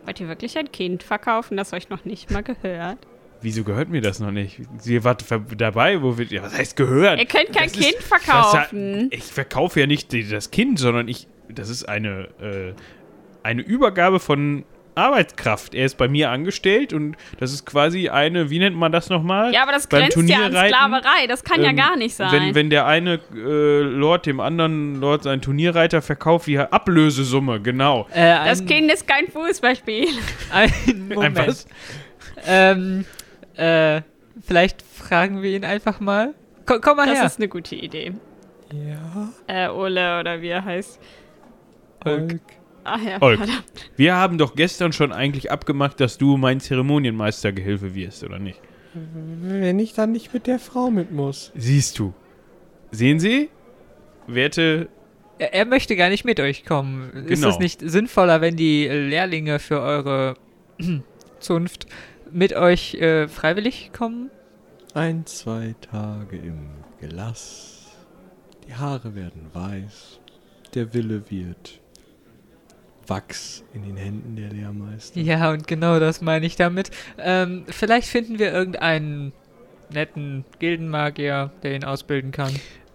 wollt 0.05 0.21
ihr 0.21 0.29
wirklich 0.29 0.57
ein 0.57 0.71
Kind 0.71 1.03
verkaufen, 1.03 1.57
das 1.57 1.73
euch 1.73 1.89
noch 1.89 2.05
nicht 2.05 2.31
mal 2.31 2.43
gehört? 2.45 2.99
Wieso 3.43 3.65
gehört 3.65 3.89
mir 3.91 4.01
das 4.01 4.21
noch 4.21 4.31
nicht? 4.31 4.61
Sie 4.79 5.03
wart 5.05 5.25
dabei, 5.59 6.01
wo 6.03 6.17
wir. 6.17 6.25
Ja, 6.27 6.43
was 6.43 6.57
heißt 6.57 6.77
gehört? 6.77 7.19
Ihr 7.19 7.27
könnt 7.27 7.53
kein 7.53 7.69
Das 7.69 7.77
ist- 7.77 7.83
Kind 7.83 7.97
Das 7.99 8.07
verkaufen. 8.07 9.05
hat- 9.07 9.15
ich 9.15 9.25
verkaufe 9.25 9.81
ja 9.81 9.87
nicht 9.87 10.15
das 10.33 10.51
Kind, 10.51 10.79
sondern 10.79 11.09
ich. 11.09 11.27
Das 11.49 11.69
ist 11.69 11.85
eine, 11.85 12.29
äh, 12.41 12.73
eine 13.43 13.63
Übergabe 13.63 14.21
von 14.21 14.65
Arbeitskraft. 14.97 15.75
Er 15.75 15.87
ist 15.87 15.97
bei 15.99 16.09
mir 16.09 16.31
angestellt 16.31 16.93
und 16.93 17.17
das 17.39 17.53
ist 17.53 17.67
quasi 17.67 18.09
eine, 18.09 18.51
wie 18.51 18.59
nennt 18.59 18.77
man 18.77 18.91
das 18.93 19.09
nochmal? 19.11 19.53
Ja, 19.53 19.63
aber 19.63 19.73
das 19.73 19.87
Beim 19.87 20.01
grenzt 20.09 20.17
ja 20.17 20.37
an 20.39 20.43
Turnierreiten, 20.53 20.75
Sklaverei. 20.75 21.27
Das 21.29 21.45
kann 21.45 21.63
ja 21.63 21.71
Ähm, 21.71 21.77
gar 21.77 21.97
nicht 21.97 22.15
sein. 22.17 22.33
Wenn, 22.33 22.55
wenn 22.55 22.71
der 22.71 22.87
eine 22.87 23.21
äh, 23.35 23.81
Lord 23.83 24.27
dem 24.27 24.41
anderen 24.41 25.01
Lord 25.01 25.23
seinen 25.25 25.43
Turnierreiter 25.43 26.03
verkauft, 26.03 26.47
wie 26.47 26.59
Ablösesumme, 26.59 27.61
genau. 27.61 28.07
Äh, 28.13 28.21
ein, 28.21 28.47
das 28.49 28.65
Kind 28.65 28.91
ist 28.93 29.07
kein 29.07 29.29
Fußballspiel. 29.29 30.09
Ein 30.53 31.09
Moment. 31.09 31.39
Ein 31.39 31.47
was? 31.49 31.67
Ähm, 32.47 33.05
äh, 33.57 34.03
vielleicht 34.47 34.83
fragen 34.83 35.43
wir 35.43 35.51
ihn 35.51 35.65
einfach 35.65 36.01
mal. 36.01 36.35
Komm, 36.65 36.81
komm 36.81 36.97
mal 36.97 37.07
Das 37.07 37.19
her. 37.19 37.27
ist 37.27 37.39
eine 37.39 37.49
gute 37.49 37.75
Idee. 37.77 38.13
Ja, 38.73 39.29
Äh, 39.47 39.69
Ole 39.71 40.19
oder 40.21 40.41
wie 40.43 40.49
er 40.49 40.65
heißt. 40.65 40.99
Volk. 42.03 42.41
Ach 42.87 43.03
ja, 43.03 43.21
Olk. 43.21 43.41
Wir 43.97 44.15
haben 44.17 44.39
doch 44.39 44.55
gestern 44.55 44.93
schon 44.93 45.13
eigentlich 45.13 45.51
abgemacht, 45.51 46.01
dass 46.01 46.19
du 46.19 46.37
mein 46.37 46.61
Zeremonienmeistergehilfe 46.61 47.95
wirst, 47.95 48.23
oder 48.25 48.39
nicht? 48.39 48.61
Wenn 48.95 49.79
ich 49.79 49.93
dann 49.93 50.13
nicht 50.13 50.33
mit 50.33 50.47
der 50.47 50.59
Frau 50.59 50.91
mit 50.91 51.11
muss. 51.13 51.53
Siehst 51.55 51.99
du. 51.99 52.15
Sehen 52.91 53.19
Sie? 53.21 53.51
Werte. 54.27 54.89
er, 55.39 55.53
er 55.55 55.65
möchte 55.67 55.97
gar 55.97 56.09
nicht 56.09 56.25
mit 56.25 56.41
euch 56.41 56.65
kommen. 56.65 57.11
Ist 57.27 57.41
Genau. 57.41 57.49
es 57.51 57.59
nicht 57.59 57.81
sinnvoller, 57.83 58.41
wenn 58.41 58.57
die 58.57 58.87
Lehrlinge 58.89 59.59
für 59.59 59.81
eure 59.81 60.35
Zunft 61.41 61.87
mit 62.33 62.55
euch 62.55 62.95
äh, 62.95 63.29
freiwillig 63.29 63.91
kommen? 63.93 64.31
Ein, 64.95 65.27
zwei 65.27 65.75
Tage 65.91 66.37
im 66.39 66.69
Gelass. 67.01 67.93
Die 68.67 68.75
Haare 68.75 69.15
werden 69.15 69.51
weiß. 69.53 70.21
Der 70.75 70.95
Wille 70.95 71.23
wird 71.31 71.81
Wachs 73.09 73.65
in 73.75 73.83
den 73.83 73.97
Händen 73.97 74.37
der 74.37 74.51
Lehrmeister. 74.51 75.21
Ja, 75.21 75.51
und 75.51 75.67
genau 75.67 75.99
das 76.01 76.21
meine 76.21 76.47
ich 76.47 76.57
damit. 76.57 76.91
Ähm, 77.19 77.65
vielleicht 77.69 78.09
finden 78.09 78.39
wir 78.39 78.53
irgendeinen 78.53 79.33
netten 79.91 80.45
Gildenmagier, 80.59 81.53
der 81.63 81.75
ihn 81.75 81.85
ausbilden 81.85 82.33
kann. 82.33 82.53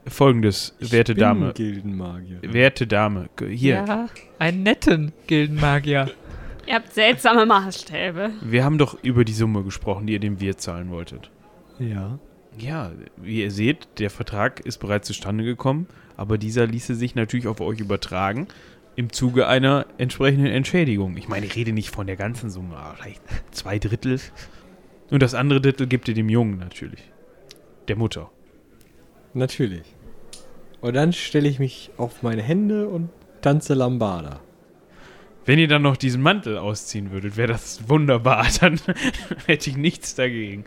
Folgendes, 0.07 0.75
werte 0.79 1.13
bin 1.13 1.21
Dame. 1.21 1.53
Gildenmagier. 1.53 2.39
Werte 2.41 2.87
Dame. 2.87 3.29
Hier. 3.39 3.85
Ja, 3.87 4.09
einen 4.39 4.63
netten 4.63 5.13
Gildenmagier. 5.27 6.11
Ihr 6.67 6.75
habt 6.75 6.93
seltsame 6.93 7.45
Maßstäbe. 7.45 8.31
Wir 8.41 8.63
haben 8.63 8.77
doch 8.77 8.97
über 9.03 9.25
die 9.25 9.33
Summe 9.33 9.63
gesprochen, 9.63 10.07
die 10.07 10.13
ihr 10.13 10.19
dem 10.19 10.39
Wirt 10.39 10.61
zahlen 10.61 10.91
wolltet. 10.91 11.31
Ja. 11.79 12.19
Ja, 12.57 12.91
wie 13.17 13.41
ihr 13.41 13.51
seht, 13.51 13.87
der 13.97 14.09
Vertrag 14.09 14.59
ist 14.59 14.77
bereits 14.77 15.07
zustande 15.07 15.43
gekommen, 15.43 15.87
aber 16.17 16.37
dieser 16.37 16.67
ließe 16.67 16.95
sich 16.95 17.15
natürlich 17.15 17.47
auf 17.47 17.61
euch 17.61 17.79
übertragen 17.79 18.47
im 18.95 19.11
Zuge 19.11 19.47
einer 19.47 19.85
entsprechenden 19.97 20.47
Entschädigung. 20.47 21.17
Ich 21.17 21.27
meine, 21.27 21.45
ich 21.45 21.55
rede 21.55 21.71
nicht 21.71 21.89
von 21.89 22.07
der 22.07 22.15
ganzen 22.15 22.49
Summe, 22.49 22.77
aber 22.77 22.95
vielleicht 22.95 23.21
zwei 23.51 23.79
Drittel. 23.79 24.19
Und 25.09 25.21
das 25.21 25.33
andere 25.33 25.61
Drittel 25.61 25.87
gibt 25.87 26.07
ihr 26.07 26.13
dem 26.13 26.29
Jungen 26.29 26.57
natürlich. 26.57 27.01
Der 27.87 27.95
Mutter. 27.95 28.29
Natürlich. 29.33 29.83
Und 30.81 30.95
dann 30.95 31.13
stelle 31.13 31.47
ich 31.47 31.59
mich 31.59 31.91
auf 31.97 32.23
meine 32.23 32.41
Hände 32.41 32.87
und 32.87 33.09
tanze 33.41 33.73
Lambada. 33.73 34.41
Wenn 35.45 35.57
ihr 35.57 35.67
dann 35.67 35.81
noch 35.81 35.97
diesen 35.97 36.21
Mantel 36.21 36.57
ausziehen 36.57 37.11
würdet, 37.11 37.35
wäre 37.37 37.51
das 37.51 37.89
wunderbar. 37.89 38.45
Dann 38.61 38.79
hätte 39.47 39.71
ich 39.71 39.77
nichts 39.77 40.13
dagegen. 40.13 40.65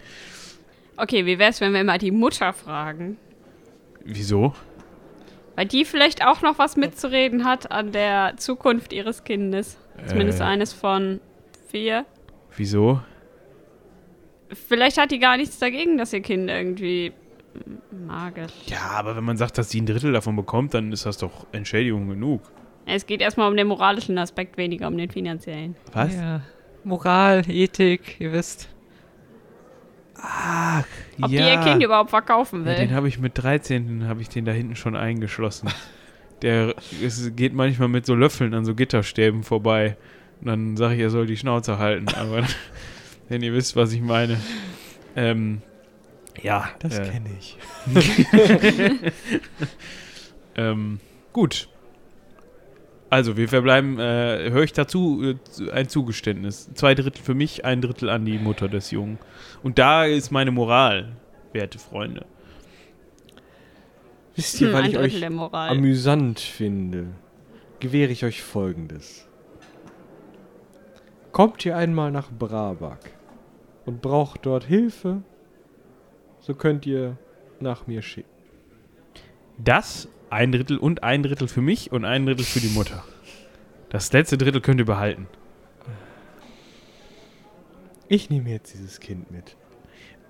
Okay, 0.96 1.26
wie 1.26 1.38
wär's, 1.38 1.60
wenn 1.60 1.72
wir 1.72 1.84
mal 1.84 1.98
die 1.98 2.10
Mutter 2.10 2.52
fragen? 2.52 3.16
Wieso? 4.04 4.54
Weil 5.56 5.66
die 5.66 5.84
vielleicht 5.84 6.24
auch 6.26 6.42
noch 6.42 6.58
was 6.58 6.76
mitzureden 6.76 7.44
hat 7.44 7.70
an 7.70 7.92
der 7.92 8.34
Zukunft 8.36 8.92
ihres 8.92 9.24
Kindes. 9.24 9.78
Zumindest 10.06 10.40
Äh. 10.40 10.44
eines 10.44 10.72
von 10.72 11.20
vier. 11.70 12.04
Wieso? 12.56 13.00
Vielleicht 14.68 14.98
hat 14.98 15.10
die 15.10 15.18
gar 15.18 15.36
nichts 15.36 15.58
dagegen, 15.58 15.96
dass 15.98 16.12
ihr 16.12 16.20
Kind 16.20 16.48
irgendwie 16.50 17.12
magisch. 17.90 18.52
Ja, 18.66 18.90
aber 18.90 19.16
wenn 19.16 19.24
man 19.24 19.36
sagt, 19.36 19.58
dass 19.58 19.70
sie 19.70 19.80
ein 19.80 19.86
Drittel 19.86 20.12
davon 20.12 20.36
bekommt, 20.36 20.74
dann 20.74 20.92
ist 20.92 21.06
das 21.06 21.18
doch 21.18 21.46
Entschädigung 21.52 22.08
genug. 22.08 22.42
Es 22.86 23.06
geht 23.06 23.20
erstmal 23.20 23.48
um 23.50 23.56
den 23.56 23.66
moralischen 23.68 24.18
Aspekt, 24.18 24.56
weniger 24.56 24.88
um 24.88 24.96
den 24.98 25.10
finanziellen. 25.10 25.76
Was? 25.92 26.14
Ja. 26.14 26.40
Moral, 26.82 27.42
Ethik, 27.48 28.20
ihr 28.20 28.32
wisst. 28.32 28.68
Ob 31.20 31.28
die 31.28 31.36
ihr 31.36 31.60
Kind 31.60 31.82
überhaupt 31.82 32.10
verkaufen 32.10 32.60
Ja, 32.60 32.66
will. 32.66 32.76
den 32.76 32.94
habe 32.94 33.08
ich 33.08 33.18
mit 33.18 33.32
13, 33.36 34.06
habe 34.08 34.20
ich 34.22 34.28
den 34.28 34.44
da 34.44 34.52
hinten 34.52 34.76
schon 34.76 34.96
eingeschlossen. 34.96 35.68
Der 36.42 36.74
es 37.02 37.34
geht 37.36 37.54
manchmal 37.54 37.88
mit 37.88 38.06
so 38.06 38.14
Löffeln 38.14 38.54
an 38.54 38.64
so 38.64 38.74
Gitterstäben 38.74 39.42
vorbei. 39.44 39.96
Und 40.40 40.48
dann 40.48 40.76
sage 40.76 40.94
ich, 40.94 41.00
er 41.00 41.10
soll 41.10 41.26
die 41.26 41.36
Schnauze 41.36 41.78
halten. 41.78 42.08
Aber 42.14 42.44
wenn 43.28 43.42
ihr 43.42 43.52
wisst, 43.52 43.76
was 43.76 43.92
ich 43.92 44.00
meine. 44.00 44.38
Ähm, 45.16 45.62
ja. 46.42 46.68
Das 46.80 46.98
äh, 46.98 47.08
kenne 47.08 47.30
ich. 47.38 47.56
ähm, 50.56 51.00
gut. 51.32 51.68
Also, 53.14 53.36
wir 53.36 53.48
verbleiben, 53.48 54.00
äh, 54.00 54.50
höre 54.50 54.64
ich 54.64 54.72
dazu 54.72 55.22
äh, 55.22 55.70
ein 55.70 55.88
Zugeständnis. 55.88 56.68
Zwei 56.74 56.96
Drittel 56.96 57.22
für 57.22 57.34
mich, 57.34 57.64
ein 57.64 57.80
Drittel 57.80 58.08
an 58.08 58.24
die 58.24 58.38
Mutter 58.40 58.66
des 58.66 58.90
Jungen. 58.90 59.18
Und 59.62 59.78
da 59.78 60.04
ist 60.04 60.32
meine 60.32 60.50
Moral, 60.50 61.12
werte 61.52 61.78
Freunde. 61.78 62.26
Wisst 64.34 64.60
ihr, 64.60 64.66
Hm, 64.66 64.74
weil 64.74 64.86
ich 64.88 64.98
euch 64.98 65.24
amüsant 65.52 66.40
finde, 66.40 67.06
gewähre 67.78 68.10
ich 68.10 68.24
euch 68.24 68.42
folgendes. 68.42 69.28
Kommt 71.30 71.64
ihr 71.64 71.76
einmal 71.76 72.10
nach 72.10 72.32
Brabak 72.32 73.12
und 73.86 74.02
braucht 74.02 74.44
dort 74.44 74.64
Hilfe, 74.64 75.22
so 76.40 76.52
könnt 76.56 76.84
ihr 76.84 77.16
nach 77.60 77.86
mir 77.86 78.02
schicken. 78.02 78.28
Das, 79.56 80.08
ein 80.34 80.50
Drittel 80.52 80.78
und 80.78 81.02
ein 81.04 81.22
Drittel 81.22 81.48
für 81.48 81.60
mich 81.60 81.92
und 81.92 82.04
ein 82.04 82.26
Drittel 82.26 82.44
für 82.44 82.60
die 82.60 82.68
Mutter. 82.68 83.04
Das 83.88 84.12
letzte 84.12 84.36
Drittel 84.36 84.60
könnt 84.60 84.80
ihr 84.80 84.86
behalten. 84.86 85.28
Ich 88.08 88.28
nehme 88.30 88.50
jetzt 88.50 88.74
dieses 88.74 88.98
Kind 89.00 89.30
mit. 89.30 89.56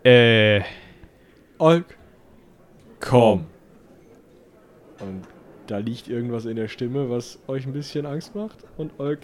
Äh, 0.05 0.60
Olk, 1.59 1.97
komm. 3.01 3.47
Und 5.01 5.26
da 5.66 5.78
liegt 5.78 6.09
irgendwas 6.09 6.44
in 6.44 6.56
der 6.56 6.68
Stimme, 6.68 7.09
was 7.09 7.39
euch 7.48 7.66
ein 7.66 7.72
bisschen 7.72 8.05
Angst 8.05 8.35
macht. 8.35 8.59
Und 8.76 8.93
Olk 9.01 9.20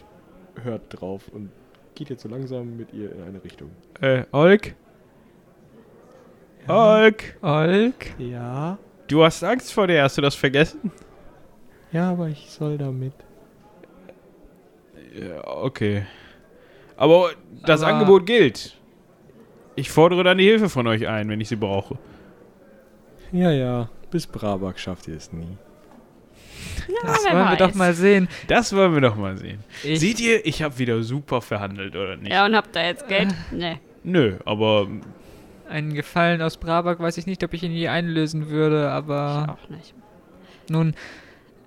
hört 0.62 0.82
drauf 0.88 1.28
und 1.28 1.50
geht 1.94 2.08
jetzt 2.08 2.22
so 2.22 2.28
langsam 2.28 2.78
mit 2.78 2.94
ihr 2.94 3.12
in 3.12 3.22
eine 3.22 3.44
Richtung. 3.44 3.70
äh, 4.00 4.24
Olk? 4.32 4.74
Olk? 6.66 7.36
Olk. 7.42 8.18
Ja, 8.18 8.78
Du 9.10 9.24
hast 9.24 9.42
Angst 9.42 9.72
vor 9.72 9.86
der, 9.88 10.04
hast 10.04 10.16
du 10.18 10.22
das 10.22 10.34
vergessen? 10.36 10.92
ja, 11.92 12.10
aber 12.12 12.28
ich 12.28 12.48
soll 12.50 12.78
damit. 12.78 13.12
Ja, 15.12 15.44
okay. 15.46 16.06
Aber 16.96 17.30
das 17.66 17.82
Aber- 17.82 17.92
Angebot 17.94 18.26
gilt. 18.26 18.76
Ich 19.74 19.90
fordere 19.90 20.22
dann 20.24 20.38
die 20.38 20.44
Hilfe 20.44 20.68
von 20.68 20.86
euch 20.86 21.08
ein, 21.08 21.28
wenn 21.28 21.40
ich 21.40 21.48
sie 21.48 21.56
brauche. 21.56 21.96
Ja, 23.32 23.50
ja, 23.50 23.88
bis 24.10 24.26
Brabak 24.26 24.78
schafft 24.78 25.08
ihr 25.08 25.16
es 25.16 25.32
nie. 25.32 25.56
Das 27.02 27.24
wer 27.24 27.32
wollen 27.34 27.50
wir 27.50 27.56
doch 27.56 27.68
weiß. 27.68 27.74
mal 27.76 27.94
sehen. 27.94 28.28
Das 28.48 28.74
wollen 28.76 28.92
wir 28.94 29.00
doch 29.00 29.16
mal 29.16 29.36
sehen. 29.38 29.64
Ich, 29.84 30.00
Seht 30.00 30.20
ihr, 30.20 30.44
ich 30.44 30.62
habe 30.62 30.78
wieder 30.78 31.02
super 31.02 31.40
verhandelt, 31.40 31.96
oder 31.96 32.16
nicht? 32.16 32.30
Ja, 32.32 32.44
und 32.46 32.54
habt 32.54 32.76
ihr 32.76 32.84
jetzt 32.86 33.08
Geld? 33.08 33.34
Nee. 33.52 33.78
Nö, 34.04 34.36
aber 34.44 34.88
einen 35.70 35.94
Gefallen 35.94 36.42
aus 36.42 36.56
Brabak 36.58 37.00
weiß 37.00 37.16
ich 37.18 37.26
nicht, 37.26 37.42
ob 37.44 37.54
ich 37.54 37.62
ihn 37.62 37.72
je 37.72 37.88
einlösen 37.88 38.48
würde, 38.50 38.82
Ich 38.86 38.90
aber 38.90 39.56
auch 39.58 39.70
nicht. 39.70 39.94
nun, 40.68 40.94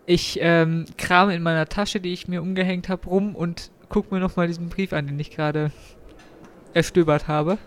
ich 0.06 0.38
ähm, 0.42 0.86
kram 0.98 1.30
in 1.30 1.42
meiner 1.42 1.66
Tasche, 1.68 2.00
die 2.00 2.14
ich 2.14 2.28
mir 2.28 2.42
umgehängt 2.42 2.90
habe, 2.90 3.08
rum 3.08 3.36
und 3.36 3.72
guck 3.90 4.12
mir 4.12 4.20
nochmal 4.20 4.48
diesen 4.48 4.70
Brief 4.70 4.92
an, 4.94 5.08
den 5.08 5.20
ich 5.20 5.32
gerade 5.32 5.72
erstöbert 6.74 7.28
habe. 7.28 7.58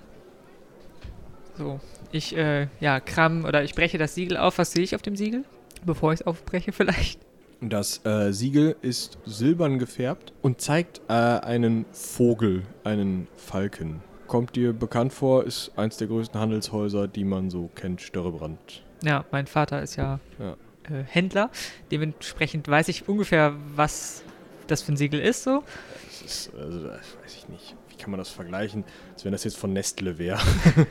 So, 1.57 1.81
ich, 2.13 2.37
äh, 2.37 2.69
ja, 2.81 3.01
kram 3.01 3.45
oder 3.45 3.63
ich 3.65 3.75
breche 3.75 3.97
das 3.99 4.15
Siegel 4.15 4.37
auf. 4.37 4.59
Was 4.59 4.73
sehe 4.73 4.85
ich 4.85 4.95
auf 4.95 5.03
dem 5.03 5.17
Siegel? 5.17 5.45
Bevor 5.85 6.13
ich 6.13 6.21
es 6.21 6.27
aufbreche, 6.27 6.73
vielleicht. 6.73 7.21
Das 7.63 8.05
äh, 8.05 8.33
Siegel 8.33 8.77
ist 8.83 9.17
silbern 9.25 9.79
gefärbt 9.79 10.35
und 10.43 10.61
zeigt 10.61 11.01
äh, 11.09 11.13
einen 11.13 11.87
Vogel, 11.91 12.65
einen 12.85 13.29
Falken. 13.37 14.03
Kommt 14.27 14.57
dir 14.57 14.73
bekannt 14.73 15.13
vor, 15.13 15.45
ist 15.45 15.73
eins 15.77 15.97
der 15.97 16.09
größten 16.09 16.41
Handelshäuser, 16.41 17.09
die 17.09 17.25
man 17.25 17.51
so 17.51 17.71
kennt, 17.75 18.01
Störrebrand. 18.01 18.85
Ja, 19.03 19.25
mein 19.31 19.47
Vater 19.47 19.83
ist 19.83 19.97
ja, 19.97 20.21
Ja. 20.39 20.57
Äh, 20.91 21.05
Händler. 21.05 21.51
Dementsprechend 21.91 22.69
weiß 22.69 22.89
ich 22.89 23.09
ungefähr, 23.09 23.55
was 23.75 24.23
das 24.67 24.83
für 24.83 24.93
ein 24.93 24.97
Siegel 24.97 25.21
ist, 25.21 25.43
so. 25.43 25.63
Das 26.07 26.23
ist, 26.23 26.55
also, 26.55 26.85
das 26.85 27.17
weiß 27.23 27.37
ich 27.37 27.49
nicht. 27.49 27.77
Wie 27.89 27.97
kann 27.97 28.11
man 28.11 28.19
das 28.19 28.31
vergleichen, 28.31 28.85
als 29.13 29.25
wenn 29.25 29.33
das 29.33 29.45
jetzt 29.45 29.57
von 29.57 29.73
Nestle 29.73 30.19
wäre? 30.19 30.41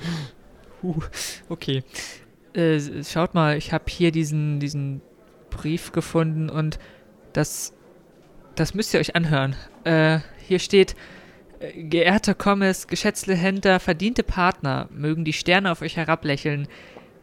Uh, 0.83 1.01
okay. 1.49 1.83
Äh, 2.53 2.79
schaut 3.03 3.33
mal, 3.33 3.57
ich 3.57 3.73
habe 3.73 3.85
hier 3.87 4.11
diesen, 4.11 4.59
diesen 4.59 5.01
Brief 5.49 5.93
gefunden 5.93 6.49
und 6.49 6.77
das, 7.33 7.73
das 8.53 8.75
müsst 8.75 8.93
ihr 8.93 8.99
euch 8.99 9.15
anhören. 9.15 9.55
Äh, 9.83 10.19
hier 10.45 10.59
steht, 10.59 10.95
geehrter 11.59 12.33
Kommes, 12.33 12.87
geschätzte 12.87 13.35
Händler, 13.35 13.79
verdiente 13.79 14.23
Partner, 14.23 14.87
mögen 14.91 15.25
die 15.25 15.33
Sterne 15.33 15.71
auf 15.71 15.81
euch 15.81 15.97
herablächeln. 15.97 16.67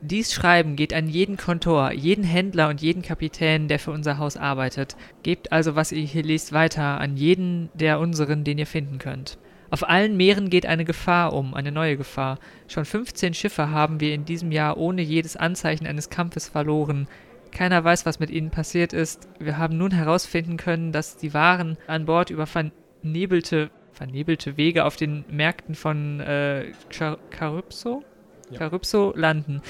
Dies 0.00 0.32
Schreiben 0.32 0.74
geht 0.74 0.92
an 0.94 1.08
jeden 1.08 1.36
Kontor, 1.36 1.92
jeden 1.92 2.24
Händler 2.24 2.68
und 2.68 2.80
jeden 2.80 3.02
Kapitän, 3.02 3.68
der 3.68 3.78
für 3.78 3.92
unser 3.92 4.18
Haus 4.18 4.36
arbeitet. 4.36 4.96
Gebt 5.22 5.52
also, 5.52 5.76
was 5.76 5.92
ihr 5.92 6.02
hier 6.02 6.24
liest, 6.24 6.52
weiter 6.52 7.00
an 7.00 7.16
jeden 7.16 7.70
der 7.74 8.00
unseren, 8.00 8.42
den 8.42 8.58
ihr 8.58 8.66
finden 8.66 8.98
könnt. 8.98 9.38
Auf 9.70 9.88
allen 9.88 10.16
Meeren 10.16 10.50
geht 10.50 10.66
eine 10.66 10.84
Gefahr 10.84 11.32
um, 11.32 11.54
eine 11.54 11.72
neue 11.72 11.96
Gefahr. 11.96 12.38
Schon 12.68 12.84
15 12.84 13.32
Schiffe 13.32 13.70
haben 13.70 14.00
wir 14.00 14.12
in 14.12 14.24
diesem 14.24 14.52
Jahr 14.52 14.76
ohne 14.76 15.02
jedes 15.02 15.36
Anzeichen 15.36 15.86
eines 15.86 16.10
Kampfes 16.10 16.48
verloren. 16.48 17.06
Keiner 17.52 17.84
weiß, 17.84 18.04
was 18.04 18.18
mit 18.18 18.30
ihnen 18.30 18.50
passiert 18.50 18.92
ist. 18.92 19.28
Wir 19.38 19.56
haben 19.56 19.78
nun 19.78 19.92
herausfinden 19.92 20.56
können, 20.56 20.90
dass 20.90 21.16
die 21.16 21.32
Waren 21.32 21.78
an 21.86 22.06
Bord 22.06 22.30
über 22.30 22.46
vernebelte, 22.46 23.70
vernebelte 23.92 24.56
Wege 24.56 24.84
auf 24.84 24.96
den 24.96 25.24
Märkten 25.30 25.74
von 25.74 26.20
äh, 26.20 26.72
Char- 26.90 27.18
Calypso? 27.30 28.02
Ja. 28.50 28.58
Calypso 28.58 29.12
landen. 29.16 29.62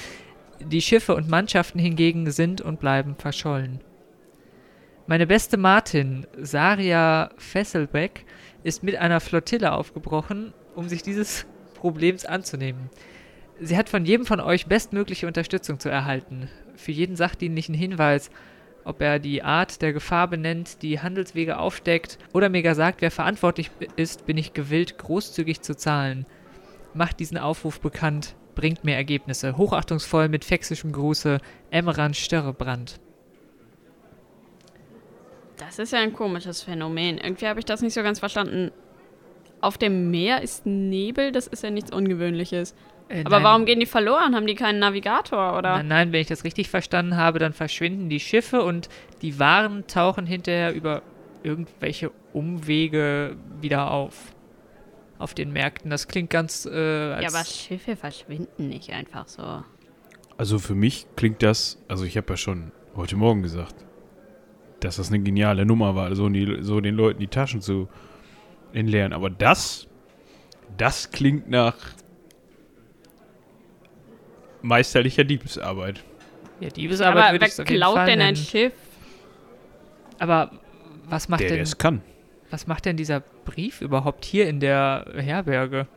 Die 0.59 0.81
Schiffe 0.81 1.15
und 1.15 1.29
Mannschaften 1.29 1.79
hingegen 1.79 2.31
sind 2.31 2.61
und 2.61 2.79
bleiben 2.79 3.15
verschollen. 3.15 3.81
Meine 5.05 5.27
beste 5.27 5.57
Martin, 5.57 6.25
Saria 6.37 7.29
Fesselbeck, 7.37 8.25
ist 8.63 8.83
mit 8.83 8.95
einer 8.95 9.19
Flottille 9.19 9.73
aufgebrochen, 9.73 10.53
um 10.75 10.87
sich 10.87 11.03
dieses 11.03 11.45
Problems 11.75 12.25
anzunehmen. 12.25 12.89
Sie 13.59 13.77
hat 13.77 13.89
von 13.89 14.05
jedem 14.05 14.25
von 14.25 14.39
euch 14.39 14.65
bestmögliche 14.67 15.27
Unterstützung 15.27 15.79
zu 15.79 15.89
erhalten. 15.89 16.49
Für 16.75 16.91
jeden 16.91 17.15
sachdienlichen 17.15 17.75
Hinweis, 17.75 18.31
ob 18.85 19.01
er 19.01 19.19
die 19.19 19.43
Art 19.43 19.81
der 19.81 19.93
Gefahr 19.93 20.27
benennt, 20.27 20.81
die 20.81 20.99
Handelswege 20.99 21.57
aufdeckt 21.57 22.17
oder 22.33 22.49
mir 22.49 22.63
gar 22.63 22.75
sagt, 22.75 23.01
wer 23.01 23.11
verantwortlich 23.11 23.71
ist, 23.95 24.25
bin 24.25 24.37
ich 24.37 24.53
gewillt, 24.53 24.97
großzügig 24.97 25.61
zu 25.61 25.75
zahlen. 25.75 26.25
Macht 26.93 27.19
diesen 27.19 27.37
Aufruf 27.37 27.79
bekannt, 27.79 28.35
bringt 28.55 28.83
mir 28.83 28.95
Ergebnisse. 28.95 29.57
Hochachtungsvoll 29.57 30.29
mit 30.29 30.45
fexischem 30.45 30.91
Gruße, 30.91 31.39
Emmeran 31.71 32.13
Störrebrand. 32.13 32.99
Das 35.57 35.79
ist 35.79 35.93
ja 35.93 35.99
ein 35.99 36.13
komisches 36.13 36.63
Phänomen. 36.63 37.17
Irgendwie 37.17 37.47
habe 37.47 37.59
ich 37.59 37.65
das 37.65 37.81
nicht 37.81 37.93
so 37.93 38.03
ganz 38.03 38.19
verstanden. 38.19 38.71
Auf 39.61 39.77
dem 39.77 40.11
Meer 40.11 40.41
ist 40.41 40.65
Nebel, 40.65 41.31
das 41.31 41.47
ist 41.47 41.63
ja 41.63 41.69
nichts 41.69 41.91
Ungewöhnliches. 41.91 42.75
Äh, 43.09 43.21
Aber 43.25 43.37
nein. 43.37 43.43
warum 43.43 43.65
gehen 43.65 43.79
die 43.79 43.85
verloren? 43.85 44.35
Haben 44.35 44.47
die 44.47 44.55
keinen 44.55 44.79
Navigator 44.79 45.57
oder? 45.57 45.77
Nein, 45.77 45.87
nein, 45.87 46.11
wenn 46.11 46.21
ich 46.21 46.27
das 46.27 46.43
richtig 46.43 46.69
verstanden 46.69 47.17
habe, 47.17 47.39
dann 47.39 47.53
verschwinden 47.53 48.09
die 48.09 48.19
Schiffe 48.19 48.61
und 48.63 48.89
die 49.21 49.39
Waren 49.39 49.85
tauchen 49.87 50.25
hinterher 50.25 50.73
über 50.73 51.01
irgendwelche 51.43 52.11
Umwege 52.31 53.35
wieder 53.61 53.91
auf. 53.91 54.33
auf 55.19 55.33
den 55.33 55.51
Märkten. 55.53 55.89
Das 55.89 56.07
klingt 56.07 56.29
ganz. 56.29 56.65
Äh, 56.65 57.21
Ja, 57.21 57.27
aber 57.29 57.43
Schiffe 57.45 57.95
verschwinden 57.95 58.69
nicht 58.69 58.89
einfach 58.91 59.27
so. 59.27 59.63
Also 60.37 60.57
für 60.59 60.75
mich 60.75 61.05
klingt 61.15 61.43
das, 61.43 61.77
also 61.87 62.05
ich 62.05 62.17
habe 62.17 62.27
ja 62.33 62.37
schon 62.37 62.71
heute 62.95 63.15
Morgen 63.15 63.43
gesagt, 63.43 63.75
dass 64.79 64.95
das 64.97 65.09
eine 65.09 65.19
geniale 65.21 65.65
Nummer 65.65 65.95
war, 65.95 66.13
so, 66.15 66.27
die, 66.29 66.57
so 66.61 66.81
den 66.81 66.95
Leuten 66.95 67.19
die 67.19 67.27
Taschen 67.27 67.61
zu 67.61 67.87
entleeren. 68.73 69.13
Aber 69.13 69.29
das, 69.29 69.87
das 70.77 71.11
klingt 71.11 71.49
nach 71.49 71.75
meisterlicher 74.63 75.23
Diebesarbeit. 75.23 76.03
ja, 76.59 76.69
Diebesarbeit 76.69 77.23
aber 77.23 77.31
würde 77.33 77.41
wer 77.41 77.47
ich 77.47 77.53
auf 77.61 77.69
jeden 77.69 77.79
klaut 77.79 77.95
Fall 77.95 78.05
denn 78.07 78.19
ein 78.21 78.33
nennen. 78.33 78.35
Schiff? 78.37 78.73
Aber 80.19 80.51
was 81.05 81.29
macht 81.29 81.41
Der, 81.41 81.49
der 81.49 81.57
denn 81.57 81.63
es 81.63 81.77
kann. 81.77 82.01
was 82.49 82.65
macht 82.67 82.85
denn 82.85 82.97
dieser 82.97 83.19
Brief 83.45 83.81
überhaupt 83.81 84.25
hier 84.25 84.47
in 84.47 84.59
der 84.59 85.05
Herberge? 85.15 85.87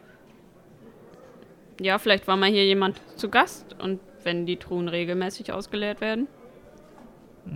Ja, 1.81 1.99
vielleicht 1.99 2.27
war 2.27 2.37
mal 2.37 2.51
hier 2.51 2.65
jemand 2.65 3.01
zu 3.17 3.29
Gast 3.29 3.77
und 3.81 4.01
wenn 4.25 4.47
die 4.47 4.57
Truhen 4.57 4.89
regelmäßig 4.89 5.53
ausgeleert 5.53 6.01
werden. 6.01 6.27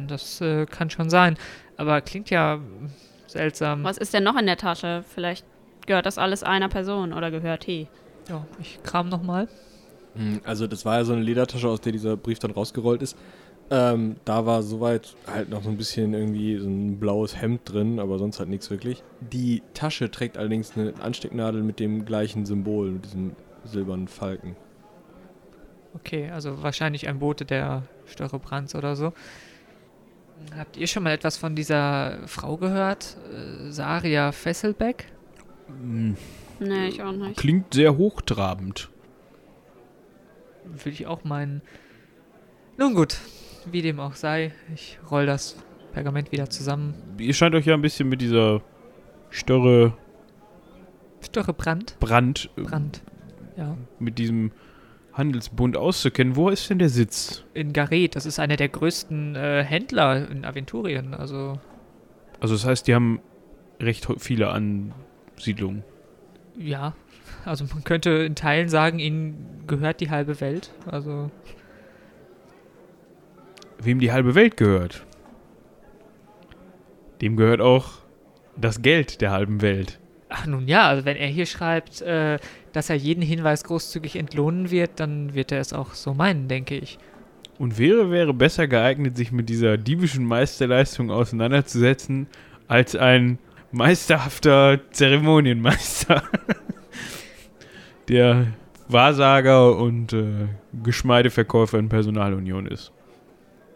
Das 0.07 0.41
äh, 0.41 0.67
kann 0.67 0.91
schon 0.91 1.11
sein, 1.11 1.37
aber 1.77 2.01
klingt 2.03 2.31
ja 2.31 2.61
seltsam. 3.27 3.83
Was 3.83 3.99
ist 3.99 4.15
denn 4.15 4.23
noch 4.23 4.37
in 4.39 4.47
der 4.47 4.57
Tasche? 4.59 5.03
Vielleicht 5.15 5.45
gehört 5.87 6.07
das 6.07 6.19
alles 6.19 6.43
einer 6.45 6.69
Person 6.69 7.13
oder 7.13 7.31
gehört 7.33 7.65
he? 7.65 7.89
Ja, 8.29 8.47
ich 8.61 8.81
kram 8.85 9.09
noch 9.09 9.23
mal. 9.23 9.49
Hm, 10.15 10.41
Also 10.45 10.67
das 10.67 10.85
war 10.85 10.99
ja 10.99 11.05
so 11.05 11.13
eine 11.13 11.23
Ledertasche, 11.23 11.69
aus 11.69 11.81
der 11.81 11.93
dieser 11.93 12.17
Brief 12.17 12.39
dann 12.39 12.51
rausgerollt 12.51 13.03
ist. 13.03 13.17
Ähm, 13.73 14.17
da 14.25 14.47
war 14.47 14.63
soweit 14.65 15.15
halt 15.29 15.49
noch 15.49 15.63
so 15.63 15.69
ein 15.71 15.77
bisschen 15.77 16.13
irgendwie 16.13 16.59
so 16.59 16.67
ein 16.69 16.99
blaues 16.99 17.41
Hemd 17.41 17.61
drin, 17.73 18.01
aber 18.01 18.19
sonst 18.19 18.41
halt 18.41 18.49
nichts 18.49 18.69
wirklich. 18.69 19.05
Die 19.21 19.63
Tasche 19.75 20.11
trägt 20.11 20.37
allerdings 20.37 20.77
eine 20.77 20.93
Anstecknadel 21.01 21.63
mit 21.63 21.79
dem 21.79 22.05
gleichen 22.05 22.47
Symbol, 22.47 22.91
mit 22.91 23.05
diesem 23.05 23.37
silbernen 23.65 24.09
Falken. 24.09 24.57
Okay, 25.95 26.31
also 26.31 26.63
wahrscheinlich 26.63 27.07
ein 27.09 27.19
Bote 27.21 27.45
der 27.45 27.85
Störrebrands 28.07 28.75
oder 28.75 28.97
so. 28.97 29.13
Habt 30.57 30.77
ihr 30.77 30.87
schon 30.87 31.03
mal 31.05 31.13
etwas 31.13 31.37
von 31.37 31.55
dieser 31.55 32.19
Frau 32.27 32.57
gehört? 32.57 33.17
Äh, 33.33 33.71
Saria 33.71 34.33
Fesselbeck? 34.33 35.07
Hm, 35.69 36.17
Nee, 36.59 36.89
ich 36.89 37.03
auch 37.03 37.13
nicht. 37.13 37.37
Klingt 37.39 37.73
sehr 37.75 37.97
hochtrabend. 37.97 38.91
Würde 40.65 40.91
ich 40.91 41.07
auch 41.07 41.25
meinen. 41.25 41.63
Nun 42.77 42.95
gut, 42.95 43.19
wie 43.71 43.83
dem 43.83 44.01
auch 44.01 44.15
sei, 44.15 44.53
ich 44.75 44.99
roll 45.11 45.27
das 45.27 45.57
Pergament 45.93 46.33
wieder 46.33 46.49
zusammen. 46.49 46.95
Ihr 47.19 47.35
scheint 47.35 47.55
euch 47.55 47.67
ja 47.67 47.75
ein 47.75 47.83
bisschen 47.83 48.09
mit 48.09 48.21
dieser 48.21 48.63
Större 49.31 49.97
Störrebrand? 51.21 51.99
Brand, 52.01 52.51
äh, 52.57 52.63
Brand. 52.63 53.03
Ja. 53.57 53.77
mit 53.99 54.19
diesem 54.19 54.53
Handelsbund 55.13 55.77
auszukennen. 55.77 56.37
Wo 56.37 56.49
ist 56.49 56.71
denn 56.71 56.79
der 56.79 56.89
Sitz? 56.89 57.45
In 57.53 57.73
Gareth, 57.73 58.17
das 58.17 58.25
ist 58.25 58.39
einer 58.39 58.57
der 58.57 58.69
größten 58.69 59.35
äh, 59.35 59.63
Händler 59.65 60.31
in 60.31 60.45
Aventurien. 60.45 61.13
Also, 61.13 61.59
Also 62.41 62.55
das 62.55 62.65
heißt, 62.65 62.87
die 62.89 62.95
haben 62.95 63.21
recht 63.81 64.07
viele 64.19 64.49
Ansiedlungen. 64.51 65.85
ja. 66.59 66.95
Also 67.45 67.65
man 67.73 67.85
könnte 67.85 68.11
in 68.11 68.35
Teilen 68.35 68.69
sagen, 68.69 68.99
ihnen 68.99 69.65
gehört 69.67 70.01
die 70.01 70.11
halbe 70.11 70.41
Welt. 70.41 70.71
Also, 70.87 71.31
Wem 73.83 73.99
die 73.99 74.13
halbe 74.13 74.35
Welt 74.35 74.57
gehört, 74.57 75.07
dem 77.23 77.37
gehört 77.37 77.61
auch 77.61 77.93
das 78.57 78.83
Geld 78.83 79.21
der 79.21 79.31
halben 79.31 79.63
Welt. 79.63 79.99
ach 80.29 80.47
nun 80.47 80.69
ja, 80.69 80.87
also 80.89 81.05
wenn 81.05 81.17
er 81.17 81.29
hier 81.29 81.47
schreibt, 81.47 82.03
äh, 82.03 82.39
dass 82.73 82.91
er 82.91 82.97
jeden 82.97 83.23
Hinweis 83.23 83.65
großzügig 83.65 84.17
entlohnen 84.17 84.71
wird, 84.71 85.01
dann 85.01 85.35
wird 85.35 85.51
er 85.51 85.61
es 85.61 85.73
auch 85.73 85.95
so 85.95 86.15
meinen, 86.15 86.47
denke 86.49 86.77
ich. 86.77 86.99
Und 87.59 87.79
wäre, 87.79 88.11
wäre 88.11 88.33
besser 88.33 88.69
geeignet, 88.69 89.17
sich 89.17 89.33
mit 89.33 89.49
dieser 89.49 89.77
diebischen 89.77 90.25
Meisterleistung 90.25 91.11
auseinanderzusetzen, 91.11 92.27
als 92.69 92.97
ein 92.97 93.39
meisterhafter 93.73 94.81
Zeremonienmeister, 94.93 96.23
der 98.09 98.49
Wahrsager 98.89 99.77
und 99.77 100.13
äh, 100.13 100.49
Geschmeideverkäufer 100.83 101.79
in 101.79 101.89
Personalunion 101.89 102.67
ist. 102.67 102.93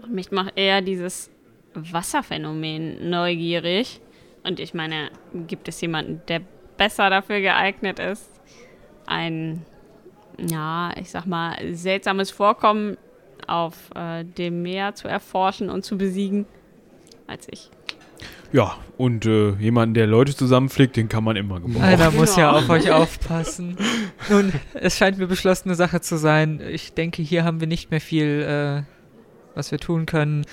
Mich 0.09 0.30
macht 0.30 0.52
eher 0.56 0.82
dieses 0.82 1.30
Wasserphänomen 1.74 3.10
neugierig. 3.10 4.01
Und 4.42 4.60
ich 4.60 4.74
meine, 4.74 5.10
gibt 5.46 5.68
es 5.68 5.80
jemanden, 5.80 6.20
der 6.28 6.40
besser 6.76 7.10
dafür 7.10 7.40
geeignet 7.40 7.98
ist, 7.98 8.28
ein, 9.06 9.64
ja, 10.38 10.90
ich 11.01 11.10
sag 11.10 11.26
mal, 11.26 11.56
seltsames 11.74 12.30
Vorkommen 12.30 12.96
auf 13.46 13.90
äh, 13.94 14.24
dem 14.24 14.62
Meer 14.62 14.94
zu 14.94 15.09
erforschen 15.09 15.70
und 15.70 15.84
zu 15.84 15.96
besiegen, 15.96 16.46
als 17.26 17.46
ich? 17.51 17.70
Ja, 18.55 18.76
und 18.98 19.26
äh, 19.26 19.51
jemanden, 19.56 19.94
der 19.94 20.06
Leute 20.06 20.32
zusammenflickt, 20.36 20.94
den 20.97 21.09
kann 21.09 21.24
man 21.24 21.35
immer 21.35 21.59
gebrauchen. 21.59 21.82
Einer 21.82 22.12
muss 22.12 22.36
ja 22.36 22.43
Ja. 22.44 22.52
auf 22.52 22.68
euch 22.70 22.89
aufpassen. 22.93 23.76
Nun, 24.31 24.52
es 24.74 24.97
scheint 24.97 25.18
mir 25.18 25.26
beschlossene 25.26 25.74
Sache 25.74 26.01
zu 26.01 26.16
sein. 26.16 26.60
Ich 26.70 26.93
denke, 26.94 27.20
hier 27.22 27.43
haben 27.43 27.59
wir 27.59 27.66
nicht 27.66 27.90
mehr 27.90 28.01
viel, 28.01 28.85
äh, 28.86 29.56
was 29.56 29.72
wir 29.72 29.78
tun 29.81 30.06
können. 30.06 30.47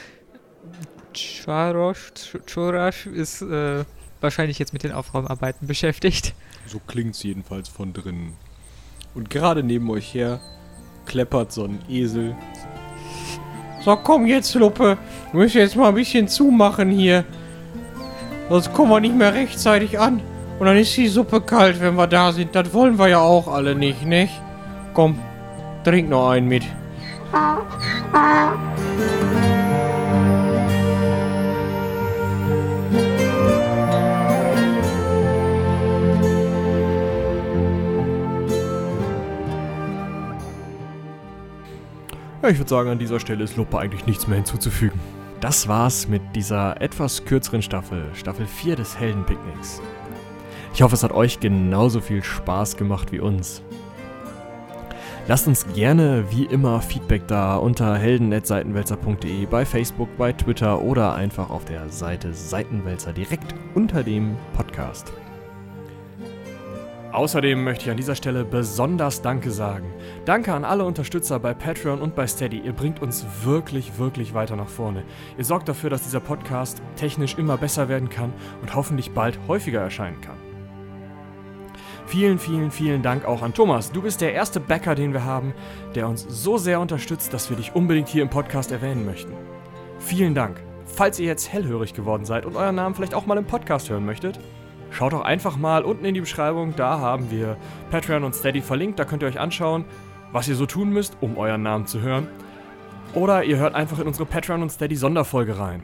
Charosh, 1.13 2.11
Ch- 2.17 2.39
Chorash 2.51 3.05
ist 3.05 3.43
äh, 3.43 3.83
wahrscheinlich 4.19 4.57
jetzt 4.57 4.73
mit 4.73 4.83
den 4.83 4.93
Aufräumarbeiten 4.93 5.67
beschäftigt. 5.67 6.33
So 6.65 6.79
klingt's 6.79 7.21
jedenfalls 7.21 7.69
von 7.69 7.93
drinnen. 7.93 8.33
Und 9.13 9.29
gerade 9.29 9.61
neben 9.61 9.89
euch 9.91 10.11
her 10.15 10.39
kleppert 11.05 11.51
so 11.51 11.65
ein 11.65 11.79
Esel. 11.87 12.35
So, 13.83 13.95
komm 13.97 14.25
jetzt, 14.25 14.55
Luppe. 14.55 14.97
Wir 15.31 15.39
müssen 15.39 15.57
jetzt 15.57 15.75
mal 15.75 15.89
ein 15.89 15.95
bisschen 15.95 16.27
zumachen 16.27 16.89
hier. 16.89 17.25
Sonst 18.51 18.73
kommen 18.73 18.91
wir 18.91 18.99
nicht 18.99 19.15
mehr 19.15 19.33
rechtzeitig 19.33 19.97
an. 19.97 20.19
Und 20.59 20.65
dann 20.65 20.75
ist 20.75 20.97
die 20.97 21.07
Suppe 21.07 21.39
kalt, 21.39 21.79
wenn 21.79 21.95
wir 21.95 22.05
da 22.05 22.33
sind. 22.33 22.53
Das 22.53 22.73
wollen 22.73 22.99
wir 22.99 23.07
ja 23.07 23.19
auch 23.19 23.47
alle 23.47 23.75
nicht, 23.75 24.05
nicht? 24.05 24.33
Komm, 24.93 25.17
trink 25.85 26.09
noch 26.09 26.31
einen 26.31 26.49
mit. 26.49 26.63
Ja, 42.41 42.49
ich 42.49 42.57
würde 42.57 42.69
sagen, 42.69 42.89
an 42.89 42.99
dieser 42.99 43.21
Stelle 43.21 43.45
ist 43.45 43.55
Luppe 43.55 43.79
eigentlich 43.79 44.05
nichts 44.07 44.27
mehr 44.27 44.35
hinzuzufügen. 44.35 44.99
Das 45.41 45.67
war's 45.67 46.07
mit 46.07 46.21
dieser 46.35 46.79
etwas 46.79 47.25
kürzeren 47.25 47.63
Staffel, 47.63 48.05
Staffel 48.13 48.45
4 48.45 48.75
des 48.75 48.99
Heldenpicknicks. 48.99 49.81
Ich 50.75 50.83
hoffe, 50.83 50.93
es 50.93 51.01
hat 51.03 51.13
euch 51.13 51.39
genauso 51.39 51.99
viel 51.99 52.23
Spaß 52.23 52.77
gemacht 52.77 53.11
wie 53.11 53.19
uns. 53.19 53.63
Lasst 55.27 55.47
uns 55.47 55.65
gerne 55.73 56.25
wie 56.29 56.45
immer 56.45 56.79
Feedback 56.79 57.27
da 57.27 57.55
unter 57.55 57.97
helden.seitenwälzer.de 57.97 59.47
bei 59.47 59.65
Facebook, 59.65 60.15
bei 60.15 60.31
Twitter 60.31 60.79
oder 60.79 61.15
einfach 61.15 61.49
auf 61.49 61.65
der 61.65 61.89
Seite 61.89 62.35
Seitenwälzer 62.35 63.11
direkt 63.11 63.55
unter 63.73 64.03
dem 64.03 64.37
Podcast. 64.55 65.11
Außerdem 67.11 67.63
möchte 67.63 67.85
ich 67.85 67.91
an 67.91 67.97
dieser 67.97 68.15
Stelle 68.15 68.45
besonders 68.45 69.21
Danke 69.21 69.51
sagen. 69.51 69.93
Danke 70.23 70.53
an 70.53 70.63
alle 70.63 70.85
Unterstützer 70.85 71.39
bei 71.39 71.53
Patreon 71.53 71.99
und 71.99 72.15
bei 72.15 72.25
Steady. 72.25 72.59
Ihr 72.59 72.71
bringt 72.71 73.01
uns 73.01 73.25
wirklich, 73.43 73.97
wirklich 73.97 74.33
weiter 74.33 74.55
nach 74.55 74.69
vorne. 74.69 75.03
Ihr 75.37 75.43
sorgt 75.43 75.67
dafür, 75.67 75.89
dass 75.89 76.03
dieser 76.03 76.21
Podcast 76.21 76.81
technisch 76.95 77.37
immer 77.37 77.57
besser 77.57 77.89
werden 77.89 78.09
kann 78.09 78.33
und 78.61 78.75
hoffentlich 78.75 79.11
bald 79.11 79.37
häufiger 79.47 79.81
erscheinen 79.81 80.21
kann. 80.21 80.37
Vielen, 82.05 82.39
vielen, 82.39 82.71
vielen 82.71 83.01
Dank 83.01 83.25
auch 83.25 83.41
an 83.41 83.53
Thomas. 83.53 83.91
Du 83.91 84.01
bist 84.01 84.21
der 84.21 84.33
erste 84.33 84.59
Bäcker, 84.59 84.95
den 84.95 85.13
wir 85.13 85.23
haben, 85.23 85.53
der 85.95 86.07
uns 86.07 86.25
so 86.27 86.57
sehr 86.57 86.79
unterstützt, 86.79 87.33
dass 87.33 87.49
wir 87.49 87.57
dich 87.57 87.75
unbedingt 87.75 88.07
hier 88.07 88.23
im 88.23 88.29
Podcast 88.29 88.71
erwähnen 88.71 89.05
möchten. 89.05 89.33
Vielen 89.99 90.33
Dank. 90.33 90.61
Falls 90.85 91.19
ihr 91.19 91.27
jetzt 91.27 91.51
hellhörig 91.51 91.93
geworden 91.93 92.25
seid 92.25 92.45
und 92.45 92.55
euren 92.55 92.75
Namen 92.75 92.95
vielleicht 92.95 93.13
auch 93.13 93.25
mal 93.25 93.37
im 93.37 93.45
Podcast 93.45 93.89
hören 93.89 94.05
möchtet, 94.05 94.39
Schaut 94.91 95.13
doch 95.13 95.21
einfach 95.21 95.57
mal 95.57 95.83
unten 95.83 96.05
in 96.05 96.13
die 96.13 96.19
Beschreibung, 96.19 96.75
da 96.75 96.99
haben 96.99 97.31
wir 97.31 97.57
Patreon 97.89 98.23
und 98.23 98.35
Steady 98.35 98.61
verlinkt, 98.61 98.99
da 98.99 99.05
könnt 99.05 99.23
ihr 99.23 99.29
euch 99.29 99.39
anschauen, 99.39 99.85
was 100.31 100.47
ihr 100.47 100.55
so 100.55 100.65
tun 100.65 100.89
müsst, 100.91 101.17
um 101.21 101.37
euren 101.37 101.63
Namen 101.63 101.87
zu 101.87 102.01
hören. 102.01 102.27
Oder 103.13 103.43
ihr 103.43 103.57
hört 103.57 103.73
einfach 103.73 103.99
in 103.99 104.07
unsere 104.07 104.25
Patreon 104.25 104.61
und 104.61 104.71
Steady 104.71 104.95
Sonderfolge 104.95 105.57
rein. 105.57 105.83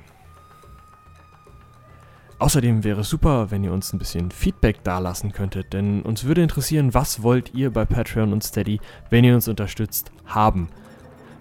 Außerdem 2.39 2.83
wäre 2.83 3.01
es 3.01 3.09
super, 3.09 3.49
wenn 3.49 3.63
ihr 3.63 3.73
uns 3.73 3.91
ein 3.93 3.97
bisschen 3.97 4.29
Feedback 4.29 4.83
dalassen 4.83 5.31
könntet, 5.31 5.73
denn 5.73 6.03
uns 6.03 6.25
würde 6.25 6.43
interessieren, 6.43 6.93
was 6.93 7.23
wollt 7.23 7.53
ihr 7.55 7.71
bei 7.71 7.83
Patreon 7.83 8.31
und 8.31 8.43
Steady, 8.43 8.79
wenn 9.09 9.23
ihr 9.23 9.33
uns 9.33 9.47
unterstützt, 9.47 10.11
haben. 10.25 10.67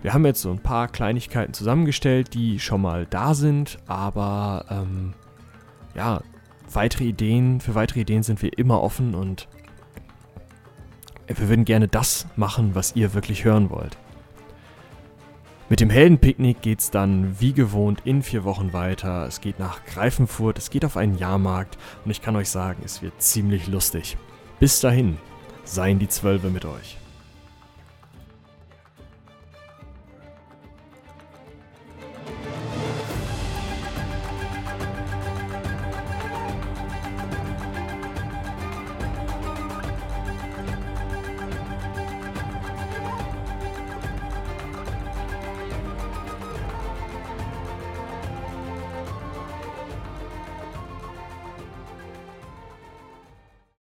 Wir 0.02 0.14
haben 0.14 0.24
jetzt 0.24 0.40
so 0.40 0.50
ein 0.50 0.60
paar 0.60 0.88
Kleinigkeiten 0.88 1.52
zusammengestellt, 1.52 2.32
die 2.32 2.60
schon 2.60 2.80
mal 2.80 3.06
da 3.06 3.34
sind, 3.34 3.78
aber 3.86 4.64
ähm, 4.70 5.12
ja, 5.94 6.22
weitere 6.72 7.04
Ideen, 7.04 7.60
für 7.60 7.74
weitere 7.74 8.00
Ideen 8.00 8.22
sind 8.22 8.42
wir 8.42 8.56
immer 8.58 8.82
offen 8.82 9.14
und 9.14 9.48
wir 11.26 11.48
würden 11.48 11.64
gerne 11.64 11.88
das 11.88 12.26
machen, 12.36 12.74
was 12.74 12.94
ihr 12.94 13.14
wirklich 13.14 13.44
hören 13.44 13.70
wollt. 13.70 13.96
Mit 15.68 15.80
dem 15.80 15.90
Heldenpicknick 15.90 16.62
geht's 16.62 16.92
dann 16.92 17.40
wie 17.40 17.52
gewohnt 17.52 18.02
in 18.04 18.22
vier 18.22 18.44
Wochen 18.44 18.72
weiter. 18.72 19.26
Es 19.26 19.40
geht 19.40 19.58
nach 19.58 19.84
Greifenfurt, 19.84 20.58
es 20.58 20.70
geht 20.70 20.84
auf 20.84 20.96
einen 20.96 21.18
Jahrmarkt 21.18 21.76
und 22.04 22.12
ich 22.12 22.22
kann 22.22 22.36
euch 22.36 22.48
sagen, 22.48 22.82
es 22.84 23.02
wird 23.02 23.20
ziemlich 23.20 23.66
lustig. 23.66 24.16
Bis 24.60 24.78
dahin, 24.78 25.18
seien 25.64 25.98
die 25.98 26.08
Zwölfe 26.08 26.50
mit 26.50 26.64
euch. 26.64 26.96